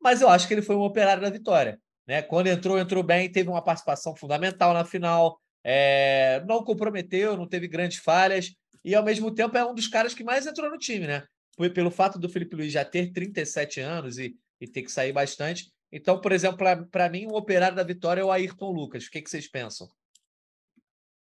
Mas 0.00 0.20
eu 0.20 0.28
acho 0.28 0.48
que 0.48 0.54
ele 0.54 0.62
foi 0.62 0.76
um 0.76 0.82
operário 0.82 1.22
da 1.22 1.30
vitória. 1.30 1.78
Né? 2.06 2.22
Quando 2.22 2.46
entrou, 2.48 2.78
entrou 2.78 3.02
bem, 3.02 3.30
teve 3.30 3.48
uma 3.48 3.62
participação 3.62 4.14
fundamental 4.16 4.72
na 4.72 4.84
final, 4.84 5.38
é, 5.62 6.42
não 6.46 6.62
comprometeu, 6.62 7.36
não 7.36 7.46
teve 7.46 7.66
grandes 7.66 7.98
falhas, 7.98 8.54
e 8.86 8.94
ao 8.94 9.04
mesmo 9.04 9.34
tempo 9.34 9.58
é 9.58 9.66
um 9.66 9.74
dos 9.74 9.88
caras 9.88 10.14
que 10.14 10.24
mais 10.24 10.46
entrou 10.46 10.70
no 10.70 10.78
time, 10.78 11.06
né? 11.06 11.26
Pelo 11.74 11.90
fato 11.90 12.18
do 12.18 12.28
Felipe 12.28 12.54
Luiz 12.56 12.72
já 12.72 12.84
ter 12.84 13.12
37 13.12 13.80
anos 13.80 14.16
e, 14.18 14.34
e 14.60 14.66
ter 14.68 14.82
que 14.82 14.92
sair 14.92 15.12
bastante, 15.12 15.70
então, 15.90 16.20
por 16.20 16.32
exemplo, 16.32 16.58
para 16.90 17.08
mim, 17.08 17.26
o 17.26 17.36
operário 17.36 17.76
da 17.76 17.82
vitória 17.82 18.20
é 18.20 18.24
o 18.24 18.30
Ayrton 18.30 18.70
Lucas. 18.70 19.06
O 19.06 19.10
que, 19.10 19.22
que 19.22 19.30
vocês 19.30 19.48
pensam? 19.48 19.88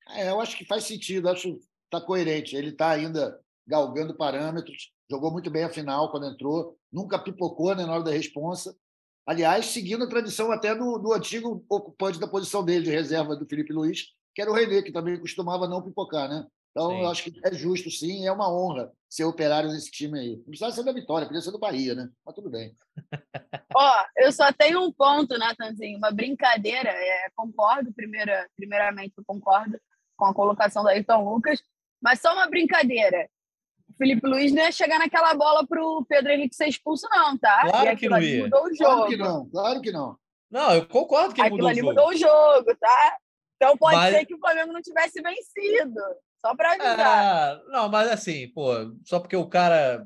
É, 0.10 0.30
eu 0.30 0.40
acho 0.40 0.58
que 0.58 0.66
faz 0.66 0.84
sentido, 0.84 1.30
acho 1.30 1.56
que 1.56 1.60
está 1.86 2.00
coerente. 2.00 2.56
Ele 2.56 2.70
está 2.70 2.92
ainda 2.92 3.40
galgando 3.68 4.16
parâmetros, 4.16 4.92
jogou 5.10 5.32
muito 5.32 5.50
bem 5.50 5.64
a 5.64 5.70
final 5.70 6.12
quando 6.12 6.28
entrou, 6.28 6.78
nunca 6.92 7.20
pipocou 7.20 7.76
né, 7.76 7.86
na 7.86 7.94
hora 7.94 8.04
da 8.04 8.12
responsa. 8.12 8.76
Aliás, 9.26 9.68
seguindo 9.68 10.04
a 10.04 10.10
tradição 10.10 10.52
até 10.52 10.74
do, 10.76 10.98
do 10.98 11.14
antigo 11.14 11.64
ocupante 11.70 12.20
da 12.20 12.28
posição 12.28 12.64
dele, 12.64 12.86
de 12.86 12.92
reserva 12.92 13.36
do 13.36 13.46
Felipe 13.46 13.72
Luiz, 13.72 14.08
que 14.34 14.42
era 14.42 14.52
o 14.52 14.54
René, 14.54 14.82
que 14.82 14.92
também 14.92 15.20
costumava 15.20 15.68
não 15.68 15.82
pipocar, 15.82 16.28
né? 16.28 16.46
Então, 16.72 16.92
sim. 16.92 17.02
eu 17.02 17.08
acho 17.10 17.24
que 17.24 17.40
é 17.44 17.54
justo, 17.54 17.92
sim, 17.92 18.26
é 18.26 18.32
uma 18.32 18.52
honra 18.52 18.92
ser 19.10 19.26
operário 19.26 19.70
nesse 19.70 19.92
time 19.92 20.18
aí. 20.18 20.38
Não 20.38 20.46
precisava 20.46 20.72
ser 20.72 20.84
da 20.84 20.94
Vitória, 20.94 21.28
podia 21.28 21.42
ser 21.42 21.52
do 21.52 21.60
Bahia, 21.60 21.94
né? 21.94 22.10
Mas 22.26 22.34
tudo 22.34 22.50
bem. 22.50 22.76
Ó, 23.76 24.06
eu 24.18 24.32
só 24.32 24.54
tenho 24.54 24.82
um 24.82 24.92
ponto, 24.92 25.38
Natanzinho, 25.38 25.98
uma 25.98 26.12
brincadeira. 26.12 26.90
É, 26.90 27.30
concordo, 27.36 27.94
primeira, 27.94 28.48
primeiramente, 28.56 29.14
eu 29.18 29.24
concordo 29.28 29.78
com 30.16 30.26
a 30.26 30.34
colocação 30.34 30.82
do 30.84 30.90
Ayrton 30.90 31.30
Lucas, 31.30 31.62
mas 32.02 32.22
só 32.22 32.34
uma 32.34 32.48
brincadeira. 32.48 33.30
O 33.90 33.94
Felipe 33.98 34.26
Luiz 34.26 34.54
não 34.54 34.64
ia 34.64 34.72
chegar 34.72 34.98
naquela 34.98 35.34
bola 35.34 35.68
para 35.68 35.84
o 35.84 36.06
Pedro 36.06 36.32
Henrique 36.32 36.56
ser 36.56 36.70
expulso, 36.70 37.06
não, 37.12 37.38
tá? 37.38 37.68
Claro 37.70 37.98
que 37.98 38.08
não 38.08 38.22
ia. 38.22 38.44
Mudou 38.44 38.64
o 38.64 38.74
jogo. 38.74 38.96
Claro 38.96 39.08
que 39.10 39.18
não, 39.18 39.50
claro 39.50 39.82
que 39.82 39.92
não. 39.92 40.18
Não, 40.50 40.74
eu 40.74 40.88
concordo 40.88 41.34
que 41.34 41.42
ele 41.42 41.50
mudou 41.50 41.70
o 41.70 41.74
jogo. 41.74 41.88
mudou 41.88 42.10
o 42.10 42.16
jogo, 42.16 42.78
tá? 42.80 43.18
Então 43.58 43.78
pode 43.78 43.98
mas... 43.98 44.16
ser 44.16 44.26
que 44.26 44.34
o 44.34 44.40
Flamengo 44.40 44.72
não 44.72 44.82
tivesse 44.82 45.22
vencido. 45.22 46.02
Só 46.44 46.56
para 46.56 46.74
avisar. 46.74 47.56
É, 47.56 47.72
não, 47.72 47.88
mas 47.88 48.10
assim, 48.10 48.48
pô, 48.50 48.74
só 49.06 49.20
porque 49.20 49.36
o 49.36 49.48
cara 49.48 50.06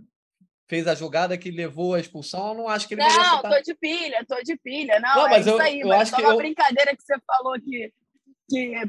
fez 0.68 0.88
a 0.88 0.96
jogada 0.96 1.38
que 1.38 1.50
levou 1.50 1.94
a 1.94 2.00
expulsão, 2.00 2.50
eu 2.50 2.54
não 2.56 2.68
acho 2.68 2.88
que 2.88 2.96
ele 2.96 3.04
Não, 3.04 3.42
tô 3.42 3.62
de 3.62 3.74
pilha, 3.76 4.26
tô 4.28 4.36
de 4.44 4.58
pilha. 4.58 5.00
Não, 5.00 5.16
não 5.16 5.28
é 5.28 5.30
mas 5.30 5.46
isso 5.46 5.56
eu, 5.56 5.62
aí, 5.62 5.80
eu 5.80 5.88
mas 5.88 6.02
acho 6.02 6.12
só 6.12 6.18
que 6.18 6.24
uma 6.24 6.34
eu... 6.34 6.38
brincadeira 6.38 6.96
que 6.96 7.04
você 7.04 7.16
falou 7.26 7.54
que, 7.62 7.94
que, 8.50 8.82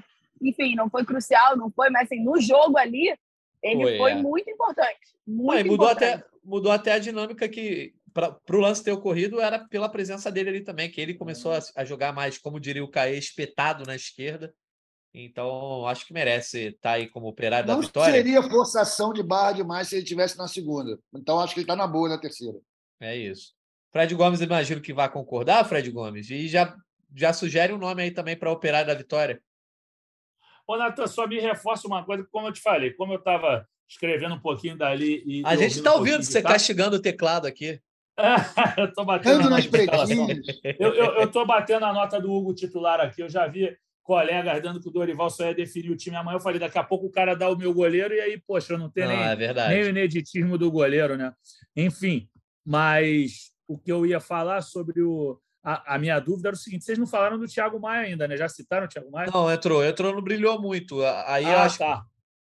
enfim, 0.42 0.74
não 0.74 0.90
foi 0.90 1.05
crucial, 1.05 1.57
não 1.57 1.70
foi, 1.70 1.88
mas 1.90 2.05
assim, 2.05 2.22
no 2.22 2.40
jogo 2.40 2.76
ali, 2.78 3.14
ele 3.62 3.82
foi, 3.82 3.99
foi 3.99 4.12
é. 4.12 4.14
muito 4.16 4.51
importante. 4.51 4.99
Muito 5.26 5.66
mudou, 5.68 5.86
importante. 5.86 6.14
Até, 6.14 6.24
mudou 6.42 6.72
até 6.72 6.92
a 6.94 6.99
dinâmica 6.99 7.49
que, 7.49 7.94
para 8.12 8.40
o 8.51 8.61
lance 8.61 8.82
ter 8.82 8.92
ocorrido, 8.92 9.40
era 9.40 9.59
pela 9.59 9.88
presença 9.88 10.32
dele 10.32 10.49
ali 10.49 10.61
também, 10.62 10.90
que 10.90 11.01
ele 11.01 11.14
começou 11.14 11.53
a, 11.53 11.59
a 11.76 11.84
jogar 11.84 12.12
mais, 12.12 12.38
como 12.38 12.59
diria 12.59 12.82
o 12.82 12.90
Caê, 12.90 13.16
espetado 13.16 13.84
na 13.84 13.94
esquerda 13.94 14.53
Então, 15.18 15.86
acho 15.86 16.06
que 16.06 16.12
merece 16.12 16.68
estar 16.68 16.92
aí 16.92 17.08
como 17.08 17.26
operário 17.26 17.66
Não 17.66 17.80
da 17.80 17.86
vitória. 17.86 18.12
seria 18.12 18.42
forçação 18.42 19.14
de 19.14 19.22
barra 19.22 19.52
demais 19.52 19.88
se 19.88 19.96
ele 19.96 20.04
tivesse 20.04 20.36
na 20.36 20.46
segunda. 20.46 20.98
Então, 21.14 21.40
acho 21.40 21.54
que 21.54 21.60
ele 21.60 21.64
está 21.64 21.74
na 21.74 21.86
boa 21.86 22.10
na 22.10 22.18
terceira. 22.18 22.58
É 23.00 23.16
isso. 23.16 23.54
Fred 23.90 24.14
Gomes, 24.14 24.42
imagino 24.42 24.78
que 24.82 24.92
vai 24.92 25.10
concordar, 25.10 25.64
Fred 25.64 25.90
Gomes, 25.90 26.28
e 26.28 26.46
já, 26.46 26.76
já 27.14 27.32
sugere 27.32 27.72
um 27.72 27.78
nome 27.78 28.02
aí 28.02 28.10
também 28.10 28.36
para 28.36 28.52
operário 28.52 28.88
da 28.88 28.94
vitória. 28.94 29.40
Ô, 30.68 30.76
Natan, 30.76 31.06
só 31.06 31.26
me 31.26 31.40
reforça 31.40 31.88
uma 31.88 32.04
coisa, 32.04 32.26
como 32.30 32.48
eu 32.48 32.52
te 32.52 32.60
falei, 32.60 32.92
como 32.92 33.14
eu 33.14 33.18
estava 33.18 33.66
escrevendo 33.88 34.34
um 34.34 34.40
pouquinho 34.40 34.76
dali 34.76 35.22
e. 35.24 35.42
A 35.46 35.56
gente 35.56 35.78
está 35.78 35.92
um 35.94 35.98
ouvindo 35.98 36.16
pouquinho 36.16 36.32
você 36.32 36.42
castigando 36.42 36.96
o 36.96 37.00
teclado 37.00 37.46
aqui. 37.46 37.80
eu 38.76 38.84
estou 38.86 39.04
batendo 39.06 39.48
nas. 39.48 39.64
Eu 40.78 40.94
eu- 40.94 41.30
eu 41.32 41.46
batendo 41.46 41.86
a 41.86 41.92
nota 41.92 42.20
do 42.20 42.30
Hugo 42.30 42.54
titular 42.54 43.00
aqui. 43.00 43.22
Eu 43.22 43.28
já 43.30 43.46
vi 43.46 43.74
colegas 44.07 44.62
dando 44.62 44.80
que 44.80 44.88
o 44.88 44.92
Dorival 44.92 45.28
só 45.28 45.44
ia 45.44 45.54
definir 45.54 45.90
o 45.90 45.96
time 45.96 46.16
amanhã. 46.16 46.36
Eu 46.36 46.40
falei, 46.40 46.61
daqui 46.61 46.78
a 46.78 46.84
pouco 46.84 47.07
o 47.07 47.11
cara 47.11 47.34
dá 47.34 47.50
o 47.50 47.57
meu 47.57 47.74
goleiro 47.74 48.14
e 48.14 48.20
aí, 48.20 48.40
poxa, 48.40 48.72
eu 48.72 48.78
não 48.78 48.88
tenho 48.88 49.09
Não, 49.09 49.16
nem, 49.16 49.46
é 49.46 49.68
nem 49.68 49.82
o 49.82 49.88
ineditismo 49.88 50.57
do 50.57 50.70
goleiro, 50.70 51.16
né? 51.16 51.32
Enfim, 51.76 52.28
mas 52.64 53.52
o 53.66 53.76
que 53.76 53.90
eu 53.90 54.07
ia 54.07 54.20
falar 54.20 54.62
sobre 54.62 55.02
o. 55.02 55.38
A, 55.62 55.96
a 55.96 55.98
minha 55.98 56.18
dúvida 56.20 56.48
era 56.48 56.54
o 56.54 56.59
seguinte: 56.59 56.84
vocês 56.84 56.98
não 56.98 57.07
falaram 57.07 57.38
do 57.38 57.48
Thiago 57.48 57.80
Maia 57.80 58.07
ainda, 58.07 58.28
né? 58.28 58.36
Já 58.36 58.48
citaram 58.48 58.86
o 58.86 58.88
Thiago 58.88 59.11
Maia? 59.11 59.30
Não, 59.32 59.52
entrou, 59.52 59.84
entrou, 59.84 60.14
não 60.14 60.22
brilhou 60.22 60.61
muito. 60.62 61.02
Aí 61.26 61.44
ah, 61.44 61.64
acho 61.64 61.78
tá. 61.78 62.04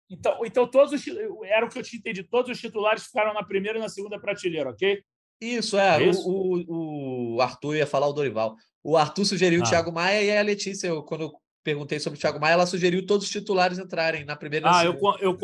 Então, 0.09 0.44
então 0.44 0.66
todos 0.66 0.92
os, 0.92 1.05
era 1.44 1.66
o 1.66 1.68
que 1.68 1.78
eu 1.78 1.82
tinha 1.82 1.98
entendido. 1.98 2.28
Todos 2.28 2.51
os 2.51 2.61
titulares 2.61 3.05
ficaram 3.05 3.34
na 3.34 3.42
primeira 3.44 3.78
e 3.78 3.80
na 3.80 3.88
segunda 3.88 4.18
prateleira, 4.18 4.70
ok? 4.70 5.03
Isso, 5.41 5.78
é. 5.78 6.03
É 6.03 6.07
isso? 6.09 6.28
O, 6.28 6.59
o, 6.68 7.34
o 7.36 7.41
Arthur 7.41 7.76
ia 7.76 7.86
falar 7.86 8.07
o 8.09 8.12
Dorival. 8.12 8.57
O 8.82 8.97
Arthur 8.97 9.24
sugeriu 9.24 9.61
Ah. 9.62 9.66
o 9.66 9.68
Thiago 9.68 9.93
Maia 9.93 10.22
e 10.22 10.36
a 10.36 10.43
Letícia, 10.43 10.88
eu- 10.88 11.03
quando 11.03 11.22
eu 11.22 11.32
perguntei 11.64 11.99
sobre 12.01 12.18
o 12.18 12.20
Thiago 12.20 12.41
Maia, 12.41 12.55
ela 12.55 12.66
sugeriu 12.66 13.05
todos 13.07 13.26
os 13.26 13.32
titulares 13.32 13.78
entrarem 13.78 14.24
na 14.24 14.36
primeira 14.36 14.70
Ah, 14.70 14.84
eu, 14.84 14.93
eu, 15.20 15.36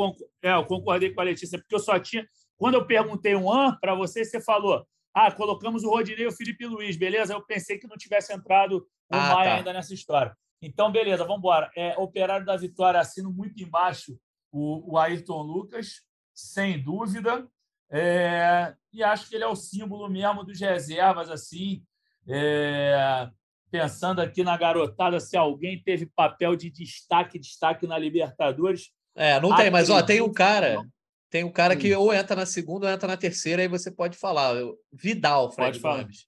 é, 0.43 0.53
eu 0.55 0.65
concordei 0.65 1.13
com 1.13 1.21
a 1.21 1.25
Letícia, 1.25 1.59
porque 1.59 1.75
eu 1.75 1.79
só 1.81 1.99
tinha. 1.99 2.27
Quando 2.59 2.75
eu 2.75 2.87
perguntei 2.87 3.35
um 3.37 3.53
an 3.53 3.77
para 3.81 3.95
você, 3.95 4.25
você 4.25 4.41
falou: 4.41 4.87
ah, 5.15 5.31
colocamos 5.31 5.85
o 5.85 5.91
Rodinei 5.91 6.25
e 6.25 6.29
o 6.29 6.33
Felipe 6.33 6.67
Luiz, 6.67 6.97
beleza? 6.97 7.33
Eu 7.35 7.45
pensei 7.45 7.79
que 7.79 7.87
não 7.87 7.97
tivesse 7.97 8.33
entrado 8.33 8.79
o 8.79 8.85
Ah, 9.11 9.35
Maia 9.35 9.51
tá. 9.51 9.57
ainda 9.57 9.73
nessa 9.73 9.93
história. 9.95 10.35
Então, 10.63 10.91
beleza, 10.91 11.23
vamos 11.25 11.39
embora. 11.39 11.71
É, 11.77 11.95
Operário 11.99 12.45
da 12.47 12.57
Vitória, 12.57 12.99
assino 12.99 13.31
muito 13.31 13.63
embaixo 13.63 14.19
o, 14.51 14.95
o 14.95 14.99
Ayrton 14.99 15.43
Lucas, 15.43 16.01
sem 16.35 16.83
dúvida. 16.83 17.47
É, 17.91 18.75
e 18.93 19.03
acho 19.03 19.29
que 19.29 19.35
ele 19.37 19.45
é 19.45 19.49
o 19.49 19.57
símbolo 19.57 20.09
mesmo 20.09 20.45
dos 20.45 20.61
reservas, 20.61 21.31
assim. 21.31 21.83
É, 22.29 23.29
pensando 23.71 24.21
aqui 24.21 24.43
na 24.43 24.57
garotada, 24.57 25.21
se 25.21 25.37
alguém 25.37 25.81
teve 25.83 26.07
papel 26.07 26.57
de 26.57 26.71
destaque, 26.71 27.39
destaque 27.39 27.87
na 27.87 27.99
Libertadores, 27.99 28.91
É, 29.15 29.41
não 29.41 29.55
tem, 29.57 29.71
mas 29.71 29.89
ó, 29.89 30.03
tem 30.03 30.21
um 30.21 30.33
cara, 30.33 30.83
tem 31.31 31.43
um 31.43 31.51
cara 31.51 31.75
que 31.77 31.97
Hum. 31.97 32.01
ou 32.01 32.13
entra 32.15 32.37
na 32.37 32.45
segunda 32.47 32.87
ou 32.87 32.93
entra 32.93 33.09
na 33.09 33.17
terceira, 33.17 33.63
aí 33.63 33.69
você 33.69 33.91
pode 33.91 34.17
falar. 34.19 34.55
Vidal, 34.93 35.51
Fred 35.53 35.71
Pode 35.71 35.81
falar. 35.81 36.03
Gomes. 36.03 36.27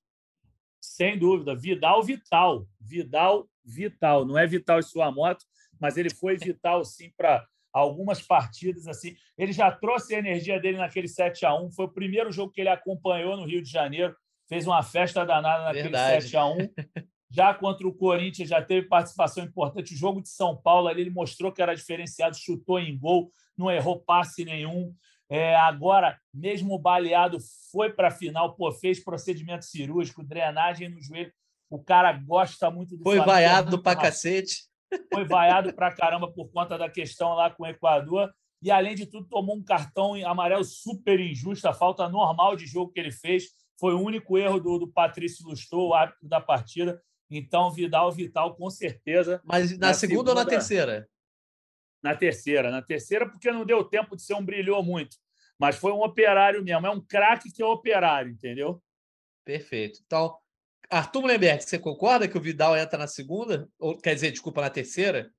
Sem 0.81 1.19
dúvida. 1.19 1.55
Vidal, 1.55 2.03
vital. 2.03 2.67
Vidal, 2.81 3.49
vital. 3.65 4.25
Não 4.25 4.39
é 4.39 4.47
vital 4.47 4.79
em 4.79 4.83
sua 4.83 5.11
moto, 5.13 5.45
mas 5.79 5.97
ele 5.97 6.09
foi 6.11 6.37
vital, 6.37 6.83
sim, 6.85 7.13
para 7.17 7.47
algumas 7.73 8.23
partidas. 8.23 8.87
assim. 8.87 9.15
Ele 9.37 9.53
já 9.53 9.71
trouxe 9.71 10.15
a 10.15 10.19
energia 10.19 10.61
dele 10.61 10.79
naquele 10.79 11.09
7 11.09 11.45
a 11.47 11.55
1 11.55 11.71
Foi 11.73 11.87
o 11.87 11.93
primeiro 11.93 12.31
jogo 12.33 12.53
que 12.53 12.61
ele 12.61 12.71
acompanhou 12.71 13.37
no 13.37 13.47
Rio 13.47 13.63
de 13.63 13.71
Janeiro. 13.71 14.15
Fez 14.49 14.67
uma 14.67 14.83
festa 14.83 15.25
danada 15.25 15.65
naquele 15.65 15.85
Verdade. 15.85 16.23
7 16.23 16.37
a 16.37 16.47
1 16.47 16.57
Já 17.31 17.53
contra 17.53 17.87
o 17.87 17.93
Corinthians, 17.93 18.49
já 18.49 18.63
teve 18.63 18.89
participação 18.89 19.45
importante. 19.45 19.95
O 19.95 19.97
jogo 19.97 20.23
de 20.23 20.31
São 20.31 20.57
Paulo 20.57 20.89
ali, 20.89 21.03
ele 21.03 21.11
mostrou 21.11 21.53
que 21.53 21.61
era 21.61 21.75
diferenciado, 21.75 22.37
chutou 22.37 22.79
em 22.79 22.97
gol, 22.99 23.31
não 23.57 23.71
errou 23.71 24.01
passe 24.01 24.45
nenhum. 24.45 24.95
É, 25.31 25.55
agora, 25.55 26.19
mesmo 26.33 26.79
baleado, 26.79 27.37
foi 27.71 27.93
para 27.93 28.09
a 28.09 28.11
final, 28.11 28.55
pô, 28.55 28.73
fez 28.73 29.05
procedimento 29.05 29.67
cirúrgico, 29.67 30.25
drenagem 30.25 30.89
no 30.89 31.03
joelho. 31.03 31.31
O 31.69 31.79
cara 31.79 32.13
gosta 32.15 32.71
muito 32.71 32.97
do 32.97 33.03
Foi 33.03 33.17
Flamengo, 33.17 33.31
vaiado 33.31 33.83
pra 33.83 33.95
cacete. 33.95 34.68
Foi 35.13 35.25
vaiado 35.25 35.73
pra 35.75 35.95
caramba 35.95 36.31
por 36.33 36.51
conta 36.51 36.79
da 36.79 36.89
questão 36.89 37.35
lá 37.35 37.51
com 37.51 37.63
o 37.63 37.67
Equador. 37.67 38.33
E, 38.63 38.71
além 38.71 38.95
de 38.95 39.07
tudo, 39.07 39.29
tomou 39.29 39.57
um 39.57 39.63
cartão 39.63 40.15
amarelo 40.27 40.65
super 40.65 41.21
injusto, 41.21 41.69
a 41.69 41.73
falta 41.75 42.09
normal 42.09 42.57
de 42.57 42.67
jogo 42.67 42.93
que 42.93 42.99
ele 42.99 43.13
fez. 43.13 43.51
Foi 43.79 43.95
o 43.95 44.01
único 44.01 44.37
erro 44.37 44.59
do, 44.59 44.79
do 44.79 44.89
Patrício 44.89 45.47
Lustou, 45.47 45.89
o 45.91 45.95
árbitro 45.95 46.29
da 46.29 46.41
partida. 46.41 47.01
Então, 47.31 47.71
Vidal, 47.71 48.11
Vital, 48.11 48.57
com 48.57 48.69
certeza. 48.71 49.41
Mas 49.45 49.71
na, 49.79 49.89
Na 49.89 49.95
segunda, 49.95 50.31
ou 50.31 50.35
na 50.35 50.41
segunda- 50.41 50.51
terceira? 50.51 51.09
Na 52.03 52.17
terceira. 52.17 52.71
Na 52.71 52.83
terceira, 52.83 53.29
porque 53.29 53.51
não 53.53 53.65
deu 53.65 53.85
tempo 53.85 54.17
de 54.17 54.23
ser 54.23 54.35
um 54.35 54.45
brilhou 54.45 54.83
muito. 54.83 55.17
Mas 55.59 55.77
foi 55.77 55.93
um 55.93 56.03
operário 56.03 56.63
mesmo. 56.65 56.87
É 56.87 56.91
um 56.91 57.01
craque 57.01 57.53
que 57.53 57.63
é 57.63 57.67
operário, 57.67 58.31
entendeu? 58.33 58.83
Perfeito. 59.45 60.01
Então, 60.07 60.37
Arthur 60.91 61.23
Mullenberg, 61.23 61.63
você 61.63 61.79
concorda 61.79 62.29
que 62.29 62.39
o 62.39 62.41
Vidal 62.41 62.77
entra 62.77 62.99
na 62.99 63.07
segunda? 63.07 63.69
Ou 63.79 63.97
quer 63.97 64.15
dizer, 64.15 64.31
desculpa, 64.31 64.61
na 64.61 64.71
terceira? 64.71 65.31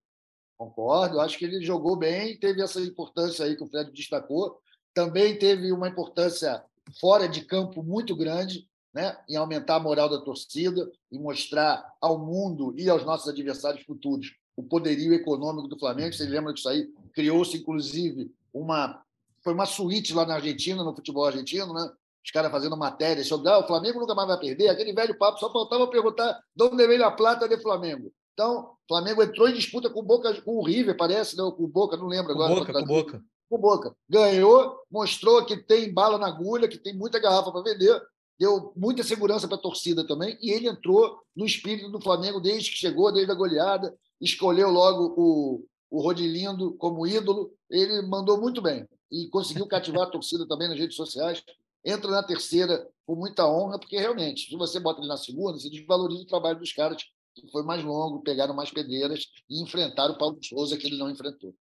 Concordo, 0.57 1.21
acho 1.21 1.37
que 1.37 1.45
ele 1.45 1.63
jogou 1.63 1.95
bem, 1.95 2.37
teve 2.37 2.61
essa 2.61 2.81
importância 2.81 3.45
aí 3.45 3.55
que 3.55 3.63
o 3.63 3.67
Fred 3.67 3.91
destacou. 3.91 4.59
Também 4.93 5.39
teve 5.39 5.71
uma 5.71 5.87
importância 5.87 6.63
fora 6.99 7.27
de 7.27 7.45
campo 7.45 7.81
muito 7.81 8.15
grande, 8.15 8.67
né, 8.93 9.17
em 9.29 9.35
aumentar 9.35 9.75
a 9.75 9.79
moral 9.79 10.09
da 10.09 10.19
torcida 10.19 10.91
e 11.11 11.17
mostrar 11.17 11.93
ao 12.01 12.17
mundo 12.17 12.73
e 12.77 12.89
aos 12.89 13.05
nossos 13.05 13.29
adversários 13.29 13.85
futuros 13.85 14.33
o 14.55 14.63
poderio 14.63 15.13
econômico 15.13 15.69
do 15.69 15.79
Flamengo. 15.79 16.13
Vocês 16.13 16.29
lembram 16.29 16.53
disso 16.53 16.67
aí? 16.67 16.91
Criou-se, 17.13 17.55
inclusive, 17.55 18.29
uma. 18.53 19.01
Foi 19.41 19.53
uma 19.53 19.65
suíte 19.65 20.13
lá 20.13 20.25
na 20.25 20.35
Argentina, 20.35 20.83
no 20.83 20.93
futebol 20.93 21.25
argentino, 21.25 21.73
né? 21.73 21.89
Os 22.23 22.31
caras 22.31 22.51
fazendo 22.51 22.77
matéria 22.77 23.23
sobre 23.23 23.49
ah, 23.49 23.59
o 23.59 23.67
Flamengo 23.67 23.99
nunca 23.99 24.13
mais 24.13 24.27
vai 24.27 24.39
perder, 24.39 24.69
aquele 24.69 24.93
velho 24.93 25.17
papo, 25.17 25.39
só 25.39 25.51
faltava 25.51 25.87
perguntar 25.87 26.39
de 26.55 26.63
onde 26.63 26.87
veio 26.87 27.05
a 27.05 27.11
plata 27.11 27.47
de 27.47 27.57
Flamengo. 27.61 28.11
Então, 28.33 28.61
o 28.61 28.87
Flamengo 28.87 29.23
entrou 29.23 29.49
em 29.49 29.53
disputa 29.53 29.89
com 29.89 29.99
o 29.99 30.03
Boca, 30.03 30.41
com 30.41 30.57
o 30.57 30.63
River, 30.63 30.95
parece, 30.95 31.35
não, 31.35 31.51
com 31.51 31.63
o 31.63 31.67
Boca, 31.67 31.97
não 31.97 32.07
lembro 32.07 32.31
agora. 32.31 32.55
boca, 32.55 32.73
com 32.73 32.85
boca. 32.85 33.23
Com 33.49 33.55
o 33.55 33.59
Boca. 33.59 33.95
Ganhou, 34.07 34.77
mostrou 34.89 35.45
que 35.45 35.57
tem 35.57 35.93
bala 35.93 36.17
na 36.17 36.27
agulha, 36.27 36.67
que 36.67 36.77
tem 36.77 36.95
muita 36.95 37.19
garrafa 37.19 37.51
para 37.51 37.63
vender, 37.63 38.01
deu 38.39 38.71
muita 38.75 39.03
segurança 39.03 39.47
para 39.47 39.57
a 39.57 39.61
torcida 39.61 40.07
também, 40.07 40.37
e 40.41 40.51
ele 40.51 40.69
entrou 40.69 41.19
no 41.35 41.45
espírito 41.45 41.89
do 41.89 42.01
Flamengo 42.01 42.39
desde 42.39 42.71
que 42.71 42.77
chegou, 42.77 43.11
desde 43.11 43.31
a 43.31 43.35
goleada, 43.35 43.93
escolheu 44.21 44.69
logo 44.69 45.13
o, 45.17 45.65
o 45.89 46.01
Rodilindo 46.01 46.73
como 46.75 47.05
ídolo, 47.05 47.51
ele 47.69 48.01
mandou 48.03 48.39
muito 48.39 48.61
bem 48.61 48.87
e 49.11 49.27
conseguiu 49.27 49.67
cativar 49.67 50.03
a 50.03 50.11
torcida 50.11 50.47
também 50.47 50.69
nas 50.69 50.79
redes 50.79 50.95
sociais. 50.95 51.43
Entra 51.83 52.11
na 52.11 52.23
terceira 52.23 52.87
com 53.05 53.15
muita 53.15 53.47
honra, 53.47 53.79
porque 53.79 53.97
realmente, 53.97 54.49
se 54.49 54.55
você 54.55 54.79
bota 54.79 54.99
ele 54.99 55.07
na 55.07 55.17
segunda, 55.17 55.57
você 55.57 55.69
desvaloriza 55.69 56.21
o 56.21 56.27
trabalho 56.27 56.59
dos 56.59 56.71
caras 56.73 57.03
que 57.35 57.49
foi 57.51 57.63
mais 57.63 57.83
longo, 57.83 58.21
pegaram 58.21 58.53
mais 58.53 58.69
pedreiras 58.69 59.25
e 59.49 59.63
enfrentaram 59.63 60.13
o 60.13 60.17
Paulo 60.17 60.37
Souza, 60.43 60.77
que 60.77 60.87
ele 60.87 60.97
não 60.97 61.09
enfrentou. 61.09 61.55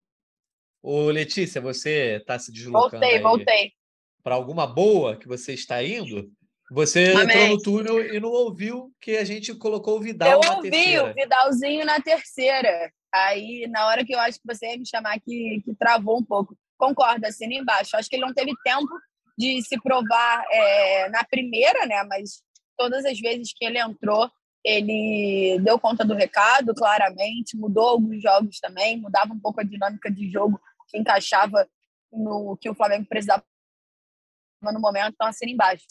Ô, 0.82 1.10
Letícia, 1.10 1.60
você 1.60 2.16
está 2.16 2.38
se 2.38 2.52
deslocando 2.52 3.00
Voltei, 3.00 3.16
aí 3.16 3.22
voltei. 3.22 3.72
para 4.22 4.34
alguma 4.34 4.66
boa 4.66 5.16
que 5.16 5.28
você 5.28 5.52
está 5.52 5.82
indo? 5.82 6.30
Você 6.70 7.12
Amém. 7.12 7.22
entrou 7.22 7.48
no 7.48 7.62
túnel 7.62 8.14
e 8.14 8.18
não 8.18 8.30
ouviu 8.30 8.92
que 9.00 9.16
a 9.16 9.24
gente 9.24 9.54
colocou 9.54 9.98
o 9.98 10.00
Vidal 10.00 10.32
Eu 10.32 10.40
na 10.40 10.56
ouvi 10.56 10.70
terceira. 10.70 11.10
o 11.10 11.14
Vidalzinho 11.14 11.84
na 11.84 12.00
terceira. 12.00 12.92
Aí, 13.12 13.66
na 13.68 13.86
hora 13.86 14.04
que 14.04 14.14
eu 14.14 14.18
acho 14.18 14.38
que 14.40 14.46
você 14.46 14.72
ia 14.72 14.78
me 14.78 14.86
chamar, 14.86 15.20
que, 15.20 15.62
que 15.64 15.74
travou 15.74 16.18
um 16.18 16.24
pouco. 16.24 16.56
Concordo, 16.76 17.24
assina 17.26 17.54
embaixo. 17.54 17.96
Acho 17.96 18.08
que 18.08 18.16
ele 18.16 18.26
não 18.26 18.34
teve 18.34 18.52
tempo 18.64 18.88
de 19.36 19.62
se 19.62 19.80
provar 19.80 20.44
é, 20.50 21.08
na 21.08 21.24
primeira, 21.24 21.86
né? 21.86 22.02
Mas 22.04 22.42
todas 22.76 23.04
as 23.04 23.18
vezes 23.18 23.52
que 23.54 23.64
ele 23.64 23.78
entrou, 23.78 24.30
ele 24.64 25.58
deu 25.62 25.78
conta 25.78 26.04
do 26.04 26.14
recado, 26.14 26.74
claramente. 26.74 27.56
Mudou 27.56 27.88
alguns 27.88 28.22
jogos 28.22 28.58
também, 28.58 28.96
mudava 28.96 29.32
um 29.32 29.38
pouco 29.38 29.60
a 29.60 29.64
dinâmica 29.64 30.10
de 30.10 30.30
jogo 30.30 30.60
que 30.88 30.98
encaixava 30.98 31.68
no 32.12 32.56
que 32.56 32.68
o 32.68 32.74
Flamengo 32.74 33.06
precisava 33.06 33.44
no 34.62 34.80
momento. 34.80 35.12
Então, 35.14 35.26
assina 35.26 35.52
embaixo. 35.52 35.86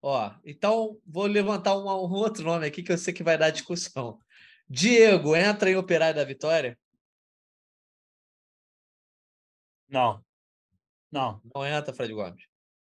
Ó, 0.00 0.30
então 0.44 0.96
vou 1.04 1.26
levantar 1.26 1.76
um, 1.76 1.82
um 1.82 2.12
outro 2.14 2.44
nome 2.44 2.66
aqui 2.66 2.82
que 2.82 2.92
eu 2.92 2.98
sei 2.98 3.12
que 3.12 3.22
vai 3.22 3.36
dar 3.36 3.50
discussão. 3.50 4.20
Diego, 4.68 5.34
entra 5.34 5.70
em 5.70 5.76
Operário 5.76 6.16
da 6.16 6.24
Vitória? 6.24 6.78
Não. 9.88 10.22
Não. 11.10 11.40
Não 11.54 11.64
entra, 11.66 11.92
Fred 11.94 12.12
Gomes. 12.12 12.42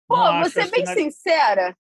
Pô, 0.07 0.15
Não 0.17 0.41
vou 0.41 0.49
ser 0.49 0.69
bem 0.69 0.84
na- 0.84 0.93
sincera. 0.93 1.78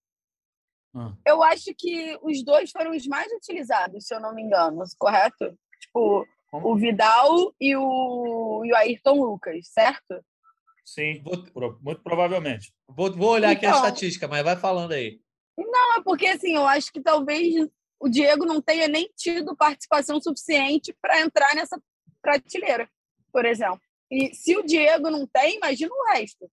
Ah. 0.93 1.13
Eu 1.25 1.41
acho 1.43 1.73
que 1.77 2.17
os 2.21 2.43
dois 2.43 2.71
foram 2.71 2.91
os 2.91 3.05
mais 3.07 3.31
utilizados, 3.31 4.05
se 4.05 4.13
eu 4.13 4.19
não 4.19 4.33
me 4.35 4.41
engano, 4.41 4.83
correto? 4.97 5.57
Tipo, 5.79 6.27
Como? 6.49 6.69
o 6.69 6.75
Vidal 6.75 7.53
e 7.59 7.75
o, 7.75 8.63
e 8.65 8.71
o 8.73 8.75
Ayrton 8.75 9.13
Lucas, 9.21 9.67
certo? 9.69 10.23
Sim, 10.85 11.21
Vou, 11.23 11.77
muito 11.81 12.01
provavelmente. 12.01 12.73
vou, 12.87 13.11
vou 13.15 13.29
olhar 13.29 13.51
aqui 13.51 13.65
a 13.65 13.69
Então. 13.69 13.81
estatística, 13.85 14.27
mas 14.27 14.43
vai 14.43 14.57
falando 14.57 14.91
aí. 14.91 15.21
Não, 15.57 15.95
é 15.97 16.01
porque 16.03 16.25
assim, 16.27 16.55
eu 16.55 16.67
acho 16.67 16.91
que 16.91 16.99
talvez 17.01 17.53
o 17.99 18.09
Diego 18.09 18.45
não 18.45 18.61
tenha 18.61 18.87
nem 18.87 19.09
tido 19.15 19.55
participação 19.55 20.19
suficiente 20.19 20.93
para 21.01 21.21
entrar 21.21 21.55
nessa 21.55 21.81
prateleira, 22.21 22.89
por 23.31 23.45
exemplo. 23.45 23.79
E 24.11 24.35
se 24.35 24.57
o 24.57 24.63
Diego 24.63 25.09
não 25.09 25.25
tem, 25.25 25.55
imagina 25.55 25.93
o 25.93 26.11
resto. 26.11 26.51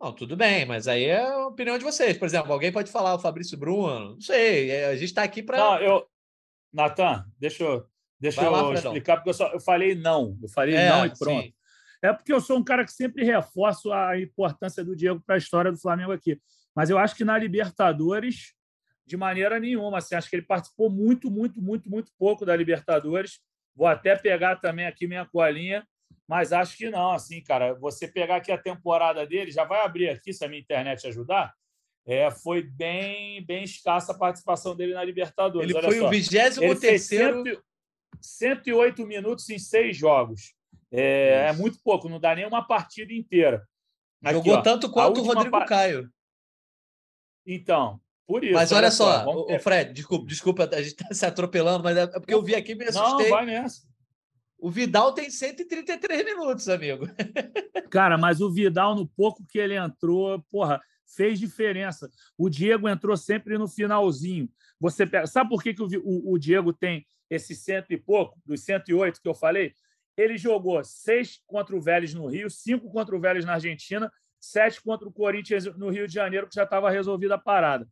Não, 0.00 0.12
tudo 0.12 0.36
bem, 0.36 0.64
mas 0.64 0.88
aí 0.88 1.04
é 1.04 1.20
a 1.20 1.46
opinião 1.46 1.76
de 1.76 1.84
vocês. 1.84 2.16
Por 2.16 2.24
exemplo, 2.24 2.52
alguém 2.52 2.72
pode 2.72 2.90
falar 2.90 3.14
o 3.14 3.18
Fabrício 3.18 3.56
Bruno, 3.58 4.14
não 4.14 4.20
sei, 4.20 4.70
é, 4.70 4.86
a 4.86 4.94
gente 4.94 5.04
está 5.04 5.22
aqui 5.22 5.42
para. 5.42 5.58
Não, 5.58 5.78
eu. 5.78 6.08
Natan, 6.72 7.24
deixa 7.38 7.62
eu, 7.62 7.86
deixa 8.18 8.42
eu 8.42 8.50
lá, 8.50 8.74
explicar, 8.74 9.16
porque 9.16 9.30
eu, 9.30 9.34
só, 9.34 9.52
eu 9.52 9.60
falei 9.60 9.94
não. 9.94 10.36
Eu 10.42 10.48
falei 10.48 10.74
é, 10.74 10.88
não 10.88 11.06
e 11.06 11.16
pronto. 11.16 11.44
Sim. 11.44 11.54
É 12.02 12.12
porque 12.12 12.32
eu 12.32 12.40
sou 12.40 12.58
um 12.58 12.64
cara 12.64 12.84
que 12.84 12.92
sempre 12.92 13.24
reforço 13.24 13.92
a 13.92 14.18
importância 14.20 14.84
do 14.84 14.96
Diego 14.96 15.22
para 15.24 15.36
a 15.36 15.38
história 15.38 15.70
do 15.70 15.78
Flamengo 15.78 16.12
aqui. 16.12 16.38
Mas 16.74 16.90
eu 16.90 16.98
acho 16.98 17.14
que 17.14 17.24
na 17.24 17.38
Libertadores, 17.38 18.54
de 19.06 19.16
maneira 19.16 19.60
nenhuma. 19.60 19.98
Assim, 19.98 20.14
acho 20.14 20.28
que 20.28 20.36
ele 20.36 20.44
participou 20.44 20.90
muito, 20.90 21.30
muito, 21.30 21.62
muito, 21.62 21.88
muito 21.88 22.10
pouco 22.18 22.44
da 22.44 22.56
Libertadores. 22.56 23.40
Vou 23.74 23.86
até 23.86 24.16
pegar 24.16 24.56
também 24.56 24.86
aqui 24.86 25.06
minha 25.06 25.26
colinha, 25.26 25.86
mas 26.28 26.52
acho 26.52 26.76
que 26.76 26.90
não. 26.90 27.12
Assim, 27.12 27.42
cara, 27.42 27.74
você 27.74 28.06
pegar 28.06 28.36
aqui 28.36 28.52
a 28.52 28.58
temporada 28.58 29.26
dele, 29.26 29.50
já 29.50 29.64
vai 29.64 29.84
abrir 29.84 30.08
aqui, 30.08 30.32
se 30.32 30.44
a 30.44 30.48
minha 30.48 30.60
internet 30.60 31.06
ajudar. 31.06 31.52
É, 32.06 32.30
foi 32.30 32.62
bem, 32.62 33.42
bem 33.44 33.64
escassa 33.64 34.12
a 34.12 34.18
participação 34.18 34.76
dele 34.76 34.94
na 34.94 35.02
Libertadores. 35.02 35.68
Ele 35.68 35.78
Olha 35.78 35.88
foi 35.88 35.98
só. 35.98 36.06
o 36.06 36.10
23 36.10 36.80
terceiro... 36.80 37.62
108 38.20 39.06
minutos 39.06 39.48
em 39.50 39.58
seis 39.58 39.96
jogos. 39.96 40.54
É, 40.90 41.48
é, 41.48 41.52
muito 41.52 41.78
pouco, 41.82 42.08
não 42.08 42.20
dá 42.20 42.34
nem 42.34 42.46
uma 42.46 42.66
partida 42.66 43.12
inteira. 43.12 43.66
Aqui, 44.22 44.34
Jogou 44.34 44.54
ó, 44.54 44.62
tanto 44.62 44.90
quanto 44.90 45.20
o 45.20 45.24
Rodrigo 45.24 45.50
pa... 45.50 45.66
Caio. 45.66 46.10
Então, 47.46 48.00
por 48.26 48.42
isso. 48.42 48.54
Mas 48.54 48.72
olha, 48.72 48.90
só, 48.90 49.24
só 49.24 49.30
o 49.30 49.58
Fred, 49.58 49.92
desculpa, 49.92 50.26
desculpa, 50.26 50.70
a 50.72 50.82
gente 50.82 50.94
está 51.00 51.12
se 51.12 51.26
atropelando, 51.26 51.84
mas 51.84 51.96
é 51.96 52.06
porque 52.06 52.34
eu 52.34 52.42
vi 52.42 52.54
aqui 52.54 52.72
e 52.72 52.74
me 52.74 52.84
assustei. 52.84 53.28
Não, 53.28 53.36
vai 53.36 53.46
nessa. 53.46 53.82
O 54.58 54.70
Vidal 54.70 55.12
tem 55.12 55.28
133 55.28 56.24
minutos, 56.24 56.68
amigo. 56.68 57.06
Cara, 57.90 58.16
mas 58.16 58.40
o 58.40 58.50
Vidal, 58.50 58.94
no 58.94 59.06
pouco 59.06 59.44
que 59.46 59.58
ele 59.58 59.76
entrou, 59.76 60.40
porra, 60.50 60.80
fez 61.06 61.38
diferença. 61.38 62.10
O 62.38 62.48
Diego 62.48 62.88
entrou 62.88 63.14
sempre 63.16 63.58
no 63.58 63.68
finalzinho. 63.68 64.48
Você 64.80 65.06
pega... 65.06 65.26
Sabe 65.26 65.50
por 65.50 65.62
que, 65.62 65.74
que 65.74 65.82
o, 65.82 65.88
o, 66.02 66.32
o 66.32 66.38
Diego 66.38 66.72
tem 66.72 67.06
esse 67.28 67.54
cento 67.54 67.92
e 67.92 67.98
pouco, 67.98 68.40
dos 68.46 68.62
108 68.62 69.20
que 69.20 69.28
eu 69.28 69.34
falei? 69.34 69.74
Ele 70.16 70.38
jogou 70.38 70.82
seis 70.82 71.40
contra 71.46 71.76
o 71.76 71.80
Vélez 71.80 72.14
no 72.14 72.26
Rio, 72.26 72.48
cinco 72.48 72.90
contra 72.90 73.14
o 73.14 73.20
Vélez 73.20 73.44
na 73.44 73.54
Argentina, 73.54 74.10
sete 74.40 74.80
contra 74.82 75.08
o 75.08 75.12
Corinthians 75.12 75.64
no 75.76 75.90
Rio 75.90 76.06
de 76.06 76.14
Janeiro, 76.14 76.48
que 76.48 76.54
já 76.54 76.64
estava 76.64 76.90
resolvida 76.90 77.34
a 77.34 77.38
parada. 77.38 77.88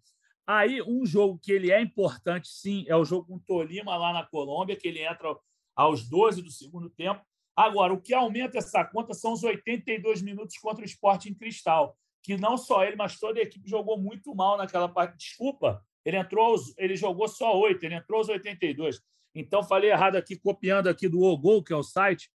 Aí, 0.46 0.82
um 0.82 1.06
jogo 1.06 1.38
que 1.38 1.52
ele 1.52 1.70
é 1.70 1.80
importante, 1.80 2.48
sim, 2.48 2.84
é 2.88 2.96
o 2.96 3.04
jogo 3.04 3.26
com 3.26 3.36
o 3.36 3.40
Tolima 3.40 3.96
lá 3.96 4.12
na 4.12 4.26
Colômbia, 4.26 4.76
que 4.76 4.88
ele 4.88 5.00
entra 5.00 5.34
aos 5.74 6.08
12 6.08 6.42
do 6.42 6.50
segundo 6.50 6.90
tempo. 6.90 7.24
Agora, 7.56 7.92
o 7.92 8.00
que 8.00 8.12
aumenta 8.12 8.58
essa 8.58 8.84
conta 8.84 9.14
são 9.14 9.32
os 9.32 9.42
82 9.42 10.22
minutos 10.22 10.56
contra 10.58 10.82
o 10.82 10.86
Sport 10.86 11.26
em 11.26 11.34
Cristal, 11.34 11.96
que 12.22 12.36
não 12.36 12.56
só 12.56 12.84
ele, 12.84 12.96
mas 12.96 13.18
toda 13.18 13.38
a 13.38 13.42
equipe 13.42 13.68
jogou 13.68 13.98
muito 13.98 14.34
mal 14.34 14.56
naquela 14.56 14.88
parte. 14.88 15.16
Desculpa, 15.16 15.82
ele 16.04 16.16
entrou, 16.16 16.56
ele 16.76 16.96
jogou 16.96 17.28
só 17.28 17.58
oito, 17.60 17.84
ele 17.84 17.94
entrou 17.94 18.18
aos 18.18 18.28
82. 18.28 19.00
Então, 19.34 19.62
falei 19.62 19.90
errado 19.90 20.16
aqui, 20.16 20.36
copiando 20.36 20.88
aqui 20.88 21.08
do 21.08 21.20
Ogol, 21.20 21.62
que 21.62 21.72
é 21.72 21.76
o 21.76 21.82
site. 21.82 22.30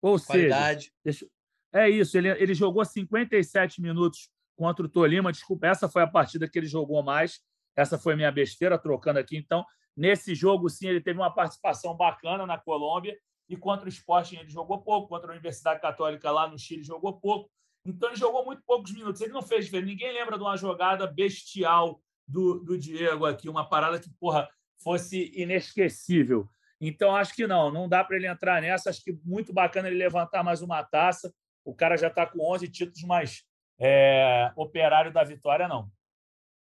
Ou 0.00 0.18
Qualidade. 0.18 0.84
seja, 0.84 0.92
deixa, 1.04 1.26
é 1.72 1.88
isso, 1.88 2.18
ele, 2.18 2.28
ele 2.28 2.54
jogou 2.54 2.84
57 2.84 3.80
minutos 3.80 4.28
contra 4.62 4.86
o 4.86 4.88
Tolima. 4.88 5.32
Desculpa, 5.32 5.66
essa 5.66 5.88
foi 5.88 6.02
a 6.02 6.06
partida 6.06 6.48
que 6.48 6.56
ele 6.56 6.68
jogou 6.68 7.02
mais. 7.02 7.40
Essa 7.74 7.98
foi 7.98 8.14
minha 8.14 8.30
besteira, 8.30 8.78
trocando 8.78 9.18
aqui. 9.18 9.36
Então, 9.36 9.66
nesse 9.96 10.36
jogo, 10.36 10.68
sim, 10.68 10.86
ele 10.86 11.00
teve 11.00 11.18
uma 11.18 11.34
participação 11.34 11.96
bacana 11.96 12.46
na 12.46 12.56
Colômbia. 12.56 13.18
E 13.48 13.56
contra 13.56 13.86
o 13.86 13.88
Sporting 13.88 14.36
ele 14.36 14.48
jogou 14.48 14.80
pouco. 14.80 15.08
Contra 15.08 15.30
a 15.30 15.32
Universidade 15.32 15.80
Católica 15.80 16.30
lá 16.30 16.46
no 16.46 16.56
Chile 16.56 16.84
jogou 16.84 17.18
pouco. 17.18 17.50
Então, 17.84 18.10
ele 18.10 18.16
jogou 18.16 18.44
muito 18.44 18.62
poucos 18.64 18.92
minutos. 18.92 19.20
Ele 19.20 19.32
não 19.32 19.42
fez 19.42 19.64
diferença. 19.64 19.90
Ninguém 19.90 20.12
lembra 20.12 20.38
de 20.38 20.44
uma 20.44 20.56
jogada 20.56 21.08
bestial 21.08 22.00
do, 22.28 22.60
do 22.60 22.78
Diego 22.78 23.26
aqui, 23.26 23.48
uma 23.48 23.68
parada 23.68 23.98
que, 23.98 24.08
porra, 24.20 24.48
fosse 24.80 25.32
inesquecível. 25.34 26.48
Então, 26.80 27.16
acho 27.16 27.34
que 27.34 27.48
não, 27.48 27.68
não 27.68 27.88
dá 27.88 28.04
para 28.04 28.14
ele 28.16 28.28
entrar 28.28 28.62
nessa. 28.62 28.90
Acho 28.90 29.02
que 29.02 29.18
muito 29.24 29.52
bacana 29.52 29.88
ele 29.88 29.98
levantar 29.98 30.44
mais 30.44 30.62
uma 30.62 30.84
taça. 30.84 31.34
O 31.64 31.74
cara 31.74 31.96
já 31.96 32.06
está 32.06 32.24
com 32.24 32.48
11 32.54 32.68
títulos, 32.68 33.02
mas 33.02 33.42
é, 33.80 34.50
operário 34.56 35.12
da 35.12 35.24
vitória, 35.24 35.68
não. 35.68 35.88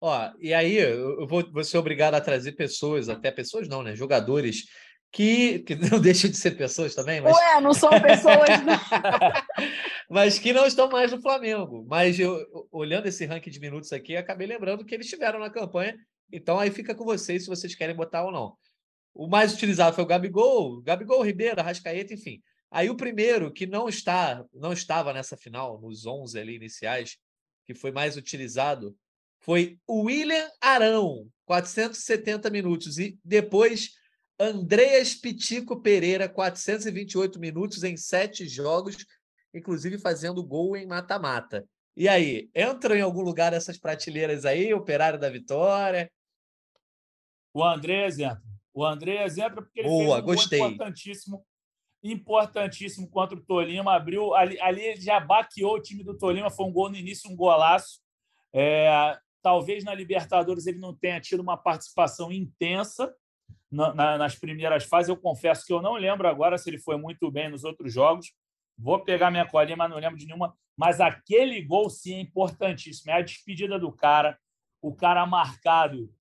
Ó, 0.00 0.32
e 0.40 0.52
aí 0.52 0.74
eu 0.74 1.26
vou, 1.26 1.48
vou 1.52 1.62
ser 1.62 1.78
obrigado 1.78 2.14
a 2.14 2.20
trazer 2.20 2.52
pessoas, 2.52 3.08
até 3.08 3.30
pessoas 3.30 3.68
não, 3.68 3.82
né? 3.82 3.94
Jogadores 3.94 4.64
que, 5.12 5.60
que 5.60 5.76
não 5.90 6.00
deixam 6.00 6.30
de 6.30 6.36
ser 6.36 6.52
pessoas 6.52 6.94
também, 6.94 7.20
mas... 7.20 7.36
Ué, 7.36 7.60
não 7.60 7.72
são 7.72 7.90
pessoas, 8.00 8.48
não. 8.64 8.80
mas 10.10 10.38
que 10.38 10.52
não 10.52 10.66
estão 10.66 10.88
mais 10.88 11.12
no 11.12 11.20
Flamengo. 11.20 11.84
Mas 11.88 12.18
eu, 12.18 12.44
olhando 12.72 13.06
esse 13.06 13.24
ranking 13.26 13.50
de 13.50 13.60
minutos 13.60 13.92
aqui, 13.92 14.16
acabei 14.16 14.46
lembrando 14.46 14.84
que 14.84 14.94
eles 14.94 15.06
estiveram 15.06 15.38
na 15.38 15.50
campanha. 15.50 15.96
Então 16.32 16.58
aí 16.58 16.70
fica 16.70 16.94
com 16.94 17.04
vocês 17.04 17.44
se 17.44 17.48
vocês 17.48 17.74
querem 17.74 17.94
botar 17.94 18.24
ou 18.24 18.32
não. 18.32 18.56
O 19.14 19.28
mais 19.28 19.52
utilizado 19.52 19.94
foi 19.94 20.02
o 20.02 20.06
Gabigol, 20.06 20.80
Gabigol, 20.80 21.22
Ribeiro, 21.22 21.60
Arrascaeta, 21.60 22.14
enfim. 22.14 22.42
Aí 22.72 22.88
o 22.88 22.96
primeiro 22.96 23.52
que 23.52 23.66
não 23.66 23.86
está, 23.86 24.42
não 24.50 24.72
estava 24.72 25.12
nessa 25.12 25.36
final, 25.36 25.78
nos 25.78 26.06
11 26.06 26.40
ali 26.40 26.56
iniciais, 26.56 27.18
que 27.66 27.74
foi 27.74 27.92
mais 27.92 28.16
utilizado, 28.16 28.96
foi 29.40 29.78
o 29.86 30.04
William 30.04 30.50
Arão, 30.58 31.28
470 31.44 32.48
minutos 32.48 32.98
e 32.98 33.18
depois 33.22 33.90
Andreas 34.40 35.14
Pitico 35.14 35.82
Pereira, 35.82 36.30
428 36.30 37.38
minutos 37.38 37.84
em 37.84 37.94
sete 37.94 38.48
jogos, 38.48 38.96
inclusive 39.52 39.98
fazendo 39.98 40.42
gol 40.42 40.74
em 40.74 40.86
mata-mata. 40.86 41.68
E 41.94 42.08
aí, 42.08 42.48
entra 42.54 42.96
em 42.96 43.02
algum 43.02 43.20
lugar 43.20 43.52
essas 43.52 43.76
prateleiras 43.76 44.46
aí, 44.46 44.72
Operário 44.72 45.20
da 45.20 45.28
Vitória? 45.28 46.10
O 47.52 47.62
Andrés 47.62 48.18
entra. 48.18 48.42
O 48.72 48.82
Andrés 48.82 49.36
entra 49.36 49.60
porque 49.60 49.80
ele 49.80 49.88
Boa, 49.88 50.14
fez 50.16 50.22
um 50.22 50.26
gostei. 50.26 50.58
importantíssimo 50.58 51.44
importantíssimo 52.02 53.08
contra 53.08 53.36
o 53.36 53.40
Tolima. 53.40 53.94
Abriu 53.94 54.34
ali, 54.34 54.60
ali 54.60 54.96
já 54.96 55.20
baqueou 55.20 55.76
o 55.76 55.80
time 55.80 56.02
do 56.02 56.16
Tolima. 56.16 56.50
Foi 56.50 56.66
um 56.66 56.72
gol 56.72 56.90
no 56.90 56.96
início, 56.96 57.30
um 57.30 57.36
golaço. 57.36 58.00
É, 58.52 59.16
talvez 59.42 59.84
na 59.84 59.94
Libertadores 59.94 60.66
ele 60.66 60.78
não 60.78 60.94
tenha 60.94 61.20
tido 61.20 61.40
uma 61.40 61.56
participação 61.56 62.32
intensa 62.32 63.14
na, 63.70 63.94
na, 63.94 64.18
nas 64.18 64.34
primeiras 64.34 64.84
fases. 64.84 65.08
Eu 65.08 65.16
confesso 65.16 65.64
que 65.64 65.72
eu 65.72 65.80
não 65.80 65.94
lembro 65.94 66.28
agora 66.28 66.58
se 66.58 66.68
ele 66.68 66.78
foi 66.78 66.96
muito 66.96 67.30
bem 67.30 67.48
nos 67.48 67.64
outros 67.64 67.92
jogos. 67.92 68.32
Vou 68.76 69.04
pegar 69.04 69.30
minha 69.30 69.46
colinha, 69.46 69.76
mas 69.76 69.90
não 69.90 69.98
lembro 69.98 70.18
de 70.18 70.26
nenhuma. 70.26 70.56
Mas 70.76 71.00
aquele 71.00 71.62
gol 71.62 71.88
sim 71.88 72.14
é 72.14 72.20
importantíssimo. 72.20 73.10
É 73.10 73.14
a 73.14 73.22
despedida 73.22 73.78
do 73.78 73.92
cara, 73.92 74.38
o 74.80 74.94
cara 74.94 75.24
marcado 75.26 76.12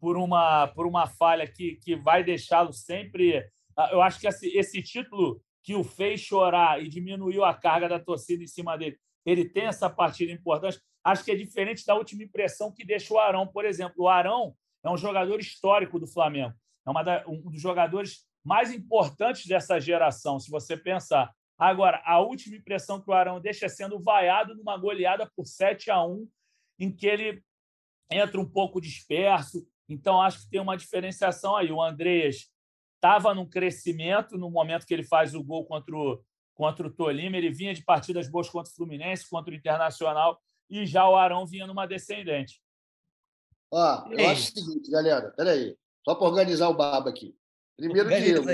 por 0.00 0.16
uma, 0.16 0.68
por 0.68 0.86
uma 0.86 1.06
falha 1.06 1.46
que, 1.46 1.76
que 1.76 1.96
vai 1.96 2.24
deixá-lo 2.24 2.72
sempre 2.72 3.48
eu 3.90 4.02
acho 4.02 4.20
que 4.20 4.26
esse, 4.26 4.48
esse 4.56 4.82
título 4.82 5.40
que 5.62 5.74
o 5.74 5.84
fez 5.84 6.20
chorar 6.20 6.82
e 6.82 6.88
diminuiu 6.88 7.44
a 7.44 7.54
carga 7.54 7.88
da 7.88 8.00
torcida 8.00 8.42
em 8.42 8.46
cima 8.46 8.76
dele, 8.76 8.98
ele 9.24 9.44
tem 9.44 9.66
essa 9.66 9.88
partida 9.88 10.32
importante. 10.32 10.80
Acho 11.04 11.24
que 11.24 11.30
é 11.30 11.36
diferente 11.36 11.84
da 11.84 11.94
última 11.94 12.22
impressão 12.22 12.72
que 12.72 12.84
deixou 12.84 13.16
o 13.16 13.20
Arão, 13.20 13.46
por 13.46 13.64
exemplo. 13.64 14.04
O 14.04 14.08
Arão 14.08 14.54
é 14.84 14.90
um 14.90 14.96
jogador 14.96 15.38
histórico 15.38 15.98
do 15.98 16.06
Flamengo, 16.06 16.54
é 16.86 17.04
da, 17.04 17.24
um 17.28 17.50
dos 17.50 17.60
jogadores 17.60 18.26
mais 18.44 18.72
importantes 18.72 19.46
dessa 19.46 19.78
geração, 19.78 20.40
se 20.40 20.50
você 20.50 20.76
pensar. 20.76 21.30
Agora, 21.58 22.00
a 22.04 22.20
última 22.20 22.56
impressão 22.56 23.00
que 23.00 23.10
o 23.10 23.12
Arão 23.12 23.40
deixa 23.40 23.66
é 23.66 23.68
sendo 23.68 24.00
vaiado 24.00 24.54
numa 24.54 24.76
goleada 24.76 25.30
por 25.34 25.44
7 25.44 25.90
a 25.90 26.04
1, 26.04 26.28
em 26.78 26.90
que 26.94 27.06
ele 27.06 27.42
entra 28.10 28.40
um 28.40 28.48
pouco 28.48 28.80
disperso. 28.80 29.66
Então, 29.88 30.22
acho 30.22 30.40
que 30.40 30.50
tem 30.50 30.60
uma 30.60 30.76
diferenciação 30.76 31.56
aí. 31.56 31.72
O 31.72 31.82
Andreas 31.82 32.48
estava 32.98 33.32
num 33.34 33.48
crescimento 33.48 34.36
no 34.36 34.50
momento 34.50 34.84
que 34.84 34.92
ele 34.92 35.04
faz 35.04 35.34
o 35.34 35.42
gol 35.42 35.64
contra 35.64 35.96
o, 35.96 36.22
contra 36.54 36.86
o 36.86 36.90
Tolima. 36.90 37.36
Ele 37.36 37.50
vinha 37.50 37.72
de 37.72 37.84
partidas 37.84 38.28
boas 38.28 38.50
contra 38.50 38.70
o 38.70 38.74
Fluminense, 38.74 39.28
contra 39.30 39.52
o 39.52 39.56
Internacional, 39.56 40.40
e 40.68 40.84
já 40.84 41.08
o 41.08 41.16
Arão 41.16 41.46
vinha 41.46 41.66
numa 41.66 41.86
descendente. 41.86 42.60
Ó, 43.72 44.08
eu 44.10 44.28
acho 44.28 44.50
o 44.50 44.54
seguinte, 44.54 44.90
galera, 44.90 45.30
peraí, 45.30 45.76
só 46.04 46.14
para 46.14 46.26
organizar 46.26 46.68
o 46.68 46.74
baba 46.74 47.10
aqui. 47.10 47.34
Primeiro, 47.76 48.08
Diego. 48.08 48.46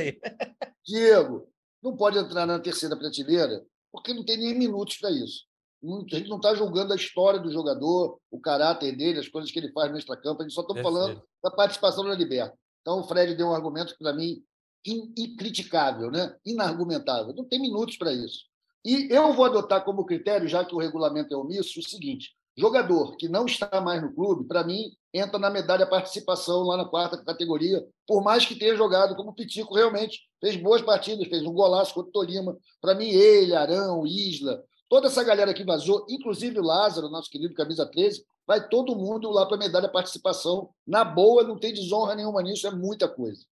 Diego, 0.85 1.53
não 1.83 1.97
pode 1.97 2.19
entrar 2.19 2.47
na 2.47 2.59
terceira 2.59 2.97
prateleira 2.97 3.65
porque 3.91 4.13
não 4.13 4.25
tem 4.25 4.37
nem 4.37 4.59
minutos 4.59 4.99
para 4.99 5.11
isso. 5.11 5.45
A 5.85 6.17
gente 6.17 6.29
não 6.29 6.37
está 6.37 6.55
julgando 6.55 6.93
a 6.93 6.97
história 6.97 7.39
do 7.39 7.53
jogador, 7.53 8.19
o 8.31 8.41
caráter 8.41 8.97
dele, 8.97 9.21
as 9.21 9.29
coisas 9.29 9.51
que 9.51 9.59
ele 9.59 9.71
faz 9.71 9.91
no 9.91 9.99
extracampo, 9.99 10.41
a 10.41 10.45
gente 10.45 10.55
só 10.55 10.63
está 10.63 10.83
falando 10.83 11.23
da 11.43 11.51
participação 11.51 12.03
na 12.03 12.15
Liberta. 12.15 12.59
Então, 12.85 13.01
o 13.01 13.05
Fred 13.05 13.35
deu 13.35 13.47
um 13.47 13.55
argumento 13.55 13.95
que, 13.95 14.05
para 14.05 14.13
mim, 14.13 14.45
incriticável, 14.87 16.11
né? 16.11 16.37
inargumentável. 16.45 17.35
Não 17.35 17.47
tem 17.47 17.59
minutos 17.59 17.97
para 17.97 18.13
isso. 18.13 18.45
E 18.85 19.09
eu 19.11 19.33
vou 19.33 19.47
adotar 19.47 19.83
como 19.83 20.05
critério, 20.05 20.47
já 20.47 20.63
que 20.63 20.75
o 20.75 20.79
regulamento 20.79 21.33
é 21.33 21.37
omisso, 21.37 21.81
o 21.81 21.83
seguinte: 21.83 22.33
jogador 22.55 23.17
que 23.17 23.27
não 23.27 23.47
está 23.47 23.81
mais 23.81 24.03
no 24.03 24.15
clube, 24.15 24.47
para 24.47 24.63
mim, 24.63 24.93
entra 25.15 25.39
na 25.39 25.49
medalha 25.49 25.87
participação 25.87 26.65
lá 26.65 26.77
na 26.77 26.85
quarta 26.85 27.17
categoria, 27.25 27.83
por 28.07 28.23
mais 28.23 28.45
que 28.45 28.55
tenha 28.55 28.77
jogado 28.77 29.17
como 29.17 29.35
Pitico 29.35 29.75
realmente 29.75 30.21
fez 30.39 30.57
boas 30.57 30.83
partidas, 30.83 31.27
fez 31.29 31.43
um 31.43 31.55
golaço 31.55 31.95
contra 31.95 32.11
o 32.11 32.13
Tolima. 32.13 32.55
Para 32.83 32.95
mim, 32.95 33.09
ele, 33.09 33.55
Arão, 33.55 34.07
Isla, 34.07 34.63
toda 34.89 35.09
essa 35.09 35.25
galera 35.25 35.55
que 35.55 35.65
vazou, 35.65 36.07
inclusive 36.09 36.59
o 36.59 36.63
Lázaro, 36.63 37.09
nosso 37.09 37.31
querido 37.31 37.55
camisa 37.55 37.87
13, 37.87 38.25
vai 38.47 38.69
todo 38.69 38.97
mundo 38.97 39.31
lá 39.31 39.47
para 39.47 39.57
a 39.57 39.59
medalha 39.59 39.89
participação. 39.89 40.73
Na 40.87 41.05
boa, 41.05 41.43
não 41.43 41.59
tem 41.59 41.73
desonra 41.73 42.15
nenhuma 42.15 42.43
nisso, 42.43 42.67
é 42.67 42.71
muita 42.71 43.09
coisa. 43.09 43.47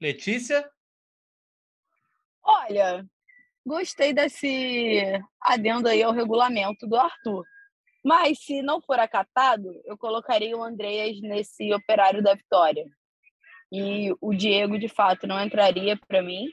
Letícia? 0.00 0.68
Olha, 2.42 3.04
gostei 3.64 4.12
desse 4.12 5.02
adendo 5.40 5.88
aí 5.88 6.02
ao 6.02 6.12
regulamento 6.12 6.86
do 6.86 6.96
Arthur. 6.96 7.44
Mas, 8.04 8.38
se 8.38 8.62
não 8.62 8.80
for 8.80 9.00
acatado, 9.00 9.68
eu 9.84 9.98
colocaria 9.98 10.56
o 10.56 10.62
Andreas 10.62 11.20
nesse 11.20 11.72
operário 11.72 12.22
da 12.22 12.34
vitória. 12.34 12.86
E 13.72 14.14
o 14.20 14.32
Diego, 14.32 14.78
de 14.78 14.88
fato, 14.88 15.26
não 15.26 15.42
entraria 15.42 15.98
para 16.06 16.22
mim 16.22 16.46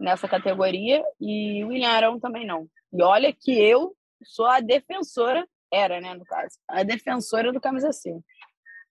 nessa 0.00 0.26
categoria. 0.26 1.04
E 1.20 1.62
o 1.62 1.68
William 1.68 1.90
Arão 1.90 2.18
também 2.18 2.46
não. 2.46 2.68
E 2.92 3.02
olha 3.02 3.32
que 3.32 3.52
eu 3.52 3.94
sou 4.24 4.46
a 4.46 4.60
defensora, 4.60 5.46
era, 5.72 6.00
né, 6.00 6.14
no 6.14 6.24
caso, 6.24 6.56
a 6.68 6.82
defensora 6.82 7.52
do 7.52 7.60
camisa 7.60 7.92
5. 7.92 8.24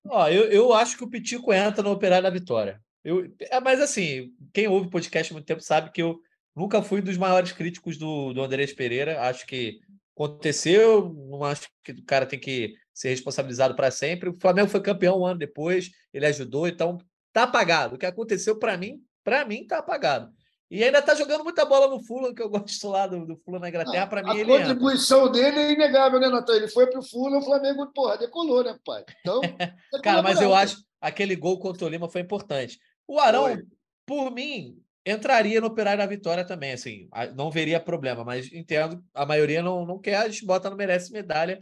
Ó, 0.08 0.28
eu, 0.30 0.46
eu 0.46 0.74
acho 0.74 0.98
que 0.98 1.04
o 1.04 1.10
Pitico 1.10 1.52
entra 1.52 1.84
no 1.84 1.92
operário 1.92 2.24
da 2.24 2.30
vitória. 2.30 2.82
Eu, 3.04 3.32
é, 3.40 3.60
mas 3.60 3.82
assim, 3.82 4.34
quem 4.54 4.68
ouve 4.68 4.90
podcast 4.90 5.32
há 5.32 5.36
muito 5.36 5.46
tempo 5.46 5.62
sabe 5.62 5.92
que 5.92 6.02
eu 6.02 6.20
nunca 6.56 6.82
fui 6.82 7.02
dos 7.02 7.18
maiores 7.18 7.52
críticos 7.52 7.98
do, 7.98 8.34
do 8.34 8.42
Andrés 8.42 8.74
Pereira. 8.74 9.22
Acho 9.22 9.46
que 9.46 9.80
aconteceu, 10.16 11.14
não 11.14 11.44
acho 11.44 11.70
que 11.84 11.92
o 11.92 12.04
cara 12.04 12.26
tem 12.26 12.40
que 12.40 12.76
ser 12.94 13.10
responsabilizado 13.10 13.76
para 13.76 13.92
sempre. 13.92 14.30
O 14.30 14.40
Flamengo 14.40 14.70
foi 14.70 14.82
campeão 14.82 15.22
um 15.22 15.26
ano 15.26 15.40
depois, 15.40 15.92
ele 16.14 16.26
ajudou, 16.26 16.68
então 16.68 16.98
tá 17.32 17.44
apagado. 17.44 17.96
O 17.96 17.98
que 17.98 18.06
aconteceu 18.06 18.58
para 18.58 18.78
mim, 18.78 19.02
para 19.24 19.46
mim 19.46 19.66
tá 19.66 19.80
apagado. 19.80 20.32
E 20.70 20.84
ainda 20.84 21.02
tá 21.02 21.16
jogando 21.16 21.44
muita 21.44 21.66
bola 21.66 21.88
no 21.88 22.04
Fulham, 22.04 22.34
que 22.34 22.42
eu 22.42 22.50
gosto 22.50 22.90
lá 22.90 23.08
do, 23.08 23.26
do 23.26 23.38
Fulham 23.38 23.60
na 23.60 23.70
Inglaterra. 23.70 24.06
Para 24.08 24.24
mim, 24.24 24.32
a 24.32 24.36
ele 24.36 24.58
contribuição 24.58 25.28
entra. 25.28 25.42
dele 25.42 25.60
é 25.60 25.72
inegável, 25.72 26.20
né, 26.20 26.30
Natan? 26.30 26.54
Ele 26.54 26.68
foi 26.68 26.88
pro 26.88 27.02
Fulham, 27.02 27.40
o 27.40 27.44
Flamengo, 27.44 27.88
porra, 27.88 28.18
decolou, 28.18 28.64
né, 28.64 28.78
pai? 28.86 29.04
Então, 29.22 29.42
cara, 30.04 30.22
mas 30.22 30.40
eu 30.42 30.54
acho 30.54 30.78
aquele 31.02 31.36
gol 31.36 31.60
contra 31.60 31.86
o 31.86 31.90
Lima 31.90 32.10
foi 32.10 32.22
importante. 32.22 32.80
O 33.08 33.20
Arão, 33.20 33.46
foi. 33.46 33.64
por 34.06 34.32
mim, 34.32 34.78
entraria 35.06 35.60
no 35.60 35.68
Operário 35.68 36.00
da 36.00 36.06
Vitória 36.06 36.46
também, 36.46 36.74
assim, 36.74 37.10
não 37.36 37.50
veria 37.50 37.80
problema, 37.80 38.24
mas 38.24 38.52
entendo, 38.54 39.04
a 39.14 39.26
maioria 39.26 39.64
não, 39.64 39.86
não 39.86 39.98
quer, 39.98 40.18
a 40.18 40.30
gente 40.30 40.46
bota 40.46 40.70
não 40.70 40.78
merece 40.78 41.12
medalha. 41.12 41.58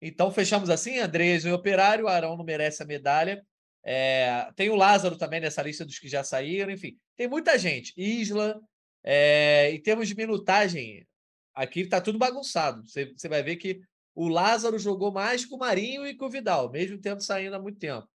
Então, 0.00 0.30
fechamos 0.30 0.68
assim, 0.68 0.98
Andrés 0.98 1.44
no 1.44 1.54
Operário, 1.54 2.08
Arão 2.08 2.36
não 2.36 2.44
merece 2.44 2.82
a 2.82 2.86
medalha. 2.86 3.42
É, 3.84 4.48
tem 4.54 4.70
o 4.70 4.76
Lázaro 4.76 5.16
também 5.16 5.40
nessa 5.40 5.62
lista 5.62 5.84
dos 5.84 5.98
que 5.98 6.08
já 6.08 6.22
saíram, 6.22 6.70
enfim, 6.70 6.96
tem 7.16 7.26
muita 7.26 7.58
gente. 7.58 7.92
Isla, 7.96 8.60
é, 9.02 9.70
em 9.72 9.80
termos 9.80 10.06
de 10.06 10.14
minutagem, 10.14 11.06
aqui 11.54 11.80
está 11.80 12.00
tudo 12.00 12.18
bagunçado. 12.18 12.82
Você, 12.86 13.28
vai 13.28 13.42
ver 13.42 13.56
que 13.56 13.80
o 14.14 14.28
Lázaro 14.28 14.78
jogou 14.78 15.10
mais 15.10 15.44
com 15.44 15.56
o 15.56 15.58
Marinho 15.58 16.06
e 16.06 16.16
com 16.16 16.26
o 16.26 16.30
Vidal, 16.30 16.70
mesmo 16.70 16.98
tendo 16.98 17.22
saindo 17.22 17.56
há 17.56 17.58
muito 17.58 17.78
tempo. 17.78 18.08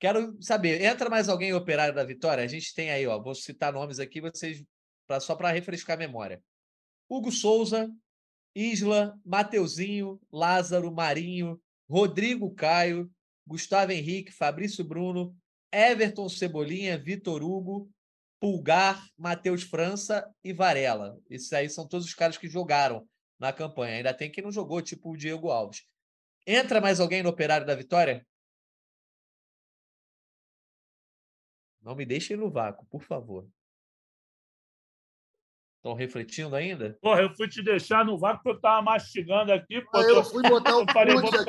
Quero 0.00 0.36
saber, 0.42 0.82
entra 0.82 1.08
mais 1.08 1.28
alguém 1.28 1.54
Operário 1.54 1.94
da 1.94 2.04
Vitória? 2.04 2.42
A 2.42 2.48
gente 2.48 2.74
tem 2.74 2.90
aí, 2.90 3.06
ó, 3.06 3.20
vou 3.22 3.34
citar 3.34 3.72
nomes 3.72 3.98
aqui, 3.98 4.20
vocês 4.20 4.62
pra, 5.06 5.20
só 5.20 5.34
para 5.36 5.50
refrescar 5.50 5.94
a 5.94 5.98
memória. 5.98 6.42
Hugo 7.08 7.30
Souza, 7.30 7.90
Isla, 8.54 9.18
Mateuzinho, 9.24 10.20
Lázaro, 10.32 10.92
Marinho, 10.92 11.60
Rodrigo 11.88 12.52
Caio, 12.54 13.10
Gustavo 13.46 13.92
Henrique, 13.92 14.32
Fabrício 14.32 14.84
Bruno, 14.84 15.36
Everton 15.72 16.28
Cebolinha, 16.28 16.98
Vitor 16.98 17.42
Hugo, 17.42 17.90
Pulgar, 18.40 19.04
Matheus 19.16 19.62
França 19.62 20.30
e 20.42 20.52
Varela. 20.52 21.18
Esses 21.28 21.52
aí 21.52 21.68
são 21.68 21.86
todos 21.86 22.06
os 22.06 22.14
caras 22.14 22.36
que 22.36 22.48
jogaram 22.48 23.08
na 23.38 23.52
campanha. 23.52 23.96
Ainda 23.96 24.14
tem 24.14 24.30
quem 24.30 24.44
não 24.44 24.52
jogou, 24.52 24.80
tipo 24.82 25.12
o 25.12 25.16
Diego 25.16 25.50
Alves. 25.50 25.86
Entra 26.46 26.80
mais 26.80 27.00
alguém 27.00 27.22
no 27.22 27.30
Operário 27.30 27.66
da 27.66 27.74
Vitória? 27.74 28.26
Não 31.82 31.94
me 31.94 32.06
deixem 32.06 32.36
no 32.36 32.50
vácuo, 32.50 32.86
por 32.86 33.02
favor. 33.02 33.48
Estão 35.84 35.92
refletindo 35.92 36.56
ainda? 36.56 36.96
Porra, 37.02 37.20
eu 37.20 37.34
fui 37.34 37.46
te 37.46 37.62
deixar 37.62 38.06
no 38.06 38.16
vácuo 38.16 38.42
porque 38.42 38.56
eu 38.56 38.60
tava 38.62 38.80
mastigando 38.80 39.52
aqui. 39.52 39.82
Pô, 39.82 39.98
ah, 39.98 40.02
eu 40.02 40.24
fui 40.24 40.42
botar 40.48 40.74
o 40.80 40.80
ficar... 40.80 41.02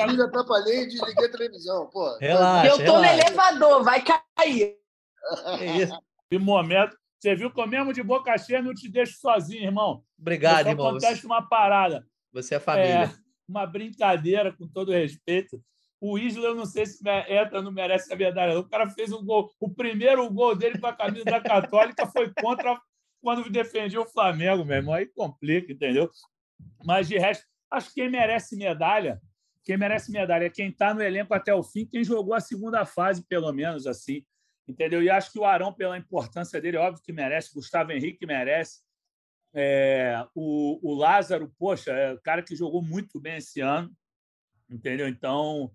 aqui, 0.04 0.18
me 0.18 0.24
atrapalhei 0.24 0.82
e 0.82 0.88
desliguei 0.88 1.26
a 1.26 1.32
televisão. 1.32 1.90
Pô. 1.90 2.18
Relaxa, 2.18 2.68
eu 2.68 2.76
tô 2.76 2.84
relaxa. 2.84 3.16
no 3.16 3.22
elevador, 3.22 3.84
vai 3.86 4.04
cair. 4.04 4.76
É 5.58 5.66
isso. 5.78 5.98
Que 6.30 6.38
momento. 6.38 6.98
Você 7.18 7.34
viu 7.34 7.50
que 7.50 7.60
eu 7.60 7.66
mesmo 7.66 7.94
de 7.94 8.04
boca 8.04 8.38
cheia 8.38 8.62
não 8.62 8.74
te 8.74 8.90
deixo 8.90 9.18
sozinho, 9.20 9.64
irmão. 9.64 10.04
Obrigado, 10.20 10.68
irmão. 10.68 10.90
acontece 10.90 11.26
uma 11.26 11.42
parada. 11.48 12.06
Você 12.34 12.56
é 12.56 12.60
família. 12.60 13.06
É 13.06 13.12
uma 13.48 13.66
brincadeira, 13.66 14.52
com 14.52 14.68
todo 14.68 14.92
respeito. 14.92 15.62
O 16.00 16.20
Isla, 16.20 16.48
eu 16.48 16.56
não 16.56 16.66
sei 16.66 16.86
se 16.86 17.02
entra, 17.30 17.62
não 17.62 17.72
merece 17.72 18.14
a 18.14 18.18
medalha. 18.18 18.60
O 18.60 18.68
cara 18.68 18.90
fez 18.90 19.14
um 19.14 19.24
gol. 19.24 19.50
O 19.62 19.74
primeiro 19.74 20.30
gol 20.30 20.56
dele 20.56 20.78
com 20.78 20.88
a 20.88 20.94
camisa 20.94 21.24
da 21.24 21.40
Católica 21.40 22.06
foi 22.06 22.32
contra 22.34 22.78
quando 23.26 23.50
defendia 23.50 24.00
o 24.00 24.06
Flamengo, 24.06 24.64
meu 24.64 24.78
irmão. 24.78 24.94
Aí 24.94 25.08
complica, 25.08 25.74
entendeu? 25.74 26.12
Mas 26.86 27.08
de 27.08 27.18
resto, 27.18 27.44
acho 27.72 27.88
que 27.88 27.96
quem 27.96 28.08
merece 28.08 28.56
medalha, 28.56 29.20
quem 29.64 29.78
merece 29.78 30.12
medalha 30.12 30.46
é 30.46 30.50
quem 30.52 30.70
está 30.70 30.94
no 30.94 31.02
elenco 31.02 31.34
até 31.34 31.52
o 31.52 31.64
fim, 31.64 31.88
quem 31.88 32.04
jogou 32.04 32.36
a 32.36 32.40
segunda 32.40 32.86
fase, 32.86 33.26
pelo 33.28 33.52
menos, 33.52 33.88
assim. 33.88 34.24
Entendeu? 34.68 35.02
E 35.02 35.10
acho 35.10 35.32
que 35.32 35.40
o 35.40 35.44
Arão, 35.44 35.74
pela 35.74 35.98
importância 35.98 36.62
dele, 36.62 36.78
óbvio 36.78 37.02
que 37.04 37.12
merece, 37.12 37.52
Gustavo 37.52 37.92
Henrique 37.92 38.28
merece. 38.28 38.82
É, 39.56 40.24
o, 40.36 40.80
o 40.88 40.94
Lázaro, 40.94 41.52
poxa, 41.58 41.94
é 41.94 42.14
o 42.14 42.22
cara 42.22 42.44
que 42.44 42.56
jogou 42.56 42.84
muito 42.84 43.20
bem 43.20 43.38
esse 43.38 43.60
ano, 43.60 43.92
entendeu? 44.70 45.08
Então, 45.08 45.72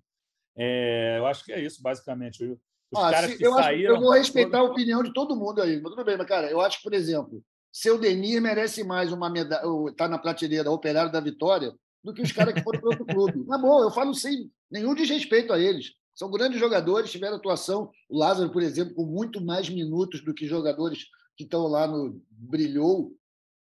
é, 0.57 1.17
eu 1.19 1.27
acho 1.27 1.45
que 1.45 1.53
é 1.53 1.59
isso, 1.59 1.83
basicamente. 1.83 2.45
Os 2.45 2.61
ah, 2.97 3.29
que 3.29 3.47
eu, 3.47 3.57
acho, 3.57 3.71
eu 3.71 4.01
vou 4.01 4.13
respeitar 4.13 4.59
a 4.59 4.65
opinião 4.65 5.03
de 5.03 5.13
todo 5.13 5.37
mundo 5.37 5.63
aí, 5.63 5.81
mas 5.81 5.91
tudo 5.91 6.05
bem, 6.05 6.17
mas, 6.17 6.27
cara, 6.27 6.51
eu 6.51 6.61
acho 6.61 6.79
que, 6.79 6.83
por 6.83 6.93
exemplo, 6.93 7.43
seu 7.73 7.99
Denir 7.99 8.41
merece 8.41 8.83
mais 8.83 9.13
uma 9.13 9.31
medalha, 9.31 9.63
tá 9.97 10.09
na 10.09 10.19
prateleira 10.19 10.71
operário 10.71 11.13
da 11.13 11.21
vitória, 11.21 11.73
do 12.03 12.13
que 12.13 12.23
os 12.23 12.33
caras 12.33 12.55
que 12.55 12.63
foram 12.63 12.81
para 12.81 12.89
outro 12.89 13.07
clube. 13.07 13.45
Na 13.47 13.59
boa, 13.59 13.85
eu 13.85 13.91
falo 13.91 14.15
sem 14.15 14.51
nenhum 14.71 14.95
desrespeito 14.95 15.53
a 15.53 15.59
eles. 15.59 15.93
São 16.15 16.31
grandes 16.31 16.59
jogadores, 16.59 17.11
tiveram 17.11 17.37
atuação. 17.37 17.91
O 18.09 18.19
Lázaro, 18.19 18.51
por 18.51 18.63
exemplo, 18.63 18.95
com 18.95 19.05
muito 19.05 19.41
mais 19.41 19.69
minutos 19.69 20.25
do 20.25 20.35
que 20.35 20.47
jogadores 20.47 21.07
que 21.37 21.45
estão 21.45 21.67
lá 21.67 21.87
no. 21.87 22.21
brilhou. 22.31 23.15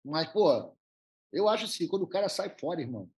Mas, 0.04 0.28
pô, 0.28 0.74
eu 1.32 1.48
acho 1.48 1.66
assim, 1.66 1.86
quando 1.86 2.02
o 2.02 2.08
cara 2.08 2.28
sai 2.28 2.54
fora, 2.58 2.80
irmão, 2.80 3.08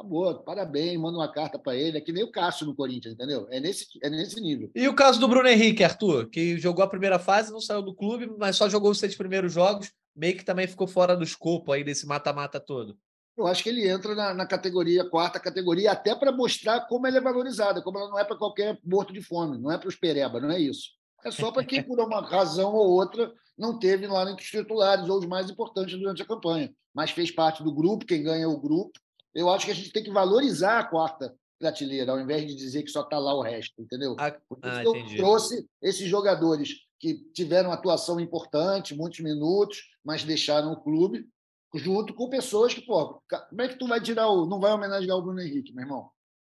Acabou, 0.00 0.34
parabéns, 0.40 0.98
manda 0.98 1.18
uma 1.18 1.30
carta 1.30 1.58
para 1.58 1.76
ele. 1.76 1.98
É 1.98 2.00
que 2.00 2.10
nem 2.10 2.24
o 2.24 2.32
Cássio 2.32 2.66
no 2.66 2.74
Corinthians, 2.74 3.12
entendeu? 3.12 3.46
É 3.50 3.60
nesse, 3.60 3.86
é 4.02 4.08
nesse 4.08 4.40
nível. 4.40 4.70
E 4.74 4.88
o 4.88 4.94
caso 4.94 5.20
do 5.20 5.28
Bruno 5.28 5.46
Henrique, 5.46 5.84
Arthur, 5.84 6.30
que 6.30 6.56
jogou 6.56 6.82
a 6.82 6.88
primeira 6.88 7.18
fase, 7.18 7.52
não 7.52 7.60
saiu 7.60 7.82
do 7.82 7.94
clube, 7.94 8.26
mas 8.38 8.56
só 8.56 8.66
jogou 8.66 8.90
os 8.90 8.98
seis 8.98 9.14
primeiros 9.14 9.52
jogos, 9.52 9.92
meio 10.16 10.34
que 10.38 10.44
também 10.44 10.66
ficou 10.66 10.86
fora 10.86 11.14
do 11.14 11.22
escopo 11.22 11.70
aí 11.70 11.84
desse 11.84 12.06
mata-mata 12.06 12.58
todo. 12.58 12.96
Eu 13.36 13.46
acho 13.46 13.62
que 13.62 13.68
ele 13.68 13.86
entra 13.86 14.14
na, 14.14 14.32
na 14.32 14.46
categoria, 14.46 15.04
quarta 15.04 15.38
categoria, 15.38 15.92
até 15.92 16.14
para 16.14 16.32
mostrar 16.32 16.86
como 16.88 17.06
ele 17.06 17.18
é 17.18 17.20
valorizado, 17.20 17.82
como 17.82 17.98
ela 17.98 18.08
não 18.08 18.18
é 18.18 18.24
para 18.24 18.38
qualquer 18.38 18.78
morto 18.82 19.12
de 19.12 19.20
fome, 19.20 19.58
não 19.58 19.70
é 19.70 19.76
para 19.76 19.88
os 19.88 19.96
pereba, 19.96 20.40
não 20.40 20.50
é 20.50 20.58
isso. 20.58 20.92
É 21.22 21.30
só 21.30 21.52
para 21.52 21.62
quem, 21.62 21.82
por 21.82 22.00
uma 22.00 22.22
razão 22.22 22.72
ou 22.72 22.90
outra, 22.90 23.30
não 23.58 23.78
teve 23.78 24.06
lá 24.06 24.22
entre 24.30 24.42
os 24.42 24.50
titulares 24.50 25.10
ou 25.10 25.18
os 25.18 25.26
mais 25.26 25.50
importantes 25.50 25.98
durante 25.98 26.22
a 26.22 26.26
campanha, 26.26 26.72
mas 26.94 27.10
fez 27.10 27.30
parte 27.30 27.62
do 27.62 27.74
grupo, 27.74 28.06
quem 28.06 28.22
ganha 28.22 28.44
é 28.44 28.48
o 28.48 28.58
grupo, 28.58 28.98
eu 29.34 29.50
acho 29.50 29.66
que 29.66 29.72
a 29.72 29.74
gente 29.74 29.92
tem 29.92 30.02
que 30.02 30.10
valorizar 30.10 30.78
a 30.78 30.84
quarta 30.84 31.34
prateleira, 31.58 32.12
ao 32.12 32.20
invés 32.20 32.46
de 32.46 32.54
dizer 32.54 32.82
que 32.82 32.90
só 32.90 33.02
está 33.02 33.18
lá 33.18 33.34
o 33.34 33.42
resto, 33.42 33.80
entendeu? 33.80 34.16
Ah, 34.18 34.34
ah, 34.62 34.82
eu 34.82 34.94
trouxe 35.16 35.66
esses 35.82 36.08
jogadores 36.08 36.76
que 36.98 37.14
tiveram 37.32 37.72
atuação 37.72 38.18
importante, 38.18 38.94
muitos 38.94 39.20
minutos, 39.20 39.82
mas 40.04 40.24
deixaram 40.24 40.72
o 40.72 40.80
clube, 40.80 41.28
junto 41.74 42.14
com 42.14 42.30
pessoas 42.30 42.72
que, 42.72 42.80
pô, 42.80 43.22
como 43.28 43.62
é 43.62 43.68
que 43.68 43.78
tu 43.78 43.86
vai 43.86 44.00
tirar 44.00 44.28
o. 44.28 44.46
não 44.46 44.58
vai 44.58 44.72
homenagear 44.72 45.16
o 45.16 45.22
Bruno 45.22 45.40
Henrique, 45.40 45.72
meu 45.72 45.84
irmão? 45.84 46.10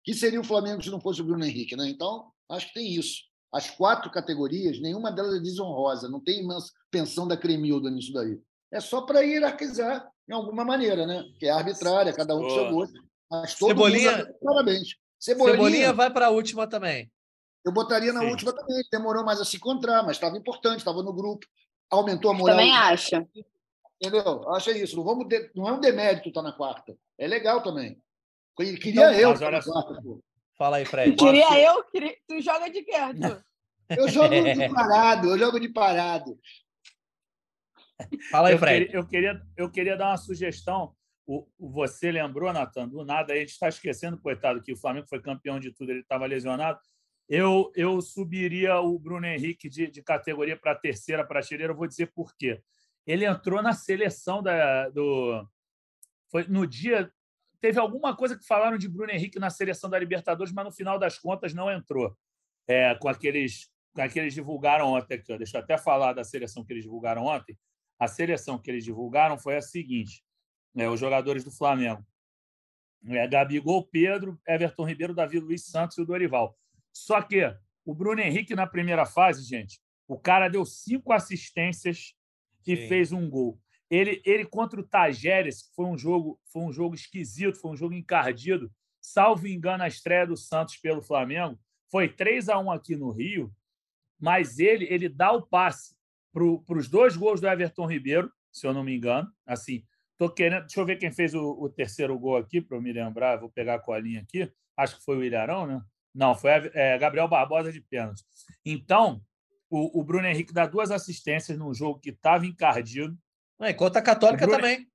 que 0.03 0.13
seria 0.13 0.39
o 0.39 0.43
Flamengo 0.43 0.81
se 0.81 0.89
não 0.89 0.99
fosse 0.99 1.21
o 1.21 1.23
Bruno 1.23 1.45
Henrique, 1.45 1.75
né? 1.75 1.87
Então, 1.87 2.31
acho 2.49 2.67
que 2.67 2.73
tem 2.73 2.93
isso. 2.93 3.23
As 3.53 3.69
quatro 3.69 4.09
categorias, 4.09 4.79
nenhuma 4.79 5.11
delas 5.11 5.35
é 5.35 5.39
desonrosa, 5.39 6.09
não 6.09 6.19
tem 6.19 6.47
pensão 6.89 7.27
da 7.27 7.37
Cremilda 7.37 7.89
nisso 7.89 8.13
daí. 8.13 8.39
É 8.71 8.79
só 8.79 9.01
para 9.01 9.21
hierarquizar 9.21 10.09
em 10.31 10.33
alguma 10.33 10.63
maneira, 10.63 11.05
né? 11.05 11.23
Que 11.37 11.47
é 11.47 11.51
arbitrária, 11.51 12.13
cada 12.13 12.35
um 12.35 12.41
com 12.41 12.49
seu 12.49 12.71
gosto. 12.71 12.99
Mas 13.29 13.55
todo 13.55 13.69
Cebolinha, 13.69 14.17
mundo... 14.17 14.35
parabéns. 14.41 14.95
Cebolinha, 15.19 15.55
Cebolinha 15.55 15.93
vai 15.93 16.09
para 16.09 16.27
a 16.27 16.29
última 16.29 16.67
também. 16.67 17.11
Eu 17.65 17.71
botaria 17.71 18.11
na 18.13 18.21
Sim. 18.21 18.29
última 18.29 18.53
também. 18.53 18.83
Demorou 18.91 19.23
mais 19.23 19.39
a 19.39 19.45
se 19.45 19.57
encontrar, 19.57 20.03
mas 20.03 20.17
estava 20.17 20.37
importante, 20.37 20.79
estava 20.79 21.03
no 21.03 21.13
grupo. 21.13 21.45
Aumentou 21.89 22.31
a 22.31 22.33
moral. 22.33 22.55
Também 22.55 22.75
acha. 22.75 23.27
Entendeu? 24.01 24.49
Acha 24.49 24.71
isso. 24.71 24.95
Não, 24.95 25.03
vamos 25.03 25.27
de... 25.27 25.51
não 25.53 25.67
é 25.67 25.73
um 25.73 25.79
demérito 25.79 26.29
estar 26.29 26.41
tá 26.41 26.49
na 26.49 26.55
quarta. 26.55 26.95
É 27.17 27.27
legal 27.27 27.61
também. 27.61 28.01
Queria 28.57 29.13
eu. 29.13 29.29
mas 29.29 29.41
olha 29.41 29.59
que 29.59 29.69
quarta, 29.69 30.01
pô. 30.01 30.23
Fala 30.57 30.77
aí, 30.77 30.85
Fred. 30.85 31.15
Queria 31.15 31.59
eu, 31.59 31.83
queria... 31.85 32.15
tu 32.27 32.41
joga 32.41 32.69
de 32.69 32.83
quê, 32.83 32.95
Arthur? 32.95 33.43
Eu 33.89 34.07
jogo 34.07 34.29
de 34.53 34.69
parado, 34.73 35.29
eu 35.29 35.37
jogo 35.37 35.59
de 35.59 35.69
parado. 35.69 36.37
Fala 38.29 38.47
aí, 38.49 38.53
eu, 38.53 38.59
Fred. 38.59 38.85
queria, 38.85 38.99
eu, 38.99 39.07
queria, 39.07 39.41
eu 39.57 39.69
queria 39.69 39.97
dar 39.97 40.09
uma 40.09 40.17
sugestão. 40.17 40.93
O, 41.25 41.47
o- 41.57 41.69
você 41.69 42.11
lembrou, 42.11 42.51
Natan, 42.51 42.87
do 42.87 43.05
nada, 43.05 43.33
a 43.33 43.35
gente 43.35 43.49
está 43.51 43.67
esquecendo, 43.69 44.17
coitado, 44.19 44.61
que 44.61 44.73
o 44.73 44.77
Flamengo 44.77 45.07
foi 45.07 45.21
campeão 45.21 45.59
de 45.59 45.71
tudo, 45.71 45.91
ele 45.91 46.01
estava 46.01 46.25
lesionado. 46.25 46.79
Eu, 47.29 47.71
eu 47.75 48.01
subiria 48.01 48.79
o 48.81 48.99
Bruno 48.99 49.25
Henrique 49.25 49.69
de, 49.69 49.87
de 49.87 50.01
categoria 50.03 50.57
para 50.57 50.73
a 50.73 50.75
terceira 50.75 51.25
prateleira, 51.25 51.71
eu 51.71 51.77
vou 51.77 51.87
dizer 51.87 52.11
por 52.13 52.35
quê. 52.35 52.61
Ele 53.07 53.25
entrou 53.25 53.61
na 53.61 53.73
seleção 53.73 54.43
da, 54.43 54.89
do. 54.89 55.47
Foi 56.29 56.45
no 56.47 56.67
dia. 56.67 57.11
Teve 57.61 57.79
alguma 57.79 58.15
coisa 58.15 58.37
que 58.37 58.45
falaram 58.45 58.77
de 58.77 58.89
Bruno 58.89 59.11
Henrique 59.11 59.39
na 59.39 59.49
seleção 59.49 59.89
da 59.89 59.97
Libertadores, 59.99 60.51
mas 60.51 60.65
no 60.65 60.71
final 60.71 60.97
das 60.99 61.17
contas 61.17 61.53
não 61.53 61.71
entrou. 61.71 62.15
É, 62.67 62.95
com 62.95 63.07
aqueles 63.07 63.69
com 63.93 64.01
aqueles 64.01 64.33
divulgaram 64.33 64.93
ontem 64.93 65.15
aqui. 65.15 65.37
Deixa 65.37 65.57
eu 65.57 65.61
até 65.61 65.77
falar 65.77 66.13
da 66.13 66.23
seleção 66.23 66.63
que 66.63 66.71
eles 66.73 66.83
divulgaram 66.83 67.25
ontem. 67.25 67.57
A 68.01 68.07
seleção 68.07 68.57
que 68.57 68.71
eles 68.71 68.83
divulgaram 68.83 69.37
foi 69.37 69.55
a 69.55 69.61
seguinte: 69.61 70.23
né, 70.73 70.89
os 70.89 70.99
jogadores 70.99 71.43
do 71.43 71.51
Flamengo. 71.51 72.03
É, 73.05 73.27
Gabigol, 73.27 73.85
Pedro, 73.85 74.41
Everton 74.47 74.87
Ribeiro, 74.87 75.13
Davi 75.13 75.39
Luiz 75.39 75.67
Santos 75.67 75.99
e 75.99 76.01
o 76.01 76.05
Dorival. 76.05 76.57
Só 76.91 77.21
que 77.21 77.41
o 77.85 77.93
Bruno 77.93 78.19
Henrique, 78.19 78.55
na 78.55 78.65
primeira 78.65 79.05
fase, 79.05 79.43
gente, 79.43 79.79
o 80.07 80.17
cara 80.17 80.49
deu 80.49 80.65
cinco 80.65 81.13
assistências 81.13 82.15
e 82.65 82.75
Sim. 82.75 82.87
fez 82.87 83.11
um 83.11 83.29
gol. 83.29 83.59
Ele, 83.87 84.19
ele 84.25 84.45
contra 84.45 84.79
o 84.79 84.87
Tajeres, 84.87 85.61
que 85.61 85.75
foi 85.75 85.85
um 85.85 85.97
jogo, 85.97 86.39
foi 86.51 86.63
um 86.63 86.73
jogo 86.73 86.95
esquisito, 86.95 87.59
foi 87.59 87.71
um 87.71 87.77
jogo 87.77 87.93
encardido. 87.93 88.71
Salvo 88.99 89.47
engano, 89.47 89.83
a 89.83 89.87
estreia 89.87 90.25
do 90.25 90.35
Santos 90.35 90.75
pelo 90.77 91.03
Flamengo 91.03 91.59
foi 91.91 92.09
3 92.09 92.49
a 92.49 92.57
1 92.57 92.71
aqui 92.71 92.95
no 92.95 93.11
Rio, 93.11 93.53
mas 94.19 94.57
ele 94.57 94.85
ele 94.85 95.07
dá 95.07 95.31
o 95.31 95.45
passe 95.45 95.95
para 96.33 96.77
os 96.77 96.87
dois 96.87 97.15
gols 97.15 97.41
do 97.41 97.47
Everton 97.47 97.85
Ribeiro, 97.85 98.31
se 98.51 98.65
eu 98.65 98.73
não 98.73 98.83
me 98.83 98.95
engano. 98.95 99.31
Assim, 99.45 99.83
tô 100.17 100.29
querendo. 100.29 100.61
Deixa 100.61 100.79
eu 100.79 100.85
ver 100.85 100.97
quem 100.97 101.11
fez 101.11 101.33
o, 101.33 101.51
o 101.51 101.69
terceiro 101.69 102.17
gol 102.17 102.37
aqui, 102.37 102.61
para 102.61 102.77
eu 102.77 102.81
me 102.81 102.91
lembrar. 102.91 103.37
Vou 103.37 103.49
pegar 103.49 103.75
a 103.75 103.79
colinha 103.79 104.21
aqui. 104.21 104.51
Acho 104.77 104.97
que 104.97 105.03
foi 105.03 105.17
o 105.17 105.23
Ilharão, 105.23 105.67
né? 105.67 105.81
Não, 106.13 106.35
foi 106.35 106.51
é, 106.73 106.97
Gabriel 106.97 107.27
Barbosa 107.27 107.71
de 107.71 107.81
pênalti. 107.81 108.23
Então, 108.65 109.21
o, 109.69 109.99
o 109.99 110.03
Bruno 110.03 110.27
Henrique 110.27 110.53
dá 110.53 110.65
duas 110.65 110.91
assistências 110.91 111.57
num 111.57 111.73
jogo 111.73 111.99
que 111.99 112.09
estava 112.09 112.45
encardido. 112.45 113.17
É, 113.59 113.73
contra 113.73 113.99
a 113.99 114.03
Católica 114.03 114.45
Bruno- 114.45 114.61
também. 114.61 114.87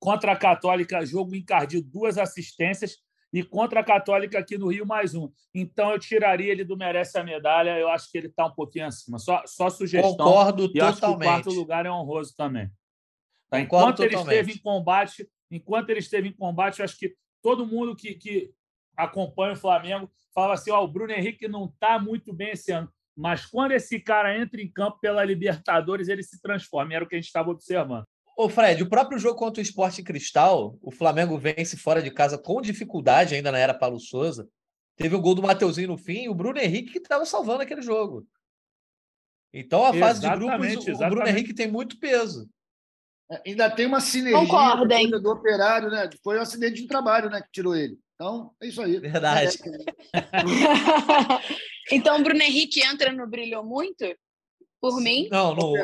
Contra 0.00 0.32
a 0.32 0.36
Católica, 0.36 1.04
jogo 1.04 1.34
encardido, 1.34 1.88
duas 1.88 2.18
assistências. 2.18 2.98
E 3.32 3.42
contra 3.42 3.80
a 3.80 3.84
Católica 3.84 4.38
aqui 4.38 4.56
no 4.56 4.68
Rio, 4.68 4.86
mais 4.86 5.14
um. 5.14 5.30
Então, 5.54 5.90
eu 5.90 5.98
tiraria 5.98 6.50
ele 6.50 6.64
do 6.64 6.76
merece 6.76 7.18
a 7.18 7.24
medalha. 7.24 7.78
Eu 7.78 7.88
acho 7.88 8.10
que 8.10 8.16
ele 8.16 8.28
está 8.28 8.46
um 8.46 8.54
pouquinho 8.54 8.86
acima. 8.86 9.18
Só, 9.18 9.42
só 9.46 9.68
sugestão. 9.68 10.16
Concordo 10.16 10.70
E 10.74 10.78
eu 10.78 10.86
acho 10.86 10.98
que 10.98 11.04
o 11.04 11.08
totalmente. 11.08 11.28
quarto 11.28 11.50
lugar 11.50 11.84
é 11.84 11.90
honroso 11.90 12.34
também. 12.34 12.70
Tá? 13.50 13.60
Enquanto 13.60 14.00
ele 14.00 14.10
totalmente. 14.10 14.34
esteve 14.34 14.58
em 14.58 14.62
combate, 14.62 15.28
enquanto 15.50 15.90
ele 15.90 16.00
esteve 16.00 16.28
em 16.28 16.32
combate, 16.32 16.78
eu 16.78 16.84
acho 16.84 16.98
que 16.98 17.14
todo 17.42 17.66
mundo 17.66 17.94
que, 17.94 18.14
que 18.14 18.50
acompanha 18.96 19.52
o 19.52 19.56
Flamengo 19.56 20.10
fala 20.34 20.54
assim: 20.54 20.70
ó, 20.70 20.82
o 20.82 20.88
Bruno 20.88 21.12
Henrique 21.12 21.46
não 21.48 21.66
está 21.66 21.98
muito 21.98 22.32
bem 22.32 22.50
esse 22.50 22.72
ano. 22.72 22.90
Mas 23.16 23.44
quando 23.44 23.72
esse 23.72 23.98
cara 23.98 24.38
entra 24.38 24.60
em 24.60 24.70
campo 24.70 25.00
pela 25.00 25.24
Libertadores, 25.24 26.08
ele 26.08 26.22
se 26.22 26.40
transforma. 26.40 26.94
Era 26.94 27.04
o 27.04 27.08
que 27.08 27.16
a 27.16 27.18
gente 27.18 27.26
estava 27.26 27.50
observando. 27.50 28.06
Ô, 28.40 28.48
Fred, 28.48 28.80
o 28.84 28.88
próprio 28.88 29.18
jogo 29.18 29.36
contra 29.36 29.60
o 29.60 29.62
Esporte 29.64 30.00
Cristal, 30.00 30.78
o 30.80 30.92
Flamengo 30.92 31.36
vence 31.36 31.76
fora 31.76 32.00
de 32.00 32.08
casa 32.08 32.38
com 32.38 32.60
dificuldade, 32.60 33.34
ainda 33.34 33.50
na 33.50 33.58
era 33.58 33.74
Paulo 33.74 33.98
Souza. 33.98 34.48
Teve 34.94 35.16
o 35.16 35.20
gol 35.20 35.34
do 35.34 35.42
Mateuzinho 35.42 35.88
no 35.88 35.98
fim 35.98 36.22
e 36.22 36.28
o 36.28 36.34
Bruno 36.36 36.56
Henrique 36.60 36.92
que 36.92 36.98
estava 36.98 37.26
salvando 37.26 37.62
aquele 37.62 37.82
jogo. 37.82 38.24
Então, 39.52 39.84
a 39.84 39.92
fase 39.92 40.20
de 40.20 40.28
grupos, 40.28 40.66
Exatamente, 40.68 40.92
o- 40.92 41.10
Bruno. 41.10 41.26
Henrique 41.26 41.52
tem 41.52 41.66
muito 41.66 41.98
peso. 41.98 42.48
É, 43.28 43.42
Ainda 43.44 43.68
tem 43.70 43.86
uma 43.86 44.00
sinergia 44.00 44.38
Concordo, 44.38 44.94
hein? 44.94 45.10
do 45.10 45.30
operário, 45.30 45.90
né? 45.90 46.08
Foi 46.22 46.38
um 46.38 46.42
acidente 46.42 46.80
de 46.80 46.86
trabalho, 46.86 47.28
né? 47.28 47.42
Que 47.42 47.50
tirou 47.50 47.74
ele. 47.74 47.98
Então, 48.14 48.54
é 48.62 48.68
isso 48.68 48.80
aí. 48.80 49.00
Verdade. 49.00 49.58
então, 51.90 52.20
o 52.20 52.22
Bruno 52.22 52.40
Henrique 52.40 52.84
entra 52.84 53.12
no 53.12 53.26
Brilhou 53.26 53.64
Muito? 53.64 54.04
Por 54.80 55.00
mim? 55.00 55.28
Não, 55.28 55.56
no 55.56 55.74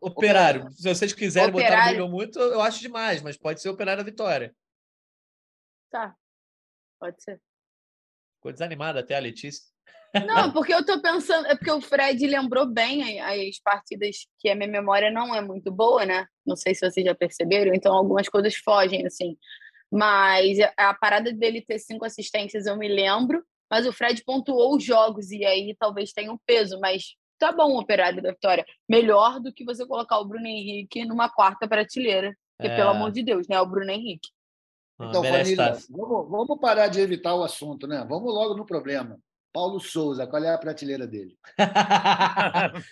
Operário. 0.00 0.60
Operário. 0.60 0.76
Se 0.76 0.88
vocês 0.88 1.12
quiserem 1.12 1.50
botar 1.50 1.66
Operário. 1.66 1.90
Brilhou 1.90 2.08
muito, 2.08 2.38
eu 2.38 2.60
acho 2.60 2.80
demais, 2.80 3.22
mas 3.22 3.36
pode 3.36 3.60
ser 3.60 3.68
Operário 3.68 4.02
da 4.02 4.10
Vitória. 4.10 4.54
Tá. 5.90 6.16
Pode 6.98 7.22
ser. 7.22 7.40
Ficou 8.36 8.52
desanimada 8.52 9.00
até 9.00 9.16
a 9.16 9.20
Letícia. 9.20 9.64
Não, 10.26 10.50
porque 10.52 10.74
eu 10.74 10.84
tô 10.84 11.00
pensando, 11.00 11.46
é 11.46 11.54
porque 11.54 11.70
o 11.70 11.80
Fred 11.80 12.26
lembrou 12.26 12.66
bem 12.66 13.20
as 13.20 13.58
partidas 13.60 14.26
que 14.38 14.48
a 14.48 14.54
minha 14.54 14.68
memória 14.68 15.10
não 15.10 15.34
é 15.34 15.40
muito 15.40 15.70
boa, 15.70 16.04
né? 16.04 16.26
Não 16.44 16.56
sei 16.56 16.74
se 16.74 16.88
vocês 16.88 17.04
já 17.04 17.14
perceberam, 17.14 17.74
então 17.74 17.94
algumas 17.94 18.28
coisas 18.28 18.54
fogem, 18.56 19.06
assim. 19.06 19.36
Mas 19.90 20.58
a 20.76 20.94
parada 20.94 21.32
dele 21.32 21.60
ter 21.62 21.78
cinco 21.78 22.04
assistências 22.04 22.66
eu 22.66 22.76
me 22.76 22.88
lembro, 22.88 23.44
mas 23.70 23.86
o 23.86 23.92
Fred 23.92 24.22
pontuou 24.24 24.76
os 24.76 24.84
jogos 24.84 25.30
e 25.30 25.44
aí 25.44 25.76
talvez 25.78 26.12
tenha 26.12 26.32
um 26.32 26.38
peso, 26.46 26.78
mas 26.80 27.16
tá 27.40 27.50
bom 27.52 27.72
o 27.72 27.80
operário 27.80 28.22
da 28.22 28.30
vitória. 28.30 28.64
Melhor 28.88 29.40
do 29.40 29.52
que 29.52 29.64
você 29.64 29.84
colocar 29.86 30.18
o 30.20 30.24
Bruno 30.24 30.46
Henrique 30.46 31.04
numa 31.04 31.28
quarta 31.28 31.66
prateleira. 31.66 32.36
Porque, 32.56 32.70
É. 32.72 32.76
pelo 32.76 32.90
amor 32.90 33.10
de 33.10 33.22
Deus, 33.22 33.48
né? 33.48 33.58
O 33.60 33.66
Bruno 33.66 33.90
Henrique. 33.90 34.28
Ah, 35.00 35.06
Então, 35.08 35.24
família, 35.24 35.78
vamos, 35.88 36.28
vamos 36.30 36.60
parar 36.60 36.88
de 36.88 37.00
evitar 37.00 37.34
o 37.34 37.42
assunto, 37.42 37.86
né? 37.86 38.04
Vamos 38.08 38.32
logo 38.32 38.54
no 38.54 38.66
problema. 38.66 39.18
Paulo 39.52 39.80
Souza, 39.80 40.26
qual 40.26 40.44
é 40.44 40.52
a 40.54 40.58
prateleira 40.58 41.06
dele? 41.06 41.36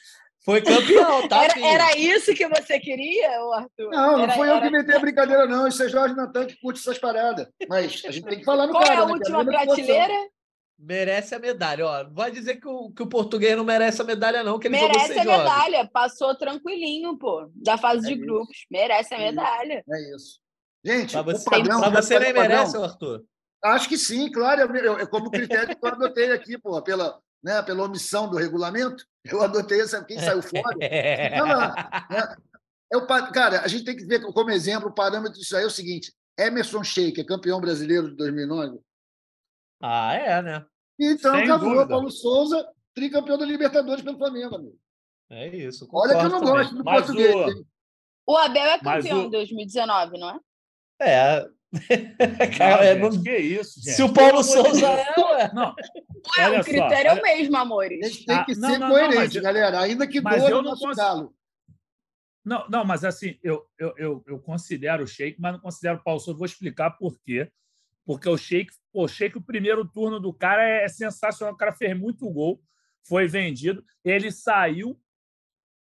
Foi 0.45 0.63
campeão, 0.63 1.29
tá? 1.29 1.45
Era, 1.45 1.61
era 1.61 1.99
isso 1.99 2.33
que 2.35 2.49
você 2.49 2.81
queria, 2.81 3.29
Arthur? 3.55 3.91
Não, 3.91 4.13
não 4.13 4.21
Era- 4.25 4.33
foi 4.33 4.49
eu 4.49 4.53
era- 4.55 4.63
que 4.63 4.69
inventei 4.69 4.97
a 4.97 4.99
brincadeira, 4.99 5.47
não. 5.47 5.67
Isso 5.69 5.83
é 5.83 5.89
Jorge 5.91 6.15
Natan 6.15 6.47
que 6.47 6.57
curte 6.59 6.81
essas 6.81 6.99
paradas. 6.99 7.47
Mas 7.69 8.03
a 8.07 8.11
gente 8.11 8.25
tem 8.25 8.39
que 8.39 8.45
falar 8.45 8.67
no 8.67 8.73
Qual 8.73 8.83
cara, 8.83 8.95
é 8.95 9.03
a 9.03 9.07
né? 9.07 9.13
Última 9.13 9.45
prateleira? 9.45 10.15
Merece 10.79 11.35
a 11.35 11.39
medalha. 11.41 11.85
Ó, 11.87 12.05
vai 12.11 12.31
dizer 12.31 12.57
que 12.57 12.69
o, 12.69 12.91
que 12.91 13.03
o 13.03 13.09
português 13.09 13.57
não 13.57 13.65
merece 13.65 14.01
a 14.01 14.05
medalha, 14.05 14.45
não, 14.45 14.59
que 14.59 14.69
ele 14.69 14.81
Merece 14.81 15.13
a 15.19 15.25
jogos. 15.25 15.39
medalha. 15.39 15.91
Passou 15.93 16.37
tranquilinho, 16.37 17.19
pô. 17.19 17.51
Da 17.57 17.77
fase 17.77 18.07
É 18.07 18.09
de 18.09 18.15
isso. 18.15 18.25
grupos. 18.25 18.57
Merece 18.71 19.13
a 19.15 19.19
É 19.19 19.27
isso. 19.27 19.35
medalha. 19.37 19.85
É 19.91 20.15
isso. 20.15 20.41
Gente, 20.85 21.13
Pra 21.13 21.21
o 21.21 21.25
você, 21.25 21.51
padrão, 21.51 21.81
pra 21.81 21.91
você 21.91 22.15
é 22.15 22.21
nem 22.21 22.33
merece, 22.33 22.77
Arthur. 22.77 23.25
Acho 23.65 23.89
que 23.89 23.99
sim, 23.99 24.31
claro. 24.31 24.61
Eu, 24.61 24.75
eu- 24.77 24.99
eu- 25.01 25.09
como 25.09 25.31
critério 25.33 25.77
que 25.77 25.85
eu 25.85 25.91
adotei 25.91 26.31
aqui, 26.31 26.57
pô, 26.57 26.81
pela, 26.81 27.19
né, 27.43 27.61
pela 27.63 27.83
omissão 27.85 28.31
do 28.31 28.37
regulamento, 28.37 29.05
eu 29.25 29.43
adotei 29.43 29.81
essa, 29.81 30.05
quem 30.05 30.19
saiu 30.21 30.41
fora. 30.41 30.77
Não, 31.37 31.47
não, 31.47 31.59
né? 32.09 32.37
É 32.93 32.97
o, 32.97 33.05
pa- 33.07 33.31
cara, 33.33 33.61
a 33.63 33.69
gente 33.69 33.85
tem 33.85 33.97
que 33.97 34.05
ver 34.07 34.21
como 34.33 34.51
exemplo, 34.51 34.89
o 34.89 34.95
parâmetro 34.95 35.37
disso 35.39 35.57
aí 35.57 35.65
é 35.65 35.67
o 35.67 35.71
seguinte: 35.71 36.13
Emerson 36.39 36.85
Sheik 36.85 37.21
é 37.21 37.25
campeão 37.25 37.61
brasileiro 37.61 38.09
de 38.11 38.17
2009. 38.17 38.79
Ah, 39.81 40.15
é, 40.15 40.43
né? 40.43 40.67
Então, 41.01 41.35
Sem 41.35 41.45
acabou. 41.45 41.69
dúvida. 41.71 41.89
Paulo 41.89 42.11
Souza, 42.11 42.69
tricampeão 42.95 43.39
da 43.39 43.45
Libertadores 43.47 44.03
pelo 44.03 44.19
Flamengo, 44.19 44.57
amigo. 44.57 44.79
É 45.31 45.47
isso. 45.49 45.89
Olha 45.93 46.19
que 46.19 46.25
eu 46.25 46.29
não 46.31 46.41
também. 46.41 46.55
gosto 46.55 46.75
do 46.75 46.85
Mas 46.85 46.97
português. 47.07 47.35
o- 47.35 47.49
hein? 47.51 47.65
O 48.27 48.37
Abel 48.37 48.65
é 48.67 48.79
campeão 48.79 49.21
o- 49.23 49.27
em 49.27 49.31
2019, 49.31 50.19
não 50.19 50.31
é? 50.31 50.41
É. 51.01 51.47
Não, 52.51 52.57
Cara, 52.57 52.85
é, 52.87 52.95
gente, 52.95 53.15
não- 53.17 53.23
que 53.23 53.37
isso, 53.37 53.75
gente. 53.83 53.95
Se 53.95 54.03
o 54.03 54.11
Paulo 54.13 54.43
Souza 54.43 54.87
é, 54.87 55.21
ué. 55.21 55.53
Não, 55.53 55.75
Ué, 56.39 56.47
Olha 56.47 56.61
o 56.61 56.65
só, 56.65 56.71
critério 56.71 57.09
é 57.09 57.13
olha- 57.13 57.21
o 57.21 57.23
mesmo, 57.23 57.57
A 57.57 57.61
amores. 57.61 58.07
gente 58.15 58.25
tem 58.27 58.35
Ah, 58.37 58.45
que 58.45 58.55
não, 58.57 58.71
ser 58.71 58.79
não, 58.79 58.89
não, 58.89 58.95
coerente, 58.95 59.17
mas- 59.17 59.37
galera. 59.37 59.81
Ainda 59.83 60.07
que 60.09 60.21
mas 60.21 60.41
doa 60.41 60.51
eu 60.51 60.63
no 60.63 60.75
não 60.75 60.95
galo. 60.95 61.35
Não, 62.45 62.67
não, 62.71 62.85
mas 62.87 63.05
assim, 63.05 63.39
eu, 63.43 63.67
eu, 63.79 63.93
eu, 63.99 64.25
eu 64.27 64.41
considero 64.41 65.05
o 65.05 65.07
Sheik, 65.07 65.39
mas 65.39 65.53
não 65.53 65.61
considero 65.61 65.99
o 65.99 66.03
Paulo 66.03 66.19
Souza. 66.21 66.39
Vou 66.39 66.47
explicar 66.47 66.93
por 66.93 67.19
quê. 67.21 67.51
Porque 68.07 68.27
o 68.29 68.39
Sheik, 68.39 68.73
pô, 68.99 69.05
o 69.05 69.09
Sheik, 69.09 69.39
o 69.39 69.41
primeiro 69.43 69.85
turno 69.85 70.19
do 70.19 70.35
cara 70.35 70.69
é 70.69 70.89
sensacional. 70.89 71.55
O 71.55 71.57
cara 71.57 71.71
fez 71.71 71.97
muito 71.97 72.29
gol, 72.29 72.61
foi 73.07 73.29
vendido, 73.29 73.85
ele 74.05 74.33
saiu. 74.33 75.01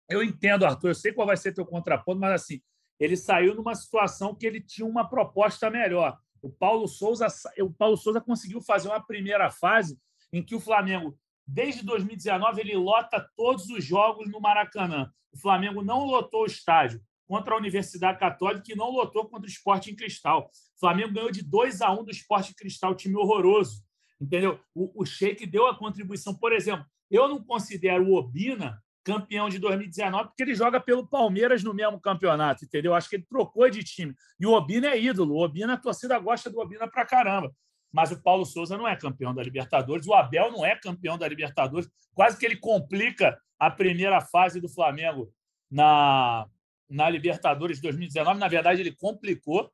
Eu 0.07 0.23
entendo, 0.23 0.65
Arthur, 0.65 0.89
eu 0.89 0.95
sei 0.95 1.11
qual 1.11 1.25
vai 1.25 1.35
ser 1.35 1.51
teu 1.51 1.65
contraponto, 1.65 2.19
mas 2.19 2.43
assim, 2.43 2.61
ele 2.99 3.17
saiu 3.17 3.55
numa 3.55 3.73
situação 3.73 4.35
que 4.35 4.45
ele 4.45 4.61
tinha 4.61 4.85
uma 4.85 5.09
proposta 5.09 5.67
melhor. 5.67 6.15
O 6.43 6.49
Paulo 6.51 6.87
Souza, 6.87 7.25
o 7.59 7.73
Paulo 7.73 7.97
Souza 7.97 8.21
conseguiu 8.21 8.61
fazer 8.61 8.87
uma 8.87 9.03
primeira 9.03 9.49
fase 9.49 9.99
em 10.31 10.43
que 10.43 10.53
o 10.53 10.59
Flamengo, 10.59 11.17
desde 11.45 11.83
2019, 11.83 12.61
ele 12.61 12.75
lota 12.75 13.27
todos 13.35 13.67
os 13.69 13.83
jogos 13.83 14.29
no 14.29 14.39
Maracanã. 14.39 15.11
O 15.31 15.39
Flamengo 15.39 15.83
não 15.83 16.05
lotou 16.05 16.43
o 16.43 16.45
estádio 16.45 17.01
contra 17.27 17.53
a 17.53 17.57
Universidade 17.57 18.19
Católica 18.19 18.71
e 18.71 18.75
não 18.75 18.89
lotou 18.89 19.27
contra 19.27 19.45
o 19.45 19.51
Esporte 19.51 19.91
em 19.91 19.95
Cristal. 19.95 20.49
O 20.75 20.79
Flamengo 20.79 21.13
ganhou 21.13 21.31
de 21.31 21.43
2 21.43 21.81
a 21.81 21.91
1 21.91 22.05
do 22.05 22.11
Esporte 22.11 22.51
em 22.51 22.55
Cristal, 22.55 22.95
time 22.95 23.15
horroroso. 23.15 23.83
Entendeu? 24.19 24.59
O, 24.73 25.03
o 25.03 25.05
Sheik 25.05 25.45
deu 25.45 25.67
a 25.67 25.77
contribuição. 25.77 26.33
Por 26.33 26.53
exemplo, 26.53 26.85
eu 27.11 27.27
não 27.27 27.43
considero 27.43 28.05
o 28.05 28.15
Obina 28.15 28.81
campeão 29.03 29.47
de 29.47 29.57
2019 29.57 30.29
porque 30.29 30.43
ele 30.43 30.53
joga 30.53 30.81
pelo 30.81 31.07
Palmeiras 31.07 31.63
no 31.63 31.73
mesmo 31.73 31.99
campeonato, 31.99 32.65
entendeu? 32.65 32.93
Acho 32.93 33.09
que 33.09 33.15
ele 33.15 33.25
trocou 33.29 33.69
de 33.69 33.81
time. 33.81 34.13
E 34.37 34.45
o 34.45 34.51
Obina 34.51 34.87
é 34.87 34.99
ídolo. 34.99 35.35
O 35.35 35.43
Obina, 35.43 35.73
a 35.73 35.77
torcida 35.77 36.19
gosta 36.19 36.49
do 36.49 36.59
Obina 36.59 36.89
pra 36.89 37.05
caramba. 37.05 37.53
mas 37.91 38.11
o 38.11 38.21
Paulo 38.21 38.45
Souza 38.45 38.77
não 38.77 38.85
é 38.85 38.97
campeão 38.97 39.33
da 39.33 39.41
Libertadores, 39.41 40.05
o 40.05 40.13
Abel 40.13 40.51
não 40.51 40.65
é 40.65 40.75
campeão 40.75 41.17
da 41.17 41.25
Libertadores, 41.25 41.89
quase 42.13 42.37
que 42.37 42.45
ele 42.45 42.57
complica 42.57 43.39
a 43.57 43.71
primeira 43.71 44.19
fase 44.19 44.59
do 44.59 44.67
Flamengo 44.67 45.31
na, 45.71 46.45
na 46.89 47.09
Libertadores 47.09 47.77
de 47.77 47.83
2019. 47.83 48.39
Na 48.39 48.47
verdade, 48.47 48.81
ele 48.81 48.95
complicou. 48.95 49.71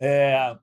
É... 0.00 0.56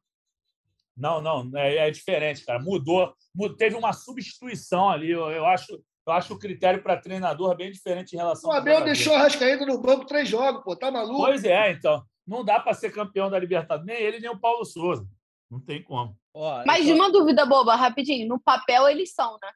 Não, 0.95 1.21
não, 1.21 1.57
é, 1.57 1.87
é, 1.87 1.91
diferente, 1.91 2.45
cara. 2.45 2.59
Mudou, 2.59 3.13
mudou, 3.33 3.55
teve 3.55 3.75
uma 3.75 3.93
substituição 3.93 4.89
ali. 4.89 5.09
Eu, 5.09 5.31
eu 5.31 5.45
acho, 5.45 5.73
eu 6.05 6.13
acho 6.13 6.33
o 6.33 6.39
critério 6.39 6.83
para 6.83 6.97
treinador 6.97 7.55
bem 7.55 7.71
diferente 7.71 8.13
em 8.13 8.17
relação. 8.17 8.49
O 8.49 8.53
Abel 8.53 8.83
deixou 8.83 9.13
a 9.13 9.19
Rascaída 9.19 9.65
no 9.65 9.81
banco 9.81 10.05
três 10.05 10.27
jogos, 10.27 10.63
pô, 10.63 10.75
tá 10.75 10.91
maluco? 10.91 11.21
Pois 11.21 11.43
é, 11.43 11.71
então. 11.71 12.03
Não 12.27 12.45
dá 12.45 12.59
para 12.59 12.73
ser 12.73 12.91
campeão 12.91 13.29
da 13.29 13.39
Libertadores, 13.39 13.85
nem 13.85 14.01
ele, 14.01 14.19
nem 14.19 14.29
o 14.29 14.39
Paulo 14.39 14.63
Souza. 14.63 15.07
Não 15.49 15.59
tem 15.59 15.83
como. 15.83 16.15
Ó, 16.33 16.63
Mas 16.65 16.85
de 16.85 16.93
uma 16.93 17.11
dúvida 17.11 17.45
boba, 17.45 17.75
rapidinho. 17.75 18.27
No 18.27 18.39
papel 18.39 18.87
eles 18.87 19.13
são, 19.13 19.37
né? 19.41 19.51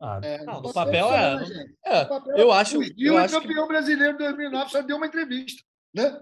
Ah, 0.00 0.20
é, 0.22 0.44
não, 0.44 0.62
no 0.62 0.72
papel 0.72 1.12
é. 1.12 1.36
Né, 1.40 1.66
é, 1.84 2.04
papel, 2.04 2.36
eu 2.36 2.52
acho. 2.52 2.78
O 2.78 2.84
Gil 2.84 2.94
eu 2.98 3.18
é 3.18 3.24
acho 3.24 3.40
campeão 3.40 3.66
que... 3.66 3.72
brasileiro 3.72 4.12
de 4.12 4.24
2009, 4.24 4.70
só 4.70 4.82
deu 4.82 4.96
uma 4.96 5.06
entrevista, 5.06 5.62
né? 5.92 6.16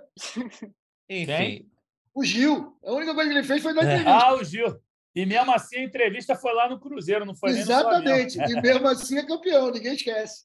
Enfim. 1.10 1.70
O 2.14 2.24
Gil. 2.24 2.74
A 2.82 2.92
única 2.92 3.14
coisa 3.14 3.30
que 3.30 3.36
ele 3.36 3.46
fez 3.46 3.62
foi 3.62 3.74
dar 3.74 3.82
é. 3.82 3.84
entrevista. 3.84 4.10
Ah, 4.12 4.34
o 4.34 4.42
Gil. 4.42 4.80
E 5.14 5.24
mesmo 5.24 5.52
assim 5.52 5.76
a 5.76 5.82
entrevista 5.82 6.34
foi 6.34 6.52
lá 6.52 6.68
no 6.68 6.78
Cruzeiro, 6.78 7.24
não 7.24 7.34
foi 7.34 7.50
Exatamente. 7.50 8.36
Nem 8.38 8.52
no 8.52 8.58
e 8.58 8.62
mesmo 8.62 8.88
assim 8.88 9.18
é 9.18 9.26
campeão, 9.26 9.70
ninguém 9.70 9.94
esquece. 9.94 10.44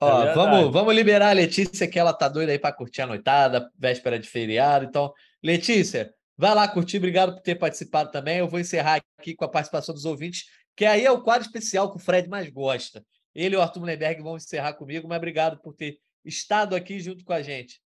Ó, 0.00 0.24
é 0.24 0.34
vamos, 0.34 0.72
vamos 0.72 0.94
liberar 0.94 1.30
a 1.30 1.32
Letícia, 1.32 1.88
que 1.88 1.98
ela 1.98 2.12
tá 2.12 2.28
doida 2.28 2.52
aí 2.52 2.58
para 2.58 2.74
curtir 2.74 3.02
a 3.02 3.06
noitada, 3.06 3.70
véspera 3.78 4.18
de 4.18 4.28
feriado. 4.28 4.84
Então, 4.84 5.12
Letícia, 5.42 6.12
vai 6.36 6.54
lá 6.54 6.68
curtir. 6.68 6.98
Obrigado 6.98 7.34
por 7.34 7.42
ter 7.42 7.54
participado 7.54 8.10
também. 8.10 8.38
Eu 8.38 8.48
vou 8.48 8.60
encerrar 8.60 9.02
aqui 9.18 9.34
com 9.34 9.44
a 9.44 9.48
participação 9.48 9.94
dos 9.94 10.04
ouvintes, 10.04 10.44
que 10.76 10.84
aí 10.84 11.04
é 11.04 11.10
o 11.10 11.22
quadro 11.22 11.46
especial 11.46 11.90
que 11.90 11.96
o 11.96 12.00
Fred 12.00 12.28
mais 12.28 12.50
gosta. 12.50 13.04
Ele 13.34 13.54
e 13.54 13.58
o 13.58 13.62
Arthur 13.62 13.80
Mullenberg 13.80 14.22
vão 14.22 14.36
encerrar 14.36 14.74
comigo, 14.74 15.08
mas 15.08 15.18
obrigado 15.18 15.58
por 15.60 15.74
ter 15.74 15.98
estado 16.24 16.76
aqui 16.76 17.00
junto 17.00 17.24
com 17.24 17.32
a 17.32 17.42
gente. 17.42 17.80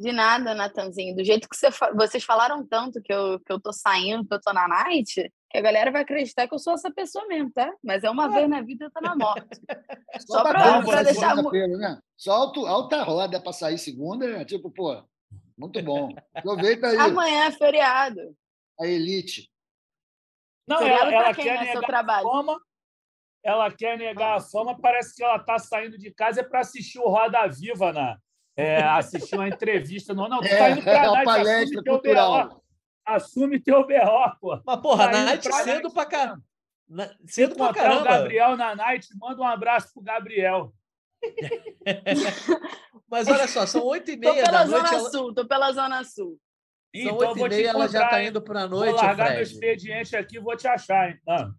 De 0.00 0.10
nada, 0.10 0.54
Natanzinho. 0.54 1.14
Do 1.14 1.24
jeito 1.24 1.48
que 1.48 1.56
você, 1.56 1.68
vocês 1.94 2.24
falaram 2.24 2.66
tanto 2.66 3.00
que 3.00 3.12
eu, 3.12 3.38
que 3.40 3.52
eu 3.52 3.60
tô 3.60 3.72
saindo, 3.72 4.26
que 4.26 4.34
eu 4.34 4.40
tô 4.40 4.52
na 4.52 4.66
night, 4.66 5.32
que 5.50 5.58
a 5.58 5.60
galera 5.60 5.92
vai 5.92 6.02
acreditar 6.02 6.48
que 6.48 6.54
eu 6.54 6.58
sou 6.58 6.74
essa 6.74 6.90
pessoa 6.90 7.26
mesmo, 7.28 7.50
tá? 7.52 7.72
Mas 7.82 8.02
é 8.02 8.10
uma 8.10 8.26
é. 8.26 8.28
vez 8.28 8.50
na 8.50 8.60
vida, 8.60 8.86
eu 8.86 8.90
tô 8.90 9.00
na 9.00 9.14
morte. 9.14 9.46
Só, 10.26 10.38
Só 10.38 10.42
para 10.42 11.02
deixar... 11.02 11.36
Pelo, 11.36 11.78
né? 11.78 12.00
Só 12.16 12.32
alto, 12.32 12.66
alta 12.66 13.02
roda 13.02 13.40
para 13.40 13.52
sair 13.52 13.78
segunda, 13.78 14.26
é 14.26 14.44
tipo, 14.44 14.70
pô, 14.70 15.02
muito 15.56 15.80
bom. 15.82 16.08
Aproveita 16.34 16.88
aí. 16.88 16.96
Amanhã 16.96 17.44
é 17.44 17.52
feriado. 17.52 18.36
A 18.80 18.86
elite. 18.86 19.48
Não, 20.66 20.80
ela, 20.80 21.12
ela 21.12 21.34
quer 21.34 21.60
né, 21.60 21.74
negar 21.74 21.82
trabalho? 21.82 22.26
a 22.26 22.30
fama. 22.30 22.60
Ela 23.42 23.70
quer 23.70 23.98
negar 23.98 24.38
a 24.38 24.40
fama, 24.40 24.78
parece 24.80 25.14
que 25.14 25.22
ela 25.22 25.36
está 25.36 25.58
saindo 25.58 25.98
de 25.98 26.10
casa 26.10 26.40
é 26.40 26.42
para 26.42 26.60
assistir 26.60 26.98
o 26.98 27.08
Roda 27.08 27.46
Viva, 27.46 27.92
né? 27.92 28.16
É, 28.56 28.82
assistir 28.82 29.34
uma 29.34 29.48
entrevista. 29.48 30.14
Não, 30.14 30.28
não, 30.28 30.40
tu 30.40 30.46
é, 30.46 30.56
tá 30.56 30.70
indo 30.70 30.82
para 30.82 30.92
é, 30.92 31.06
a 31.06 31.24
palestra 31.24 31.82
cultural. 31.82 32.64
Assume 33.04 33.60
teu 33.60 33.86
BO, 33.86 34.36
pô. 34.40 34.62
Mas, 34.64 34.80
porra, 34.80 35.10
tá 35.10 35.24
night 35.24 35.46
pra 35.46 35.62
cedo 35.62 35.92
pra 35.92 36.06
caramba. 36.06 36.42
Cedo 37.26 37.54
pra 37.54 37.74
caramba. 37.74 38.00
o 38.00 38.04
Gabriel 38.04 38.56
na 38.56 38.74
night, 38.74 39.08
manda 39.18 39.42
um 39.42 39.46
abraço 39.46 39.92
pro 39.92 40.02
Gabriel. 40.02 40.72
Mas 43.08 43.28
olha 43.28 43.46
só, 43.46 43.66
são 43.66 43.84
oito 43.84 44.10
e 44.10 44.16
meia 44.16 44.44
da 44.44 44.64
noite. 44.64 44.70
Zona 44.70 44.88
ela... 44.88 45.10
Sul, 45.10 45.34
tô 45.34 45.46
pela 45.46 45.72
Zona 45.72 46.04
Sul. 46.04 46.38
São 46.94 47.14
então, 47.16 47.28
oito 47.28 47.46
e 47.46 47.48
meia, 47.48 47.68
ela 47.70 47.88
já 47.88 48.04
está 48.04 48.22
indo 48.22 48.40
para 48.40 48.62
a 48.62 48.68
noite. 48.68 48.92
Vou 48.92 49.02
largar 49.02 49.26
Fred. 49.26 49.34
meu 49.34 49.42
expediente 49.42 50.16
aqui 50.16 50.36
e 50.36 50.40
vou 50.40 50.56
te 50.56 50.68
achar, 50.68 51.10
hein? 51.10 51.18
Ah. 51.28 51.50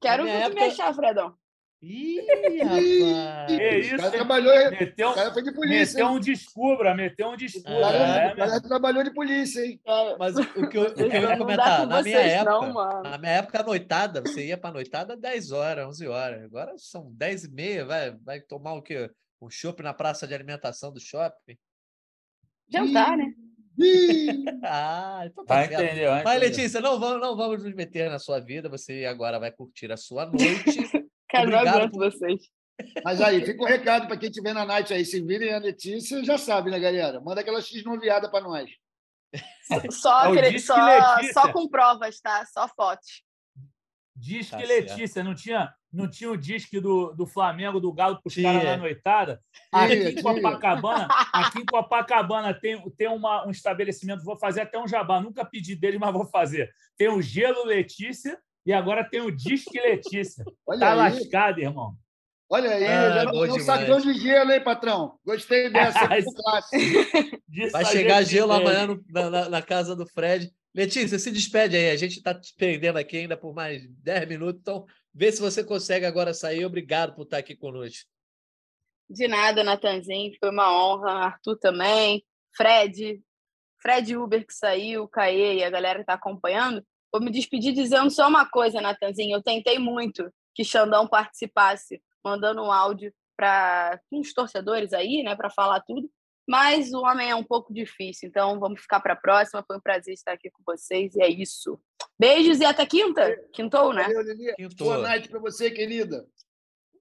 Quero 0.00 0.24
ver 0.24 0.30
época... 0.30 0.54
me 0.54 0.66
achar, 0.66 0.94
Fredão. 0.94 1.34
Ih, 1.80 2.26
rapaz. 2.64 3.46
Que 3.46 3.78
isso? 3.78 3.94
O 3.94 3.98
cara 3.98 4.10
trabalhou, 4.10 4.70
meteu, 4.70 5.10
o 5.10 5.14
cara 5.14 5.32
foi 5.32 5.42
de 5.42 5.52
polícia. 5.52 5.94
Meteu 5.94 6.16
um 6.16 6.18
descubra, 6.18 6.94
meteu 6.94 7.28
um 7.28 7.36
descubra. 7.36 7.78
O 7.78 7.80
cara, 7.80 7.96
é, 7.96 8.32
o 8.32 8.36
cara 8.36 8.60
trabalhou 8.60 9.04
de 9.04 9.14
polícia, 9.14 9.64
hein? 9.64 9.80
É. 9.86 10.16
Mas 10.16 10.36
o 10.36 10.68
que 10.68 10.76
eu, 10.76 10.82
o 10.82 10.94
que 10.94 11.02
eu 11.02 11.08
ia 11.08 11.38
comentar, 11.38 11.86
na 11.86 12.02
minha 12.02 12.18
época, 12.18 12.50
não, 12.50 13.02
na 13.02 13.18
minha 13.18 13.32
época, 13.32 13.60
a 13.60 13.62
noitada, 13.62 14.20
você 14.20 14.46
ia 14.46 14.58
para 14.58 14.72
noitada 14.72 15.16
10 15.16 15.52
horas, 15.52 15.86
11 15.86 16.08
horas. 16.08 16.44
Agora 16.44 16.74
são 16.78 17.12
10 17.12 17.44
e 17.44 17.50
meia, 17.52 17.84
vai, 17.84 18.10
vai 18.10 18.40
tomar 18.40 18.72
o 18.72 18.82
quê? 18.82 19.08
Um 19.40 19.48
shopping 19.48 19.84
na 19.84 19.94
praça 19.94 20.26
de 20.26 20.34
alimentação 20.34 20.92
do 20.92 20.98
shopping? 20.98 21.56
Jantar, 22.68 23.16
né? 23.16 23.32
ah, 24.64 25.22
então 25.24 25.44
tá 25.44 25.54
vai 25.54 25.64
entender, 25.66 26.08
vai 26.08 26.24
Mas, 26.24 26.40
Letícia, 26.40 26.80
não 26.80 26.98
vamos, 26.98 27.20
não 27.20 27.36
vamos 27.36 27.62
nos 27.62 27.74
meter 27.74 28.10
na 28.10 28.18
sua 28.18 28.40
vida. 28.40 28.68
Você 28.68 29.04
agora 29.04 29.38
vai 29.38 29.52
curtir 29.52 29.90
a 29.92 29.96
sua 29.96 30.26
noite. 30.26 31.08
Cara, 31.28 31.46
não 31.46 31.58
aguento 31.58 31.92
por... 31.92 32.10
vocês. 32.10 32.42
Mas 33.04 33.20
aí, 33.20 33.44
fica 33.44 33.62
o 33.62 33.64
um 33.64 33.68
recado 33.68 34.06
para 34.06 34.16
quem 34.16 34.28
estiver 34.28 34.52
na 34.52 34.64
night 34.64 34.92
aí. 34.92 35.04
Se 35.04 35.20
virem 35.20 35.52
a 35.52 35.58
Letícia, 35.58 36.24
já 36.24 36.38
sabe, 36.38 36.70
né, 36.70 36.78
galera? 36.78 37.20
Manda 37.20 37.40
aquela 37.40 37.60
X 37.60 37.84
noviada 37.84 38.30
para 38.30 38.44
nós. 38.44 38.70
Só, 39.90 40.24
é 40.34 40.38
aquele, 40.38 40.58
só, 40.58 40.76
só 41.32 41.52
com 41.52 41.68
provas, 41.68 42.20
tá? 42.20 42.44
Só 42.46 42.66
fotos. 42.68 43.22
Diz 44.18 44.50
tá 44.50 44.58
Letícia, 44.58 45.22
não 45.22 45.32
tinha, 45.32 45.72
não 45.92 46.10
tinha 46.10 46.28
o 46.28 46.36
disque 46.36 46.80
do, 46.80 47.12
do 47.12 47.24
Flamengo, 47.24 47.78
do 47.78 47.92
Galo, 47.92 48.20
para 48.20 48.28
os 48.28 48.34
caras 48.34 48.64
na 48.64 48.76
noitada? 48.76 49.40
Aqui 49.72 49.94
em 49.94 50.20
Copacabana, 50.20 51.06
aqui 51.32 51.60
em 51.60 51.64
Copacabana 51.64 52.52
tem, 52.52 52.82
tem 52.96 53.06
uma, 53.06 53.46
um 53.46 53.50
estabelecimento, 53.50 54.24
vou 54.24 54.36
fazer 54.36 54.62
até 54.62 54.76
um 54.76 54.88
jabá, 54.88 55.20
nunca 55.20 55.44
pedi 55.44 55.76
dele, 55.76 56.00
mas 56.00 56.12
vou 56.12 56.26
fazer. 56.26 56.68
Tem 56.96 57.08
o 57.08 57.22
Gelo 57.22 57.64
Letícia 57.64 58.36
e 58.66 58.72
agora 58.72 59.08
tem 59.08 59.20
o 59.20 59.30
Disque 59.30 59.80
Letícia. 59.80 60.44
Olha 60.66 60.80
tá 60.80 60.90
aí. 60.90 60.96
lascado, 60.96 61.60
irmão. 61.60 61.96
Olha 62.50 62.70
aí, 62.70 62.86
ah, 62.86 63.24
já 63.24 63.30
um 63.30 63.60
sacão 63.60 64.00
de 64.00 64.14
gelo, 64.14 64.50
hein, 64.50 64.64
patrão? 64.64 65.18
Gostei 65.24 65.70
dessa, 65.70 66.08
é 66.10 67.70
Vai 67.70 67.84
chegar 67.84 68.22
gelo 68.24 68.52
amanhã 68.52 68.86
no, 68.86 69.04
na, 69.10 69.48
na 69.50 69.62
casa 69.62 69.94
do 69.94 70.06
Fred. 70.06 70.50
Letícia, 70.74 71.18
se 71.18 71.30
despede 71.30 71.76
aí. 71.76 71.90
A 71.90 71.96
gente 71.96 72.18
está 72.18 72.34
te 72.34 72.54
perdendo 72.54 72.98
aqui 72.98 73.18
ainda 73.18 73.36
por 73.36 73.54
mais 73.54 73.86
10 73.86 74.28
minutos, 74.28 74.60
então 74.60 74.86
vê 75.12 75.32
se 75.32 75.40
você 75.40 75.64
consegue 75.64 76.06
agora 76.06 76.34
sair. 76.34 76.64
Obrigado 76.64 77.14
por 77.14 77.22
estar 77.22 77.38
aqui 77.38 77.56
conosco. 77.56 78.08
De 79.08 79.26
nada, 79.26 79.64
Natanzinho. 79.64 80.34
Foi 80.38 80.50
uma 80.50 80.70
honra. 80.72 81.10
Arthur 81.10 81.56
também. 81.58 82.24
Fred. 82.54 83.22
Fred 83.80 84.16
Uber 84.16 84.46
que 84.46 84.52
saiu, 84.52 85.08
Caê 85.08 85.58
e 85.58 85.64
a 85.64 85.70
galera 85.70 85.98
que 85.98 86.02
está 86.02 86.14
acompanhando. 86.14 86.84
Vou 87.12 87.22
me 87.22 87.30
despedir 87.30 87.72
dizendo 87.72 88.10
só 88.10 88.28
uma 88.28 88.44
coisa, 88.44 88.80
Natanzinho. 88.80 89.36
Eu 89.36 89.42
tentei 89.42 89.78
muito 89.78 90.30
que 90.54 90.64
Xandão 90.64 91.06
participasse, 91.06 92.02
mandando 92.22 92.62
um 92.62 92.72
áudio 92.72 93.14
para 93.36 94.00
uns 94.10 94.34
torcedores 94.34 94.92
aí, 94.92 95.22
né, 95.22 95.36
para 95.36 95.48
falar 95.48 95.80
tudo 95.82 96.10
mas 96.48 96.94
o 96.94 97.02
homem 97.02 97.28
é 97.28 97.34
um 97.34 97.44
pouco 97.44 97.74
difícil, 97.74 98.26
então 98.26 98.58
vamos 98.58 98.80
ficar 98.80 99.00
para 99.00 99.12
a 99.12 99.16
próxima. 99.16 99.62
Foi 99.66 99.76
um 99.76 99.80
prazer 99.80 100.14
estar 100.14 100.32
aqui 100.32 100.50
com 100.50 100.62
vocês 100.64 101.14
e 101.14 101.22
é 101.22 101.28
isso. 101.28 101.78
Beijos 102.18 102.58
e 102.60 102.64
até 102.64 102.86
quinta. 102.86 103.38
Quintou, 103.52 103.92
né? 103.92 104.04
Valeu, 104.04 104.56
Quintou. 104.56 104.86
Boa 104.86 105.08
noite 105.08 105.28
para 105.28 105.38
você, 105.40 105.70
querida. 105.70 106.26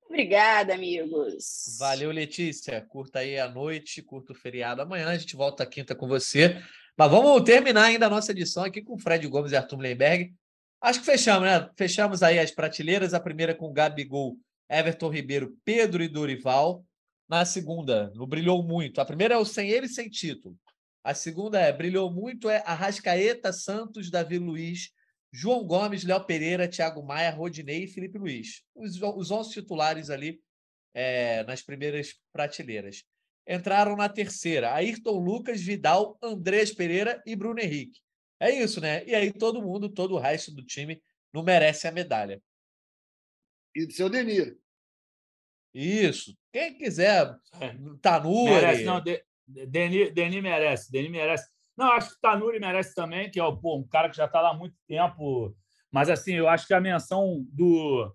Obrigada, 0.06 0.74
amigos. 0.74 1.78
Valeu, 1.80 2.12
Letícia. 2.12 2.86
Curta 2.90 3.20
aí 3.20 3.40
a 3.40 3.48
noite, 3.48 4.02
curta 4.02 4.34
o 4.34 4.36
feriado. 4.36 4.82
Amanhã 4.82 5.08
a 5.08 5.18
gente 5.18 5.38
volta 5.38 5.66
quinta 5.66 5.96
com 5.96 6.10
você. 6.10 6.62
Mas 6.98 7.10
vamos 7.10 7.42
terminar 7.44 7.86
ainda 7.86 8.08
a 8.08 8.10
nossa 8.10 8.34
edição 8.34 8.66
aqui 8.66 8.82
com 8.82 9.00
Fred 9.00 9.26
Gomes 9.30 9.54
e 9.54 9.56
Arthur 9.56 9.80
Lemberg. 9.80 10.34
Acho 10.82 11.00
que 11.00 11.06
fechamos, 11.06 11.44
né? 11.44 11.70
Fechamos 11.78 12.22
aí 12.22 12.38
as 12.38 12.52
prateleiras. 12.52 13.14
A 13.14 13.20
primeira 13.20 13.56
com 13.56 13.72
Gabigol, 13.72 14.38
Everton 14.70 15.10
Ribeiro, 15.10 15.56
Pedro 15.64 16.04
e 16.04 16.10
Dorival 16.10 16.84
na 17.28 17.46
segunda, 17.46 18.10
no 18.16 18.26
Brilhou 18.26 18.64
Muito. 18.64 19.02
A 19.02 19.06
primeira 19.06 19.36
é 19.36 19.38
o 19.38 19.46
Sem 19.46 19.70
Ele, 19.70 19.88
Sem 19.88 20.10
Título. 20.10 20.58
A 21.04 21.14
segunda 21.14 21.60
é 21.60 21.72
Brilhou 21.72 22.12
Muito, 22.12 22.50
é 22.50 22.64
Arrascaeta, 22.66 23.52
Santos, 23.54 24.10
Davi 24.10 24.38
Luiz, 24.38 24.92
João 25.32 25.66
Gomes, 25.66 26.04
Léo 26.04 26.26
Pereira, 26.26 26.68
Thiago 26.68 27.04
Maia, 27.04 27.32
Rodinei 27.32 27.84
e 27.84 27.88
Felipe 27.88 28.18
Luiz. 28.18 28.64
Os, 28.74 29.02
os 29.02 29.32
11 29.32 29.52
titulares 29.52 30.10
ali 30.10 30.42
é, 30.94 31.44
nas 31.44 31.62
primeiras 31.62 32.16
prateleiras. 32.32 33.04
Entraram 33.48 33.96
na 33.96 34.10
terceira 34.10 34.74
Ayrton 34.74 35.20
Lucas, 35.20 35.62
Vidal, 35.62 36.18
Andrés 36.22 36.74
Pereira 36.74 37.22
e 37.26 37.36
Bruno 37.36 37.60
Henrique. 37.60 38.02
É 38.40 38.52
isso, 38.52 38.82
né? 38.82 39.06
E 39.06 39.16
aí 39.16 39.32
todo 39.32 39.62
mundo, 39.62 39.90
todo 39.90 40.16
o 40.16 40.20
resto 40.20 40.52
do 40.52 40.64
time 40.64 41.02
não 41.34 41.44
merece 41.44 41.88
a 41.88 41.92
medalha. 41.92 42.42
E 43.76 43.86
do 43.86 43.94
seu 43.94 44.10
Denir. 44.10 44.58
Isso. 45.74 46.36
Quem 46.58 46.74
quiser. 46.74 47.36
Tanuri. 48.02 48.52
Merece, 48.52 48.84
não, 48.84 49.00
Deni, 49.48 50.10
Deni 50.10 50.42
merece, 50.42 50.92
Deni 50.92 51.08
merece. 51.08 51.48
Não, 51.78 51.92
acho 51.92 52.16
que 52.16 52.20
Tanuri 52.20 52.60
merece 52.60 52.96
também, 52.96 53.30
que 53.30 53.40
é 53.40 53.44
pô, 53.44 53.78
um 53.78 53.88
cara 53.88 54.10
que 54.10 54.18
já 54.18 54.26
está 54.26 54.42
lá 54.42 54.50
há 54.50 54.54
muito 54.56 54.76
tempo. 54.88 55.56
Mas, 55.92 56.10
assim, 56.10 56.34
eu 56.34 56.50
acho 56.50 56.66
que 56.66 56.74
a 56.74 56.82
menção 56.82 57.46
do, 57.52 58.12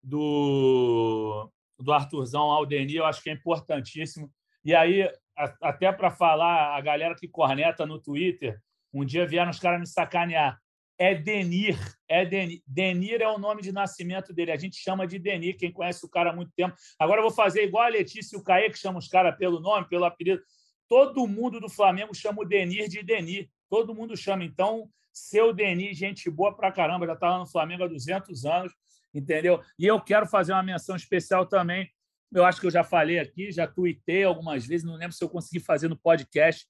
do, 0.00 1.50
do 1.80 1.92
Arthurzão 1.92 2.42
ao 2.42 2.64
Deni, 2.64 2.94
eu 2.94 3.04
acho 3.04 3.20
que 3.24 3.30
é 3.30 3.32
importantíssimo. 3.32 4.30
E 4.64 4.72
aí, 4.72 5.02
a, 5.36 5.52
até 5.60 5.90
para 5.90 6.12
falar, 6.12 6.76
a 6.76 6.80
galera 6.80 7.16
que 7.16 7.26
corneta 7.26 7.84
no 7.84 8.00
Twitter, 8.00 8.60
um 8.94 9.04
dia 9.04 9.26
vieram 9.26 9.50
os 9.50 9.58
caras 9.58 9.80
me 9.80 9.86
sacanear. 9.88 10.56
É 11.00 11.14
Denir. 11.14 11.78
É 12.06 12.26
Denir. 12.26 12.62
Denir 12.66 13.22
é 13.22 13.26
o 13.26 13.38
nome 13.38 13.62
de 13.62 13.72
nascimento 13.72 14.34
dele. 14.34 14.52
A 14.52 14.56
gente 14.58 14.76
chama 14.76 15.06
de 15.06 15.18
Denir, 15.18 15.56
quem 15.56 15.72
conhece 15.72 16.04
o 16.04 16.08
cara 16.10 16.28
há 16.30 16.36
muito 16.36 16.52
tempo. 16.54 16.76
Agora 16.98 17.20
eu 17.20 17.22
vou 17.22 17.32
fazer 17.32 17.64
igual 17.64 17.84
a 17.84 17.88
Letícia 17.88 18.36
e 18.36 18.38
o 18.38 18.44
Caê, 18.44 18.68
que 18.68 18.78
chama 18.78 18.98
os 18.98 19.08
caras 19.08 19.34
pelo 19.38 19.60
nome, 19.60 19.88
pelo 19.88 20.04
apelido. 20.04 20.42
Todo 20.86 21.26
mundo 21.26 21.58
do 21.58 21.70
Flamengo 21.70 22.14
chama 22.14 22.42
o 22.42 22.44
Denir 22.44 22.86
de 22.86 23.02
Denir. 23.02 23.48
Todo 23.70 23.94
mundo 23.94 24.14
chama. 24.14 24.44
Então, 24.44 24.90
seu 25.10 25.54
Denir, 25.54 25.94
gente 25.94 26.28
boa 26.28 26.54
pra 26.54 26.70
caramba, 26.70 27.06
já 27.06 27.14
está 27.14 27.30
lá 27.30 27.38
no 27.38 27.46
Flamengo 27.46 27.84
há 27.84 27.88
200 27.88 28.44
anos, 28.44 28.72
entendeu? 29.14 29.58
E 29.78 29.86
eu 29.86 29.98
quero 30.02 30.26
fazer 30.26 30.52
uma 30.52 30.62
menção 30.62 30.96
especial 30.96 31.46
também. 31.46 31.90
Eu 32.30 32.44
acho 32.44 32.60
que 32.60 32.66
eu 32.66 32.70
já 32.70 32.84
falei 32.84 33.18
aqui, 33.18 33.50
já 33.50 33.66
tuitei 33.66 34.24
algumas 34.24 34.66
vezes, 34.66 34.84
não 34.84 34.96
lembro 34.96 35.16
se 35.16 35.24
eu 35.24 35.30
consegui 35.30 35.60
fazer 35.60 35.88
no 35.88 35.96
podcast. 35.96 36.66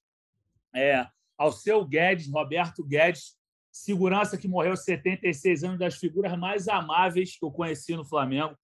É, 0.73 1.05
ao 1.37 1.51
seu 1.51 1.83
Guedes, 1.83 2.31
Roberto 2.31 2.81
Guedes, 2.81 3.40
segurança 3.71 4.37
que 4.37 4.47
morreu 4.47 4.71
aos 4.71 4.83
76 4.83 5.63
anos, 5.63 5.79
das 5.79 5.95
figuras 5.95 6.37
mais 6.37 6.67
amáveis 6.67 7.37
que 7.37 7.45
eu 7.45 7.51
conheci 7.51 7.95
no 7.95 8.05
Flamengo. 8.05 8.55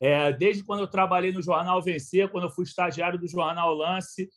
É, 0.00 0.32
desde 0.32 0.64
quando 0.64 0.80
eu 0.80 0.88
trabalhei 0.88 1.32
no 1.32 1.42
Jornal 1.42 1.80
Vencer, 1.82 2.28
quando 2.28 2.44
eu 2.44 2.50
fui 2.50 2.64
estagiário 2.64 3.18
do 3.18 3.28
Jornal 3.28 3.72
Lance, 3.74 4.28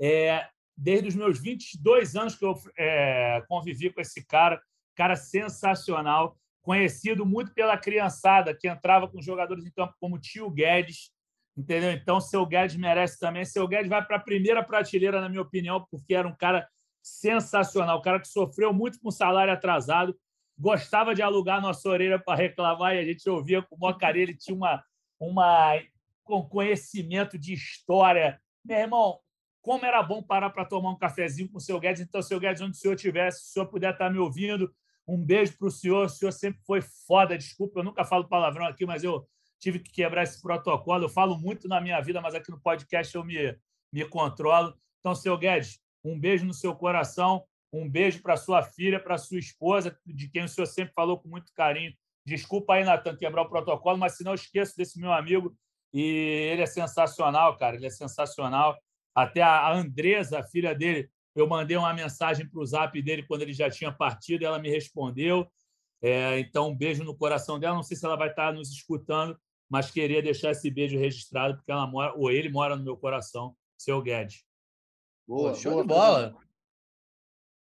é, 0.00 0.46
desde 0.76 1.08
os 1.08 1.14
meus 1.14 1.40
22 1.40 2.16
anos 2.16 2.34
que 2.34 2.44
eu 2.44 2.54
é, 2.78 3.42
convivi 3.48 3.90
com 3.92 4.00
esse 4.00 4.24
cara, 4.26 4.60
cara 4.96 5.16
sensacional, 5.16 6.36
conhecido 6.62 7.26
muito 7.26 7.52
pela 7.52 7.76
criançada 7.76 8.56
que 8.56 8.68
entrava 8.68 9.08
com 9.08 9.20
jogadores 9.20 9.64
em 9.64 9.70
campo 9.70 9.94
como 10.00 10.18
Tio 10.18 10.50
Guedes, 10.50 11.10
entendeu? 11.56 11.92
Então, 11.92 12.20
seu 12.20 12.46
Guedes 12.46 12.76
merece 12.76 13.18
também. 13.18 13.44
Seu 13.44 13.66
Guedes 13.66 13.88
vai 13.88 14.04
para 14.04 14.16
a 14.16 14.20
primeira 14.20 14.62
prateleira, 14.62 15.20
na 15.20 15.28
minha 15.28 15.42
opinião, 15.42 15.86
porque 15.90 16.14
era 16.14 16.26
um 16.26 16.34
cara 16.34 16.66
sensacional. 17.02 17.98
O 17.98 18.02
cara 18.02 18.20
que 18.20 18.28
sofreu 18.28 18.72
muito 18.72 19.00
com 19.00 19.10
salário 19.10 19.52
atrasado, 19.52 20.16
gostava 20.58 21.14
de 21.14 21.22
alugar 21.22 21.60
nossa 21.60 21.88
orelha 21.88 22.18
para 22.18 22.36
reclamar 22.38 22.94
e 22.94 22.98
a 22.98 23.04
gente 23.04 23.28
ouvia 23.28 23.62
com 23.62 23.76
uma 23.76 23.96
carinha. 23.96 24.24
Ele 24.24 24.36
tinha 24.36 24.56
uma, 24.56 24.82
uma 25.18 25.76
um 26.30 26.48
conhecimento 26.48 27.38
de 27.38 27.52
história. 27.52 28.40
Meu 28.64 28.78
irmão, 28.78 29.18
como 29.60 29.84
era 29.84 30.02
bom 30.02 30.22
parar 30.22 30.50
para 30.50 30.64
tomar 30.64 30.90
um 30.90 30.98
cafezinho 30.98 31.48
com 31.48 31.58
o 31.58 31.60
seu 31.60 31.78
Guedes. 31.78 32.02
Então, 32.02 32.22
seu 32.22 32.38
Guedes, 32.38 32.62
onde 32.62 32.76
o 32.76 32.80
senhor 32.80 32.94
estiver, 32.94 33.30
se 33.30 33.40
o 33.40 33.52
senhor 33.52 33.66
puder 33.66 33.92
estar 33.92 34.06
tá 34.06 34.10
me 34.10 34.18
ouvindo, 34.18 34.72
um 35.06 35.22
beijo 35.22 35.56
para 35.58 35.68
o 35.68 35.70
senhor. 35.70 36.06
O 36.06 36.08
senhor 36.08 36.32
sempre 36.32 36.60
foi 36.64 36.80
foda. 36.80 37.36
Desculpa, 37.36 37.80
eu 37.80 37.84
nunca 37.84 38.04
falo 38.04 38.28
palavrão 38.28 38.66
aqui, 38.66 38.86
mas 38.86 39.04
eu 39.04 39.26
tive 39.58 39.78
que 39.78 39.92
quebrar 39.92 40.22
esse 40.22 40.40
protocolo. 40.40 41.04
Eu 41.04 41.08
falo 41.08 41.38
muito 41.38 41.68
na 41.68 41.80
minha 41.80 42.00
vida, 42.00 42.20
mas 42.20 42.34
aqui 42.34 42.50
no 42.50 42.60
podcast 42.60 43.14
eu 43.14 43.24
me, 43.24 43.56
me 43.92 44.04
controlo. 44.04 44.74
Então, 45.00 45.14
seu 45.14 45.36
Guedes, 45.36 45.80
um 46.04 46.18
beijo 46.18 46.44
no 46.44 46.54
seu 46.54 46.74
coração, 46.74 47.44
um 47.72 47.88
beijo 47.88 48.22
para 48.22 48.36
sua 48.36 48.62
filha, 48.62 49.00
para 49.00 49.16
sua 49.16 49.38
esposa, 49.38 49.96
de 50.04 50.28
quem 50.28 50.44
o 50.44 50.48
senhor 50.48 50.66
sempre 50.66 50.92
falou 50.94 51.18
com 51.18 51.28
muito 51.28 51.52
carinho. 51.54 51.92
Desculpa 52.24 52.74
aí, 52.74 52.84
Natan, 52.84 53.16
quebrar 53.16 53.42
o 53.42 53.48
protocolo, 53.48 53.98
mas 53.98 54.16
se 54.16 54.24
não 54.24 54.34
esqueço 54.34 54.76
desse 54.76 55.00
meu 55.00 55.12
amigo. 55.12 55.56
E 55.92 56.00
ele 56.52 56.62
é 56.62 56.66
sensacional, 56.66 57.56
cara. 57.56 57.76
Ele 57.76 57.86
é 57.86 57.90
sensacional. 57.90 58.78
Até 59.14 59.42
a 59.42 59.72
Andresa, 59.72 60.38
a 60.38 60.42
filha 60.42 60.74
dele, 60.74 61.10
eu 61.34 61.46
mandei 61.46 61.76
uma 61.76 61.92
mensagem 61.92 62.48
para 62.48 62.60
o 62.60 62.66
zap 62.66 63.00
dele 63.02 63.24
quando 63.24 63.42
ele 63.42 63.52
já 63.52 63.70
tinha 63.70 63.90
partido, 63.90 64.44
ela 64.44 64.58
me 64.58 64.70
respondeu. 64.70 65.46
É, 66.00 66.38
então, 66.40 66.70
um 66.70 66.76
beijo 66.76 67.04
no 67.04 67.16
coração 67.16 67.58
dela. 67.58 67.74
Não 67.74 67.82
sei 67.82 67.96
se 67.96 68.04
ela 68.04 68.16
vai 68.16 68.28
estar 68.28 68.52
nos 68.52 68.70
escutando, 68.70 69.38
mas 69.68 69.90
queria 69.90 70.22
deixar 70.22 70.50
esse 70.50 70.70
beijo 70.70 70.98
registrado, 70.98 71.56
porque 71.56 71.72
ela 71.72 71.86
mora, 71.86 72.14
ou 72.14 72.30
ele 72.30 72.48
mora 72.48 72.76
no 72.76 72.84
meu 72.84 72.96
coração, 72.96 73.56
seu 73.78 74.00
Guedes. 74.02 74.44
Boa, 75.26 75.50
Pô, 75.50 75.54
show 75.56 75.72
boa, 75.72 75.82
de 75.82 75.88
bola. 75.88 76.36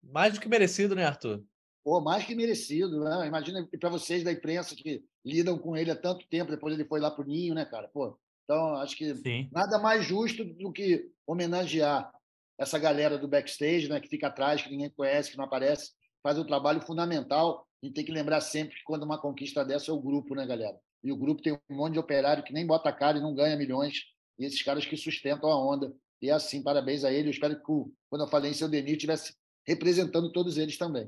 Mais 0.04 0.34
do 0.34 0.40
que 0.40 0.48
merecido, 0.48 0.96
né, 0.96 1.06
Arthur? 1.06 1.44
Pô, 1.84 2.02
mais 2.02 2.26
que 2.26 2.34
merecido, 2.34 3.04
né? 3.04 3.28
Imagina 3.28 3.68
para 3.80 3.90
vocês 3.90 4.24
da 4.24 4.32
imprensa 4.32 4.76
que 4.76 5.04
lidam 5.24 5.58
com 5.58 5.78
ele 5.78 5.92
há 5.92 5.96
tanto 5.96 6.28
tempo, 6.28 6.52
depois 6.52 6.74
ele 6.74 6.88
foi 6.88 7.00
lá 7.00 7.12
para 7.12 7.24
o 7.24 7.28
Ninho, 7.28 7.54
né, 7.54 7.66
cara? 7.66 7.88
Pô, 7.88 8.18
então 8.44 8.76
acho 8.78 8.96
que 8.96 9.14
Sim. 9.16 9.50
nada 9.52 9.78
mais 9.80 10.06
justo 10.06 10.44
do 10.44 10.72
que 10.72 11.12
homenagear 11.28 12.12
essa 12.58 12.80
galera 12.80 13.18
do 13.18 13.28
backstage, 13.28 13.90
né, 13.90 14.00
que 14.00 14.08
fica 14.08 14.28
atrás, 14.28 14.62
que 14.62 14.70
ninguém 14.70 14.90
conhece, 14.90 15.32
que 15.32 15.38
não 15.38 15.46
aparece, 15.46 15.92
faz 16.24 16.40
um 16.40 16.46
trabalho 16.46 16.82
fundamental. 16.82 17.68
A 17.84 17.86
gente 17.86 17.96
tem 17.96 18.06
que 18.06 18.12
lembrar 18.12 18.42
sempre 18.42 18.76
que 18.76 18.84
quando 18.84 19.04
uma 19.04 19.20
conquista 19.22 19.64
dessa 19.64 19.92
é 19.92 19.94
o 19.94 20.02
grupo, 20.02 20.34
né, 20.34 20.46
galera? 20.46 20.80
E 21.04 21.12
o 21.12 21.18
grupo 21.18 21.42
tem 21.42 21.54
um 21.70 21.76
monte 21.76 21.94
de 21.94 22.00
operário 22.00 22.44
que 22.44 22.54
nem 22.54 22.66
bota 22.66 22.92
cara 22.92 23.18
e 23.18 23.22
não 23.22 23.36
ganha 23.36 23.58
milhões, 23.58 24.06
e 24.40 24.46
esses 24.46 24.62
caras 24.62 24.86
que 24.86 24.98
sustentam 24.98 25.50
a 25.50 25.60
onda. 25.60 25.94
E 26.26 26.32
assim, 26.32 26.64
parabéns 26.64 27.04
a 27.04 27.12
ele. 27.12 27.28
Eu 27.28 27.32
espero 27.32 27.56
que, 27.56 27.64
quando 28.10 28.22
eu 28.22 28.28
falei 28.28 28.50
em 28.50 28.54
seu 28.54 28.68
Denis, 28.68 28.94
estivesse 28.94 29.36
representando 29.66 30.32
todos 30.32 30.58
eles 30.58 30.76
também. 30.76 31.08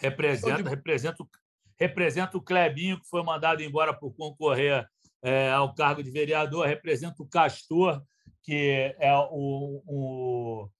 Representa, 0.00 0.70
representa, 0.70 1.24
representa 1.78 2.38
o 2.38 2.42
Clebinho, 2.42 2.98
que 2.98 3.08
foi 3.08 3.22
mandado 3.22 3.62
embora 3.62 3.92
por 3.92 4.14
concorrer 4.14 4.88
é, 5.22 5.50
ao 5.50 5.74
cargo 5.74 6.02
de 6.02 6.10
vereador, 6.10 6.66
representa 6.66 7.22
o 7.22 7.28
Castor, 7.28 8.02
que 8.42 8.94
é 8.98 9.14
o, 9.14 9.82
o 9.86 10.70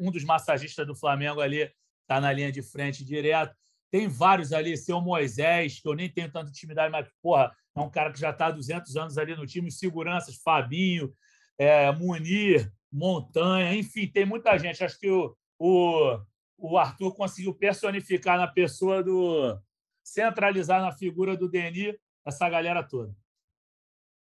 um 0.00 0.10
dos 0.10 0.24
massagistas 0.24 0.86
do 0.86 0.96
Flamengo 0.96 1.40
ali, 1.40 1.70
está 2.02 2.20
na 2.20 2.32
linha 2.32 2.50
de 2.50 2.62
frente 2.62 3.04
direto. 3.04 3.54
Tem 3.90 4.08
vários 4.08 4.52
ali, 4.52 4.76
seu 4.76 5.00
Moisés, 5.00 5.80
que 5.80 5.88
eu 5.88 5.94
nem 5.94 6.10
tenho 6.10 6.30
tanta 6.32 6.48
intimidade, 6.48 6.90
mas, 6.90 7.06
porra, 7.22 7.54
é 7.76 7.80
um 7.80 7.90
cara 7.90 8.12
que 8.12 8.20
já 8.20 8.30
está 8.30 8.46
há 8.46 8.50
200 8.50 8.96
anos 8.96 9.18
ali 9.18 9.36
no 9.36 9.46
time, 9.46 9.70
seguranças, 9.70 10.36
Fabinho, 10.42 11.14
é, 11.58 11.90
Munir, 11.92 12.70
Montanha, 12.90 13.74
enfim, 13.74 14.06
tem 14.06 14.24
muita 14.24 14.56
gente. 14.58 14.82
Acho 14.82 14.98
que 14.98 15.10
o, 15.10 15.36
o, 15.58 16.18
o 16.56 16.78
Arthur 16.78 17.14
conseguiu 17.14 17.54
personificar 17.54 18.38
na 18.38 18.48
pessoa 18.48 19.02
do. 19.02 19.58
centralizar 20.02 20.80
na 20.80 20.92
figura 20.92 21.36
do 21.36 21.48
Denis 21.48 21.94
essa 22.26 22.48
galera 22.48 22.82
toda. 22.82 23.14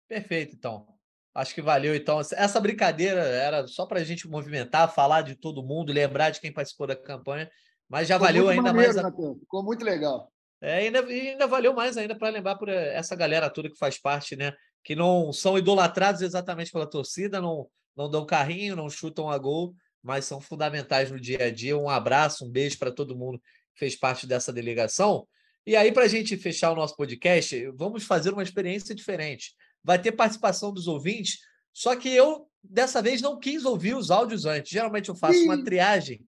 Perfeito, 0.07 0.55
então. 0.55 0.87
Acho 1.33 1.53
que 1.53 1.61
valeu, 1.61 1.95
então. 1.95 2.19
Essa 2.19 2.59
brincadeira 2.59 3.21
era 3.21 3.67
só 3.67 3.85
para 3.85 3.99
a 3.99 4.03
gente 4.03 4.27
movimentar, 4.27 4.93
falar 4.93 5.21
de 5.21 5.35
todo 5.35 5.63
mundo, 5.63 5.93
lembrar 5.93 6.31
de 6.31 6.41
quem 6.41 6.51
participou 6.51 6.87
da 6.87 6.95
campanha, 6.95 7.49
mas 7.87 8.07
já 8.07 8.15
Ficou 8.15 8.27
valeu 8.27 8.49
ainda 8.49 8.73
maneiro, 8.73 8.93
mais. 8.93 9.05
A... 9.05 9.11
Ficou 9.39 9.63
muito 9.63 9.85
legal. 9.85 10.31
É, 10.61 10.79
ainda, 10.79 10.99
ainda 11.05 11.47
valeu 11.47 11.73
mais 11.73 11.95
ainda 11.97 12.15
para 12.17 12.29
lembrar 12.29 12.55
por 12.55 12.67
essa 12.67 13.15
galera 13.15 13.49
toda 13.49 13.69
que 13.69 13.77
faz 13.77 13.97
parte, 13.97 14.35
né? 14.35 14.53
Que 14.83 14.95
não 14.95 15.31
são 15.31 15.57
idolatrados 15.57 16.21
exatamente 16.21 16.71
pela 16.71 16.89
torcida, 16.89 17.39
não, 17.39 17.69
não 17.95 18.09
dão 18.09 18.25
carrinho, 18.25 18.75
não 18.75 18.89
chutam 18.89 19.29
a 19.29 19.37
gol, 19.37 19.73
mas 20.01 20.25
são 20.25 20.39
fundamentais 20.39 21.11
no 21.11 21.19
dia 21.19 21.45
a 21.45 21.51
dia. 21.51 21.77
Um 21.77 21.89
abraço, 21.89 22.45
um 22.45 22.49
beijo 22.49 22.77
para 22.77 22.91
todo 22.91 23.17
mundo 23.17 23.39
que 23.73 23.79
fez 23.79 23.95
parte 23.95 24.25
dessa 24.25 24.51
delegação. 24.51 25.27
E 25.65 25.75
aí, 25.75 25.91
para 25.91 26.05
a 26.05 26.07
gente 26.07 26.37
fechar 26.37 26.71
o 26.71 26.75
nosso 26.75 26.95
podcast, 26.95 27.69
vamos 27.75 28.03
fazer 28.03 28.31
uma 28.31 28.43
experiência 28.43 28.95
diferente. 28.95 29.53
Vai 29.83 30.01
ter 30.01 30.11
participação 30.11 30.73
dos 30.73 30.87
ouvintes, 30.87 31.39
só 31.73 31.95
que 31.95 32.09
eu, 32.09 32.47
dessa 32.63 33.01
vez, 33.01 33.21
não 33.21 33.39
quis 33.39 33.65
ouvir 33.65 33.95
os 33.95 34.09
áudios 34.09 34.45
antes. 34.45 34.71
Geralmente 34.71 35.09
eu 35.09 35.15
faço 35.15 35.43
uma 35.43 35.63
triagem. 35.63 36.25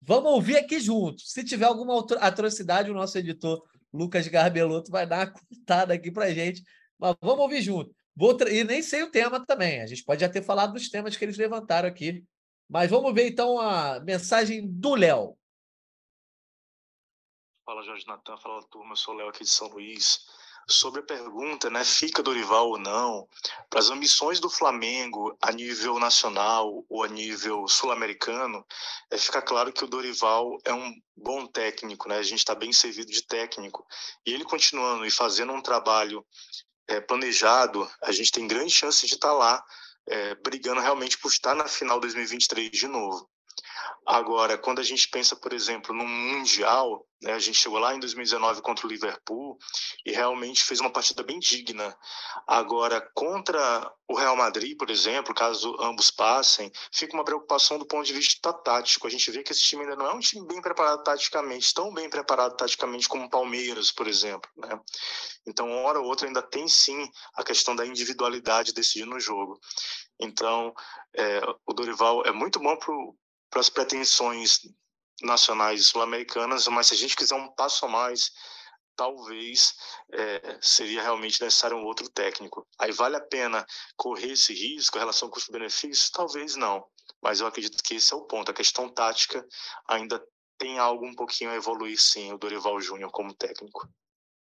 Vamos 0.00 0.32
ouvir 0.32 0.56
aqui 0.56 0.80
junto. 0.80 1.20
Se 1.20 1.44
tiver 1.44 1.66
alguma 1.66 2.04
atrocidade, 2.20 2.90
o 2.90 2.94
nosso 2.94 3.18
editor 3.18 3.62
Lucas 3.92 4.26
Garbelotto 4.28 4.90
vai 4.90 5.06
dar 5.06 5.26
uma 5.26 5.32
cortada 5.32 5.94
aqui 5.94 6.10
para 6.10 6.32
gente. 6.32 6.62
Mas 6.98 7.14
vamos 7.20 7.40
ouvir 7.40 7.62
junto. 7.62 7.94
Vou 8.18 8.36
tra... 8.36 8.50
E 8.50 8.64
nem 8.64 8.82
sei 8.82 9.04
o 9.04 9.12
tema 9.12 9.46
também. 9.46 9.80
A 9.80 9.86
gente 9.86 10.02
pode 10.02 10.22
já 10.22 10.28
ter 10.28 10.42
falado 10.42 10.72
dos 10.72 10.90
temas 10.90 11.16
que 11.16 11.24
eles 11.24 11.38
levantaram 11.38 11.88
aqui. 11.88 12.24
Mas 12.68 12.90
vamos 12.90 13.14
ver 13.14 13.28
então 13.28 13.60
a 13.60 14.00
mensagem 14.00 14.66
do 14.66 14.96
Léo. 14.96 15.38
Fala, 17.64 17.80
Jorge 17.84 18.04
Natan. 18.08 18.36
Fala, 18.36 18.60
turma. 18.68 18.92
Eu 18.92 18.96
sou 18.96 19.14
o 19.14 19.16
Léo 19.16 19.28
aqui 19.28 19.44
de 19.44 19.50
São 19.50 19.68
Luís. 19.68 20.26
Sobre 20.68 21.00
a 21.00 21.04
pergunta, 21.04 21.70
né, 21.70 21.82
fica 21.82 22.22
Dorival 22.22 22.68
ou 22.68 22.78
não, 22.78 23.26
para 23.70 23.78
as 23.78 23.88
ambições 23.88 24.38
do 24.38 24.50
Flamengo 24.50 25.34
a 25.40 25.50
nível 25.50 25.98
nacional 25.98 26.84
ou 26.90 27.02
a 27.02 27.08
nível 27.08 27.66
sul-americano, 27.66 28.62
é, 29.10 29.16
fica 29.16 29.40
claro 29.40 29.72
que 29.72 29.82
o 29.82 29.88
Dorival 29.88 30.58
é 30.66 30.74
um 30.74 30.92
bom 31.16 31.46
técnico, 31.46 32.06
né? 32.06 32.18
A 32.18 32.22
gente 32.22 32.40
está 32.40 32.54
bem 32.54 32.70
servido 32.70 33.10
de 33.10 33.22
técnico. 33.22 33.86
E 34.26 34.34
ele 34.34 34.44
continuando 34.44 35.06
e 35.06 35.10
fazendo 35.10 35.54
um 35.54 35.62
trabalho 35.62 36.22
é, 36.88 37.00
planejado, 37.00 37.88
a 38.02 38.10
gente 38.10 38.32
tem 38.32 38.48
grande 38.48 38.72
chance 38.72 39.06
de 39.06 39.14
estar 39.14 39.28
tá 39.28 39.34
lá 39.34 39.64
é, 40.06 40.34
brigando 40.36 40.80
realmente 40.80 41.18
por 41.18 41.30
estar 41.30 41.54
na 41.54 41.68
final 41.68 42.00
2023 42.00 42.70
de 42.70 42.88
novo. 42.88 43.28
Agora, 44.06 44.56
quando 44.56 44.80
a 44.80 44.84
gente 44.84 45.08
pensa, 45.08 45.36
por 45.36 45.52
exemplo, 45.52 45.94
no 45.94 46.06
Mundial, 46.06 47.06
né, 47.20 47.32
a 47.32 47.38
gente 47.38 47.58
chegou 47.58 47.78
lá 47.78 47.94
em 47.94 48.00
2019 48.00 48.62
contra 48.62 48.86
o 48.86 48.88
Liverpool 48.88 49.58
e 50.06 50.12
realmente 50.12 50.64
fez 50.64 50.80
uma 50.80 50.90
partida 50.90 51.22
bem 51.22 51.38
digna. 51.38 51.96
Agora, 52.46 53.00
contra 53.14 53.92
o 54.08 54.16
Real 54.16 54.36
Madrid, 54.36 54.76
por 54.78 54.88
exemplo, 54.88 55.34
caso 55.34 55.76
ambos 55.80 56.10
passem, 56.10 56.70
fica 56.92 57.14
uma 57.14 57.24
preocupação 57.24 57.78
do 57.78 57.86
ponto 57.86 58.06
de 58.06 58.12
vista 58.14 58.52
tático. 58.52 59.06
A 59.06 59.10
gente 59.10 59.30
vê 59.30 59.42
que 59.42 59.52
esse 59.52 59.62
time 59.62 59.82
ainda 59.82 59.96
não 59.96 60.06
é 60.06 60.14
um 60.14 60.20
time 60.20 60.46
bem 60.46 60.62
preparado 60.62 61.02
taticamente, 61.02 61.74
tão 61.74 61.92
bem 61.92 62.08
preparado 62.08 62.56
taticamente 62.56 63.08
como 63.08 63.24
o 63.24 63.30
Palmeiras, 63.30 63.90
por 63.90 64.06
exemplo. 64.06 64.48
Né? 64.56 64.80
Então, 65.46 65.70
hora 65.84 66.00
ou 66.00 66.06
outra, 66.06 66.26
ainda 66.26 66.40
tem 66.40 66.68
sim 66.68 67.10
a 67.34 67.42
questão 67.42 67.74
da 67.74 67.84
individualidade 67.84 68.72
decidindo 68.72 69.16
o 69.16 69.20
jogo. 69.20 69.60
Então, 70.20 70.72
é, 71.16 71.40
o 71.66 71.72
Dorival 71.72 72.22
é 72.24 72.32
muito 72.32 72.58
bom 72.58 72.76
para 73.50 73.60
as 73.60 73.68
pretensões 73.68 74.60
nacionais 75.22 75.86
sul-americanas, 75.86 76.66
mas 76.68 76.88
se 76.88 76.94
a 76.94 76.96
gente 76.96 77.16
quiser 77.16 77.34
um 77.34 77.52
passo 77.54 77.86
a 77.86 77.88
mais, 77.88 78.30
talvez 78.96 79.74
é, 80.12 80.58
seria 80.60 81.02
realmente 81.02 81.40
necessário 81.42 81.76
um 81.76 81.84
outro 81.84 82.08
técnico. 82.10 82.66
Aí 82.78 82.92
vale 82.92 83.16
a 83.16 83.20
pena 83.20 83.64
correr 83.96 84.32
esse 84.32 84.52
risco 84.52 84.96
em 84.96 85.00
relação 85.00 85.28
ao 85.28 85.32
custo-benefício? 85.32 86.10
Talvez 86.12 86.56
não, 86.56 86.84
mas 87.22 87.40
eu 87.40 87.46
acredito 87.46 87.82
que 87.82 87.94
esse 87.94 88.12
é 88.12 88.16
o 88.16 88.26
ponto. 88.26 88.50
A 88.50 88.54
questão 88.54 88.88
tática 88.88 89.44
ainda 89.88 90.22
tem 90.58 90.78
algo 90.78 91.06
um 91.06 91.14
pouquinho 91.14 91.50
a 91.50 91.54
evoluir, 91.54 91.98
sim, 92.00 92.32
o 92.32 92.38
Dorival 92.38 92.80
Júnior 92.80 93.10
como 93.12 93.32
técnico. 93.32 93.88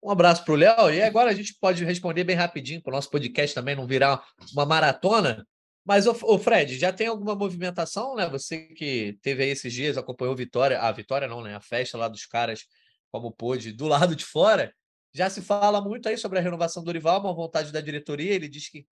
Um 0.03 0.09
abraço 0.09 0.43
para 0.43 0.53
o 0.53 0.57
Léo. 0.57 0.91
E 0.91 1.01
agora 1.01 1.29
a 1.29 1.33
gente 1.33 1.53
pode 1.59 1.85
responder 1.85 2.23
bem 2.23 2.35
rapidinho 2.35 2.81
para 2.81 2.91
o 2.91 2.95
nosso 2.95 3.09
podcast 3.09 3.53
também 3.53 3.75
não 3.75 3.85
virar 3.85 4.25
uma 4.51 4.65
maratona. 4.65 5.45
Mas, 5.83 6.05
o 6.05 6.37
Fred, 6.37 6.77
já 6.77 6.93
tem 6.93 7.07
alguma 7.07 7.35
movimentação, 7.35 8.15
né? 8.15 8.29
Você 8.29 8.67
que 8.67 9.17
teve 9.21 9.43
aí 9.43 9.49
esses 9.49 9.73
dias, 9.73 9.97
acompanhou 9.97 10.35
Vitória, 10.35 10.79
a 10.79 10.91
Vitória 10.91 11.27
não, 11.27 11.41
né? 11.41 11.55
A 11.55 11.61
festa 11.61 11.97
lá 11.97 12.07
dos 12.07 12.25
caras, 12.25 12.65
como 13.11 13.31
pôde, 13.31 13.71
do 13.71 13.87
lado 13.87 14.15
de 14.15 14.23
fora. 14.23 14.73
Já 15.13 15.29
se 15.29 15.41
fala 15.41 15.81
muito 15.81 16.07
aí 16.07 16.17
sobre 16.17 16.39
a 16.39 16.41
renovação 16.41 16.83
do 16.83 16.85
Dorival, 16.85 17.19
uma 17.19 17.33
vontade 17.33 17.71
da 17.71 17.81
diretoria, 17.81 18.33
ele 18.33 18.47
diz 18.47 18.69
que 18.69 18.85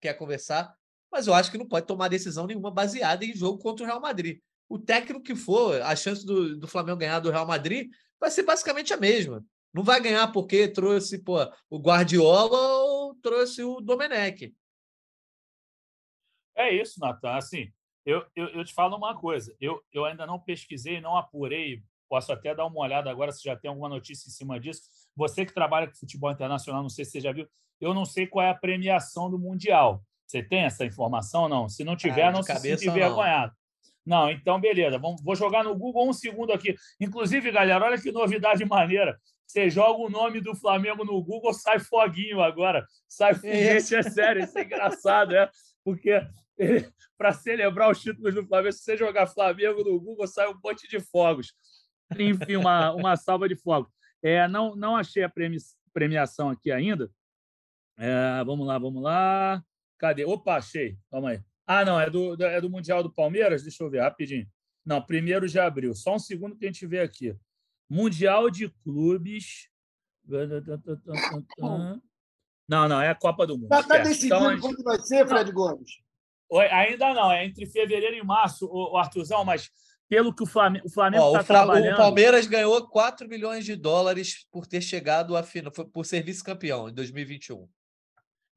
quer 0.00 0.14
conversar, 0.14 0.72
mas 1.10 1.26
eu 1.26 1.34
acho 1.34 1.50
que 1.50 1.58
não 1.58 1.66
pode 1.66 1.86
tomar 1.86 2.08
decisão 2.08 2.46
nenhuma 2.46 2.70
baseada 2.70 3.24
em 3.24 3.34
jogo 3.34 3.58
contra 3.58 3.84
o 3.84 3.86
Real 3.86 4.00
Madrid. 4.00 4.38
O 4.68 4.78
técnico 4.78 5.22
que 5.22 5.34
for, 5.34 5.80
a 5.82 5.94
chance 5.94 6.24
do, 6.24 6.56
do 6.58 6.68
Flamengo 6.68 6.98
ganhar 6.98 7.20
do 7.20 7.30
Real 7.30 7.46
Madrid 7.46 7.90
vai 8.18 8.30
ser 8.30 8.42
basicamente 8.42 8.92
a 8.92 8.96
mesma. 8.96 9.44
Não 9.72 9.82
vai 9.82 10.00
ganhar 10.00 10.28
porque 10.28 10.68
trouxe 10.68 11.18
pô, 11.18 11.36
o 11.68 11.78
Guardiola 11.78 12.58
ou 12.58 13.14
trouxe 13.16 13.62
o 13.62 13.80
Domenech. 13.80 14.54
É 16.56 16.70
isso, 16.70 16.98
Natan. 16.98 17.32
Assim, 17.32 17.70
eu, 18.04 18.24
eu, 18.34 18.48
eu, 18.48 18.64
te 18.64 18.72
falo 18.72 18.96
uma 18.96 19.14
coisa. 19.18 19.54
Eu, 19.60 19.82
eu 19.92 20.04
ainda 20.04 20.26
não 20.26 20.38
pesquisei, 20.38 21.00
não 21.00 21.16
apurei. 21.16 21.82
Posso 22.08 22.32
até 22.32 22.54
dar 22.54 22.64
uma 22.66 22.80
olhada 22.80 23.10
agora 23.10 23.32
se 23.32 23.42
já 23.42 23.56
tem 23.56 23.68
alguma 23.68 23.88
notícia 23.88 24.28
em 24.28 24.30
cima 24.30 24.60
disso. 24.60 24.82
Você 25.16 25.44
que 25.44 25.52
trabalha 25.52 25.88
com 25.88 25.94
futebol 25.94 26.30
internacional, 26.30 26.82
não 26.82 26.88
sei 26.88 27.04
se 27.04 27.12
você 27.12 27.20
já 27.20 27.32
viu. 27.32 27.48
Eu 27.80 27.92
não 27.92 28.04
sei 28.04 28.26
qual 28.26 28.46
é 28.46 28.50
a 28.50 28.54
premiação 28.54 29.28
do 29.28 29.38
Mundial. 29.38 30.02
Você 30.26 30.42
tem 30.42 30.60
essa 30.60 30.84
informação 30.84 31.48
não? 31.48 31.68
Se 31.68 31.84
não 31.84 31.96
tiver, 31.96 32.32
não 32.32 32.42
se 32.42 32.54
sinta 32.56 32.84
envergonhado. 32.84 33.52
Não. 34.04 34.30
então 34.30 34.60
beleza. 34.60 34.98
Vamos, 34.98 35.20
vou 35.22 35.34
jogar 35.34 35.64
no 35.64 35.76
Google 35.76 36.08
um 36.08 36.12
segundo 36.12 36.52
aqui. 36.52 36.76
Inclusive, 37.00 37.50
galera, 37.50 37.84
olha 37.84 38.00
que 38.00 38.12
novidade 38.12 38.64
maneira. 38.64 39.18
Você 39.46 39.68
joga 39.68 40.00
o 40.00 40.10
nome 40.10 40.40
do 40.40 40.54
Flamengo 40.54 41.04
no 41.04 41.22
Google, 41.22 41.52
sai 41.52 41.78
foguinho 41.78 42.40
agora. 42.40 42.86
Sai 43.08 43.34
foguete, 43.36 43.94
é 43.94 44.02
sério, 44.02 44.44
isso 44.44 44.58
é 44.58 44.64
engraçado, 44.64 45.34
é? 45.34 45.50
Porque 45.84 46.20
para 47.18 47.32
celebrar 47.32 47.90
os 47.90 48.00
títulos 48.00 48.34
do 48.34 48.46
Flamengo, 48.46 48.72
se 48.72 48.82
você 48.82 48.96
jogar 48.96 49.26
Flamengo 49.26 49.84
no 49.84 50.00
Google, 50.00 50.26
sai 50.26 50.48
um 50.48 50.58
monte 50.62 50.88
de 50.88 51.00
fogos. 51.00 51.54
Enfim, 52.18 52.56
uma, 52.56 52.92
uma 52.92 53.16
salva 53.16 53.48
de 53.48 53.56
fogos. 53.56 53.90
É, 54.22 54.46
não, 54.48 54.74
não 54.74 54.96
achei 54.96 55.22
a 55.22 55.32
premiação 55.92 56.50
aqui 56.50 56.70
ainda. 56.70 57.10
É, 57.98 58.44
vamos 58.44 58.66
lá, 58.66 58.78
vamos 58.78 59.02
lá. 59.02 59.62
Cadê? 59.98 60.24
Opa, 60.24 60.56
achei. 60.56 60.98
Calma 61.10 61.30
aí. 61.30 61.40
Ah, 61.66 61.84
não, 61.84 62.00
é 62.00 62.08
do, 62.08 62.40
é 62.44 62.60
do 62.60 62.70
Mundial 62.70 63.02
do 63.02 63.12
Palmeiras? 63.12 63.62
Deixa 63.62 63.82
eu 63.82 63.90
ver, 63.90 64.00
rapidinho. 64.00 64.46
Não, 64.84 65.02
primeiro 65.02 65.48
de 65.48 65.58
abril. 65.58 65.94
Só 65.94 66.14
um 66.14 66.18
segundo 66.18 66.56
que 66.56 66.64
a 66.64 66.68
gente 66.68 66.86
vê 66.86 67.00
aqui. 67.00 67.36
Mundial 67.88 68.50
de 68.50 68.68
Clubes. 68.84 69.68
Não, 72.68 72.88
não, 72.88 73.00
é 73.00 73.10
a 73.10 73.14
Copa 73.14 73.46
do 73.46 73.58
Mundo. 73.58 73.68
Já 73.68 73.80
está 73.80 73.98
decidindo 73.98 74.52
então, 74.52 74.60
quando 74.60 74.82
vai 74.82 74.98
ser, 75.00 75.26
Fred 75.26 75.50
Gomes? 75.52 76.05
Ainda 76.52 77.12
não, 77.12 77.30
é 77.30 77.44
entre 77.44 77.66
fevereiro 77.66 78.16
e 78.16 78.22
março, 78.22 78.66
o 78.70 78.96
Arthurzão, 78.96 79.44
mas 79.44 79.70
pelo 80.08 80.32
que 80.32 80.42
o 80.42 80.46
Flamengo 80.46 80.86
está 80.86 81.10
tá 81.10 81.44
trabalhando... 81.44 81.94
O 81.94 81.96
Palmeiras 81.96 82.46
ganhou 82.46 82.86
4 82.88 83.28
milhões 83.28 83.64
de 83.64 83.74
dólares 83.74 84.46
por 84.50 84.66
ter 84.66 84.80
chegado 84.80 85.36
à 85.36 85.42
final, 85.42 85.72
por 85.72 86.06
ser 86.06 86.22
vice-campeão 86.22 86.88
em 86.88 86.94
2021. 86.94 87.68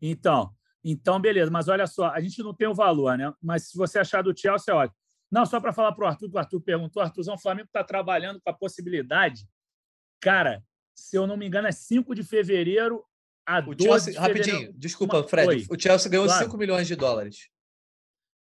Então, 0.01 0.53
então, 0.83 1.19
beleza, 1.19 1.51
mas 1.51 1.67
olha 1.67 1.87
só, 1.87 2.09
a 2.09 2.21
gente 2.21 2.41
não 2.41 2.53
tem 2.53 2.67
o 2.67 2.73
valor, 2.73 3.17
né? 3.17 3.33
Mas 3.41 3.69
se 3.69 3.77
você 3.77 3.99
achar 3.99 4.21
do 4.21 4.37
Chelsea, 4.37 4.73
olha. 4.73 4.91
Não, 5.31 5.45
só 5.45 5.59
para 5.59 5.73
falar 5.73 5.91
para 5.91 6.05
o 6.05 6.07
Arthur, 6.07 6.29
que 6.29 6.35
o 6.35 6.39
Arthur 6.39 6.61
perguntou, 6.61 7.03
Arthurzão, 7.03 7.35
o 7.35 7.39
Flamengo 7.39 7.67
está 7.67 7.83
trabalhando 7.83 8.41
com 8.41 8.49
a 8.49 8.53
possibilidade. 8.53 9.47
Cara, 10.19 10.63
se 10.95 11.15
eu 11.15 11.27
não 11.27 11.37
me 11.37 11.45
engano, 11.45 11.67
é 11.67 11.71
5 11.71 12.15
de 12.15 12.23
fevereiro 12.23 13.03
a 13.45 13.59
o 13.59 13.75
12 13.75 13.83
Chelsea, 13.83 14.13
de 14.13 14.19
Rapidinho, 14.19 14.45
fevereiro. 14.45 14.73
desculpa, 14.77 15.23
Fred. 15.23 15.47
Oi. 15.47 15.65
O 15.69 15.79
Chelsea 15.79 16.09
ganhou 16.09 16.25
claro. 16.25 16.45
5 16.45 16.57
milhões 16.57 16.87
de 16.87 16.95
dólares. 16.95 17.49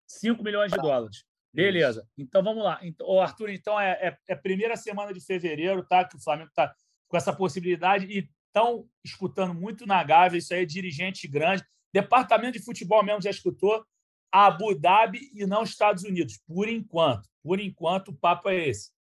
5 0.07 0.43
milhões 0.43 0.71
de 0.71 0.77
dólares. 0.77 1.25
Beleza. 1.53 2.07
Então 2.17 2.43
vamos 2.43 2.63
lá. 2.63 2.79
Então, 2.81 3.07
o 3.07 3.21
Arthur, 3.21 3.49
então 3.49 3.79
é, 3.79 3.91
é, 3.91 4.17
é, 4.29 4.35
primeira 4.35 4.75
semana 4.75 5.13
de 5.13 5.23
fevereiro, 5.23 5.85
tá? 5.85 6.03
Que 6.03 6.15
o 6.15 6.19
Flamengo 6.19 6.49
está 6.49 6.73
com 7.07 7.15
essa 7.15 7.31
possibilidade 7.31 8.07
e 8.07 8.27
estão 8.47 8.87
escutando 9.03 9.53
muito 9.53 9.85
na 9.85 10.03
Gávea, 10.03 10.39
isso 10.39 10.53
aí 10.53 10.63
é 10.63 10.65
dirigente 10.65 11.27
grande. 11.27 11.63
Departamento 11.93 12.57
de 12.57 12.65
futebol 12.65 13.03
mesmo 13.03 13.21
já 13.21 13.29
escutou 13.29 13.85
Abu 14.31 14.73
Dhabi 14.73 15.29
e 15.33 15.45
não 15.45 15.61
Estados 15.61 16.03
Unidos, 16.03 16.39
por 16.47 16.67
enquanto. 16.67 17.29
Por 17.43 17.59
enquanto, 17.59 18.07
o 18.09 18.15
papo 18.15 18.49
é 18.49 18.67
esse. 18.67 18.91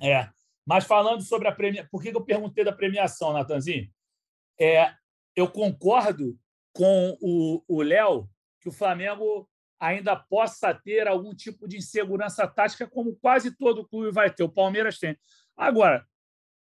É. 0.00 0.28
Mas 0.64 0.84
falando 0.84 1.22
sobre 1.22 1.48
a 1.48 1.52
premiação, 1.52 1.88
por 1.90 2.00
que 2.00 2.10
eu 2.10 2.24
perguntei 2.24 2.62
da 2.62 2.72
premiação, 2.72 3.32
Natanzinho? 3.32 3.90
É, 4.60 4.94
eu 5.34 5.50
concordo 5.50 6.38
com 6.72 7.16
o 7.20 7.82
Léo 7.82 8.28
que 8.60 8.68
o 8.68 8.72
Flamengo 8.72 9.48
ainda 9.78 10.16
possa 10.16 10.74
ter 10.74 11.06
algum 11.06 11.34
tipo 11.34 11.68
de 11.68 11.76
insegurança 11.76 12.46
tática, 12.46 12.86
como 12.86 13.16
quase 13.16 13.56
todo 13.56 13.86
clube 13.86 14.10
vai 14.10 14.30
ter. 14.30 14.42
O 14.42 14.48
Palmeiras 14.48 14.98
tem. 14.98 15.16
Agora, 15.56 16.04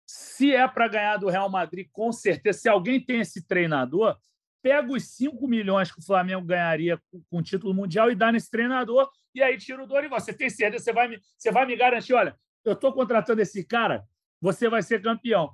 se 0.05 0.53
é 0.53 0.67
para 0.67 0.87
ganhar 0.87 1.17
do 1.17 1.29
Real 1.29 1.49
Madrid, 1.49 1.87
com 1.91 2.11
certeza, 2.11 2.59
se 2.59 2.69
alguém 2.69 3.03
tem 3.03 3.19
esse 3.19 3.45
treinador, 3.45 4.17
pega 4.61 4.91
os 4.91 5.15
5 5.15 5.47
milhões 5.47 5.91
que 5.91 5.99
o 5.99 6.05
Flamengo 6.05 6.45
ganharia 6.45 7.01
com 7.29 7.39
o 7.39 7.43
título 7.43 7.73
mundial 7.73 8.11
e 8.11 8.15
dá 8.15 8.31
nesse 8.31 8.49
treinador, 8.49 9.09
e 9.33 9.41
aí 9.41 9.57
tira 9.57 9.83
o 9.83 9.87
Dorival. 9.87 10.19
Você 10.19 10.33
tem 10.33 10.49
certeza? 10.49 10.83
Você 10.83 10.93
vai 10.93 11.07
me, 11.07 11.19
você 11.37 11.51
vai 11.51 11.65
me 11.65 11.75
garantir: 11.75 12.13
olha, 12.13 12.35
eu 12.63 12.73
estou 12.73 12.93
contratando 12.93 13.41
esse 13.41 13.63
cara, 13.63 14.03
você 14.41 14.69
vai 14.69 14.81
ser 14.81 15.01
campeão. 15.01 15.51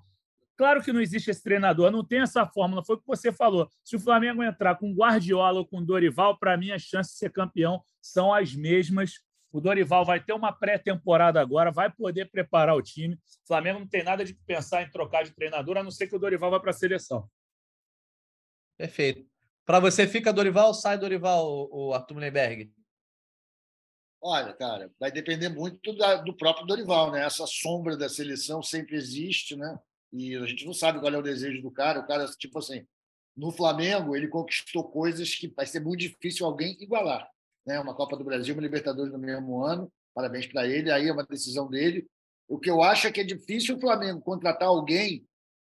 Claro 0.56 0.84
que 0.84 0.94
não 0.94 1.02
existe 1.02 1.32
esse 1.32 1.42
treinador, 1.42 1.92
não 1.92 2.04
tem 2.04 2.22
essa 2.22 2.46
fórmula. 2.46 2.84
Foi 2.86 2.96
o 2.96 3.00
que 3.00 3.08
você 3.08 3.32
falou. 3.32 3.70
Se 3.84 3.96
o 3.96 4.00
Flamengo 4.00 4.44
entrar 4.44 4.76
com 4.76 4.94
Guardiola 4.94 5.60
ou 5.60 5.66
com 5.66 5.84
Dorival, 5.84 6.38
para 6.38 6.56
mim 6.56 6.72
as 6.72 6.84
chances 6.84 7.14
de 7.14 7.20
ser 7.20 7.32
campeão 7.32 7.84
são 8.02 8.34
as 8.34 8.54
mesmas. 8.54 9.14
O 9.52 9.60
Dorival 9.60 10.04
vai 10.04 10.20
ter 10.20 10.34
uma 10.34 10.52
pré-temporada 10.52 11.40
agora, 11.40 11.72
vai 11.72 11.92
poder 11.92 12.30
preparar 12.30 12.76
o 12.76 12.82
time. 12.82 13.16
O 13.16 13.48
Flamengo 13.48 13.80
não 13.80 13.88
tem 13.88 14.04
nada 14.04 14.26
de 14.26 14.34
pensar 14.34 14.82
em 14.84 14.90
trocar 14.90 15.24
de 15.24 15.32
treinador, 15.32 15.78
a 15.78 15.84
não 15.84 15.92
ser 15.92 16.08
que 16.08 16.16
o 16.16 16.20
Dorival 16.20 16.52
vá 16.52 16.60
para 16.60 16.72
a 16.72 16.74
seleção. 16.74 17.30
Perfeito. 18.78 19.26
Para 19.66 19.80
você, 19.80 20.08
fica 20.08 20.34
Dorival 20.34 20.68
ou 20.68 20.74
sai 20.74 20.98
Dorival, 20.98 21.70
o 21.72 21.94
Arthur 21.94 22.16
Mullenberg? 22.16 22.74
Olha, 24.22 24.54
cara, 24.54 24.92
vai 25.00 25.12
depender 25.12 25.50
muito 25.50 25.96
da, 25.96 26.16
do 26.16 26.36
próprio 26.36 26.66
Dorival, 26.66 27.12
né? 27.12 27.26
Essa 27.26 27.46
sombra 27.46 27.96
da 27.98 28.10
seleção 28.10 28.62
sempre 28.62 28.96
existe, 28.96 29.56
né? 29.56 29.78
E 30.14 30.36
a 30.36 30.46
gente 30.46 30.66
não 30.66 30.74
sabe 30.74 31.00
qual 31.00 31.12
é 31.12 31.18
o 31.18 31.24
desejo 31.24 31.62
do 31.62 31.72
cara. 31.72 32.00
O 32.00 32.08
cara, 32.08 32.26
tipo 32.38 32.60
assim, 32.60 32.86
no 33.36 33.52
Flamengo, 33.52 34.16
ele 34.16 34.28
conquistou 34.28 34.84
coisas 34.84 35.34
que 35.34 35.48
vai 35.48 35.66
ser 35.66 35.80
muito 35.80 36.00
difícil 36.02 36.46
alguém 36.46 36.78
igualar. 36.80 37.28
Né? 37.66 37.80
Uma 37.80 37.96
Copa 37.96 38.16
do 38.16 38.24
Brasil, 38.24 38.54
uma 38.54 38.62
Libertadores 38.62 39.12
no 39.12 39.18
mesmo 39.18 39.64
ano. 39.64 39.92
Parabéns 40.14 40.46
para 40.46 40.68
ele. 40.68 40.92
Aí 40.92 41.08
é 41.08 41.12
uma 41.12 41.26
decisão 41.26 41.68
dele. 41.68 42.08
O 42.48 42.60
que 42.60 42.70
eu 42.70 42.84
acho 42.84 43.08
é 43.08 43.12
que 43.12 43.22
é 43.22 43.24
difícil 43.24 43.76
o 43.76 43.80
Flamengo 43.80 44.22
contratar 44.22 44.68
alguém 44.68 45.26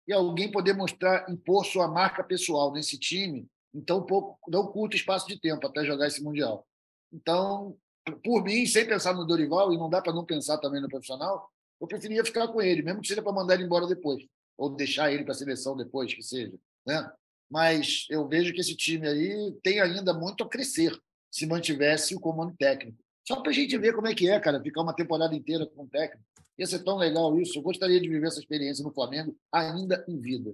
e 0.09 0.13
alguém 0.13 0.51
poder 0.51 0.73
mostrar, 0.73 1.29
impor 1.29 1.65
sua 1.67 1.87
marca 1.87 2.25
pessoal 2.25 2.73
nesse 2.73 2.99
time 2.99 3.47
em 3.75 3.81
tão 3.81 4.03
pouco, 4.05 4.39
tão 4.51 4.67
curto 4.67 4.97
espaço 4.97 5.29
de 5.29 5.39
tempo 5.39 5.67
até 5.67 5.85
jogar 5.85 6.07
esse 6.07 6.23
Mundial. 6.23 6.67
Então, 7.13 7.77
por 8.25 8.43
mim, 8.43 8.67
sem 8.67 8.87
pensar 8.87 9.15
no 9.15 9.27
Dorival, 9.27 9.73
e 9.73 9.79
não 9.79 9.91
dá 9.91 10.01
para 10.01 10.13
não 10.13 10.25
pensar 10.25 10.59
também 10.59 10.81
no 10.81 10.89
profissional, 10.89 11.49
eu 11.81 11.87
preferia 11.87 12.25
ficar 12.25 12.49
com 12.49 12.61
ele, 12.61 12.83
mesmo 12.83 13.01
que 13.01 13.09
seja 13.09 13.23
para 13.23 13.33
mandar 13.33 13.55
ele 13.55 13.65
embora 13.65 13.87
depois, 13.87 14.23
ou 14.57 14.71
deixar 14.71 15.13
ele 15.13 15.25
para 15.25 15.33
a 15.33 15.37
seleção 15.37 15.77
depois, 15.77 16.13
que 16.13 16.23
seja. 16.23 16.53
Né? 16.87 17.11
Mas 17.51 18.07
eu 18.11 18.29
vejo 18.29 18.53
que 18.53 18.61
esse 18.61 18.77
time 18.77 19.09
aí 19.09 19.53
tem 19.63 19.81
ainda 19.81 20.13
muito 20.13 20.45
a 20.45 20.49
crescer 20.49 20.97
se 21.31 21.47
mantivesse 21.47 22.15
o 22.15 22.21
comando 22.21 22.55
técnico. 22.57 22.99
Só 23.27 23.41
para 23.41 23.51
a 23.51 23.55
gente 23.55 23.77
ver 23.79 23.95
como 23.95 24.09
é 24.09 24.15
que 24.15 24.29
é, 24.29 24.39
cara, 24.41 24.61
ficar 24.61 24.83
uma 24.83 24.95
temporada 24.95 25.35
inteira 25.35 25.67
com 25.67 25.85
um 25.85 25.89
técnico. 25.89 26.25
Ia 26.59 26.67
ser 26.67 26.81
tão 26.81 26.97
legal 26.97 27.39
isso. 27.39 27.59
Eu 27.59 27.63
gostaria 27.63 28.01
de 28.01 28.09
viver 28.09 28.27
essa 28.27 28.41
experiência 28.41 28.85
no 28.85 28.93
Flamengo 28.93 29.37
ainda 29.53 30.05
em 30.09 30.21
vida. 30.21 30.53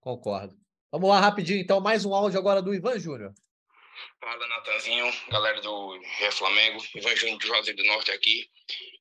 Concordo. 0.00 0.56
Vamos 0.90 1.08
lá 1.10 1.20
rapidinho, 1.20 1.60
então, 1.60 1.80
mais 1.80 2.04
um 2.04 2.14
áudio 2.14 2.38
agora 2.38 2.62
do 2.62 2.74
Ivan 2.74 2.98
Júnior. 2.98 3.34
Fala, 4.20 4.48
Natanzinho, 4.48 5.06
galera 5.30 5.60
do 5.60 5.98
Rio 5.98 6.32
Flamengo, 6.32 6.82
Ivan 6.94 7.16
Júnior 7.16 7.38
do 7.38 7.46
Juazeiro 7.46 7.76
do 7.76 7.86
Norte 7.86 8.10
aqui. 8.10 8.48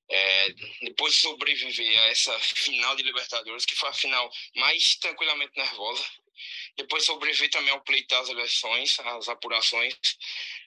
É, 0.08 0.50
depois 0.82 1.16
de 1.16 1.22
sobreviver 1.22 2.00
a 2.00 2.08
essa 2.08 2.40
final 2.40 2.96
de 2.96 3.04
Libertadores, 3.04 3.66
que 3.66 3.76
foi 3.76 3.90
a 3.90 3.94
final 3.94 4.32
mais 4.56 4.96
tranquilamente 4.96 5.54
nervosa, 5.58 6.06
depois 6.78 7.04
de 7.04 7.08
sobreviver 7.08 7.50
também 7.50 7.72
ao 7.72 7.82
pleito 7.82 8.08
das 8.14 8.30
eleições, 8.30 9.00
as 9.00 9.30
apurações, 9.30 9.96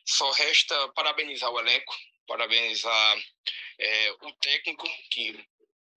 só 0.04 0.30
resta 0.32 0.88
parabenizar 0.88 1.50
o 1.50 1.60
elenco, 1.60 1.96
parabenizar 2.26 3.24
é, 3.78 4.12
o 4.22 4.32
técnico 4.32 4.88
que 5.10 5.38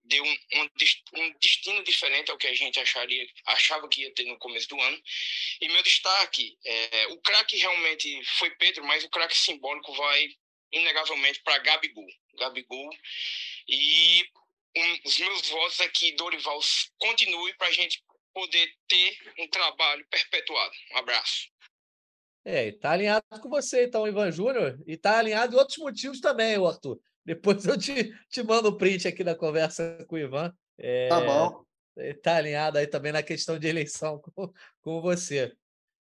deu 0.04 0.22
um, 0.24 0.36
um, 0.54 0.68
um, 1.14 1.38
destino 1.38 1.82
diferente 1.84 2.30
ao 2.30 2.36
que 2.36 2.46
a 2.46 2.54
gente 2.54 2.78
acharia, 2.78 3.26
achava 3.46 3.88
que 3.88 4.02
ia 4.02 4.14
ter 4.14 4.24
no 4.24 4.38
começo 4.38 4.68
do 4.68 4.80
ano. 4.80 5.02
E 5.60 5.68
meu 5.68 5.82
destaque, 5.82 6.58
é, 6.64 7.06
o 7.08 7.20
craque 7.20 7.56
realmente 7.56 8.22
foi 8.38 8.50
Pedro, 8.50 8.84
mas 8.84 9.04
o 9.04 9.10
craque 9.10 9.36
simbólico 9.36 9.92
vai 9.94 10.28
inegavelmente 10.72 11.40
para 11.42 11.58
Gabigol. 11.58 12.06
Gabigol. 12.38 12.90
E 13.68 14.24
um, 14.76 15.08
os 15.08 15.18
meus 15.18 15.48
votos 15.48 15.80
é 15.80 15.88
que 15.88 16.12
Dorival 16.16 16.60
continue 16.98 17.54
para 17.54 17.68
a 17.68 17.72
gente 17.72 18.02
poder 18.32 18.72
ter 18.88 19.16
um 19.38 19.48
trabalho 19.48 20.06
perpetuado. 20.10 20.72
Um 20.92 20.98
abraço. 20.98 21.50
É, 22.44 22.68
está 22.68 22.90
alinhado 22.90 23.24
com 23.40 23.48
você, 23.48 23.84
então, 23.84 24.08
Ivan 24.08 24.32
Júnior, 24.32 24.80
e 24.86 24.94
está 24.94 25.18
alinhado 25.18 25.54
em 25.54 25.58
outros 25.58 25.78
motivos 25.78 26.20
também, 26.20 26.56
Arthur. 26.56 27.00
Depois 27.24 27.64
eu 27.64 27.78
te, 27.78 28.12
te 28.28 28.42
mando 28.42 28.68
o 28.68 28.76
print 28.76 29.06
aqui 29.06 29.22
da 29.22 29.34
conversa 29.34 30.04
com 30.08 30.16
o 30.16 30.18
Ivan. 30.18 30.52
É, 30.76 31.08
tá 31.08 31.20
bom. 31.20 31.64
Está 31.96 32.36
alinhado 32.36 32.78
aí 32.78 32.86
também 32.86 33.12
na 33.12 33.22
questão 33.22 33.58
de 33.58 33.68
eleição 33.68 34.18
com, 34.18 34.52
com 34.80 35.00
você. 35.00 35.54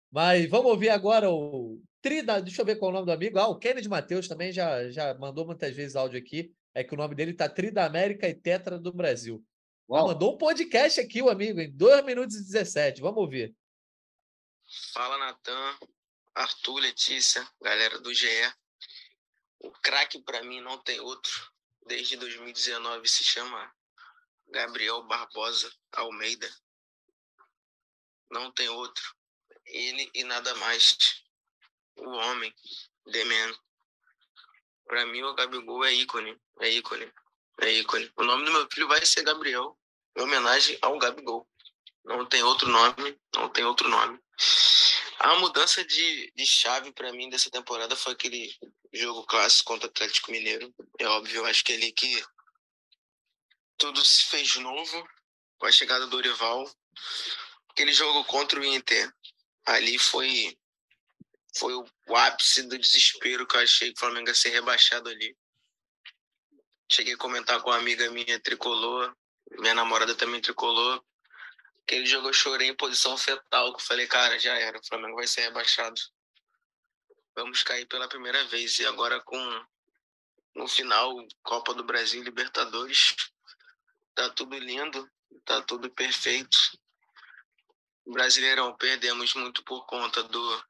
Mas 0.09 0.49
vamos 0.49 0.71
ouvir 0.71 0.89
agora 0.89 1.29
o 1.29 1.79
Trida. 2.01 2.41
Deixa 2.41 2.61
eu 2.61 2.65
ver 2.65 2.77
qual 2.77 2.89
é 2.89 2.93
o 2.93 2.95
nome 2.95 3.05
do 3.05 3.11
amigo. 3.11 3.37
Ah, 3.39 3.47
o 3.47 3.59
Kennedy 3.59 3.87
Matheus 3.87 4.27
também 4.27 4.51
já, 4.51 4.89
já 4.89 5.13
mandou 5.13 5.45
muitas 5.45 5.75
vezes 5.75 5.95
áudio 5.95 6.19
aqui. 6.19 6.53
É 6.73 6.83
que 6.83 6.93
o 6.93 6.97
nome 6.97 7.15
dele 7.15 7.31
está 7.31 7.47
Trida 7.47 7.85
América 7.85 8.27
e 8.27 8.33
Tetra 8.33 8.79
do 8.79 8.91
Brasil. 8.91 9.45
Ah, 9.89 10.03
mandou 10.03 10.35
um 10.35 10.37
podcast 10.37 11.01
aqui, 11.01 11.21
o 11.21 11.29
amigo, 11.29 11.59
em 11.59 11.69
2 11.69 12.05
minutos 12.05 12.37
e 12.37 12.45
17. 12.45 13.01
Vamos 13.01 13.17
ouvir. 13.17 13.53
Fala, 14.93 15.17
Natan, 15.17 15.77
Arthur, 16.33 16.79
Letícia, 16.79 17.45
galera 17.61 17.99
do 17.99 18.13
GE. 18.13 18.27
O 19.59 19.69
craque 19.69 20.19
para 20.21 20.43
mim 20.43 20.61
não 20.61 20.77
tem 20.77 20.99
outro. 21.01 21.51
Desde 21.85 22.15
2019 22.15 23.07
se 23.07 23.23
chama 23.23 23.71
Gabriel 24.49 25.03
Barbosa 25.03 25.71
Almeida. 25.91 26.49
Não 28.29 28.49
tem 28.51 28.69
outro. 28.69 29.13
Ele 29.65 30.09
e 30.15 30.23
nada 30.23 30.55
mais. 30.55 31.21
O 31.97 32.09
homem, 32.09 32.53
The 33.11 33.23
Man. 33.25 33.55
Para 34.85 35.05
mim, 35.05 35.23
o 35.23 35.33
Gabigol 35.33 35.85
é 35.85 35.93
ícone. 35.93 36.37
É 36.59 36.69
ícone. 36.69 37.11
É 37.61 37.71
ícone. 37.71 38.11
O 38.17 38.23
nome 38.23 38.45
do 38.45 38.51
meu 38.51 38.67
filho 38.71 38.87
vai 38.87 39.05
ser 39.05 39.23
Gabriel, 39.23 39.77
em 40.17 40.21
homenagem 40.21 40.77
ao 40.81 40.97
Gabigol. 40.97 41.47
Não 42.03 42.25
tem 42.25 42.43
outro 42.43 42.69
nome. 42.69 43.19
Não 43.35 43.49
tem 43.49 43.63
outro 43.63 43.87
nome. 43.87 44.19
A 45.19 45.35
mudança 45.35 45.85
de, 45.85 46.31
de 46.35 46.45
chave 46.45 46.91
para 46.91 47.13
mim 47.13 47.29
dessa 47.29 47.51
temporada 47.51 47.95
foi 47.95 48.13
aquele 48.13 48.53
jogo 48.91 49.23
clássico 49.25 49.67
contra 49.67 49.87
o 49.87 49.91
Atlético 49.91 50.31
Mineiro. 50.31 50.73
É 50.99 51.05
óbvio, 51.05 51.45
acho 51.45 51.63
que 51.63 51.73
é 51.73 51.75
ali 51.75 51.91
que 51.91 52.23
tudo 53.77 54.03
se 54.03 54.25
fez 54.25 54.55
novo 54.57 55.07
com 55.57 55.67
a 55.67 55.71
chegada 55.71 56.05
do 56.05 56.11
Dorival. 56.11 56.69
Aquele 57.69 57.93
jogo 57.93 58.25
contra 58.25 58.59
o 58.59 58.65
Inter, 58.65 59.13
ali 59.65 59.97
foi 59.97 60.57
foi 61.55 61.73
o 61.73 62.15
ápice 62.15 62.63
do 62.63 62.77
desespero 62.77 63.45
que 63.47 63.55
eu 63.55 63.61
achei 63.61 63.89
que 63.89 63.97
o 63.97 63.99
Flamengo 63.99 64.29
ia 64.29 64.35
ser 64.35 64.49
rebaixado 64.49 65.09
ali. 65.09 65.35
Cheguei 66.91 67.13
a 67.13 67.17
comentar 67.17 67.61
com 67.61 67.69
uma 67.69 67.77
amiga 67.77 68.09
minha 68.11 68.39
tricolor, 68.39 69.15
minha 69.59 69.75
namorada 69.75 70.15
também 70.15 70.41
tricolor. 70.41 71.03
Aquele 71.83 72.05
jogo 72.05 72.29
eu 72.29 72.33
chorei 72.33 72.69
em 72.69 72.75
posição 72.75 73.17
fetal, 73.17 73.73
que 73.73 73.81
eu 73.81 73.85
falei, 73.85 74.07
cara, 74.07 74.39
já 74.39 74.57
era, 74.57 74.79
o 74.79 74.85
Flamengo 74.85 75.15
vai 75.15 75.27
ser 75.27 75.41
rebaixado 75.41 75.99
vamos 77.35 77.63
cair 77.63 77.85
pela 77.87 78.07
primeira 78.07 78.43
vez. 78.45 78.79
E 78.79 78.85
agora 78.85 79.19
com 79.21 79.65
no 80.55 80.67
final 80.67 81.13
Copa 81.43 81.73
do 81.73 81.83
Brasil, 81.83 82.21
Libertadores, 82.23 83.15
tá 84.13 84.29
tudo 84.29 84.57
lindo, 84.57 85.09
tá 85.45 85.61
tudo 85.61 85.89
perfeito. 85.89 86.57
Brasileirão 88.05 88.75
perdemos 88.75 89.33
muito 89.33 89.63
por 89.63 89.85
conta 89.85 90.23
do 90.23 90.63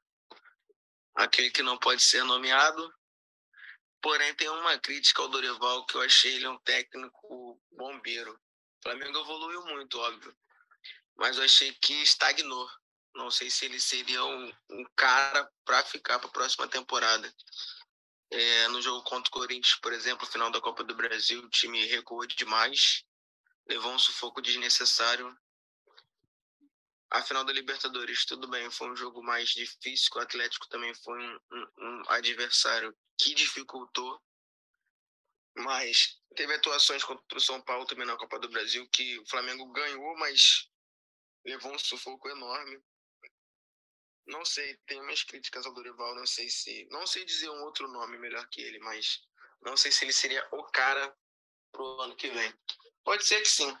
aquele 1.14 1.50
que 1.50 1.62
não 1.62 1.78
pode 1.78 2.02
ser 2.02 2.24
nomeado. 2.24 2.92
Porém, 4.00 4.34
tem 4.34 4.48
uma 4.48 4.78
crítica 4.78 5.22
ao 5.22 5.28
Dorival 5.28 5.86
que 5.86 5.94
eu 5.94 6.02
achei 6.02 6.34
ele 6.34 6.48
um 6.48 6.58
técnico 6.58 7.60
bombeiro. 7.70 8.32
O 8.32 8.82
Flamengo 8.82 9.18
evoluiu 9.18 9.64
muito, 9.66 9.98
óbvio, 9.98 10.36
mas 11.16 11.36
eu 11.36 11.44
achei 11.44 11.72
que 11.74 11.94
estagnou. 12.02 12.68
Não 13.14 13.30
sei 13.30 13.50
se 13.50 13.66
ele 13.66 13.78
seria 13.78 14.24
um, 14.24 14.52
um 14.70 14.84
cara 14.96 15.48
para 15.64 15.84
ficar 15.84 16.18
para 16.18 16.28
a 16.28 16.32
próxima 16.32 16.66
temporada. 16.66 17.32
É, 18.30 18.68
no 18.68 18.80
jogo 18.80 19.04
contra 19.04 19.28
o 19.28 19.32
Corinthians, 19.32 19.76
por 19.76 19.92
exemplo, 19.92 20.26
final 20.26 20.50
da 20.50 20.60
Copa 20.60 20.82
do 20.82 20.94
Brasil, 20.94 21.40
o 21.40 21.50
time 21.50 21.84
recuou 21.84 22.26
demais, 22.26 23.04
levou 23.68 23.92
um 23.92 23.98
sufoco 23.98 24.40
desnecessário. 24.40 25.36
A 27.14 27.22
final 27.22 27.44
da 27.44 27.52
Libertadores, 27.52 28.24
tudo 28.24 28.48
bem, 28.48 28.70
foi 28.70 28.90
um 28.90 28.96
jogo 28.96 29.22
mais 29.22 29.50
difícil, 29.50 30.10
o 30.14 30.18
Atlético 30.18 30.66
também 30.68 30.94
foi 30.94 31.22
um, 31.22 31.40
um, 31.52 31.68
um 31.78 32.02
adversário 32.08 32.96
que 33.18 33.34
dificultou, 33.34 34.18
mas 35.54 36.18
teve 36.34 36.54
atuações 36.54 37.04
contra 37.04 37.36
o 37.36 37.40
São 37.40 37.60
Paulo 37.60 37.84
também 37.84 38.06
na 38.06 38.16
Copa 38.16 38.38
do 38.38 38.48
Brasil, 38.48 38.88
que 38.88 39.18
o 39.18 39.26
Flamengo 39.26 39.70
ganhou, 39.72 40.16
mas 40.16 40.70
levou 41.44 41.74
um 41.74 41.78
sufoco 41.78 42.30
enorme. 42.30 42.82
Não 44.26 44.42
sei, 44.46 44.74
tenho 44.86 45.04
minhas 45.04 45.22
críticas 45.22 45.66
ao 45.66 45.74
Dorival, 45.74 46.14
não 46.14 46.26
sei 46.26 46.48
se. 46.48 46.88
Não 46.90 47.06
sei 47.06 47.26
dizer 47.26 47.50
um 47.50 47.62
outro 47.64 47.88
nome 47.88 48.16
melhor 48.16 48.48
que 48.48 48.62
ele, 48.62 48.78
mas 48.78 49.20
não 49.60 49.76
sei 49.76 49.92
se 49.92 50.02
ele 50.02 50.14
seria 50.14 50.48
o 50.50 50.64
cara 50.64 51.14
pro 51.72 52.00
ano 52.00 52.16
que 52.16 52.30
vem. 52.30 52.54
Pode 53.04 53.26
ser 53.26 53.42
que 53.42 53.48
sim, 53.50 53.76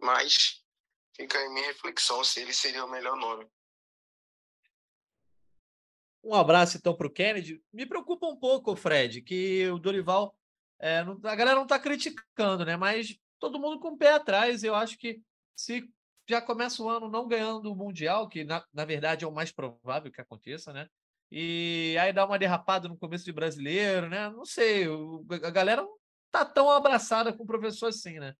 mas 0.00 0.65
fica 1.16 1.38
aí 1.38 1.48
minha 1.48 1.66
reflexão 1.66 2.22
se 2.22 2.40
ele 2.40 2.52
seria 2.52 2.84
o 2.84 2.90
melhor 2.90 3.16
nome. 3.16 3.48
Um 6.22 6.34
abraço 6.34 6.76
então 6.76 6.94
para 6.94 7.06
o 7.06 7.10
Kennedy. 7.10 7.62
Me 7.72 7.86
preocupa 7.86 8.26
um 8.26 8.36
pouco, 8.36 8.76
Fred, 8.76 9.22
que 9.22 9.68
o 9.70 9.78
Dorival. 9.78 10.36
É, 10.78 10.98
a 10.98 11.34
galera 11.34 11.54
não 11.54 11.62
está 11.62 11.78
criticando, 11.78 12.64
né? 12.64 12.76
Mas 12.76 13.18
todo 13.38 13.58
mundo 13.58 13.78
com 13.78 13.88
o 13.88 13.96
pé 13.96 14.12
atrás. 14.12 14.62
Eu 14.62 14.74
acho 14.74 14.98
que 14.98 15.22
se 15.54 15.88
já 16.28 16.42
começa 16.42 16.82
o 16.82 16.88
ano 16.88 17.08
não 17.08 17.28
ganhando 17.28 17.72
o 17.72 17.76
Mundial, 17.76 18.28
que 18.28 18.44
na, 18.44 18.64
na 18.72 18.84
verdade 18.84 19.24
é 19.24 19.28
o 19.28 19.32
mais 19.32 19.52
provável 19.52 20.10
que 20.10 20.20
aconteça, 20.20 20.72
né? 20.72 20.88
E 21.30 21.96
aí 22.00 22.12
dá 22.12 22.26
uma 22.26 22.38
derrapada 22.38 22.88
no 22.88 22.98
começo 22.98 23.24
de 23.24 23.32
brasileiro, 23.32 24.08
né? 24.08 24.28
Não 24.30 24.44
sei, 24.44 24.88
o, 24.88 25.24
a 25.30 25.50
galera 25.50 25.82
não 25.82 25.96
tá 26.30 26.44
tão 26.44 26.68
abraçada 26.68 27.32
com 27.32 27.44
o 27.44 27.46
professor 27.46 27.88
assim, 27.88 28.18
né? 28.18 28.34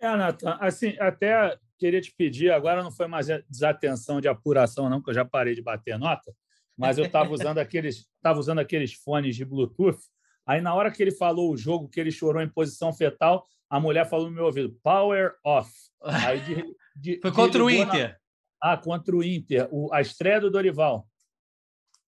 É, 0.00 0.16
Nathan, 0.16 0.56
assim, 0.60 0.96
até 0.98 1.58
queria 1.78 2.00
te 2.00 2.12
pedir, 2.16 2.50
agora 2.50 2.82
não 2.82 2.90
foi 2.90 3.06
mais 3.06 3.26
desatenção 3.48 4.20
de 4.20 4.28
apuração, 4.28 4.88
não, 4.88 5.02
que 5.02 5.10
eu 5.10 5.14
já 5.14 5.24
parei 5.24 5.54
de 5.54 5.62
bater 5.62 5.98
nota, 5.98 6.34
mas 6.76 6.98
eu 6.98 7.04
estava 7.04 7.30
usando 7.30 7.58
aqueles, 7.58 8.06
tava 8.22 8.38
usando 8.38 8.58
aqueles 8.58 8.94
fones 8.94 9.36
de 9.36 9.44
Bluetooth. 9.44 9.98
Aí, 10.46 10.60
na 10.60 10.74
hora 10.74 10.90
que 10.90 11.02
ele 11.02 11.10
falou 11.12 11.52
o 11.52 11.56
jogo, 11.56 11.88
que 11.88 12.00
ele 12.00 12.10
chorou 12.10 12.42
em 12.42 12.48
posição 12.48 12.92
fetal, 12.92 13.46
a 13.68 13.78
mulher 13.78 14.08
falou 14.08 14.28
no 14.28 14.34
meu 14.34 14.46
ouvido: 14.46 14.76
Power 14.82 15.34
off. 15.44 15.70
Aí 16.02 16.40
de, 16.40 16.76
de, 16.96 17.20
Foi 17.20 17.30
contra 17.30 17.62
o 17.62 17.70
Inter. 17.70 18.18
Na... 18.62 18.72
Ah, 18.72 18.76
contra 18.76 19.14
o 19.14 19.22
Inter. 19.22 19.68
O... 19.70 19.92
A 19.92 20.00
estreia 20.00 20.40
do 20.40 20.50
Dorival. 20.50 21.06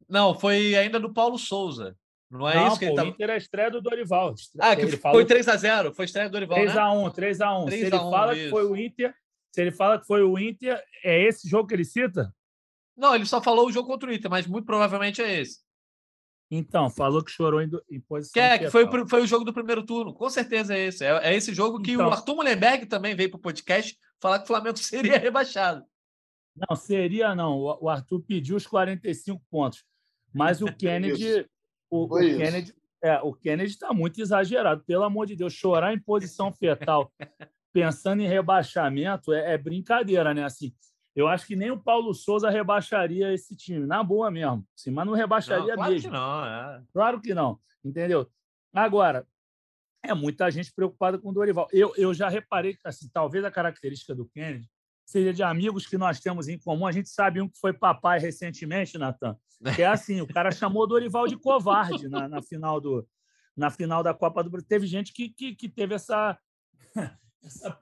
Não, 0.09 0.35
foi 0.39 0.75
ainda 0.75 0.99
do 0.99 1.13
Paulo 1.13 1.39
Souza. 1.39 1.97
Não 2.33 2.49
é 2.49 2.55
não, 2.55 2.69
isso 2.69 2.79
que 2.79 2.87
pô, 2.87 2.93
ele 2.93 2.97
tá... 2.97 3.05
O 3.05 3.07
Inter 3.09 3.31
é 3.31 3.35
a 3.35 3.37
estreia 3.37 3.71
do 3.71 3.83
Dorival. 3.83 4.35
Ah, 4.59 4.75
que 4.75 4.83
ele 4.83 4.97
foi 4.97 5.25
3x0. 5.27 5.93
Foi 5.95 6.07
estreia 6.07 6.31
do 6.31 6.33
Dorival. 6.33 6.59
3x1, 6.59 7.05
né? 7.05 7.11
3x1. 7.11 7.71
Se 7.71 7.77
ele 7.77 7.91
fala 7.91 8.35
isso. 8.35 8.45
que 8.45 8.51
foi 8.51 8.65
o 8.65 8.77
Inter. 8.77 9.15
Se 9.55 9.61
ele 9.61 9.71
fala 9.71 10.01
que 10.01 10.07
foi 10.07 10.23
o 10.23 10.39
Inter, 10.39 10.83
é 11.05 11.23
esse 11.23 11.47
jogo 11.47 11.69
que 11.69 11.75
ele 11.75 11.85
cita? 11.85 12.35
Não, 12.97 13.15
ele 13.15 13.27
só 13.27 13.43
falou 13.43 13.67
o 13.67 13.73
jogo 13.73 13.87
contra 13.87 14.09
o 14.09 14.13
Inter, 14.13 14.31
mas 14.31 14.47
muito 14.47 14.65
provavelmente 14.65 15.21
é 15.21 15.41
esse. 15.41 15.59
Então, 16.51 16.89
falou 16.89 17.23
que 17.23 17.31
chorou 17.31 17.61
em, 17.61 17.71
em 17.91 18.01
posição. 18.01 18.33
Que 18.33 18.41
é, 18.41 18.59
que 18.59 18.71
foi, 18.71 18.87
foi 19.07 19.23
o 19.23 19.27
jogo 19.27 19.45
do 19.45 19.53
primeiro 19.53 19.85
turno. 19.85 20.15
Com 20.15 20.31
certeza 20.31 20.75
é 20.75 20.87
esse. 20.87 21.05
É, 21.05 21.33
é 21.33 21.35
esse 21.35 21.53
jogo 21.53 21.83
que 21.83 21.93
então, 21.93 22.09
o 22.09 22.11
Arthur 22.11 22.37
Mullenberg 22.37 22.87
também 22.87 23.15
veio 23.15 23.31
para 23.31 23.39
o 23.39 23.43
podcast 23.43 23.95
falar 24.19 24.39
que 24.39 24.45
o 24.45 24.49
Flamengo 24.49 24.77
seria 24.81 25.19
rebaixado. 25.19 25.85
Não, 26.57 26.77
seria 26.77 27.35
não. 27.35 27.59
O 27.59 27.89
Arthur 27.91 28.23
pediu 28.23 28.57
os 28.57 28.67
45 28.67 29.43
pontos. 29.51 29.85
Mas 30.33 30.63
o 30.63 30.67
Kennedy. 30.77 31.47
O, 31.93 32.05
o 32.05 32.19
Kennedy 32.19 32.75
é, 33.03 33.21
o 33.21 33.35
Kennedy 33.35 33.73
está 33.73 33.93
muito 33.93 34.21
exagerado. 34.21 34.85
Pelo 34.85 35.03
amor 35.03 35.27
de 35.27 35.35
Deus, 35.35 35.53
chorar 35.53 35.93
em 35.93 35.99
posição 35.99 36.53
fetal, 36.53 37.13
pensando 37.73 38.23
em 38.23 38.29
rebaixamento, 38.29 39.33
é, 39.33 39.55
é 39.55 39.59
brincadeira, 39.59 40.33
né? 40.33 40.45
Assim, 40.45 40.73
eu 41.15 41.27
acho 41.27 41.47
que 41.47 41.57
nem 41.57 41.71
o 41.71 41.83
Paulo 41.83 42.15
Souza 42.15 42.49
rebaixaria 42.49 43.35
esse 43.35 43.57
time, 43.57 43.87
na 43.87 44.03
boa 44.05 44.31
mesmo. 44.31 44.65
Sim, 44.77 44.93
mas 44.93 45.05
não 45.05 45.15
rebaixaria 45.15 45.67
não, 45.67 45.75
claro 45.75 45.93
mesmo. 45.93 46.09
Que 46.09 46.17
não, 46.17 46.45
é. 46.45 46.83
Claro 46.93 47.21
que 47.21 47.35
não, 47.35 47.59
entendeu? 47.85 48.31
Agora, 48.73 49.27
é 50.05 50.15
muita 50.15 50.49
gente 50.51 50.73
preocupada 50.73 51.19
com 51.19 51.31
o 51.31 51.33
Dorival. 51.33 51.69
Eu, 51.73 51.93
eu 51.97 52.15
já 52.15 52.29
reparei 52.29 52.75
que, 52.75 52.87
assim, 52.87 53.11
talvez 53.13 53.45
a 53.45 53.51
característica 53.51 54.15
do 54.15 54.27
Kennedy 54.27 54.69
seja 55.05 55.33
de 55.33 55.43
amigos 55.43 55.87
que 55.87 55.99
nós 55.99 56.21
temos 56.21 56.49
em 56.49 56.59
comum. 56.59 56.87
A 56.87 56.93
gente 56.93 57.09
sabe 57.09 57.41
um 57.41 57.49
que 57.49 57.59
foi 57.59 57.73
papai 57.73 58.19
recentemente, 58.19 58.97
Natan, 58.97 59.37
que 59.75 59.83
é 59.83 59.87
assim, 59.87 60.21
o 60.21 60.27
cara 60.27 60.51
chamou 60.51 60.83
o 60.83 60.87
Dorival 60.87 61.27
de 61.27 61.37
covarde 61.37 62.09
na, 62.09 62.29
na 62.29 62.43
final 62.43 62.81
do, 62.81 63.07
na 63.57 63.71
final 63.71 64.03
da 64.03 64.13
Copa 64.13 64.43
do 64.43 64.51
Brasil. 64.51 64.69
Teve 64.69 64.87
gente 64.87 65.13
que, 65.13 65.29
que, 65.29 65.55
que 65.55 65.69
teve 65.69 65.95
essa, 65.95 66.39
essa, 67.43 67.79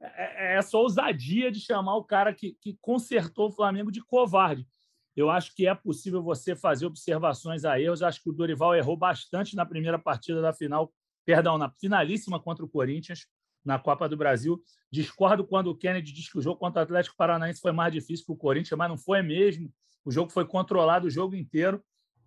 é, 0.00 0.54
é, 0.54 0.56
essa 0.56 0.76
ousadia 0.76 1.50
de 1.50 1.60
chamar 1.60 1.96
o 1.96 2.04
cara 2.04 2.34
que, 2.34 2.56
que 2.60 2.76
consertou 2.80 3.48
o 3.48 3.52
Flamengo 3.52 3.90
de 3.90 4.02
covarde. 4.04 4.66
Eu 5.14 5.30
acho 5.30 5.54
que 5.54 5.66
é 5.66 5.74
possível 5.74 6.22
você 6.22 6.54
fazer 6.54 6.84
observações 6.84 7.64
a 7.64 7.80
erros. 7.80 8.02
Acho 8.02 8.22
que 8.22 8.28
o 8.28 8.32
Dorival 8.32 8.74
errou 8.74 8.96
bastante 8.96 9.56
na 9.56 9.64
primeira 9.64 9.98
partida 9.98 10.42
da 10.42 10.52
final, 10.52 10.92
perdão, 11.24 11.56
na 11.56 11.70
finalíssima 11.70 12.38
contra 12.38 12.62
o 12.64 12.68
Corinthians, 12.68 13.26
na 13.64 13.78
Copa 13.78 14.06
do 14.08 14.16
Brasil. 14.16 14.62
Discordo 14.92 15.46
quando 15.46 15.68
o 15.68 15.76
Kennedy 15.76 16.12
diz 16.12 16.30
que 16.30 16.38
o 16.38 16.42
jogo 16.42 16.58
contra 16.58 16.80
o 16.80 16.84
Atlético 16.84 17.16
Paranaense 17.16 17.60
foi 17.60 17.72
mais 17.72 17.92
difícil 17.92 18.26
que 18.26 18.32
o 18.32 18.36
Corinthians, 18.36 18.76
mas 18.76 18.90
não 18.90 18.98
foi 18.98 19.22
mesmo. 19.22 19.72
O 20.06 20.10
jogo 20.10 20.30
foi 20.30 20.46
controlado 20.46 21.06
o 21.06 21.10
jogo 21.10 21.36
inteiro. 21.36 21.84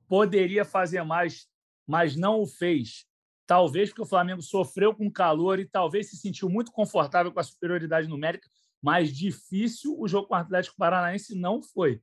Poderia 0.07 0.64
fazer 0.64 1.01
mais, 1.03 1.47
mas 1.88 2.15
não 2.15 2.39
o 2.41 2.45
fez. 2.45 3.06
Talvez 3.47 3.89
porque 3.89 4.03
o 4.03 4.06
Flamengo 4.06 4.43
sofreu 4.43 4.93
com 4.93 5.11
calor 5.11 5.60
e 5.60 5.65
talvez 5.65 6.11
se 6.11 6.18
sentiu 6.18 6.47
muito 6.47 6.72
confortável 6.72 7.31
com 7.31 7.39
a 7.39 7.43
superioridade 7.43 8.07
numérica, 8.07 8.47
mas 8.80 9.11
difícil 9.11 9.95
o 9.99 10.07
jogo 10.07 10.27
com 10.27 10.35
o 10.35 10.38
Atlético 10.38 10.77
Paranaense 10.77 11.34
não 11.34 11.64
foi 11.64 11.99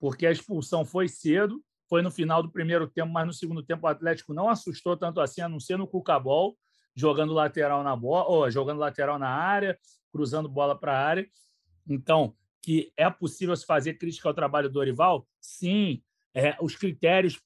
porque 0.00 0.26
a 0.26 0.32
expulsão 0.32 0.84
foi 0.84 1.06
cedo, 1.06 1.62
foi 1.88 2.00
no 2.00 2.10
final 2.10 2.42
do 2.42 2.50
primeiro 2.50 2.88
tempo, 2.88 3.12
mas 3.12 3.26
no 3.26 3.32
segundo 3.32 3.62
tempo 3.62 3.86
o 3.86 3.90
Atlético 3.90 4.32
não 4.32 4.48
assustou 4.48 4.96
tanto 4.96 5.20
assim, 5.20 5.42
a 5.42 5.48
não 5.48 5.60
ser 5.60 5.76
no 5.76 5.86
Cucabol, 5.86 6.56
jogando 6.96 7.34
lateral 7.34 7.84
na 7.84 7.94
bola, 7.94 8.24
ou 8.28 8.50
jogando 8.50 8.78
lateral 8.78 9.18
na 9.18 9.28
área, 9.28 9.78
cruzando 10.10 10.48
bola 10.48 10.74
para 10.74 10.92
a 10.92 11.06
área. 11.06 11.28
Então, 11.86 12.34
que 12.62 12.92
é 12.96 13.08
possível 13.10 13.56
se 13.56 13.64
fazer 13.66 13.94
crítica 13.94 14.28
ao 14.28 14.34
trabalho 14.34 14.68
do 14.68 14.74
Dorival? 14.74 15.26
Sim. 15.40 16.02
É, 16.34 16.56
os 16.60 16.76
critérios 16.76 17.40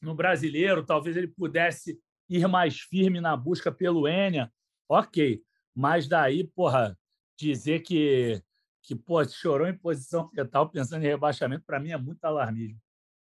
no 0.00 0.14
brasileiro, 0.14 0.84
talvez 0.84 1.16
ele 1.16 1.28
pudesse 1.28 1.98
ir 2.28 2.46
mais 2.48 2.80
firme 2.80 3.20
na 3.20 3.36
busca 3.36 3.70
pelo 3.70 4.08
Enia, 4.08 4.52
ok. 4.88 5.42
Mas 5.74 6.08
daí, 6.08 6.44
porra, 6.44 6.98
dizer 7.36 7.80
que 7.80 8.42
que 8.82 8.96
pô, 8.96 9.24
chorou 9.24 9.68
em 9.68 9.78
posição 9.78 10.28
fetal 10.28 10.68
pensando 10.68 11.04
em 11.04 11.08
rebaixamento, 11.08 11.64
para 11.64 11.78
mim 11.78 11.92
é 11.92 11.96
muito 11.96 12.24
alarmismo. 12.24 12.80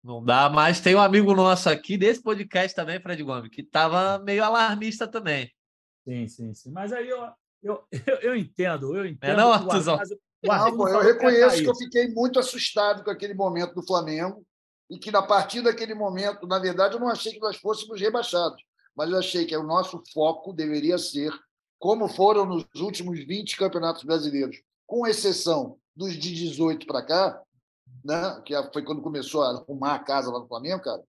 Não 0.05 0.23
dá, 0.23 0.49
mas 0.49 0.81
tem 0.81 0.95
um 0.95 1.01
amigo 1.01 1.35
nosso 1.35 1.69
aqui 1.69 1.97
desse 1.97 2.23
podcast 2.23 2.77
também, 2.77 3.01
Fred 3.01 3.23
Gomes, 3.23 3.51
que 3.51 3.63
estava 3.63 4.19
meio 4.19 4.45
alarmista 4.45 5.09
também. 5.09 5.51
Sim, 6.05 6.29
sim, 6.29 6.55
sim. 6.55 6.71
Mas 6.71 6.93
aí 6.93 7.09
eu, 7.09 7.27
eu, 7.63 7.85
eu, 7.91 8.17
eu 8.23 8.37
entendo, 8.37 8.95
eu 8.95 9.07
entendo. 9.07 9.33
É 9.33 9.37
não, 9.37 9.53
Artuzão? 9.53 9.97
Não, 9.97 10.05
eu 10.47 11.01
reconheço 11.01 11.63
que 11.63 11.69
eu 11.69 11.75
fiquei 11.75 12.09
muito 12.09 12.39
assustado 12.39 13.05
com 13.05 13.11
aquele 13.11 13.35
momento 13.35 13.75
do 13.75 13.87
Flamengo 13.87 14.45
e 14.89 14.99
que, 14.99 15.15
a 15.15 15.23
partir 15.23 15.63
daquele 15.63 15.95
momento, 15.95 16.47
na 16.47 16.59
verdade, 16.59 16.95
eu 16.95 17.01
não 17.01 17.09
achei 17.09 17.33
que 17.33 17.41
nós 17.41 17.57
fôssemos 17.57 18.01
rebaixados, 18.01 18.63
mas 18.97 19.11
eu 19.11 19.19
achei 19.19 19.45
que 19.45 19.57
o 19.57 19.63
nosso 19.63 20.03
foco 20.13 20.53
deveria 20.53 20.97
ser, 20.99 21.33
como 21.79 22.09
foram 22.09 22.45
nos 22.45 22.65
últimos 22.77 23.19
20 23.19 23.57
campeonatos 23.57 24.05
brasileiros, 24.05 24.57
com 24.87 25.07
exceção 25.07 25.77
dos 25.95 26.13
de 26.15 26.33
18 26.33 26.87
para 26.87 27.05
cá, 27.05 27.43
né, 28.05 28.41
que 28.45 28.55
foi 28.73 28.83
quando 28.83 29.03
começou 29.03 29.43
a 29.43 29.51
arrumar 29.51 29.95
a 29.95 29.99
casa 29.99 30.31
lá 30.31 30.39
no 30.39 30.49
Flamengo, 30.49 30.83
cara, 30.83 31.03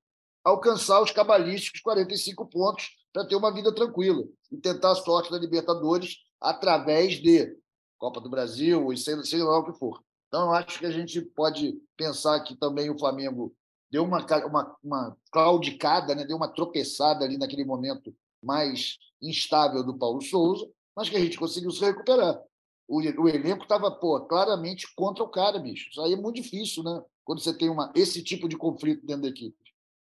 alcançar 0.43 1.01
os 1.01 1.11
cabalísticos 1.11 1.81
45 1.81 2.45
pontos 2.47 2.89
para 3.13 3.25
ter 3.25 3.35
uma 3.35 3.53
vida 3.53 3.73
tranquila 3.73 4.23
e 4.51 4.57
tentar 4.57 4.91
a 4.91 4.95
sorte 4.95 5.29
da 5.29 5.37
Libertadores 5.37 6.17
através 6.39 7.15
de 7.21 7.55
Copa 7.97 8.21
do 8.21 8.29
Brasil 8.29 8.91
e 8.91 8.97
sei, 8.97 9.21
sei 9.23 9.41
lá 9.41 9.59
o 9.59 9.65
que 9.65 9.77
for. 9.77 10.03
Então, 10.27 10.47
eu 10.47 10.53
acho 10.53 10.79
que 10.79 10.85
a 10.85 10.91
gente 10.91 11.21
pode 11.21 11.81
pensar 11.95 12.39
que 12.41 12.55
também 12.55 12.89
o 12.89 12.99
Flamengo 12.99 13.55
deu 13.89 14.03
uma, 14.03 14.25
uma, 14.45 14.77
uma 14.83 15.17
claudicada, 15.31 16.13
né? 16.13 16.25
deu 16.25 16.35
uma 16.35 16.53
tropeçada 16.53 17.23
ali 17.23 17.37
naquele 17.37 17.63
momento 17.63 18.13
mais 18.43 18.97
instável 19.21 19.83
do 19.83 19.97
Paulo 19.97 20.21
Souza, 20.21 20.69
mas 20.95 21.09
que 21.09 21.15
a 21.15 21.19
gente 21.19 21.37
conseguiu 21.37 21.71
se 21.71 21.83
recuperar 21.83 22.41
o, 22.87 22.99
o 22.99 23.29
elenco 23.29 23.63
estava 23.63 23.91
claramente 24.27 24.87
contra 24.95 25.23
o 25.23 25.29
cara, 25.29 25.59
bicho. 25.59 25.89
Isso 25.89 26.01
aí 26.01 26.13
é 26.13 26.15
muito 26.15 26.41
difícil, 26.41 26.83
né? 26.83 27.03
Quando 27.25 27.41
você 27.41 27.53
tem 27.53 27.69
uma, 27.69 27.91
esse 27.93 28.23
tipo 28.23 28.47
de 28.47 28.55
conflito 28.55 29.05
dentro 29.05 29.23
da 29.23 29.27
equipe. 29.27 29.57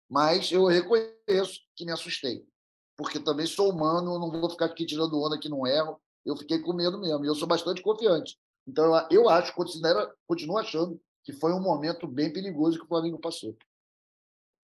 Mas 0.08 0.52
eu 0.52 0.66
reconheço 0.66 1.60
que 1.74 1.86
me 1.86 1.92
assustei. 1.92 2.46
Porque 2.96 3.18
também 3.18 3.46
sou 3.46 3.70
humano, 3.70 4.18
não 4.18 4.30
vou 4.30 4.50
ficar 4.50 4.66
aqui 4.66 4.84
tirando 4.84 5.20
onda 5.20 5.38
que 5.38 5.48
não 5.48 5.66
erro. 5.66 5.98
Eu 6.24 6.36
fiquei 6.36 6.58
com 6.58 6.72
medo 6.72 6.98
mesmo. 7.00 7.24
E 7.24 7.28
eu 7.28 7.34
sou 7.34 7.46
bastante 7.46 7.82
confiante. 7.82 8.36
Então, 8.66 9.06
eu 9.10 9.28
acho, 9.28 9.54
considero, 9.54 10.10
continuo 10.26 10.58
achando 10.58 11.00
que 11.22 11.32
foi 11.32 11.52
um 11.52 11.60
momento 11.60 12.06
bem 12.06 12.32
perigoso 12.32 12.78
que 12.78 12.84
o 12.84 12.88
Flamengo 12.88 13.18
passou. 13.18 13.56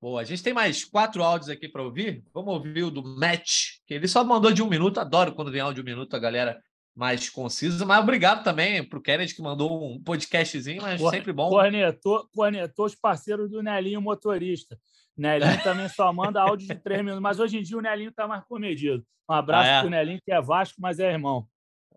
Boa, 0.01 0.23
a 0.23 0.25
gente 0.25 0.43
tem 0.43 0.55
mais 0.55 0.85
quatro 0.85 1.23
áudios 1.23 1.51
aqui 1.51 1.69
para 1.69 1.83
ouvir. 1.83 2.25
Vamos 2.33 2.55
ouvir 2.55 2.85
o 2.85 2.91
do 2.91 3.03
Match, 3.03 3.81
que 3.87 3.93
ele 3.93 4.09
só 4.09 4.25
mandou 4.25 4.51
de 4.51 4.63
um 4.63 4.69
minuto. 4.69 4.99
Adoro 4.99 5.35
quando 5.35 5.51
vem 5.51 5.61
áudio 5.61 5.83
de 5.83 5.91
um 5.91 5.95
minuto, 5.95 6.15
a 6.15 6.19
galera 6.19 6.63
mais 6.95 7.29
conciso, 7.31 7.87
mas 7.87 8.03
obrigado 8.03 8.43
também 8.43 8.87
para 8.87 8.99
o 8.99 9.03
Kennedy 9.03 9.35
que 9.35 9.43
mandou 9.43 9.95
um 9.95 10.03
podcastzinho, 10.03 10.83
mas 10.83 11.01
Cor 11.01 11.11
sempre 11.11 11.33
bom. 11.33 11.49
Cornetou, 11.49 12.29
cornetou 12.35 12.87
os 12.87 12.95
parceiros 12.95 13.51
do 13.51 13.63
Nelinho 13.63 14.03
motorista. 14.03 14.79
Nelinho 15.21 15.63
também 15.63 15.89
só 15.89 16.13
manda 16.13 16.41
áudio 16.41 16.67
de 16.67 16.75
três 16.75 17.01
minutos, 17.01 17.23
mas 17.23 17.39
hoje 17.39 17.59
em 17.59 17.63
dia 17.63 17.77
o 17.77 17.83
Nelinho 17.83 18.11
está 18.11 18.27
mais 18.27 18.43
comedido. 18.45 19.05
Um 19.29 19.35
abraço 19.35 19.69
ah, 19.69 19.73
é. 19.73 19.79
para 19.81 19.87
o 19.87 19.91
Nelinho, 19.91 20.21
que 20.25 20.33
é 20.33 20.41
Vasco, 20.41 20.81
mas 20.81 20.99
é 20.99 21.13
irmão. 21.13 21.47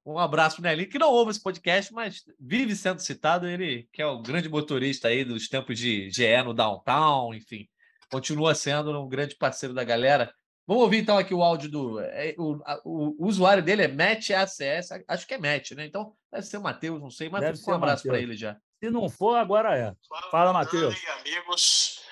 Um 0.05 0.19
abraço 0.19 0.57
para 0.57 0.61
o 0.61 0.69
Nelinho, 0.69 0.89
que 0.89 0.99
não 0.99 1.09
ouve 1.09 1.31
esse 1.31 1.41
podcast, 1.41 1.93
mas 1.93 2.23
vive 2.39 2.75
sendo 2.75 2.99
citado. 2.99 3.47
Ele 3.47 3.87
que 3.93 4.01
é 4.01 4.05
o 4.05 4.21
grande 4.21 4.49
motorista 4.49 5.07
aí 5.07 5.23
dos 5.23 5.47
tempos 5.47 5.79
de 5.79 6.09
GE 6.11 6.43
no 6.43 6.53
Downtown, 6.53 7.33
enfim. 7.33 7.67
Continua 8.11 8.53
sendo 8.53 9.01
um 9.01 9.07
grande 9.07 9.35
parceiro 9.35 9.73
da 9.73 9.83
galera. 9.83 10.33
Vamos 10.67 10.83
ouvir 10.83 10.99
então 10.99 11.17
aqui 11.17 11.33
o 11.33 11.41
áudio 11.41 11.71
do. 11.71 11.99
É, 12.01 12.35
o, 12.37 12.59
o, 12.83 13.23
o, 13.23 13.27
usuário 13.27 13.63
dele 13.63 13.83
é 13.83 13.87
Match 13.87 14.31
ACS, 14.31 14.91
acho 15.07 15.27
que 15.27 15.33
é 15.33 15.37
Match, 15.37 15.71
né? 15.71 15.85
Então 15.85 16.13
deve 16.31 16.45
ser 16.45 16.57
o 16.57 16.61
Matheus, 16.61 17.01
não 17.01 17.09
sei, 17.09 17.29
mas 17.29 17.65
um 17.65 17.73
abraço 17.73 18.03
para 18.07 18.19
ele 18.19 18.35
já. 18.35 18.57
Se 18.81 18.89
não 18.89 19.09
for, 19.09 19.35
agora 19.35 19.77
é. 19.77 19.93
Fala, 20.09 20.31
Fala 20.31 20.53
Matheus. 20.53 20.95
Amigos 21.19 22.02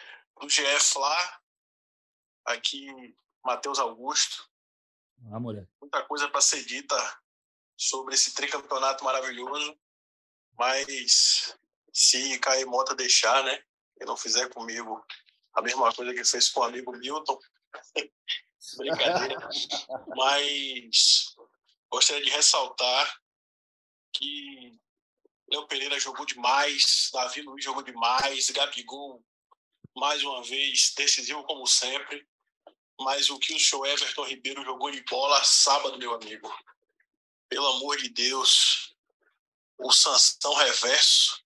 do 0.42 0.48
GF 0.48 0.98
lá, 0.98 1.42
aqui 2.46 3.16
Matheus 3.44 3.80
Augusto. 3.80 4.50
Ah, 5.32 5.40
mulher. 5.40 5.68
Muita 5.80 6.04
coisa 6.04 6.28
para 6.30 6.42
ser 6.42 6.66
dita 6.66 6.96
sobre 7.78 8.16
esse 8.16 8.34
tricampeonato 8.34 9.04
maravilhoso, 9.04 9.78
mas 10.58 11.56
se 11.94 12.40
Caio 12.40 12.70
Mota 12.70 12.96
deixar, 12.96 13.44
né? 13.44 13.64
E 14.00 14.06
não 14.06 14.18
fizer 14.18 14.50
comigo 14.50 15.06
a 15.54 15.62
mesma 15.62 15.94
coisa 15.94 16.14
que 16.14 16.24
fez 16.24 16.50
com 16.50 16.62
o 16.62 16.64
amigo 16.64 16.92
Milton, 16.98 17.40
Brincadeira. 18.78 19.50
Mas 20.16 21.36
gostaria 21.90 22.24
de 22.24 22.30
ressaltar 22.30 23.22
que 24.14 24.80
Léo 25.52 25.68
Pereira 25.68 26.00
jogou 26.00 26.26
demais, 26.26 27.10
Davi 27.14 27.42
Luiz 27.42 27.64
jogou 27.64 27.84
demais, 27.84 28.50
Gabigol, 28.50 29.24
mais 29.96 30.24
uma 30.24 30.44
vez, 30.44 30.94
decisivo 30.96 31.44
como 31.44 31.66
sempre. 31.68 32.28
Mas 33.00 33.30
o 33.30 33.40
que 33.40 33.54
o 33.54 33.60
show 33.60 33.86
Everton 33.86 34.24
Ribeiro 34.26 34.64
jogou 34.64 34.92
de 34.92 35.04
bola 35.04 35.44
sábado, 35.44 35.98
meu 35.98 36.14
amigo. 36.14 36.54
Pelo 37.50 37.68
amor 37.68 37.98
de 37.98 38.10
Deus. 38.10 38.96
O 39.78 39.92
Sansão 39.92 40.54
Reverso 40.54 41.44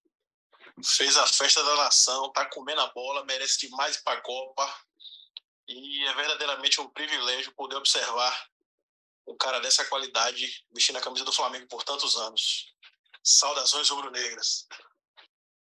fez 0.83 1.15
a 1.15 1.25
festa 1.25 1.63
da 1.63 1.75
nação, 1.77 2.31
tá 2.33 2.45
comendo 2.45 2.81
a 2.81 2.87
bola, 2.87 3.23
merece 3.25 3.59
demais 3.59 3.97
para 3.97 4.19
a 4.19 4.21
Copa. 4.21 4.85
E 5.67 6.05
é 6.05 6.13
verdadeiramente 6.13 6.81
um 6.81 6.89
privilégio 6.89 7.53
poder 7.53 7.75
observar 7.77 8.49
um 9.25 9.35
cara 9.35 9.59
dessa 9.59 9.85
qualidade 9.85 10.63
vestindo 10.71 10.97
a 10.97 11.01
camisa 11.01 11.25
do 11.25 11.31
Flamengo 11.31 11.67
por 11.67 11.83
tantos 11.83 12.15
anos. 12.17 12.73
Saudações 13.23 13.89
rubro-negras. 13.89 14.67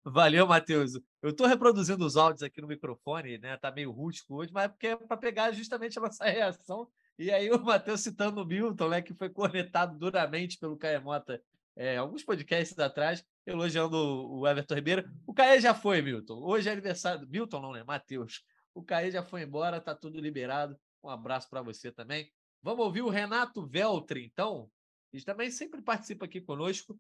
Valeu, 0.06 0.46
Matheus. 0.46 0.96
Eu 1.22 1.30
estou 1.30 1.48
reproduzindo 1.48 2.06
os 2.06 2.18
áudios 2.18 2.44
aqui 2.44 2.60
no 2.62 2.68
microfone, 2.68 3.38
né? 3.38 3.56
Tá 3.58 3.72
meio 3.72 3.90
rústico 3.92 4.36
hoje, 4.36 4.52
mas 4.52 4.66
é 4.66 4.68
porque 4.68 4.88
é 4.88 4.96
para 4.96 5.16
pegar 5.16 5.52
justamente 5.54 5.98
a 5.98 6.02
nossa 6.02 6.26
reação. 6.30 6.88
E 7.18 7.32
aí 7.32 7.50
o 7.50 7.64
Matheus 7.64 8.02
citando 8.02 8.42
o 8.42 8.46
Milton, 8.46 8.90
né? 8.90 9.02
Que 9.02 9.14
foi 9.14 9.30
cornetado 9.30 9.98
duramente 9.98 10.58
pelo 10.58 10.78
Caia 10.78 11.00
Mota 11.00 11.42
é, 11.76 11.98
alguns 11.98 12.24
podcasts 12.24 12.78
atrás, 12.78 13.26
elogiando 13.46 13.98
o 13.98 14.48
Everton 14.48 14.76
Ribeiro. 14.76 15.10
O 15.26 15.34
Caia 15.34 15.60
já 15.60 15.74
foi, 15.74 16.02
Milton. 16.02 16.40
Hoje 16.44 16.70
é 16.70 16.72
aniversário. 16.72 17.28
Milton 17.28 17.62
não, 17.62 17.72
né? 17.72 17.84
Matheus. 17.84 18.44
O 18.76 18.84
Caê 18.84 19.12
já 19.12 19.24
foi 19.24 19.44
embora, 19.44 19.80
tá 19.80 19.96
tudo 19.96 20.20
liberado. 20.20 20.78
Um 21.04 21.10
abraço 21.10 21.50
para 21.50 21.62
você 21.62 21.92
também. 21.92 22.32
Vamos 22.62 22.86
ouvir 22.86 23.02
o 23.02 23.10
Renato 23.10 23.66
Veltri, 23.68 24.26
então. 24.26 24.70
Ele 25.12 25.24
também 25.24 25.52
sempre 25.52 25.82
participa 25.82 26.26
aqui 26.26 26.42
conosco. 26.42 27.00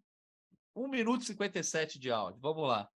1 0.75 0.87
minuto 0.87 1.21
e 1.21 1.25
57 1.25 1.99
de 1.99 2.11
áudio. 2.11 2.39
Vamos 2.41 2.67
lá. 2.67 2.89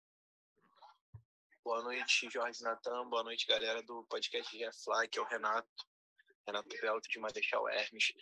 Boa 1.63 1.81
noite, 1.81 2.29
Jorge 2.29 2.63
Natan. 2.63 3.09
Boa 3.09 3.23
noite, 3.23 3.45
galera 3.47 3.81
do 3.83 4.03
podcast 4.03 4.49
Fly, 4.83 5.07
que 5.09 5.19
é 5.19 5.21
o 5.21 5.25
Renato. 5.25 5.67
Renato 6.47 6.69
Veltri 6.79 7.11
de 7.11 7.19
Marechal 7.19 7.67
Hermes. 7.67 8.13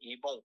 E, 0.00 0.16
bom, 0.18 0.42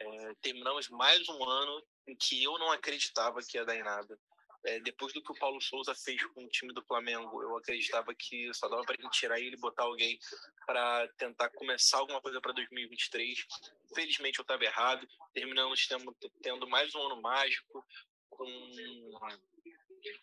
é, 0.00 0.34
terminamos 0.40 0.88
mais 0.88 1.28
um 1.28 1.44
ano 1.44 1.82
em 2.06 2.16
que 2.16 2.42
eu 2.42 2.58
não 2.58 2.70
acreditava 2.70 3.40
que 3.42 3.58
ia 3.58 3.64
dar 3.64 3.76
em 3.76 3.82
nada. 3.82 4.18
É, 4.66 4.80
depois 4.80 5.12
do 5.12 5.22
que 5.22 5.30
o 5.30 5.38
Paulo 5.38 5.60
Souza 5.60 5.94
fez 5.94 6.24
com 6.26 6.44
o 6.44 6.48
time 6.48 6.72
do 6.74 6.82
Flamengo, 6.82 7.40
eu 7.40 7.56
acreditava 7.56 8.12
que 8.12 8.52
só 8.52 8.68
dava 8.68 8.82
para 8.82 8.96
tirar 9.10 9.38
ele 9.38 9.54
e 9.54 9.60
botar 9.60 9.84
alguém 9.84 10.18
para 10.66 11.06
tentar 11.16 11.50
começar 11.50 11.98
alguma 11.98 12.20
coisa 12.20 12.40
para 12.40 12.52
2023. 12.52 13.46
Felizmente 13.94 14.40
eu 14.40 14.42
estava 14.42 14.64
errado. 14.64 15.06
Terminamos 15.32 15.86
tendo, 15.86 16.12
tendo 16.42 16.68
mais 16.68 16.92
um 16.96 17.00
ano 17.00 17.22
mágico 17.22 17.86
com, 18.28 18.44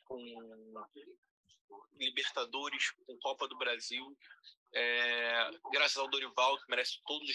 com 0.04 0.86
Libertadores, 1.94 2.92
com 3.06 3.18
Copa 3.20 3.48
do 3.48 3.58
Brasil. 3.58 4.18
É, 4.76 5.52
graças 5.72 5.98
ao 5.98 6.08
Dorival, 6.08 6.58
que 6.58 6.68
merece 6.68 7.00
todos, 7.06 7.30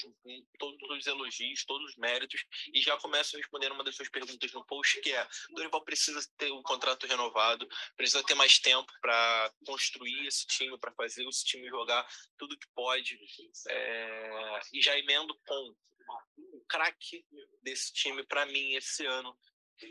todos 0.59 0.91
os 0.91 1.07
elogios, 1.07 1.65
todos 1.65 1.91
os 1.91 1.97
méritos, 1.97 2.45
e 2.75 2.81
já 2.81 2.97
começo 2.99 3.37
respondendo 3.37 3.73
uma 3.73 3.85
das 3.85 3.95
suas 3.95 4.09
perguntas 4.09 4.53
no 4.53 4.67
post, 4.67 5.01
que 5.01 5.13
é, 5.13 5.29
Dorival 5.51 5.85
precisa 5.85 6.21
ter 6.37 6.51
um 6.51 6.63
contrato 6.63 7.07
renovado, 7.07 7.69
precisa 7.97 8.25
ter 8.25 8.35
mais 8.35 8.59
tempo 8.59 8.93
para 9.01 9.53
construir 9.65 10.27
esse 10.27 10.47
time, 10.49 10.77
para 10.79 10.93
fazer 10.95 11.25
esse 11.29 11.45
time 11.45 11.69
jogar 11.69 12.05
tudo 12.37 12.59
que 12.59 12.67
pode, 12.75 13.17
é, 13.69 14.61
e 14.73 14.83
já 14.83 14.99
emendo 14.99 15.33
com 15.47 15.75
o 16.37 16.65
craque 16.69 17.25
desse 17.63 17.93
time, 17.93 18.25
para 18.25 18.47
mim, 18.47 18.75
esse 18.75 19.07
ano, 19.07 19.37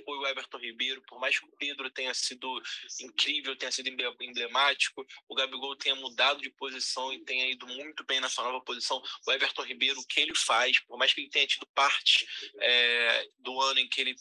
foi 0.03 0.17
o 0.17 0.27
Everton 0.27 0.57
Ribeiro, 0.57 1.01
por 1.07 1.19
mais 1.19 1.39
que 1.39 1.45
o 1.45 1.51
Pedro 1.57 1.89
tenha 1.89 2.13
sido 2.13 2.61
incrível, 3.01 3.55
tenha 3.55 3.71
sido 3.71 3.89
emblemático, 3.89 5.05
o 5.27 5.35
Gabigol 5.35 5.75
tenha 5.75 5.95
mudado 5.95 6.41
de 6.41 6.49
posição 6.49 7.13
e 7.13 7.23
tenha 7.23 7.49
ido 7.49 7.67
muito 7.67 8.03
bem 8.05 8.19
na 8.19 8.29
sua 8.29 8.43
nova 8.43 8.61
posição, 8.61 9.01
o 9.25 9.31
Everton 9.31 9.63
Ribeiro, 9.63 9.99
o 9.99 10.05
que 10.05 10.19
ele 10.19 10.35
faz, 10.35 10.79
por 10.79 10.97
mais 10.97 11.13
que 11.13 11.21
ele 11.21 11.29
tenha 11.29 11.47
tido 11.47 11.65
parte 11.67 12.27
é, 12.59 13.29
do 13.39 13.59
ano 13.61 13.79
em 13.79 13.87
que 13.87 14.01
ele 14.01 14.15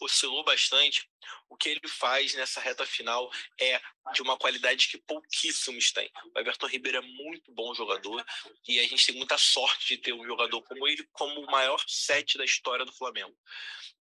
oscilou 0.00 0.44
bastante, 0.44 1.08
o 1.48 1.56
que 1.56 1.68
ele 1.68 1.88
faz 1.88 2.34
nessa 2.34 2.60
reta 2.60 2.84
final 2.86 3.30
é 3.60 3.80
de 4.12 4.22
uma 4.22 4.36
qualidade 4.36 4.88
que 4.88 4.98
pouquíssimos 4.98 5.92
têm. 5.92 6.10
O 6.34 6.38
Everton 6.38 6.66
Ribeiro 6.66 6.98
é 6.98 7.02
muito 7.02 7.52
bom 7.52 7.74
jogador 7.74 8.24
e 8.66 8.78
a 8.78 8.82
gente 8.82 9.06
tem 9.06 9.14
muita 9.14 9.38
sorte 9.38 9.96
de 9.96 10.02
ter 10.02 10.12
um 10.12 10.24
jogador 10.24 10.62
como 10.62 10.86
ele 10.86 11.06
como 11.12 11.40
o 11.40 11.50
maior 11.50 11.82
sete 11.86 12.38
da 12.38 12.44
história 12.44 12.84
do 12.84 12.92
Flamengo. 12.92 13.36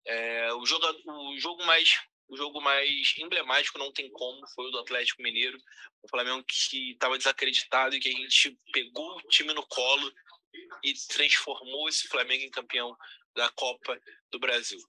É, 0.06 0.54
o, 0.54 0.66
jogo, 0.66 0.86
o 1.06 1.40
jogo 1.40 1.66
mais 1.66 2.00
o 2.28 2.36
jogo 2.36 2.60
mais 2.60 3.14
emblemático 3.20 3.78
não 3.78 3.92
tem 3.92 4.10
como 4.10 4.48
foi 4.48 4.66
o 4.66 4.72
do 4.72 4.80
Atlético 4.80 5.22
Mineiro, 5.22 5.60
o 6.02 6.10
Flamengo 6.10 6.44
que 6.44 6.92
estava 6.92 7.18
desacreditado 7.18 7.96
e 7.96 8.00
que 8.00 8.10
a 8.10 8.12
gente 8.12 8.58
pegou 8.72 9.18
o 9.18 9.22
time 9.28 9.54
no 9.54 9.66
colo 9.68 10.12
e 10.84 10.94
transformou 11.08 11.88
esse 11.88 12.08
Flamengo 12.08 12.44
em 12.44 12.50
campeão 12.50 12.98
da 13.36 13.50
Copa 13.50 14.00
do 14.32 14.40
Brasil. 14.40 14.80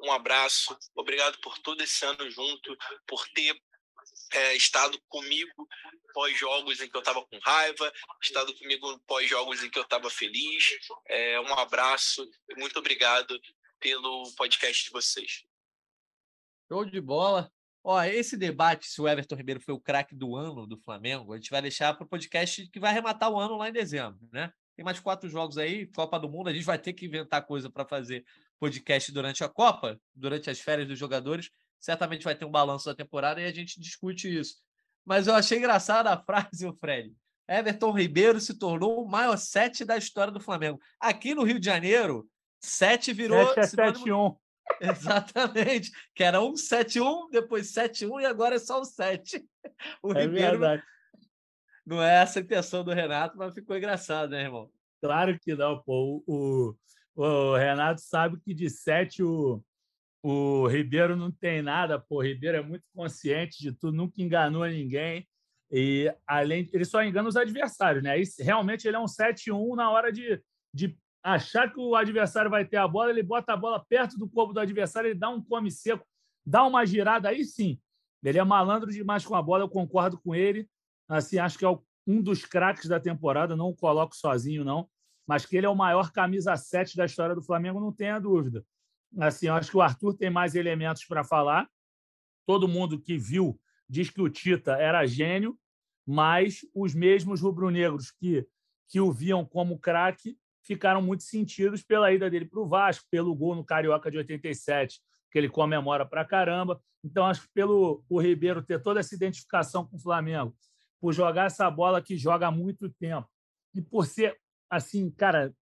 Um 0.00 0.12
abraço, 0.12 0.76
obrigado 0.94 1.38
por 1.40 1.58
todo 1.58 1.82
esse 1.82 2.04
ano 2.04 2.30
junto, 2.30 2.76
por 3.06 3.26
ter 3.30 3.58
é, 4.32 4.54
estado 4.54 5.00
comigo 5.08 5.68
pós-jogos 6.12 6.80
em 6.80 6.88
que 6.88 6.96
eu 6.96 7.00
estava 7.00 7.24
com 7.26 7.38
raiva, 7.38 7.92
estado 8.22 8.54
comigo 8.56 8.98
pós-jogos 9.06 9.62
em 9.62 9.70
que 9.70 9.78
eu 9.78 9.82
estava 9.82 10.08
feliz. 10.08 10.76
É, 11.08 11.40
um 11.40 11.54
abraço 11.54 12.28
muito 12.56 12.78
obrigado 12.78 13.40
pelo 13.80 14.32
podcast 14.36 14.84
de 14.84 14.90
vocês. 14.90 15.44
Show 16.68 16.84
de 16.84 17.00
bola. 17.00 17.50
Ó, 17.82 18.02
esse 18.02 18.36
debate 18.36 18.86
se 18.86 19.00
o 19.00 19.06
Everton 19.06 19.34
Ribeiro 19.34 19.60
foi 19.60 19.74
o 19.74 19.80
craque 19.80 20.14
do 20.14 20.34
ano 20.36 20.66
do 20.66 20.78
Flamengo, 20.78 21.32
a 21.32 21.36
gente 21.36 21.50
vai 21.50 21.60
deixar 21.60 21.92
para 21.92 22.04
o 22.04 22.08
podcast 22.08 22.66
que 22.70 22.80
vai 22.80 22.90
arrematar 22.90 23.30
o 23.30 23.38
ano 23.38 23.58
lá 23.58 23.68
em 23.68 23.72
dezembro, 23.72 24.26
né? 24.32 24.50
Tem 24.76 24.84
mais 24.84 24.98
quatro 24.98 25.28
jogos 25.28 25.56
aí, 25.56 25.86
Copa 25.86 26.18
do 26.18 26.28
Mundo, 26.28 26.48
a 26.48 26.52
gente 26.52 26.64
vai 26.64 26.78
ter 26.78 26.92
que 26.92 27.06
inventar 27.06 27.46
coisa 27.46 27.70
para 27.70 27.84
fazer 27.84 28.24
podcast 28.58 29.12
durante 29.12 29.44
a 29.44 29.48
Copa, 29.48 30.00
durante 30.14 30.50
as 30.50 30.60
férias 30.60 30.88
dos 30.88 30.98
jogadores. 30.98 31.50
Certamente 31.78 32.24
vai 32.24 32.34
ter 32.34 32.44
um 32.44 32.50
balanço 32.50 32.86
da 32.86 32.94
temporada 32.94 33.40
e 33.40 33.46
a 33.46 33.52
gente 33.52 33.80
discute 33.80 34.34
isso. 34.34 34.56
Mas 35.04 35.26
eu 35.26 35.34
achei 35.34 35.58
engraçada 35.58 36.10
a 36.10 36.20
frase, 36.20 36.66
o 36.66 36.74
Fred. 36.74 37.14
Everton 37.46 37.92
Ribeiro 37.92 38.40
se 38.40 38.58
tornou 38.58 39.04
o 39.04 39.08
maior 39.08 39.36
sete 39.36 39.84
da 39.84 39.96
história 39.96 40.32
do 40.32 40.40
Flamengo. 40.40 40.80
Aqui 40.98 41.34
no 41.34 41.44
Rio 41.44 41.60
de 41.60 41.66
Janeiro, 41.66 42.26
7 42.58 43.12
virou. 43.12 43.46
7 43.48 43.58
é 43.58 43.66
7 43.66 44.12
1. 44.12 44.36
Exatamente. 44.80 45.92
Que 46.14 46.24
era 46.24 46.40
1, 46.40 46.56
7, 46.56 47.00
1, 47.00 47.30
depois 47.30 47.68
7, 47.68 48.06
1 48.06 48.20
e 48.20 48.24
agora 48.24 48.56
é 48.56 48.58
só 48.58 48.80
o 48.80 48.84
7. 48.84 49.44
O 50.02 50.12
é 50.12 50.22
Ribeiro. 50.22 50.58
Verdade. 50.58 50.82
Não 51.86 52.02
é 52.02 52.22
essa 52.22 52.38
a 52.38 52.42
intenção 52.42 52.82
do 52.82 52.92
Renato, 52.92 53.36
mas 53.36 53.54
ficou 53.54 53.76
engraçado, 53.76 54.30
né, 54.30 54.44
irmão? 54.44 54.70
Claro 55.02 55.38
que 55.38 55.54
não, 55.54 55.82
pô. 55.82 56.22
O, 56.26 56.74
o, 57.14 57.22
o 57.22 57.56
Renato 57.56 58.00
sabe 58.00 58.40
que 58.40 58.54
de 58.54 58.70
7 58.70 59.22
o, 59.22 59.62
o 60.22 60.66
Ribeiro 60.66 61.14
não 61.14 61.30
tem 61.30 61.60
nada, 61.60 61.98
pô. 61.98 62.16
O 62.16 62.22
Ribeiro 62.22 62.56
é 62.56 62.62
muito 62.62 62.84
consciente 62.94 63.58
de 63.58 63.72
tudo, 63.72 63.96
nunca 63.96 64.22
enganou 64.22 64.66
ninguém. 64.66 65.28
E 65.70 66.10
além, 66.26 66.68
ele 66.72 66.84
só 66.84 67.02
engana 67.02 67.28
os 67.28 67.36
adversários, 67.36 68.02
né? 68.02 68.18
E, 68.18 68.24
realmente 68.40 68.88
ele 68.88 68.96
é 68.96 69.00
um 69.00 69.06
7-1 69.06 69.76
na 69.76 69.90
hora 69.90 70.10
de, 70.10 70.40
de 70.72 70.96
achar 71.22 71.70
que 71.70 71.78
o 71.78 71.94
adversário 71.94 72.50
vai 72.50 72.64
ter 72.64 72.76
a 72.76 72.88
bola, 72.88 73.10
ele 73.10 73.22
bota 73.22 73.52
a 73.52 73.56
bola 73.56 73.84
perto 73.84 74.16
do 74.16 74.28
corpo 74.28 74.52
do 74.52 74.60
adversário, 74.60 75.08
ele 75.08 75.18
dá 75.18 75.28
um 75.28 75.42
come 75.42 75.70
seco, 75.70 76.06
dá 76.46 76.64
uma 76.64 76.86
girada, 76.86 77.28
aí 77.28 77.44
sim. 77.44 77.78
Ele 78.22 78.38
é 78.38 78.44
malandro 78.44 78.90
demais 78.90 79.26
com 79.26 79.34
a 79.34 79.42
bola, 79.42 79.64
eu 79.64 79.68
concordo 79.68 80.18
com 80.18 80.34
ele. 80.34 80.66
Assim, 81.08 81.38
acho 81.38 81.58
que 81.58 81.64
é 81.64 81.78
um 82.06 82.20
dos 82.20 82.44
craques 82.44 82.88
da 82.88 83.00
temporada, 83.00 83.56
não 83.56 83.68
o 83.68 83.76
coloco 83.76 84.14
sozinho, 84.14 84.64
não, 84.64 84.88
mas 85.26 85.46
que 85.46 85.56
ele 85.56 85.66
é 85.66 85.68
o 85.68 85.76
maior 85.76 86.12
camisa 86.12 86.56
7 86.56 86.96
da 86.96 87.04
história 87.04 87.34
do 87.34 87.42
Flamengo, 87.42 87.80
não 87.80 87.92
tenha 87.92 88.18
dúvida. 88.18 88.64
Assim, 89.18 89.48
acho 89.48 89.70
que 89.70 89.76
o 89.76 89.82
Arthur 89.82 90.14
tem 90.14 90.30
mais 90.30 90.54
elementos 90.54 91.04
para 91.04 91.24
falar. 91.24 91.68
Todo 92.46 92.68
mundo 92.68 93.00
que 93.00 93.16
viu 93.16 93.58
diz 93.88 94.10
que 94.10 94.20
o 94.20 94.28
Tita 94.28 94.72
era 94.72 95.06
gênio, 95.06 95.58
mas 96.06 96.60
os 96.74 96.94
mesmos 96.94 97.40
rubro-negros 97.40 98.10
que, 98.10 98.46
que 98.88 99.00
o 99.00 99.12
viam 99.12 99.44
como 99.44 99.78
craque 99.78 100.36
ficaram 100.62 101.00
muito 101.00 101.22
sentidos 101.22 101.82
pela 101.82 102.12
ida 102.12 102.28
dele 102.30 102.46
para 102.46 102.60
o 102.60 102.66
Vasco, 102.66 103.06
pelo 103.10 103.34
gol 103.34 103.54
no 103.54 103.64
Carioca 103.64 104.10
de 104.10 104.18
87, 104.18 105.00
que 105.30 105.38
ele 105.38 105.48
comemora 105.48 106.06
para 106.06 106.24
caramba. 106.24 106.80
Então, 107.02 107.26
acho 107.26 107.42
que 107.42 107.48
pelo 107.54 108.02
o 108.08 108.20
Ribeiro 108.20 108.62
ter 108.62 108.82
toda 108.82 109.00
essa 109.00 109.14
identificação 109.14 109.86
com 109.86 109.96
o 109.96 110.00
Flamengo, 110.00 110.54
por 111.04 111.12
jogar 111.12 111.44
essa 111.48 111.70
bola 111.70 112.00
que 112.00 112.16
joga 112.16 112.46
há 112.46 112.50
muito 112.50 112.88
tempo, 112.88 113.28
e 113.74 113.82
por 113.82 114.06
ser, 114.06 114.40
assim, 114.70 115.10
cara, 115.10 115.54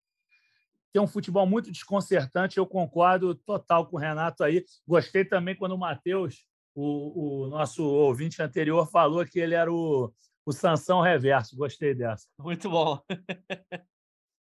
ter 0.92 1.00
um 1.00 1.06
futebol 1.08 1.44
muito 1.44 1.68
desconcertante, 1.68 2.58
eu 2.58 2.64
concordo 2.64 3.34
total 3.34 3.88
com 3.88 3.96
o 3.96 3.98
Renato 3.98 4.44
aí. 4.44 4.64
Gostei 4.86 5.24
também 5.24 5.56
quando 5.56 5.72
o 5.72 5.78
Matheus, 5.78 6.46
o, 6.72 7.42
o 7.42 7.48
nosso 7.48 7.82
ouvinte 7.82 8.40
anterior, 8.40 8.88
falou 8.88 9.26
que 9.26 9.40
ele 9.40 9.56
era 9.56 9.72
o, 9.72 10.14
o 10.46 10.52
Sansão 10.52 11.00
reverso. 11.00 11.56
Gostei 11.56 11.92
dessa. 11.92 12.28
Muito 12.38 12.70
bom. 12.70 13.00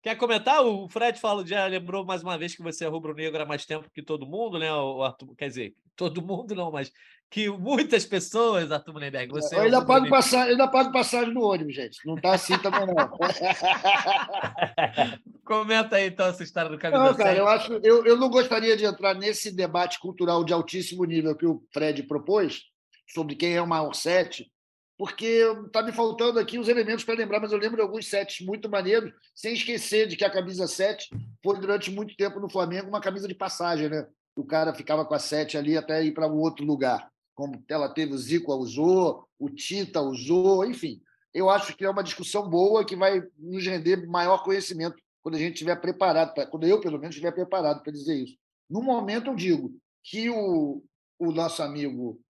Quer 0.02 0.16
comentar? 0.16 0.66
O 0.66 0.88
Fred 0.88 1.20
fala, 1.20 1.46
já 1.46 1.64
lembrou 1.66 2.04
mais 2.04 2.24
uma 2.24 2.36
vez 2.36 2.56
que 2.56 2.62
você 2.62 2.84
é 2.84 2.88
rubro-negro 2.88 3.40
há 3.40 3.46
mais 3.46 3.64
tempo 3.64 3.88
que 3.88 4.02
todo 4.02 4.26
mundo, 4.26 4.59
né? 4.59 4.68
Arthur, 4.68 5.32
quer 5.36 5.46
dizer, 5.46 5.76
todo 5.94 6.20
mundo 6.20 6.56
não, 6.56 6.72
mas 6.72 6.90
que 7.32 7.48
muitas 7.48 8.04
pessoas, 8.04 8.70
Arthur 8.70 8.92
Mullenberg, 8.92 9.32
você. 9.32 9.56
Eu 9.56 9.62
ainda, 9.62 9.82
pago 9.82 10.06
passagem, 10.10 10.50
ainda 10.50 10.68
pago 10.68 10.92
passagem 10.92 11.32
no 11.32 11.42
ônibus, 11.42 11.74
gente. 11.74 12.06
Não 12.06 12.16
está 12.16 12.34
assim 12.34 12.59
também, 12.59 12.86
não. 12.86 12.94
Comenta 15.42 15.96
aí 15.96 16.09
então 16.09 16.26
essa 16.26 16.42
história 16.42 16.70
do 16.70 16.78
camisa 16.78 17.02
Não, 17.02 17.14
cara, 17.14 17.38
eu 17.38 17.48
acho, 17.48 17.72
eu, 17.82 18.04
eu 18.04 18.18
não 18.18 18.28
gostaria 18.28 18.76
de 18.76 18.84
entrar 18.84 19.14
nesse 19.14 19.50
debate 19.50 19.98
cultural 19.98 20.44
de 20.44 20.52
altíssimo 20.52 21.06
nível 21.06 21.34
que 21.34 21.46
o 21.46 21.64
Fred 21.72 22.02
propôs 22.02 22.64
sobre 23.09 23.34
quem 23.34 23.54
é 23.54 23.62
o 23.62 23.66
maior 23.66 23.94
sete, 23.94 24.52
porque 24.98 25.42
está 25.66 25.82
me 25.82 25.90
faltando 25.90 26.38
aqui 26.38 26.59
os 26.59 26.68
elementos 26.68 27.02
para 27.02 27.14
lembrar, 27.14 27.40
mas 27.40 27.50
eu 27.50 27.59
lembro 27.59 27.76
de 27.76 27.82
alguns 27.82 28.09
sets 28.09 28.44
muito 28.44 28.68
maneiros, 28.68 29.10
sem 29.34 29.54
esquecer 29.54 30.06
de 30.06 30.16
que 30.16 30.24
a 30.24 30.30
camisa 30.30 30.66
7 30.66 31.09
foi 31.42 31.59
durante 31.59 31.90
muito 31.90 32.14
tempo 32.14 32.38
no 32.38 32.50
Flamengo 32.50 32.88
uma 32.88 33.00
camisa 33.00 33.26
de 33.26 33.34
passagem, 33.34 33.88
né? 33.88 34.06
O 34.36 34.44
cara 34.44 34.74
ficava 34.74 35.02
com 35.04 35.14
a 35.14 35.18
7 35.18 35.56
ali 35.56 35.78
até 35.78 36.04
ir 36.04 36.12
para 36.12 36.28
um 36.28 36.38
outro 36.38 36.64
lugar. 36.64 37.10
Como 37.43 37.60
ela 37.69 37.89
teve, 37.89 38.12
o 38.12 38.19
Zico 38.19 38.55
usou, 38.55 39.27
o 39.36 39.51
Tita 39.51 40.01
usou, 40.01 40.64
enfim. 40.64 41.02
Eu 41.35 41.51
acho 41.51 41.77
que 41.77 41.85
é 41.85 41.90
uma 41.90 42.05
discussão 42.05 42.48
boa 42.48 42.85
que 42.85 42.94
vai 42.94 43.20
nos 43.36 43.66
render 43.66 44.06
maior 44.06 44.44
conhecimento 44.44 44.94
quando 45.20 45.35
a 45.35 45.39
gente 45.39 45.55
estiver 45.55 45.74
preparado, 45.81 46.35
quando 46.51 46.69
eu, 46.69 46.81
pelo 46.81 47.01
menos, 47.01 47.16
estiver 47.16 47.32
preparado 47.32 47.82
para 47.82 47.93
dizer 47.93 48.14
isso. 48.14 48.36
No 48.70 48.81
momento, 48.81 49.28
eu 49.28 49.35
digo 49.35 49.74
que 50.05 50.31
o, 50.31 50.85
o 51.19 51.32
nosso 51.32 51.64
amigo 51.64 52.20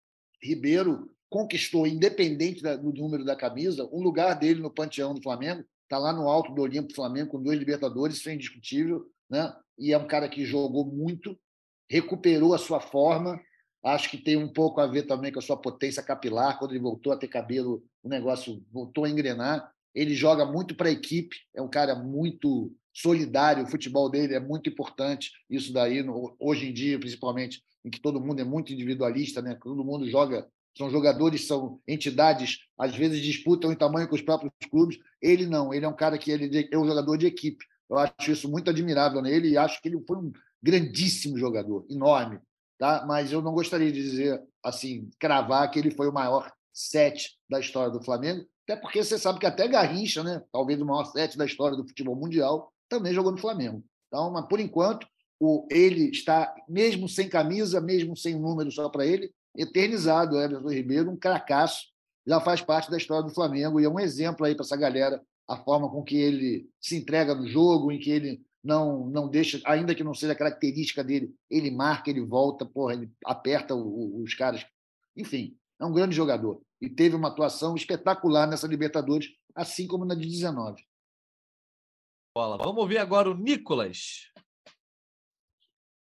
Ribeiro 0.42 1.10
conquistou, 1.28 1.86
independente 1.86 2.62
do 2.62 2.90
número 2.94 3.22
da 3.22 3.36
camisa, 3.36 3.86
um 3.92 4.02
lugar 4.02 4.32
dele 4.32 4.62
no 4.62 4.70
panteão 4.70 5.12
do 5.12 5.20
Flamengo. 5.20 5.62
Está 5.82 5.98
lá 5.98 6.14
no 6.14 6.26
alto 6.26 6.54
do 6.54 6.62
Olimpo 6.62 6.94
Flamengo, 6.94 7.32
com 7.32 7.42
dois 7.42 7.58
Libertadores, 7.58 8.16
isso 8.16 8.30
é 8.30 8.34
indiscutível. 8.34 9.04
Né? 9.28 9.54
E 9.78 9.92
é 9.92 9.98
um 9.98 10.06
cara 10.06 10.26
que 10.26 10.42
jogou 10.46 10.86
muito, 10.86 11.38
recuperou 11.86 12.54
a 12.54 12.58
sua 12.58 12.80
forma. 12.80 13.38
Acho 13.82 14.10
que 14.10 14.16
tem 14.16 14.36
um 14.36 14.48
pouco 14.48 14.80
a 14.80 14.86
ver 14.86 15.02
também 15.02 15.32
com 15.32 15.38
a 15.38 15.42
sua 15.42 15.56
potência 15.56 16.02
capilar. 16.02 16.58
Quando 16.58 16.72
ele 16.72 16.80
voltou 16.80 17.12
a 17.12 17.16
ter 17.16 17.28
cabelo, 17.28 17.82
o 18.02 18.08
negócio 18.08 18.64
voltou 18.72 19.04
a 19.04 19.10
engrenar. 19.10 19.72
Ele 19.94 20.14
joga 20.14 20.44
muito 20.44 20.74
para 20.74 20.88
a 20.88 20.92
equipe, 20.92 21.36
é 21.54 21.60
um 21.60 21.68
cara 21.68 21.94
muito 21.94 22.72
solidário, 22.94 23.64
o 23.64 23.66
futebol 23.66 24.08
dele 24.10 24.34
é 24.34 24.40
muito 24.40 24.68
importante, 24.68 25.30
isso 25.48 25.72
daí, 25.72 26.04
hoje 26.38 26.68
em 26.68 26.72
dia, 26.72 26.98
principalmente, 26.98 27.62
em 27.84 27.90
que 27.90 28.00
todo 28.00 28.20
mundo 28.20 28.40
é 28.40 28.44
muito 28.44 28.72
individualista, 28.72 29.40
né? 29.42 29.58
todo 29.62 29.84
mundo 29.84 30.08
joga, 30.08 30.46
são 30.76 30.90
jogadores, 30.90 31.46
são 31.46 31.80
entidades, 31.86 32.60
às 32.78 32.94
vezes 32.94 33.20
disputam 33.20 33.72
em 33.72 33.76
tamanho 33.76 34.08
com 34.08 34.14
os 34.14 34.22
próprios 34.22 34.52
clubes. 34.70 34.98
Ele 35.20 35.46
não, 35.46 35.72
ele 35.72 35.84
é 35.84 35.88
um 35.88 35.96
cara 35.96 36.16
que 36.16 36.30
ele 36.30 36.68
é 36.70 36.78
um 36.78 36.86
jogador 36.86 37.16
de 37.16 37.26
equipe. 37.26 37.64
Eu 37.90 37.98
acho 37.98 38.32
isso 38.32 38.50
muito 38.50 38.70
admirável 38.70 39.20
nele 39.20 39.50
e 39.50 39.58
acho 39.58 39.82
que 39.82 39.88
ele 39.88 40.02
foi 40.06 40.16
um 40.16 40.32
grandíssimo 40.62 41.36
jogador, 41.36 41.84
enorme. 41.90 42.38
Tá? 42.78 43.04
Mas 43.06 43.32
eu 43.32 43.40
não 43.40 43.52
gostaria 43.52 43.92
de 43.92 44.02
dizer, 44.02 44.42
assim, 44.62 45.10
cravar 45.18 45.70
que 45.70 45.78
ele 45.78 45.90
foi 45.90 46.08
o 46.08 46.12
maior 46.12 46.52
sete 46.72 47.38
da 47.48 47.60
história 47.60 47.92
do 47.92 48.02
Flamengo, 48.02 48.44
até 48.64 48.80
porque 48.80 49.02
você 49.02 49.18
sabe 49.18 49.38
que 49.38 49.46
até 49.46 49.68
Garrincha, 49.68 50.22
né, 50.22 50.42
talvez 50.52 50.80
o 50.80 50.86
maior 50.86 51.04
sete 51.04 51.36
da 51.36 51.44
história 51.44 51.76
do 51.76 51.86
futebol 51.86 52.16
mundial, 52.16 52.72
também 52.88 53.12
jogou 53.12 53.32
no 53.32 53.38
Flamengo. 53.38 53.84
Então, 54.08 54.30
mas 54.30 54.46
por 54.46 54.60
enquanto, 54.60 55.06
o, 55.40 55.66
ele 55.70 56.10
está, 56.10 56.54
mesmo 56.68 57.08
sem 57.08 57.28
camisa, 57.28 57.80
mesmo 57.80 58.16
sem 58.16 58.38
número 58.38 58.70
só 58.70 58.88
para 58.88 59.04
ele, 59.04 59.32
eternizado, 59.56 60.36
o 60.36 60.40
Everton 60.40 60.68
Ribeiro, 60.70 61.10
um 61.10 61.16
cracaço, 61.16 61.86
já 62.26 62.40
faz 62.40 62.60
parte 62.60 62.90
da 62.90 62.96
história 62.96 63.24
do 63.24 63.34
Flamengo 63.34 63.80
e 63.80 63.84
é 63.84 63.88
um 63.88 63.98
exemplo 63.98 64.46
aí 64.46 64.54
para 64.54 64.64
essa 64.64 64.76
galera, 64.76 65.20
a 65.48 65.56
forma 65.56 65.90
com 65.90 66.02
que 66.02 66.16
ele 66.16 66.68
se 66.80 66.96
entrega 66.96 67.34
no 67.34 67.46
jogo, 67.48 67.90
em 67.90 67.98
que 67.98 68.10
ele 68.10 68.40
não 68.62 69.06
não 69.06 69.28
deixa, 69.28 69.60
ainda 69.64 69.94
que 69.94 70.04
não 70.04 70.14
seja 70.14 70.34
característica 70.34 71.02
dele, 71.02 71.34
ele 71.50 71.70
marca, 71.70 72.10
ele 72.10 72.24
volta, 72.24 72.64
porra, 72.64 72.94
ele 72.94 73.12
aperta 73.24 73.74
os 73.74 74.34
caras. 74.34 74.64
Enfim, 75.16 75.58
é 75.80 75.84
um 75.84 75.92
grande 75.92 76.14
jogador 76.14 76.62
e 76.80 76.88
teve 76.88 77.16
uma 77.16 77.28
atuação 77.28 77.74
espetacular 77.74 78.46
nessa 78.46 78.66
Libertadores, 78.66 79.28
assim 79.54 79.86
como 79.86 80.04
na 80.04 80.14
de 80.14 80.26
19. 80.26 80.82
Bola. 82.34 82.56
Vamos 82.56 82.80
ouvir 82.80 82.98
agora 82.98 83.30
o 83.30 83.34
Nicolas. 83.34 84.30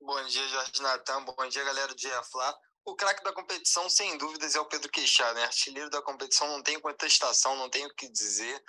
Bom 0.01 0.25
dia, 0.25 0.47
Jorge 0.47 0.81
Natan. 0.81 1.23
Bom 1.23 1.47
dia, 1.49 1.63
galera 1.63 1.87
do 1.87 1.95
Dia 1.95 2.23
Flá. 2.23 2.55
O 2.85 2.95
craque 2.95 3.23
da 3.23 3.33
competição, 3.33 3.89
sem 3.89 4.17
dúvidas, 4.17 4.55
é 4.55 4.59
o 4.59 4.65
Pedro 4.65 4.89
Queixá, 4.91 5.33
né? 5.33 5.43
Artilheiro 5.43 5.89
da 5.89 6.01
competição, 6.01 6.47
não 6.47 6.61
tem 6.61 6.79
contestação, 6.79 7.55
não 7.55 7.69
tenho 7.69 7.87
o 7.87 7.93
que 7.95 8.07
dizer. 8.07 8.63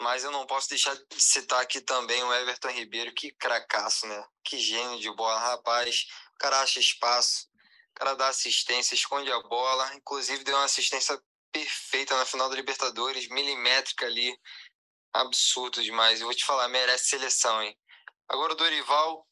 Mas 0.00 0.24
eu 0.24 0.30
não 0.30 0.46
posso 0.46 0.68
deixar 0.68 0.94
de 0.94 1.22
citar 1.22 1.60
aqui 1.60 1.80
também 1.80 2.22
o 2.22 2.34
Everton 2.34 2.70
Ribeiro, 2.70 3.14
que 3.14 3.32
cracaço, 3.32 4.06
né? 4.06 4.24
Que 4.42 4.58
gênio 4.58 4.98
de 4.98 5.10
bola, 5.14 5.38
rapaz. 5.38 6.06
O 6.34 6.38
cara 6.38 6.60
acha 6.60 6.80
espaço, 6.80 7.48
o 7.90 7.94
cara 7.94 8.14
dá 8.14 8.28
assistência, 8.28 8.94
esconde 8.94 9.30
a 9.30 9.40
bola. 9.42 9.94
Inclusive, 9.94 10.44
deu 10.44 10.56
uma 10.56 10.64
assistência 10.64 11.18
perfeita 11.52 12.16
na 12.16 12.26
final 12.26 12.48
da 12.48 12.56
Libertadores, 12.56 13.28
milimétrica 13.28 14.06
ali. 14.06 14.36
Absurdo 15.12 15.82
demais. 15.82 16.20
Eu 16.20 16.26
vou 16.26 16.34
te 16.34 16.44
falar, 16.44 16.68
merece 16.68 17.10
seleção, 17.10 17.62
hein? 17.62 17.78
Agora 18.28 18.52
o 18.52 18.56
Dorival 18.56 19.26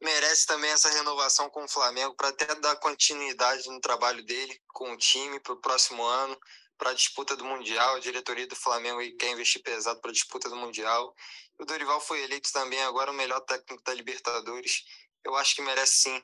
merece 0.00 0.46
também 0.46 0.70
essa 0.70 0.90
renovação 0.90 1.48
com 1.50 1.64
o 1.64 1.68
Flamengo 1.68 2.14
para 2.14 2.28
até 2.28 2.54
dar 2.56 2.76
continuidade 2.76 3.68
no 3.68 3.80
trabalho 3.80 4.24
dele 4.24 4.60
com 4.68 4.92
o 4.92 4.96
time 4.96 5.40
para 5.40 5.54
o 5.54 5.60
próximo 5.60 6.04
ano, 6.04 6.38
para 6.76 6.90
a 6.90 6.94
disputa 6.94 7.36
do 7.36 7.44
Mundial. 7.44 7.96
A 7.96 8.00
diretoria 8.00 8.46
do 8.46 8.56
Flamengo 8.56 9.00
quer 9.18 9.32
investir 9.32 9.62
pesado 9.62 10.00
para 10.00 10.10
a 10.10 10.14
disputa 10.14 10.48
do 10.48 10.56
Mundial. 10.56 11.14
O 11.58 11.64
Dorival 11.64 12.00
foi 12.00 12.22
eleito 12.22 12.52
também 12.52 12.82
agora 12.82 13.10
o 13.10 13.14
melhor 13.14 13.40
técnico 13.40 13.82
da 13.82 13.94
Libertadores. 13.94 14.84
Eu 15.24 15.34
acho 15.36 15.54
que 15.54 15.62
merece 15.62 15.94
sim 15.94 16.22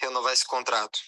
renovar 0.00 0.32
esse 0.32 0.46
contrato. 0.46 0.98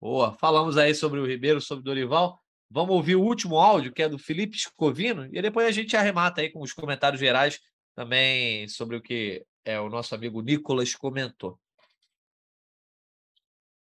Boa. 0.00 0.32
Falamos 0.34 0.76
aí 0.76 0.94
sobre 0.94 1.20
o 1.20 1.26
Ribeiro, 1.26 1.60
sobre 1.60 1.82
o 1.82 1.84
Dorival. 1.84 2.42
Vamos 2.70 2.94
ouvir 2.94 3.16
o 3.16 3.22
último 3.22 3.58
áudio, 3.58 3.92
que 3.92 4.02
é 4.02 4.08
do 4.08 4.18
Felipe 4.18 4.58
Scovino, 4.58 5.26
e 5.32 5.40
depois 5.40 5.66
a 5.66 5.70
gente 5.70 5.96
arremata 5.96 6.42
aí 6.42 6.50
com 6.50 6.60
os 6.60 6.72
comentários 6.72 7.18
gerais 7.18 7.60
também 7.94 8.68
sobre 8.68 8.96
o 8.96 9.02
que 9.02 9.44
é, 9.64 9.80
o 9.80 9.88
nosso 9.88 10.14
amigo 10.14 10.42
Nicolas 10.42 10.94
comentou. 10.94 11.58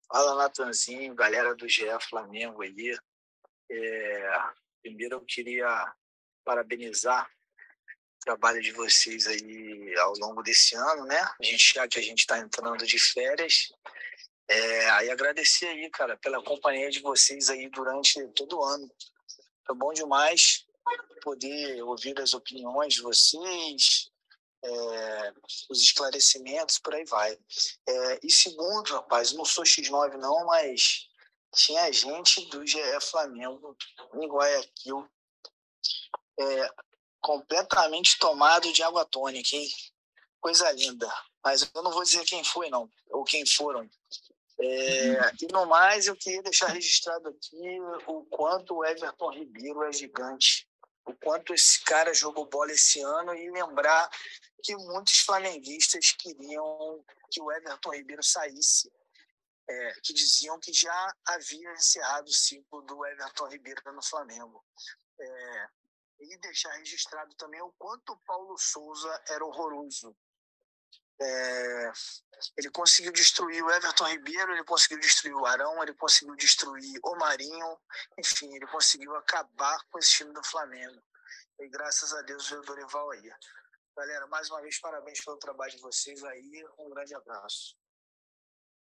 Fala, 0.07 0.35
Natanzinho, 0.35 1.15
galera 1.15 1.55
do 1.55 1.67
GE 1.67 1.85
Flamengo 2.01 2.61
aí. 2.61 2.97
É, 3.69 4.29
primeiro 4.81 5.15
eu 5.15 5.21
queria 5.21 5.93
parabenizar 6.43 7.25
o 7.25 8.25
trabalho 8.25 8.61
de 8.61 8.71
vocês 8.71 9.27
aí 9.27 9.95
ao 9.97 10.13
longo 10.19 10.43
desse 10.43 10.75
ano, 10.75 11.05
né? 11.05 11.19
A 11.19 11.43
gente 11.43 11.73
já 11.73 11.87
que 11.87 11.99
a 11.99 12.01
gente 12.01 12.19
está 12.19 12.39
entrando 12.39 12.85
de 12.85 12.99
férias, 12.99 13.71
é, 14.47 14.89
aí 14.91 15.09
agradecer 15.09 15.67
aí, 15.67 15.89
cara, 15.89 16.17
pela 16.17 16.43
companhia 16.43 16.89
de 16.89 16.99
vocês 16.99 17.49
aí 17.49 17.67
durante 17.69 18.25
todo 18.29 18.59
o 18.59 18.63
ano. 18.63 18.89
Foi 19.65 19.75
bom 19.75 19.91
demais 19.91 20.65
poder 21.23 21.81
ouvir 21.81 22.19
as 22.21 22.33
opiniões 22.33 22.93
de 22.93 23.01
vocês, 23.01 24.11
é, 24.63 25.33
os 25.69 25.81
esclarecimentos, 25.81 26.77
por 26.77 26.93
aí 26.93 27.05
vai. 27.05 27.37
É, 27.87 28.19
e 28.23 28.31
segundo, 28.31 28.93
rapaz, 28.93 29.33
não 29.33 29.45
sou 29.45 29.63
X9 29.63 30.17
não, 30.17 30.45
mas 30.45 31.07
tinha 31.55 31.91
gente 31.91 32.45
do 32.49 32.65
GE 32.65 32.79
Flamengo 33.01 33.75
em 34.13 34.27
Guayaquil 34.27 35.07
é, 36.39 36.69
completamente 37.21 38.19
tomado 38.19 38.71
de 38.71 38.83
água 38.83 39.05
tônica, 39.05 39.55
hein? 39.55 39.67
Coisa 40.39 40.71
linda. 40.71 41.11
Mas 41.43 41.69
eu 41.73 41.81
não 41.81 41.91
vou 41.91 42.03
dizer 42.03 42.23
quem 42.25 42.43
foi, 42.43 42.69
não, 42.69 42.89
ou 43.09 43.23
quem 43.23 43.45
foram. 43.45 43.89
É, 44.59 45.31
e 45.41 45.51
no 45.51 45.65
mais, 45.65 46.07
eu 46.07 46.15
queria 46.15 46.41
deixar 46.41 46.67
registrado 46.67 47.29
aqui 47.29 47.79
o 48.07 48.23
quanto 48.25 48.75
o 48.75 48.85
Everton 48.85 49.31
Ribeiro 49.31 49.83
é 49.83 49.91
gigante, 49.91 50.67
o 51.05 51.13
quanto 51.13 51.53
esse 51.53 51.83
cara 51.83 52.13
jogou 52.13 52.45
bola 52.45 52.71
esse 52.71 53.01
ano 53.01 53.33
e 53.33 53.51
lembrar 53.51 54.09
que 54.63 54.75
muitos 54.75 55.19
flamenguistas 55.19 56.11
queriam 56.11 57.03
que 57.29 57.41
o 57.41 57.51
Everton 57.51 57.91
Ribeiro 57.91 58.23
saísse, 58.23 58.91
é, 59.67 59.93
que 60.03 60.13
diziam 60.13 60.59
que 60.59 60.71
já 60.71 61.15
havia 61.25 61.71
encerrado 61.73 62.27
o 62.27 62.33
ciclo 62.33 62.81
do 62.83 63.05
Everton 63.05 63.47
Ribeiro 63.47 63.81
no 63.93 64.03
Flamengo. 64.03 64.63
É, 65.19 65.67
e 66.19 66.37
deixar 66.37 66.71
registrado 66.73 67.35
também 67.35 67.61
o 67.61 67.73
quanto 67.77 68.13
o 68.13 68.19
Paulo 68.25 68.57
Souza 68.57 69.23
era 69.29 69.45
horroroso. 69.45 70.15
É, 71.21 71.91
ele 72.57 72.69
conseguiu 72.69 73.11
destruir 73.11 73.63
o 73.63 73.71
Everton 73.71 74.07
Ribeiro, 74.07 74.51
ele 74.51 74.63
conseguiu 74.65 74.99
destruir 74.99 75.33
o 75.33 75.45
Arão, 75.45 75.81
ele 75.81 75.93
conseguiu 75.93 76.35
destruir 76.35 76.99
o 77.03 77.15
Marinho, 77.15 77.79
enfim, 78.17 78.53
ele 78.53 78.67
conseguiu 78.67 79.15
acabar 79.15 79.81
com 79.89 79.97
esse 79.97 80.11
time 80.11 80.33
do 80.33 80.43
Flamengo. 80.43 81.01
E 81.59 81.69
graças 81.69 82.13
a 82.13 82.21
Deus 82.23 82.49
veio 82.49 82.61
o 82.61 82.65
Dorival 82.65 83.11
aí. 83.11 83.31
Galera, 83.95 84.27
mais 84.27 84.49
uma 84.49 84.61
vez, 84.61 84.77
parabéns 84.79 85.23
pelo 85.23 85.37
trabalho 85.37 85.71
de 85.71 85.81
vocês 85.81 86.21
aí. 86.25 86.65
Um 86.77 86.89
grande 86.89 87.15
abraço. 87.15 87.77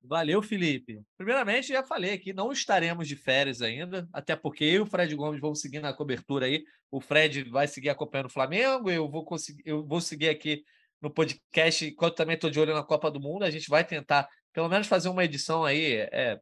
Valeu, 0.04 0.42
Felipe. 0.42 1.02
Primeiramente, 1.16 1.68
já 1.68 1.84
falei 1.84 2.14
aqui, 2.14 2.34
não 2.34 2.52
estaremos 2.52 3.08
de 3.08 3.16
férias 3.16 3.62
ainda, 3.62 4.08
até 4.12 4.36
porque 4.36 4.64
eu 4.64 4.72
e 4.72 4.80
o 4.80 4.86
Fred 4.86 5.16
Gomes 5.16 5.40
vamos 5.40 5.62
seguir 5.62 5.80
na 5.80 5.94
cobertura 5.94 6.48
aí. 6.48 6.64
O 6.90 7.00
Fred 7.00 7.44
vai 7.44 7.68
seguir 7.68 7.90
acompanhando 7.90 8.26
o 8.26 8.34
Flamengo, 8.34 8.90
eu 8.90 9.10
vou 9.10 9.24
conseguir, 9.24 9.62
eu 9.66 9.86
vou 9.86 10.02
seguir 10.02 10.30
aqui 10.30 10.64
no 11.00 11.10
podcast, 11.10 11.86
enquanto 11.86 12.16
também 12.16 12.36
estou 12.36 12.50
de 12.50 12.60
olho 12.60 12.74
na 12.74 12.84
Copa 12.84 13.10
do 13.10 13.20
Mundo, 13.20 13.44
a 13.44 13.50
gente 13.50 13.70
vai 13.70 13.84
tentar, 13.84 14.28
pelo 14.54 14.70
menos, 14.70 14.88
fazer 14.88 15.10
uma 15.10 15.24
edição 15.24 15.64
aí 15.64 15.94
é, 16.12 16.40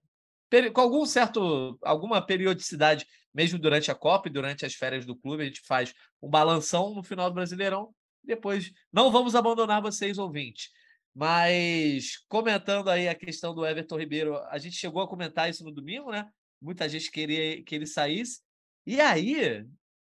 com 0.74 0.82
algum 0.82 1.06
certo, 1.06 1.78
alguma 1.84 2.22
periodicidade, 2.22 3.06
mesmo 3.34 3.60
durante 3.60 3.92
a 3.92 3.96
Copa 3.96 4.28
e 4.28 4.32
durante 4.32 4.66
as 4.66 4.74
férias 4.74 5.06
do 5.06 5.16
clube, 5.16 5.44
a 5.44 5.46
gente 5.46 5.62
faz 5.62 5.94
um 6.22 6.30
balanção 6.30 6.94
no 6.94 7.04
final 7.04 7.30
do 7.30 7.36
Brasileirão. 7.36 7.94
Depois, 8.24 8.72
não 8.92 9.12
vamos 9.12 9.36
abandonar 9.36 9.82
vocês, 9.82 10.18
ouvintes. 10.18 10.70
Mas 11.16 12.18
comentando 12.28 12.90
aí 12.90 13.08
a 13.08 13.16
questão 13.16 13.54
do 13.54 13.66
Everton 13.66 13.98
Ribeiro, 13.98 14.38
a 14.50 14.58
gente 14.58 14.76
chegou 14.76 15.02
a 15.02 15.08
comentar 15.08 15.50
isso 15.50 15.64
no 15.64 15.72
domingo, 15.72 16.12
né? 16.12 16.30
Muita 16.62 16.88
gente 16.88 17.12
queria 17.12 17.64
que 17.64 17.76
ele 17.76 17.86
saísse. 17.86 18.42
E 18.86 19.00
aí, 19.02 19.66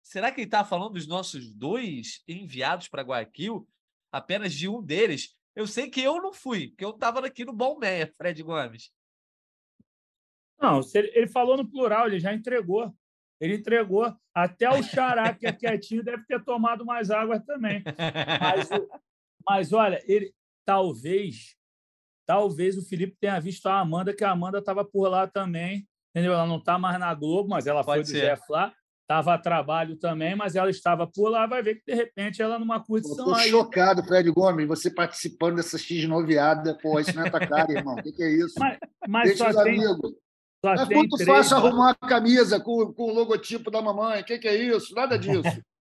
será 0.03 0.31
que 0.31 0.41
ele 0.41 0.47
está 0.47 0.65
falando 0.65 0.95
dos 0.95 1.07
nossos 1.07 1.53
dois 1.53 2.23
enviados 2.27 2.89
para 2.89 3.03
Guayaquil? 3.03 3.67
apenas 4.13 4.53
de 4.53 4.69
um 4.69 4.83
deles. 4.83 5.35
Eu 5.57 5.67
sei 5.67 5.89
que 5.89 6.03
eu 6.03 6.21
não 6.21 6.33
fui, 6.33 6.75
que 6.77 6.85
eu 6.85 6.91
estava 6.91 7.27
aqui 7.27 7.45
no 7.45 7.53
Bom 7.53 7.79
Meia, 7.79 8.07
Fred 8.17 8.43
Gomes. 8.43 8.93
Não, 10.61 10.81
ele 10.95 11.27
falou 11.27 11.57
no 11.57 11.69
plural, 11.69 12.07
ele 12.07 12.21
já 12.21 12.33
entregou. 12.33 12.95
Ele 13.41 13.57
entregou. 13.57 14.15
Até 14.33 14.71
o 14.71 14.81
Xará, 14.81 15.35
que 15.35 15.47
é 15.47 15.53
quietinho, 15.53 16.05
deve 16.05 16.25
ter 16.25 16.45
tomado 16.45 16.85
mais 16.85 17.11
água 17.11 17.41
também. 17.41 17.83
Mas, 18.41 18.69
mas 19.45 19.73
olha, 19.73 20.01
ele 20.07 20.33
talvez, 20.65 21.57
talvez 22.27 22.77
o 22.77 22.87
Felipe 22.87 23.17
tenha 23.21 23.41
visto 23.41 23.67
a 23.67 23.81
Amanda, 23.81 24.15
que 24.15 24.25
a 24.25 24.31
Amanda 24.31 24.59
estava 24.59 24.85
por 24.85 25.09
lá 25.09 25.27
também. 25.27 25.87
Entendeu? 26.15 26.35
Ela 26.35 26.47
não 26.47 26.59
está 26.59 26.79
mais 26.79 26.99
na 26.99 27.15
Globo, 27.15 27.49
mas 27.49 27.67
ela 27.67 27.83
Pode 27.83 28.05
foi 28.05 28.13
do 28.13 28.19
Zé 28.19 28.37
Flá 28.37 28.73
estava 29.13 29.35
a 29.35 29.39
trabalho 29.39 29.97
também, 29.97 30.35
mas 30.35 30.57
ela 30.57 30.71
estava 30.71 31.07
por 31.07 31.29
lá, 31.29 31.47
vai 31.47 31.63
ver 31.63 31.77
que 31.77 31.83
de 31.87 31.95
repente 31.95 32.41
ela 32.41 32.59
numa 32.59 32.83
curtição 32.83 33.33
Estou 33.33 33.39
chocado, 33.39 34.03
Fred 34.05 34.31
Gomes, 34.31 34.67
você 34.67 34.91
participando 34.91 35.57
dessa 35.57 35.77
X 35.77 36.09
noviada, 36.09 36.77
pô, 36.81 36.99
isso 36.99 37.15
não 37.15 37.27
é 37.27 37.31
tua 37.31 37.47
cara, 37.47 37.71
irmão, 37.71 37.95
o 37.95 38.03
que, 38.03 38.13
que, 38.13 38.23
é 38.23 38.31
isso? 38.31 38.55
Mas, 38.59 38.79
mas 39.07 39.29
Deixa 39.29 39.53
só 39.53 39.65
tem, 39.65 39.85
amigos. 39.85 40.13
Só 40.65 40.75
é 40.75 40.85
muito 40.87 41.25
fácil 41.25 41.57
arrumar 41.57 41.97
uma 42.01 42.09
camisa 42.09 42.59
com, 42.59 42.93
com 42.93 43.11
o 43.11 43.15
logotipo 43.15 43.71
da 43.71 43.83
mamãe, 43.83 44.23
o 44.23 44.25
que, 44.25 44.39
que, 44.39 44.49
é 44.49 44.57
isso? 44.57 44.95
Nada 44.95 45.19
disso. 45.19 45.43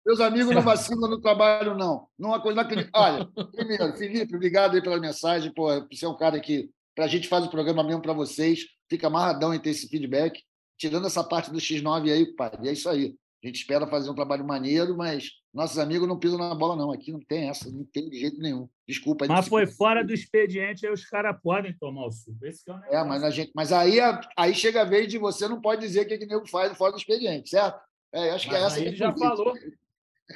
Meus 0.05 0.20
amigos 0.20 0.55
não 0.55 0.62
vacilam 0.62 1.09
no 1.09 1.20
trabalho, 1.20 1.77
não. 1.77 2.09
Não 2.19 2.39
coisa 2.41 2.57
não 2.57 2.62
acredito. 2.62 2.91
Olha, 2.95 3.27
primeiro, 3.53 3.93
Felipe, 3.97 4.35
obrigado 4.35 4.74
aí 4.74 4.83
pela 4.83 4.99
mensagem. 4.99 5.53
Pô, 5.53 5.69
você 5.91 6.05
é 6.05 6.09
um 6.09 6.16
cara 6.16 6.41
que, 6.41 6.70
para 6.95 7.05
a 7.05 7.09
gente 7.09 7.29
faz 7.29 7.45
o 7.45 7.51
programa 7.51 7.85
mesmo 7.85 8.03
para 8.03 8.12
vocês, 8.12 8.66
fica 8.89 9.07
amarradão 9.07 9.55
em 9.55 9.61
ter 9.61 9.70
esse 9.70 9.89
feedback. 9.89 10.43
Tirando 10.77 11.07
essa 11.07 11.23
parte 11.23 11.51
do 11.51 11.59
X9 11.59 12.12
aí, 12.12 12.35
pai, 12.35 12.51
é 12.65 12.73
isso 12.73 12.89
aí. 12.89 13.15
A 13.43 13.47
gente 13.47 13.57
espera 13.57 13.87
fazer 13.89 14.09
um 14.09 14.15
trabalho 14.15 14.47
maneiro, 14.47 14.97
mas 14.97 15.31
nossos 15.53 15.77
amigos 15.77 16.07
não 16.07 16.19
pisam 16.19 16.39
na 16.39 16.55
bola, 16.55 16.77
não. 16.77 16.93
Aqui 16.93 17.11
não 17.11 17.20
tem 17.20 17.49
essa, 17.49 17.70
não 17.70 17.85
tem 17.85 18.09
de 18.09 18.20
jeito 18.20 18.39
nenhum. 18.39 18.69
Desculpa. 18.87 19.27
Mas 19.27 19.49
foi 19.49 19.66
fora 19.66 20.05
do 20.05 20.15
expediente, 20.15 20.87
aí 20.87 20.93
os 20.93 21.05
caras 21.05 21.37
podem 21.43 21.77
tomar 21.77 22.07
o 22.07 22.12
suco. 22.12 22.47
Esse 22.47 22.62
é, 22.69 22.73
o 22.73 22.95
é, 22.95 23.05
mas, 23.05 23.24
a 23.24 23.31
gente, 23.31 23.51
mas 23.55 23.73
aí, 23.73 23.99
aí 24.37 24.55
chega 24.55 24.83
a 24.83 24.85
vez 24.85 25.09
de 25.09 25.19
você 25.19 25.49
não 25.49 25.61
pode 25.61 25.81
dizer 25.81 26.03
o 26.03 26.09
que, 26.09 26.19
que 26.19 26.24
o 26.24 26.29
nego 26.29 26.49
faz 26.49 26.77
fora 26.79 26.93
do 26.93 26.99
expediente, 26.99 27.51
certo? 27.51 27.81
É, 28.12 28.31
acho 28.31 28.49
que 28.49 28.55
é 28.55 28.62
essa. 28.62 28.77
Aí 28.77 28.87
ele 28.87 28.97
já 28.97 29.12
falou. 29.12 29.55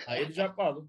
Aí 0.06 0.23
ele 0.23 0.32
já 0.32 0.52
falou. 0.52 0.89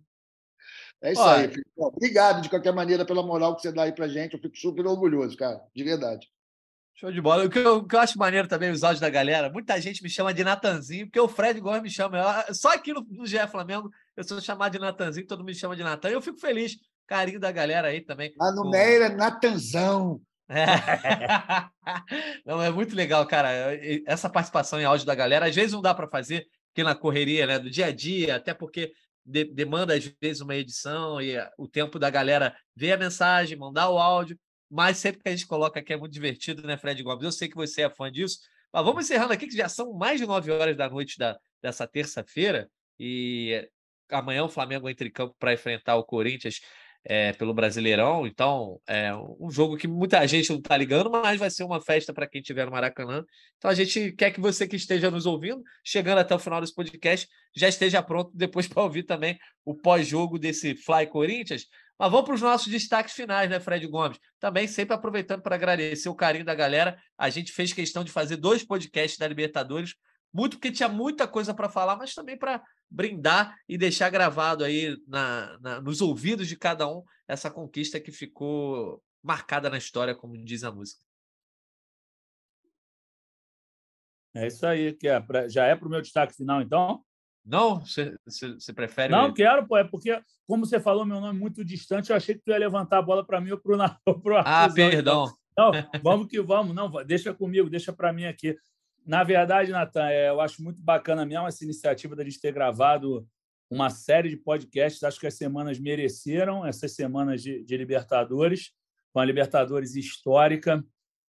É 1.01 1.11
isso 1.11 1.21
Olha, 1.21 1.43
aí, 1.43 1.47
Felipe. 1.49 1.69
Obrigado 1.77 2.41
de 2.41 2.49
qualquer 2.49 2.73
maneira 2.73 3.05
pela 3.05 3.23
moral 3.23 3.55
que 3.55 3.61
você 3.61 3.71
dá 3.71 3.83
aí 3.83 3.91
pra 3.91 4.07
gente. 4.07 4.33
Eu 4.33 4.39
fico 4.39 4.57
super 4.57 4.85
orgulhoso, 4.85 5.37
cara, 5.37 5.61
de 5.75 5.83
verdade. 5.83 6.27
Show 6.95 7.11
de 7.11 7.21
bola. 7.21 7.45
O 7.45 7.49
que, 7.49 7.59
eu, 7.59 7.77
o 7.77 7.87
que 7.87 7.95
eu 7.95 7.99
acho 7.99 8.17
maneiro 8.17 8.47
também, 8.47 8.71
os 8.71 8.83
áudios 8.83 8.99
da 8.99 9.09
galera, 9.09 9.51
muita 9.51 9.79
gente 9.79 10.01
me 10.01 10.09
chama 10.09 10.33
de 10.33 10.43
Natanzinho, 10.43 11.05
porque 11.05 11.19
o 11.19 11.27
Fred 11.27 11.59
Gomes 11.59 11.83
me 11.83 11.91
chama. 11.91 12.43
Só 12.51 12.73
aqui 12.73 12.91
no, 12.91 13.01
no 13.01 13.27
GE 13.27 13.37
Flamengo, 13.47 13.91
eu 14.15 14.23
sou 14.23 14.41
chamado 14.41 14.71
de 14.71 14.79
Natanzinho, 14.79 15.27
todo 15.27 15.39
mundo 15.39 15.49
me 15.49 15.55
chama 15.55 15.75
de 15.75 15.83
Natan. 15.83 16.09
Eu 16.09 16.21
fico 16.21 16.39
feliz. 16.39 16.75
Carinho 17.05 17.39
da 17.39 17.51
galera 17.51 17.87
aí 17.87 18.01
também. 18.01 18.33
Lá 18.37 18.51
no 18.51 18.69
Meira 18.69 19.05
é 19.05 19.09
Natanzão. 19.09 20.19
É. 20.49 20.65
Não, 22.45 22.61
é 22.61 22.69
muito 22.69 22.95
legal, 22.95 23.25
cara. 23.27 23.49
Essa 24.05 24.29
participação 24.29 24.79
em 24.79 24.85
áudio 24.85 25.05
da 25.05 25.15
galera, 25.15 25.47
às 25.47 25.55
vezes 25.55 25.73
não 25.73 25.81
dá 25.81 25.93
para 25.93 26.07
fazer, 26.07 26.47
na 26.83 26.95
correria 26.95 27.45
né, 27.47 27.59
do 27.59 27.69
dia 27.69 27.87
a 27.87 27.91
dia, 27.91 28.35
até 28.35 28.53
porque 28.53 28.93
de, 29.25 29.43
demanda 29.45 29.93
às 29.93 30.05
vezes 30.21 30.41
uma 30.41 30.55
edição 30.55 31.21
e 31.21 31.35
o 31.57 31.67
tempo 31.67 31.99
da 31.99 32.09
galera 32.09 32.55
ver 32.75 32.93
a 32.93 32.97
mensagem, 32.97 33.57
mandar 33.57 33.89
o 33.89 33.97
áudio 33.97 34.37
mas 34.69 34.97
sempre 34.97 35.21
que 35.21 35.29
a 35.29 35.31
gente 35.31 35.47
coloca 35.47 35.79
aqui 35.79 35.93
é 35.93 35.97
muito 35.97 36.11
divertido, 36.11 36.61
né, 36.63 36.77
Fred 36.77 37.01
Gomes? 37.01 37.23
Eu 37.23 37.31
sei 37.31 37.47
que 37.47 37.55
você 37.55 37.83
é 37.83 37.89
fã 37.89 38.11
disso. 38.11 38.39
Mas 38.71 38.83
vamos 38.83 39.05
encerrando 39.05 39.33
aqui, 39.33 39.47
que 39.47 39.55
já 39.55 39.69
são 39.69 39.93
mais 39.93 40.19
de 40.19 40.25
nove 40.25 40.51
horas 40.51 40.75
da 40.75 40.89
noite 40.89 41.17
da, 41.17 41.37
dessa 41.61 41.87
terça-feira. 41.87 42.69
E 42.99 43.69
amanhã 44.09 44.43
o 44.43 44.49
Flamengo 44.49 44.89
entra 44.89 45.07
em 45.07 45.11
campo 45.11 45.35
para 45.39 45.53
enfrentar 45.53 45.95
o 45.95 46.03
Corinthians 46.03 46.59
é, 47.09 47.31
pelo 47.31 47.53
Brasileirão. 47.53 48.27
Então, 48.27 48.81
é 48.85 49.15
um 49.39 49.49
jogo 49.49 49.77
que 49.77 49.87
muita 49.87 50.25
gente 50.27 50.49
não 50.49 50.57
está 50.57 50.75
ligando, 50.75 51.09
mas 51.09 51.39
vai 51.39 51.49
ser 51.49 51.63
uma 51.63 51.81
festa 51.81 52.13
para 52.13 52.27
quem 52.27 52.41
estiver 52.41 52.65
no 52.65 52.71
Maracanã. 52.71 53.23
Então, 53.57 53.71
a 53.71 53.73
gente 53.73 54.11
quer 54.11 54.31
que 54.31 54.41
você 54.41 54.67
que 54.67 54.75
esteja 54.75 55.09
nos 55.09 55.25
ouvindo, 55.25 55.63
chegando 55.83 56.19
até 56.19 56.35
o 56.35 56.39
final 56.39 56.59
desse 56.59 56.75
podcast, 56.75 57.27
já 57.55 57.69
esteja 57.69 58.03
pronto 58.03 58.31
depois 58.33 58.67
para 58.67 58.83
ouvir 58.83 59.03
também 59.03 59.39
o 59.63 59.73
pós-jogo 59.73 60.37
desse 60.37 60.75
Fly 60.75 61.07
Corinthians. 61.07 61.65
Mas 61.97 62.11
vamos 62.11 62.25
para 62.25 62.35
os 62.35 62.41
nossos 62.41 62.67
destaques 62.67 63.13
finais, 63.13 63.49
né, 63.49 63.59
Fred 63.59 63.87
Gomes? 63.87 64.19
Também 64.39 64.67
sempre 64.67 64.93
aproveitando 64.93 65.41
para 65.41 65.55
agradecer 65.55 66.09
o 66.09 66.15
carinho 66.15 66.45
da 66.45 66.53
galera. 66.53 66.97
A 67.17 67.29
gente 67.29 67.53
fez 67.53 67.71
questão 67.71 68.03
de 68.03 68.11
fazer 68.11 68.35
dois 68.35 68.63
podcasts 68.63 69.17
da 69.17 69.27
Libertadores, 69.27 69.95
muito 70.31 70.57
porque 70.57 70.71
tinha 70.71 70.89
muita 70.89 71.27
coisa 71.27 71.53
para 71.53 71.69
falar, 71.69 71.95
mas 71.95 72.13
também 72.13 72.37
para 72.37 72.61
brindar 72.89 73.55
e 73.67 73.77
deixar 73.77 74.09
gravado 74.09 74.63
aí 74.63 74.97
na, 75.07 75.57
na, 75.59 75.81
nos 75.81 76.01
ouvidos 76.01 76.47
de 76.47 76.55
cada 76.55 76.87
um 76.87 77.03
essa 77.27 77.51
conquista 77.51 77.99
que 77.99 78.11
ficou 78.11 79.03
marcada 79.21 79.69
na 79.69 79.77
história, 79.77 80.15
como 80.15 80.37
diz 80.37 80.63
a 80.63 80.71
música. 80.71 81.01
É 84.33 84.47
isso 84.47 84.65
aí, 84.65 84.93
que 84.93 85.07
é 85.07 85.19
pra, 85.19 85.49
já 85.49 85.65
é 85.65 85.75
para 85.75 85.87
o 85.87 85.91
meu 85.91 86.01
destaque 86.01 86.35
final, 86.35 86.61
então? 86.61 87.03
Não? 87.43 87.79
Você, 87.79 88.73
prefere. 88.75 89.11
Não, 89.11 89.33
quero, 89.33 89.65
pô. 89.65 89.77
É 89.77 89.83
porque, 89.83 90.21
como 90.45 90.65
você 90.65 90.79
falou 90.79 91.05
meu 91.05 91.21
nome 91.21 91.39
muito 91.39 91.63
distante, 91.63 92.09
eu 92.09 92.15
achei 92.15 92.35
que 92.35 92.41
tu 92.41 92.51
ia 92.51 92.57
levantar 92.57 92.97
a 92.97 93.01
bola 93.01 93.25
para 93.25 93.39
mim 93.39 93.51
ou 93.51 93.57
para 93.57 93.97
o 94.05 94.37
Ah, 94.45 94.69
perdão. 94.73 95.33
Então, 95.53 95.71
não, 95.71 96.01
vamos 96.03 96.27
que 96.27 96.41
vamos. 96.41 96.75
Não, 96.75 96.91
deixa 97.05 97.33
comigo, 97.33 97.69
deixa 97.69 97.91
para 97.93 98.13
mim 98.13 98.25
aqui. 98.25 98.55
Na 99.07 99.23
verdade, 99.23 99.71
Natan, 99.71 100.09
é, 100.09 100.27
eu 100.27 100.41
acho 100.41 100.61
muito 100.61 100.81
bacana 100.81 101.25
mesmo 101.25 101.47
essa 101.47 101.63
iniciativa 101.63 102.13
da 102.13 102.25
gente 102.25 102.41
ter 102.41 102.51
gravado 102.51 103.25
uma 103.69 103.89
série 103.89 104.27
de 104.27 104.35
podcasts. 104.35 105.01
Acho 105.01 105.17
que 105.17 105.27
as 105.27 105.35
semanas 105.35 105.79
mereceram, 105.79 106.65
essas 106.65 106.93
semanas 106.93 107.41
de, 107.41 107.63
de 107.63 107.77
Libertadores, 107.77 108.73
com 109.13 109.21
a 109.21 109.25
Libertadores 109.25 109.95
histórica, 109.95 110.83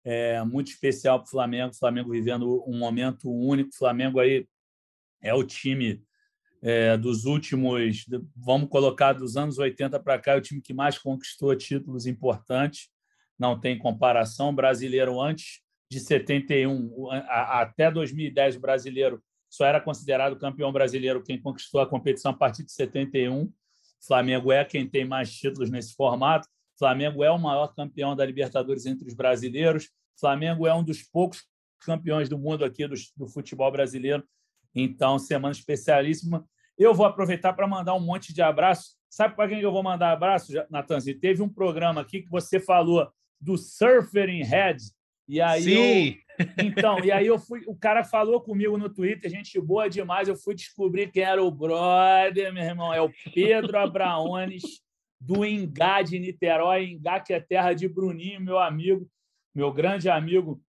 é, 0.05 0.41
muito 0.45 0.67
especial 0.67 1.19
para 1.19 1.27
o 1.27 1.29
Flamengo. 1.29 1.73
O 1.73 1.77
Flamengo 1.77 2.11
vivendo 2.11 2.63
um 2.65 2.77
momento 2.77 3.29
único. 3.29 3.71
O 3.71 3.77
Flamengo 3.77 4.21
aí 4.21 4.47
é 5.21 5.33
o 5.33 5.43
time 5.43 6.01
é, 6.61 6.95
dos 6.95 7.25
últimos, 7.25 8.05
vamos 8.33 8.69
colocar 8.69 9.11
dos 9.11 9.35
anos 9.35 9.57
80 9.57 9.99
para 9.99 10.17
cá, 10.17 10.31
é 10.31 10.37
o 10.37 10.41
time 10.41 10.61
que 10.61 10.73
mais 10.73 10.97
conquistou 10.97 11.53
títulos 11.57 12.05
importantes, 12.05 12.89
não 13.37 13.59
tem 13.59 13.77
comparação. 13.77 14.55
Brasileiro 14.55 15.19
antes 15.19 15.64
de 15.89 15.99
71 15.99 17.09
até 17.29 17.91
2010, 17.91 18.55
o 18.55 18.59
brasileiro 18.59 19.23
só 19.49 19.65
era 19.65 19.79
considerado 19.79 20.37
campeão 20.37 20.71
brasileiro 20.71 21.23
quem 21.23 21.39
conquistou 21.39 21.81
a 21.81 21.87
competição 21.87 22.31
a 22.31 22.35
partir 22.35 22.63
de 22.63 22.71
71. 22.71 23.51
Flamengo 24.05 24.51
é 24.51 24.65
quem 24.65 24.87
tem 24.87 25.05
mais 25.05 25.33
títulos 25.33 25.69
nesse 25.69 25.95
formato. 25.95 26.47
Flamengo 26.77 27.23
é 27.23 27.31
o 27.31 27.37
maior 27.37 27.73
campeão 27.73 28.15
da 28.15 28.25
Libertadores 28.25 28.85
entre 28.85 29.07
os 29.07 29.13
brasileiros. 29.13 29.89
Flamengo 30.19 30.67
é 30.67 30.73
um 30.73 30.83
dos 30.83 31.03
poucos 31.03 31.43
campeões 31.79 32.27
do 32.27 32.37
mundo 32.37 32.65
aqui 32.65 32.87
do, 32.87 32.95
do 33.15 33.27
futebol 33.27 33.71
brasileiro 33.71 34.23
então, 34.75 35.17
semana 35.17 35.53
especialíssima. 35.53 36.45
Eu 36.77 36.93
vou 36.93 37.05
aproveitar 37.05 37.53
para 37.53 37.65
mandar 37.65 37.93
um 37.95 38.01
monte 38.01 38.33
de 38.33 38.41
abraço. 38.41 38.95
Sabe 39.09 39.33
para 39.35 39.47
quem 39.47 39.61
eu 39.61 39.71
vou 39.71 39.81
mandar 39.81 40.11
abraço, 40.11 40.51
Natanzinho? 40.69 41.17
Teve 41.17 41.41
um 41.41 41.47
programa 41.47 42.01
aqui 42.01 42.21
que 42.21 42.29
você 42.29 42.59
falou 42.59 43.09
do 43.39 43.57
Surfer 43.57 44.29
in 44.29 44.43
Head. 44.43 44.83
E 45.27 45.41
aí 45.41 45.63
Sim. 45.63 46.07
Eu... 46.09 46.25
Então, 46.65 46.99
e 46.99 47.11
aí 47.11 47.25
eu 47.25 47.39
fui, 47.39 47.63
o 47.65 47.75
cara 47.75 48.03
falou 48.03 48.41
comigo 48.41 48.77
no 48.77 48.89
Twitter, 48.89 49.31
gente 49.31 49.59
boa 49.59 49.89
demais. 49.89 50.27
Eu 50.27 50.35
fui 50.35 50.53
descobrir 50.53 51.09
quem 51.11 51.23
era 51.23 51.41
o 51.41 51.49
brother, 51.49 52.53
meu 52.53 52.63
irmão, 52.63 52.93
é 52.93 53.01
o 53.01 53.11
Pedro 53.33 53.77
Abraones 53.77 54.63
do 55.19 55.45
Ingá 55.45 56.01
de 56.01 56.19
Niterói, 56.19 56.89
Ingá 56.89 57.19
que 57.19 57.33
é 57.33 57.39
terra 57.39 57.73
de 57.73 57.87
Bruninho, 57.87 58.41
meu 58.41 58.59
amigo, 58.59 59.09
meu 59.53 59.71
grande 59.71 60.09
amigo 60.09 60.61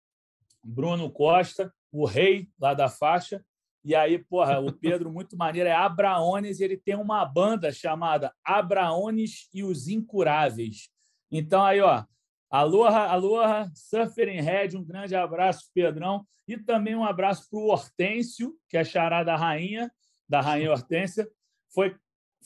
Bruno 0.63 1.11
Costa, 1.11 1.73
o 1.93 2.05
rei 2.05 2.49
lá 2.61 2.73
da 2.73 2.89
faixa. 2.89 3.45
E 3.85 3.95
aí, 3.95 4.19
porra, 4.19 4.59
o 4.59 4.73
Pedro, 4.73 5.13
muito 5.13 5.37
maneiro, 5.37 5.69
é 5.69 5.73
Abraones, 5.73 6.61
ele 6.61 6.77
tem 6.77 6.97
uma 6.97 7.25
banda 7.25 7.73
chamada 7.73 8.33
Abraones 8.45 9.49
e 9.55 9.63
os 9.63 9.87
Incuráveis. 9.87 10.89
Então, 11.31 11.63
aí, 11.63 11.81
ó, 11.81 12.05
aloha, 12.51 13.07
aloha, 13.07 13.71
Surfer 13.75 14.29
Red, 14.43 14.77
um 14.77 14.85
grande 14.85 15.15
abraço, 15.15 15.71
Pedrão, 15.75 16.27
e 16.47 16.57
também 16.57 16.95
um 16.95 17.05
abraço 17.05 17.49
para 17.51 17.59
o 17.59 17.69
Hortêncio, 17.69 18.55
que 18.69 18.77
é 18.77 18.85
chará 18.85 19.25
da 19.25 19.37
rainha, 19.37 19.91
da 20.29 20.41
rainha 20.41 20.71
Hortência, 20.71 21.29
foi, 21.75 21.97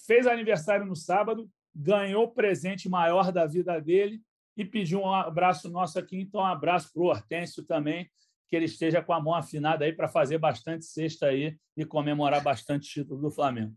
fez 0.07 0.27
aniversário 0.27 0.87
no 0.87 0.97
sábado, 0.97 1.49
ganhou 1.75 2.25
o 2.25 2.33
presente 2.33 2.89
maior 2.89 3.31
da 3.31 3.47
vida 3.47 3.79
dele 3.81 4.21
e 4.57 4.65
pediu 4.65 5.01
um 5.01 5.15
abraço 5.15 5.71
nosso 5.71 5.99
aqui, 5.99 6.21
então 6.21 6.41
um 6.41 6.47
abraço 6.47 6.93
para 6.93 7.03
o 7.03 7.07
Hortêncio 7.07 7.65
também, 7.65 8.11
que 8.49 8.57
ele 8.57 8.65
esteja 8.65 9.03
com 9.03 9.13
a 9.13 9.21
mão 9.21 9.35
afinada 9.35 9.85
aí 9.85 9.93
para 9.93 10.09
fazer 10.09 10.39
bastante 10.39 10.85
sexta 10.85 11.27
aí 11.27 11.57
e 11.77 11.85
comemorar 11.85 12.43
bastante 12.43 12.89
título 12.89 13.21
do 13.21 13.31
Flamengo. 13.31 13.75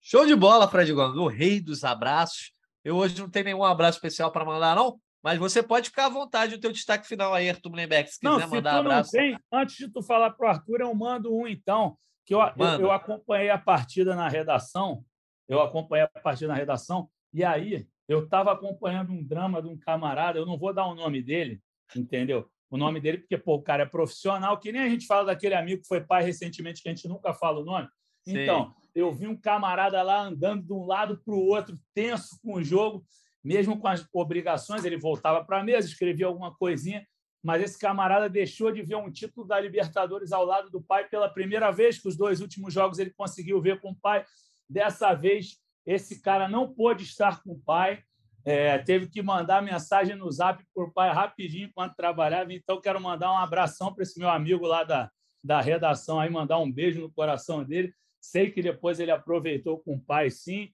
Show 0.00 0.24
de 0.24 0.36
bola, 0.36 0.68
Fred 0.68 0.92
Gomes, 0.92 1.16
o 1.16 1.26
rei 1.26 1.60
dos 1.60 1.82
abraços. 1.82 2.52
Eu 2.84 2.96
hoje 2.96 3.18
não 3.18 3.28
tenho 3.28 3.46
nenhum 3.46 3.64
abraço 3.64 3.98
especial 3.98 4.30
para 4.30 4.44
mandar, 4.44 4.76
não, 4.76 5.00
mas 5.26 5.40
você 5.40 5.60
pode 5.60 5.88
ficar 5.88 6.06
à 6.06 6.08
vontade 6.08 6.54
o 6.54 6.60
teu 6.60 6.70
destaque 6.70 7.04
final 7.04 7.34
aí, 7.34 7.50
Arthur 7.50 7.70
Mullenbeck, 7.70 8.08
se 8.08 8.20
quiser 8.20 8.30
não, 8.30 8.40
se 8.40 8.46
mandar 8.46 8.78
abraço. 8.78 9.10
Tem, 9.10 9.36
antes 9.52 9.74
de 9.76 9.88
tu 9.88 10.00
falar 10.00 10.30
para 10.30 10.46
o 10.46 10.48
Arthur, 10.48 10.82
eu 10.82 10.94
mando 10.94 11.34
um 11.34 11.48
então, 11.48 11.98
que 12.24 12.32
eu, 12.32 12.38
eu, 12.40 12.80
eu 12.82 12.92
acompanhei 12.92 13.50
a 13.50 13.58
partida 13.58 14.14
na 14.14 14.28
redação, 14.28 15.04
eu 15.48 15.60
acompanhei 15.60 16.04
a 16.04 16.20
partida 16.20 16.46
na 16.46 16.54
redação, 16.54 17.10
e 17.34 17.42
aí 17.42 17.88
eu 18.06 18.22
estava 18.22 18.52
acompanhando 18.52 19.10
um 19.10 19.20
drama 19.20 19.60
de 19.60 19.66
um 19.66 19.76
camarada, 19.76 20.38
eu 20.38 20.46
não 20.46 20.56
vou 20.56 20.72
dar 20.72 20.86
o 20.86 20.94
nome 20.94 21.20
dele, 21.20 21.60
entendeu? 21.96 22.48
o 22.70 22.76
nome 22.76 23.00
dele, 23.00 23.18
porque 23.18 23.36
pô, 23.36 23.54
o 23.54 23.62
cara 23.62 23.82
é 23.84 23.86
profissional, 23.86 24.58
que 24.58 24.72
nem 24.72 24.82
a 24.82 24.88
gente 24.88 25.06
fala 25.06 25.26
daquele 25.26 25.54
amigo 25.54 25.82
que 25.82 25.88
foi 25.88 26.00
pai 26.00 26.22
recentemente, 26.22 26.82
que 26.82 26.88
a 26.88 26.94
gente 26.94 27.08
nunca 27.08 27.32
fala 27.32 27.60
o 27.60 27.64
nome. 27.64 27.88
Sim. 28.24 28.38
Então, 28.38 28.74
eu 28.94 29.12
vi 29.12 29.26
um 29.26 29.36
camarada 29.36 30.02
lá 30.02 30.22
andando 30.22 30.64
de 30.64 30.72
um 30.72 30.84
lado 30.84 31.20
para 31.24 31.34
o 31.34 31.46
outro, 31.46 31.78
tenso 31.94 32.40
com 32.42 32.54
o 32.54 32.64
jogo, 32.64 33.04
mesmo 33.46 33.78
com 33.78 33.86
as 33.86 34.04
obrigações, 34.12 34.84
ele 34.84 34.98
voltava 34.98 35.44
para 35.44 35.60
a 35.60 35.62
mesa, 35.62 35.86
escrevia 35.86 36.26
alguma 36.26 36.52
coisinha, 36.52 37.06
mas 37.44 37.62
esse 37.62 37.78
camarada 37.78 38.28
deixou 38.28 38.72
de 38.72 38.82
ver 38.82 38.96
um 38.96 39.08
título 39.08 39.46
da 39.46 39.60
Libertadores 39.60 40.32
ao 40.32 40.44
lado 40.44 40.68
do 40.68 40.82
pai 40.82 41.08
pela 41.08 41.28
primeira 41.28 41.70
vez, 41.70 41.96
que 41.96 42.08
os 42.08 42.16
dois 42.16 42.40
últimos 42.40 42.74
jogos 42.74 42.98
ele 42.98 43.14
conseguiu 43.16 43.62
ver 43.62 43.80
com 43.80 43.90
o 43.90 43.94
pai. 43.94 44.24
Dessa 44.68 45.14
vez, 45.14 45.58
esse 45.86 46.20
cara 46.20 46.48
não 46.48 46.74
pôde 46.74 47.04
estar 47.04 47.40
com 47.44 47.52
o 47.52 47.60
pai, 47.60 48.02
é, 48.44 48.78
teve 48.78 49.08
que 49.08 49.22
mandar 49.22 49.62
mensagem 49.62 50.16
no 50.16 50.28
zap 50.28 50.60
por 50.74 50.92
pai 50.92 51.12
rapidinho 51.12 51.68
enquanto 51.68 51.94
trabalhava. 51.94 52.52
Então, 52.52 52.80
quero 52.80 53.00
mandar 53.00 53.30
um 53.30 53.38
abração 53.38 53.94
para 53.94 54.02
esse 54.02 54.18
meu 54.18 54.28
amigo 54.28 54.66
lá 54.66 54.82
da, 54.82 55.08
da 55.42 55.60
redação, 55.60 56.18
aí 56.18 56.28
mandar 56.28 56.58
um 56.58 56.70
beijo 56.70 57.00
no 57.00 57.12
coração 57.12 57.62
dele. 57.62 57.94
Sei 58.20 58.50
que 58.50 58.60
depois 58.60 58.98
ele 58.98 59.12
aproveitou 59.12 59.78
com 59.78 59.94
o 59.94 60.00
pai, 60.00 60.30
sim, 60.30 60.72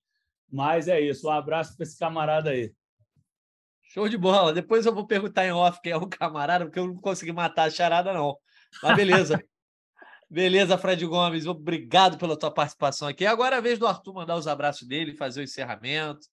mas 0.52 0.86
é 0.86 1.00
isso. 1.00 1.26
Um 1.26 1.30
abraço 1.30 1.74
para 1.74 1.84
esse 1.84 1.98
camarada 1.98 2.50
aí. 2.50 2.72
Show 3.82 4.08
de 4.08 4.18
bola. 4.18 4.52
Depois 4.52 4.84
eu 4.84 4.94
vou 4.94 5.06
perguntar 5.06 5.46
em 5.46 5.52
off 5.52 5.80
quem 5.82 5.92
é 5.92 5.96
o 5.96 6.06
camarada, 6.06 6.66
porque 6.66 6.78
eu 6.78 6.86
não 6.86 6.96
consegui 6.96 7.32
matar 7.32 7.64
a 7.64 7.70
charada, 7.70 8.12
não. 8.12 8.36
Mas 8.82 8.96
beleza. 8.96 9.42
beleza, 10.30 10.76
Fred 10.76 11.04
Gomes. 11.06 11.46
Obrigado 11.46 12.18
pela 12.18 12.38
tua 12.38 12.50
participação 12.50 13.08
aqui. 13.08 13.24
Agora 13.24 13.56
é 13.56 13.58
a 13.58 13.62
vez 13.62 13.78
do 13.78 13.86
Arthur 13.86 14.14
mandar 14.14 14.36
os 14.36 14.46
abraços 14.46 14.86
dele, 14.86 15.16
fazer 15.16 15.40
o 15.40 15.44
encerramento. 15.44 16.26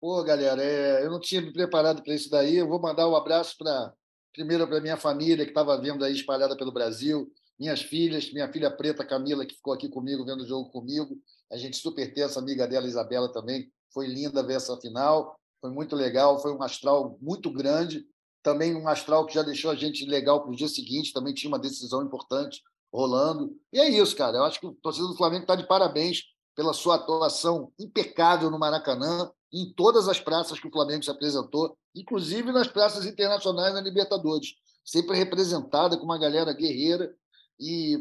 Pô, 0.00 0.22
galera, 0.22 0.62
é, 0.62 1.04
eu 1.04 1.10
não 1.10 1.18
tinha 1.18 1.40
me 1.40 1.52
preparado 1.52 2.02
para 2.02 2.14
isso 2.14 2.30
daí. 2.30 2.56
Eu 2.56 2.68
vou 2.68 2.80
mandar 2.80 3.08
um 3.08 3.16
abraço 3.16 3.56
para 3.58 3.92
primeiro 4.32 4.66
para 4.66 4.80
minha 4.80 4.96
família 4.96 5.44
que 5.44 5.50
estava 5.50 5.80
vendo 5.80 6.04
aí 6.04 6.12
espalhada 6.12 6.56
pelo 6.56 6.72
Brasil, 6.72 7.32
minhas 7.58 7.82
filhas, 7.82 8.32
minha 8.32 8.50
filha 8.52 8.70
preta 8.70 9.04
Camila 9.04 9.46
que 9.46 9.54
ficou 9.54 9.72
aqui 9.72 9.88
comigo 9.88 10.24
vendo 10.24 10.42
o 10.42 10.46
jogo 10.46 10.70
comigo. 10.70 11.16
A 11.52 11.56
gente 11.56 11.76
super 11.76 12.12
tensa, 12.12 12.40
amiga 12.40 12.66
dela 12.66 12.86
Isabela 12.86 13.32
também. 13.32 13.70
Foi 13.92 14.06
linda 14.06 14.42
ver 14.42 14.54
essa 14.54 14.76
final. 14.78 15.38
Foi 15.60 15.70
muito 15.70 15.94
legal, 15.94 16.40
foi 16.40 16.52
um 16.52 16.62
astral 16.62 17.16
muito 17.20 17.50
grande. 17.50 18.04
Também 18.42 18.74
um 18.74 18.88
astral 18.88 19.24
que 19.26 19.34
já 19.34 19.42
deixou 19.42 19.70
a 19.70 19.74
gente 19.74 20.04
legal 20.04 20.42
para 20.42 20.52
o 20.52 20.56
dia 20.56 20.68
seguinte. 20.68 21.12
Também 21.12 21.32
tinha 21.32 21.48
uma 21.48 21.58
decisão 21.58 22.02
importante 22.02 22.60
rolando. 22.92 23.56
E 23.72 23.80
é 23.80 23.88
isso, 23.88 24.14
cara. 24.16 24.36
Eu 24.36 24.44
acho 24.44 24.60
que 24.60 24.66
o 24.66 24.74
torcedor 24.74 25.10
do 25.10 25.16
Flamengo 25.16 25.42
está 25.42 25.56
de 25.56 25.66
parabéns 25.66 26.22
pela 26.54 26.72
sua 26.72 26.96
atuação 26.96 27.72
impecável 27.78 28.50
no 28.50 28.58
Maracanã 28.58 29.30
em 29.52 29.72
todas 29.72 30.08
as 30.08 30.20
praças 30.20 30.58
que 30.58 30.66
o 30.66 30.70
Flamengo 30.70 31.04
se 31.04 31.10
apresentou, 31.10 31.76
inclusive 31.94 32.50
nas 32.50 32.66
praças 32.66 33.06
internacionais 33.06 33.72
na 33.72 33.80
Libertadores, 33.80 34.54
sempre 34.84 35.16
representada 35.16 35.96
com 35.96 36.04
uma 36.04 36.18
galera 36.18 36.52
guerreira 36.52 37.14
e 37.58 37.98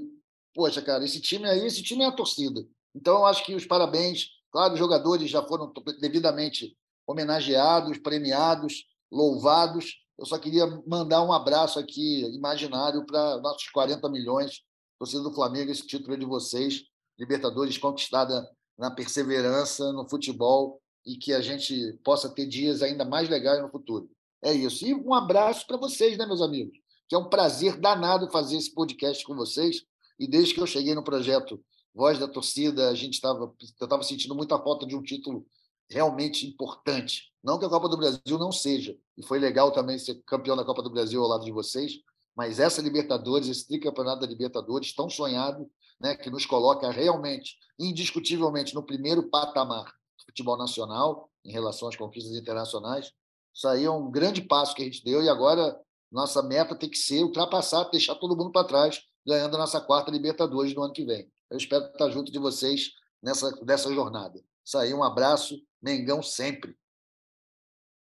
poxa, 0.53 0.81
cara, 0.81 1.03
esse 1.03 1.19
time 1.19 1.47
aí, 1.47 1.65
esse 1.65 1.81
time 1.81 2.03
é 2.03 2.07
a 2.07 2.11
torcida. 2.11 2.65
Então 2.95 3.15
eu 3.15 3.25
acho 3.25 3.45
que 3.45 3.55
os 3.55 3.65
parabéns, 3.65 4.27
claro, 4.51 4.73
os 4.73 4.80
jogadores 4.80 5.30
já 5.30 5.41
foram 5.43 5.71
devidamente 5.99 6.77
homenageados, 7.07 7.97
premiados, 7.97 8.85
louvados. 9.11 9.95
Eu 10.17 10.25
só 10.25 10.38
queria 10.38 10.65
mandar 10.88 11.23
um 11.23 11.34
abraço 11.34 11.80
aqui 11.80 12.21
imaginário 12.35 13.05
para 13.05 13.39
nossos 13.39 13.67
40 13.69 14.07
milhões, 14.09 14.61
torcida 14.99 15.23
do 15.23 15.34
Flamengo, 15.34 15.71
esse 15.71 15.85
título 15.85 16.13
é 16.13 16.17
de 16.17 16.25
vocês, 16.25 16.84
Libertadores 17.17 17.77
conquistada 17.77 18.47
na 18.77 18.89
perseverança, 18.89 19.91
no 19.91 20.07
futebol 20.09 20.81
e 21.05 21.15
que 21.17 21.34
a 21.34 21.41
gente 21.41 21.93
possa 22.03 22.30
ter 22.30 22.45
dias 22.45 22.81
ainda 22.81 23.05
mais 23.05 23.30
legais 23.30 23.61
no 23.61 23.69
futuro. 23.69 24.09
É 24.41 24.51
isso. 24.51 24.85
E 24.85 24.93
um 24.93 25.13
abraço 25.13 25.65
para 25.67 25.77
vocês, 25.77 26.17
né, 26.17 26.25
meus 26.25 26.41
amigos? 26.41 26.77
Que 27.14 27.15
é 27.15 27.19
um 27.19 27.30
prazer 27.30 27.77
danado 27.77 28.27
fazer 28.31 28.57
esse 28.57 28.73
podcast 28.73 29.23
com 29.23 29.35
vocês. 29.35 29.84
E 30.19 30.27
desde 30.27 30.56
que 30.56 30.60
eu 30.60 30.65
cheguei 30.65 30.95
no 30.95 31.03
projeto 31.03 31.64
Voz 31.94 32.18
da 32.18 32.27
Torcida, 32.27 32.90
a 32.90 32.95
gente 32.95 33.14
estava 33.14 33.53
estava 33.61 34.02
sentindo 34.02 34.34
muita 34.34 34.57
falta 34.57 34.84
de 34.84 34.95
um 34.95 35.03
título 35.03 35.45
realmente 35.88 36.48
importante. 36.48 37.31
Não 37.44 37.60
que 37.60 37.65
a 37.65 37.69
Copa 37.69 37.88
do 37.88 37.98
Brasil 37.98 38.40
não 38.40 38.52
seja, 38.52 38.98
e 39.15 39.23
foi 39.23 39.38
legal 39.38 39.72
também 39.72 39.99
ser 39.99 40.23
campeão 40.26 40.57
da 40.57 40.65
Copa 40.65 40.81
do 40.81 40.90
Brasil 40.90 41.22
ao 41.22 41.27
lado 41.27 41.45
de 41.45 41.52
vocês, 41.52 41.99
mas 42.35 42.60
essa 42.60 42.81
Libertadores, 42.81 43.48
esse 43.48 43.68
tricampeonato 43.68 44.22
da 44.22 44.26
Libertadores, 44.26 44.95
tão 44.95 45.07
sonhado, 45.07 45.69
né, 46.02 46.15
que 46.15 46.31
nos 46.31 46.48
coloca 46.48 46.90
realmente, 46.90 47.57
indiscutivelmente, 47.77 48.73
no 48.73 48.81
primeiro 48.81 49.30
patamar 49.30 49.94
futebol 50.26 50.57
nacional 50.57 51.30
em 51.45 51.52
relação 51.52 51.88
às 51.88 51.95
conquistas 51.95 52.35
internacionais. 52.35 53.14
Isso 53.53 53.68
aí 53.68 53.84
é 53.84 53.91
um 53.91 54.10
grande 54.10 54.41
passo 54.41 54.73
que 54.73 54.81
a 54.81 54.85
gente 54.85 55.06
deu 55.06 55.22
e 55.22 55.30
agora 55.30 55.80
nossa 56.14 56.44
meta 56.44 56.76
tem 56.76 56.90
que 56.90 56.98
ser 56.98 57.23
ultrapassar, 57.23 57.85
deixar 57.85 58.14
todo 58.15 58.38
mundo 58.38 58.52
para 58.52 58.68
trás, 58.68 59.02
ganhando 59.26 59.56
a 59.56 59.60
nossa 59.60 59.81
quarta 59.81 60.11
Libertadores 60.11 60.73
no 60.76 60.84
ano 60.84 60.94
que 60.94 61.03
vem. 61.03 61.27
Eu 61.49 61.57
espero 61.57 61.85
estar 61.85 62.10
junto 62.11 62.31
de 62.31 62.38
vocês 62.38 62.91
nessa, 63.22 63.52
nessa 63.65 63.91
jornada. 63.94 64.40
Isso 64.64 64.77
aí, 64.77 64.94
um 64.94 65.03
abraço, 65.03 65.60
Mengão 65.81 66.22
sempre. 66.22 66.76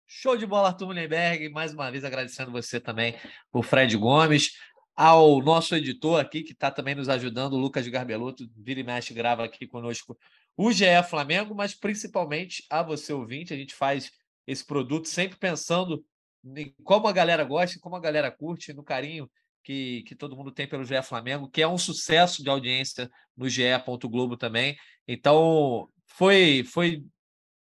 Show 0.05 0.37
de 0.37 0.45
bola, 0.45 0.67
Arthur 0.67 0.85
Mullenberg. 0.85 1.49
Mais 1.49 1.73
uma 1.73 1.89
vez 1.89 2.03
agradecendo 2.03 2.51
você 2.51 2.79
também, 2.79 3.15
o 3.51 3.63
Fred 3.63 3.97
Gomes, 3.97 4.51
ao 4.95 5.41
nosso 5.41 5.75
editor 5.75 6.19
aqui, 6.19 6.43
que 6.43 6.51
está 6.51 6.69
também 6.69 6.93
nos 6.93 7.09
ajudando, 7.09 7.53
o 7.53 7.57
Lucas 7.57 7.87
Garbelotto, 7.87 8.47
vira 8.55 8.79
e 8.79 8.83
mexe, 8.83 9.13
grava 9.13 9.43
aqui 9.43 9.65
conosco 9.65 10.15
o 10.55 10.71
GE 10.71 10.85
Flamengo, 11.09 11.55
mas 11.55 11.73
principalmente 11.73 12.63
a 12.69 12.83
você 12.83 13.11
ouvinte. 13.11 13.53
A 13.53 13.57
gente 13.57 13.73
faz 13.73 14.11
esse 14.45 14.63
produto 14.63 15.07
sempre 15.07 15.35
pensando 15.37 16.05
como 16.83 17.07
a 17.07 17.11
galera 17.11 17.43
gosta, 17.43 17.79
como 17.79 17.95
a 17.95 17.99
galera 17.99 18.31
curte, 18.31 18.73
no 18.73 18.83
carinho 18.83 19.29
que, 19.63 20.03
que 20.03 20.15
todo 20.15 20.35
mundo 20.35 20.51
tem 20.51 20.67
pelo 20.67 20.83
GE 20.83 21.01
Flamengo, 21.01 21.49
que 21.49 21.61
é 21.61 21.67
um 21.67 21.77
sucesso 21.77 22.43
de 22.43 22.49
audiência 22.49 23.09
no 23.35 23.47
GE. 23.47 23.63
Globo 24.09 24.35
também. 24.35 24.75
Então, 25.07 25.89
foi, 26.05 26.63
foi 26.65 27.03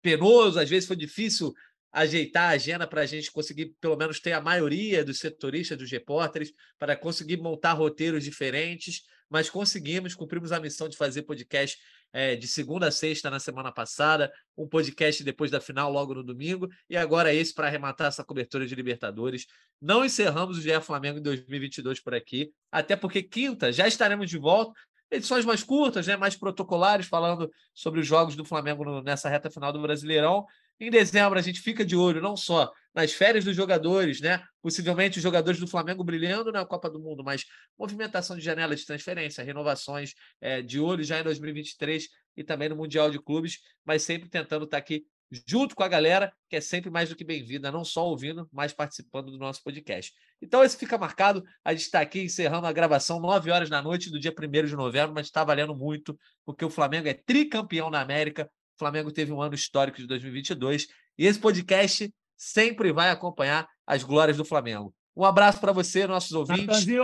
penoso, 0.02 0.60
às 0.60 0.70
vezes 0.70 0.88
foi 0.88 0.96
difícil 0.96 1.54
ajeitar 1.92 2.50
a 2.50 2.54
agenda 2.54 2.88
para 2.88 3.02
a 3.02 3.06
gente 3.06 3.32
conseguir, 3.32 3.76
pelo 3.80 3.98
menos, 3.98 4.20
ter 4.20 4.32
a 4.32 4.42
maioria 4.42 5.04
dos 5.04 5.20
setoristas, 5.20 5.78
dos 5.78 5.92
repórteres, 5.92 6.52
para 6.80 6.96
conseguir 6.96 7.38
montar 7.38 7.74
roteiros 7.74 8.24
diferentes, 8.24 9.02
mas 9.30 9.50
conseguimos, 9.50 10.16
cumprimos 10.16 10.52
a 10.52 10.60
missão 10.60 10.88
de 10.90 10.98
fazer 10.98 11.24
podcast 11.24 11.78
é, 12.14 12.36
de 12.36 12.48
segunda 12.48 12.88
a 12.88 12.92
sexta 12.92 13.30
na 13.30 13.40
semana 13.40 13.72
passada, 13.72 14.32
um 14.58 14.68
podcast 14.68 15.24
depois 15.24 15.50
da 15.50 15.62
final, 15.62 15.92
logo 15.92 16.14
no 16.14 16.24
domingo, 16.24 16.68
e 16.90 16.98
agora 16.98 17.34
esse 17.34 17.54
para 17.54 17.68
arrematar 17.68 18.08
essa 18.08 18.24
cobertura 18.24 18.66
de 18.66 18.76
Libertadores. 18.76 19.46
Não 19.82 20.06
encerramos 20.06 20.58
o 20.58 20.62
GE 20.62 20.80
Flamengo 20.82 21.20
em 21.20 21.24
2022 21.24 22.02
por 22.02 22.14
aqui, 22.14 22.52
até 22.72 22.96
porque 22.96 23.24
quinta 23.24 23.72
já 23.72 23.88
estaremos 23.88 24.30
de 24.30 24.38
volta. 24.38 24.74
Edições 25.10 25.44
mais 25.44 25.62
curtas, 25.62 26.08
né, 26.08 26.16
mais 26.16 26.38
protocolares, 26.38 27.06
falando 27.08 27.52
sobre 27.74 28.00
os 28.00 28.08
jogos 28.08 28.36
do 28.36 28.46
Flamengo 28.46 29.02
nessa 29.02 29.28
reta 29.28 29.50
final 29.50 29.74
do 29.74 29.82
Brasileirão. 29.82 30.46
Em 30.80 30.90
dezembro, 30.90 31.38
a 31.38 31.42
gente 31.42 31.60
fica 31.60 31.84
de 31.84 31.98
olho 31.98 32.22
não 32.22 32.38
só 32.38 32.72
nas 32.94 33.14
férias 33.14 33.46
dos 33.46 33.56
jogadores, 33.56 34.20
né? 34.22 34.44
Possivelmente 34.62 35.18
os 35.18 35.24
jogadores 35.24 35.60
do 35.60 35.68
Flamengo 35.68 36.04
brilhando 36.04 36.52
na 36.52 36.66
Copa 36.66 36.90
do 36.90 37.00
Mundo, 37.00 37.24
mas 37.24 37.46
movimentação 37.78 38.38
de 38.38 38.44
janela 38.44 38.76
de 38.76 38.86
transferência, 38.86 39.44
renovações 39.44 40.14
é, 40.40 40.62
de 40.62 40.80
olho 40.80 41.04
já 41.04 41.20
em 41.20 41.24
2023 41.24 42.08
e 42.38 42.44
também 42.44 42.70
no 42.70 42.76
Mundial 42.76 43.10
de 43.10 43.22
Clubes, 43.22 43.60
mas 43.86 44.04
sempre 44.04 44.30
tentando 44.30 44.66
estar 44.66 44.78
aqui 44.78 45.06
junto 45.48 45.76
com 45.76 45.84
a 45.84 45.88
galera, 45.88 46.34
que 46.50 46.58
é 46.58 46.62
sempre 46.62 46.90
mais 46.90 47.10
do 47.10 47.16
que 47.16 47.24
bem-vinda, 47.24 47.72
não 47.72 47.86
só 47.86 48.06
ouvindo, 48.06 48.48
mas 48.52 48.74
participando 48.74 49.32
do 49.32 49.38
nosso 49.38 49.64
podcast. 49.64 50.14
Então, 50.42 50.64
esse 50.64 50.78
fica 50.78 50.98
marcado. 50.98 51.44
A 51.64 51.72
gente 51.72 51.84
está 51.84 52.02
aqui 52.02 52.22
encerrando 52.22 52.68
a 52.68 52.74
gravação 52.74 53.20
9 53.20 53.50
horas 53.50 53.70
da 53.70 53.82
noite 53.82 54.10
do 54.10 54.20
dia 54.20 54.34
1 54.38 54.66
de 54.66 54.76
novembro, 54.76 55.14
mas 55.14 55.28
está 55.28 55.44
valendo 55.44 55.76
muito, 55.76 56.18
porque 56.46 56.66
o 56.66 56.70
Flamengo 56.70 57.08
é 57.08 57.14
tricampeão 57.14 57.90
na 57.90 58.02
América. 58.02 58.50
O 58.76 58.80
Flamengo 58.80 59.12
teve 59.12 59.32
um 59.32 59.42
ano 59.42 59.56
histórico 59.56 60.00
de 60.00 60.08
2022 60.08 60.88
e 61.18 61.26
esse 61.26 61.40
podcast 61.40 62.12
sempre 62.42 62.92
vai 62.92 63.12
acompanhar 63.12 63.70
as 63.86 64.04
glórias 64.04 64.36
do 64.36 64.44
Flamengo. 64.44 64.92
Um 65.16 65.24
abraço 65.24 65.60
para 65.62 65.72
você, 65.72 66.08
nossos 66.08 66.32
ouvintes. 66.32 66.66
Natanzinho, 66.66 67.04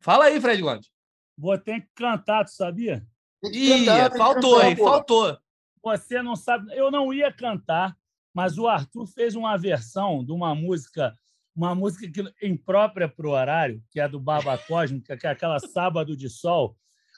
Fala 0.00 0.24
aí, 0.24 0.40
Fred 0.40 0.62
Gomes. 0.62 0.90
Vou 1.36 1.58
ter 1.58 1.82
que 1.82 1.88
cantar, 1.94 2.46
tu 2.46 2.52
sabia? 2.52 3.06
Ih, 3.44 3.84
faltou, 4.16 4.62
hein? 4.62 4.74
Faltou. 4.74 5.36
Você 5.82 6.22
não 6.22 6.34
sabe. 6.34 6.74
Eu 6.74 6.90
não 6.90 7.12
ia 7.12 7.30
cantar, 7.30 7.94
mas 8.32 8.56
o 8.56 8.66
Arthur 8.66 9.06
fez 9.06 9.34
uma 9.34 9.58
versão 9.58 10.24
de 10.24 10.32
uma 10.32 10.54
música, 10.54 11.14
uma 11.54 11.74
música 11.74 12.10
que, 12.10 12.46
imprópria 12.46 13.06
para 13.08 13.26
o 13.26 13.32
horário, 13.32 13.82
que 13.90 14.00
é 14.00 14.08
do 14.08 14.18
Baba 14.18 14.56
Cósmica, 14.66 15.14
que 15.14 15.26
é 15.26 15.30
aquela 15.30 15.58
Sábado 15.58 16.16
de 16.16 16.30
Sol, 16.30 16.74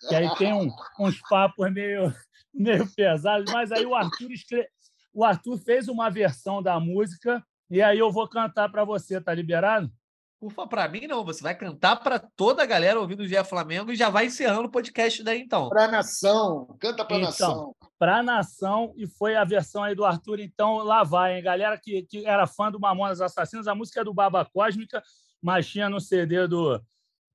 que 0.08 0.14
aí 0.16 0.28
tem 0.34 0.52
um, 0.52 0.68
uns 0.98 1.20
papos 1.28 1.72
meio, 1.72 2.12
meio 2.52 2.92
pesados, 2.92 3.52
mas 3.52 3.70
aí 3.70 3.86
o 3.86 3.94
Arthur 3.94 4.32
escreve, 4.32 4.68
o 5.14 5.24
Arthur 5.24 5.58
fez 5.58 5.86
uma 5.86 6.10
versão 6.10 6.60
da 6.60 6.80
música 6.80 7.44
e 7.72 7.80
aí 7.80 7.98
eu 7.98 8.12
vou 8.12 8.28
cantar 8.28 8.68
para 8.68 8.84
você, 8.84 9.18
tá 9.18 9.32
liberado? 9.32 9.90
Ufa, 10.38 10.66
para 10.66 10.86
mim 10.88 11.06
não, 11.06 11.24
você 11.24 11.42
vai 11.42 11.54
cantar 11.54 11.96
para 11.96 12.18
toda 12.18 12.62
a 12.62 12.66
galera 12.66 13.00
ouvindo 13.00 13.20
o 13.20 13.26
GE 13.26 13.42
Flamengo 13.44 13.90
e 13.90 13.96
já 13.96 14.10
vai 14.10 14.26
encerrando 14.26 14.68
o 14.68 14.70
podcast 14.70 15.22
daí 15.22 15.40
então. 15.40 15.70
Para 15.70 15.86
a 15.86 15.90
nação, 15.90 16.76
canta 16.78 17.02
para 17.02 17.16
a 17.16 17.18
então, 17.20 17.30
nação. 17.30 17.76
Para 17.98 18.18
a 18.18 18.22
nação 18.22 18.92
e 18.94 19.06
foi 19.06 19.36
a 19.36 19.44
versão 19.44 19.82
aí 19.82 19.94
do 19.94 20.04
Arthur, 20.04 20.40
então 20.40 20.78
lá 20.84 21.02
vai, 21.02 21.38
hein? 21.38 21.42
Galera 21.42 21.78
que, 21.78 22.02
que 22.02 22.26
era 22.26 22.46
fã 22.46 22.70
do 22.70 22.78
Mamonas 22.78 23.22
Assassinos, 23.22 23.66
a 23.66 23.74
música 23.74 24.02
é 24.02 24.04
do 24.04 24.12
Baba 24.12 24.44
Cósmica, 24.44 25.02
mas 25.40 25.66
tinha 25.66 25.88
no 25.88 25.98
CD 25.98 26.46
do 26.46 26.78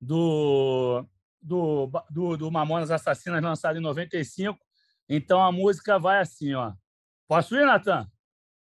do, 0.00 1.04
do, 1.42 1.90
do, 2.08 2.36
do 2.36 2.50
Mamonas 2.52 2.92
Assassinas 2.92 3.42
lançado 3.42 3.76
em 3.76 3.82
95. 3.82 4.56
Então 5.08 5.42
a 5.42 5.50
música 5.50 5.98
vai 5.98 6.20
assim, 6.20 6.54
ó. 6.54 6.74
Posso 7.26 7.56
ir, 7.56 7.66
Natan? 7.66 8.08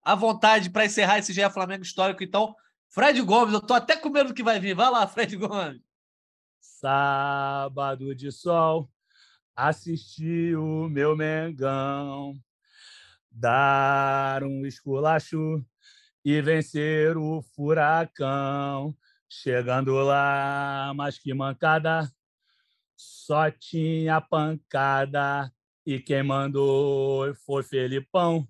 À 0.08 0.14
vontade 0.14 0.70
para 0.70 0.86
encerrar 0.86 1.18
esse 1.18 1.34
GE 1.34 1.50
Flamengo 1.50 1.82
histórico. 1.82 2.24
Então, 2.24 2.56
Fred 2.88 3.20
Gomes, 3.20 3.52
eu 3.52 3.58
estou 3.58 3.76
até 3.76 3.94
com 3.94 4.08
medo 4.08 4.28
do 4.28 4.34
que 4.34 4.42
vai 4.42 4.58
vir. 4.58 4.74
Vai 4.74 4.90
lá, 4.90 5.06
Fred 5.06 5.36
Gomes. 5.36 5.82
Sábado 6.58 8.14
de 8.14 8.32
sol, 8.32 8.90
assisti 9.54 10.54
o 10.56 10.88
meu 10.88 11.14
Mengão 11.14 12.32
dar 13.30 14.42
um 14.44 14.64
esculacho 14.64 15.62
e 16.24 16.40
vencer 16.40 17.18
o 17.18 17.42
furacão. 17.54 18.96
Chegando 19.28 19.92
lá, 19.92 20.90
mas 20.96 21.18
que 21.18 21.34
mancada, 21.34 22.10
só 22.96 23.50
tinha 23.50 24.22
pancada 24.22 25.52
e 25.84 26.00
quem 26.00 26.22
mandou 26.22 27.34
foi 27.34 27.62
Felipão 27.62 28.48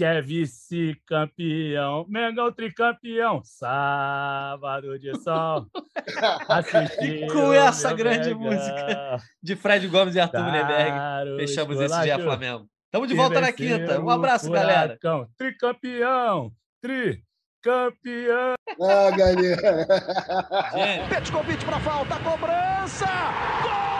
que 0.00 0.04
é 0.06 0.22
vice-campeão, 0.22 2.06
Mengão 2.08 2.50
tricampeão, 2.50 3.42
sábado 3.44 4.98
de 4.98 5.14
sol. 5.20 5.66
e 7.02 7.26
com 7.26 7.52
essa 7.52 7.92
grande 7.92 8.34
Mengão. 8.34 8.50
música 8.50 9.18
de 9.42 9.56
Fred 9.56 9.86
Gomes 9.88 10.14
e 10.14 10.20
Arthur 10.20 10.40
Mullenberg, 10.40 11.36
fechamos 11.36 11.78
esse 11.78 12.00
dia 12.00 12.18
Flamengo. 12.18 12.66
Tamo 12.90 13.06
de 13.06 13.12
volta 13.12 13.42
na 13.42 13.52
quinta. 13.52 14.00
Um 14.00 14.08
abraço, 14.08 14.50
galera. 14.50 14.98
Tricampeão, 15.36 16.50
tricampeão. 16.80 18.54
Ah, 18.80 19.10
galera. 19.14 19.86
Gente. 21.10 21.30
convite 21.30 21.62
para 21.66 21.78
falta, 21.78 22.18
cobrança. 22.20 23.06
Gol! 23.62 23.99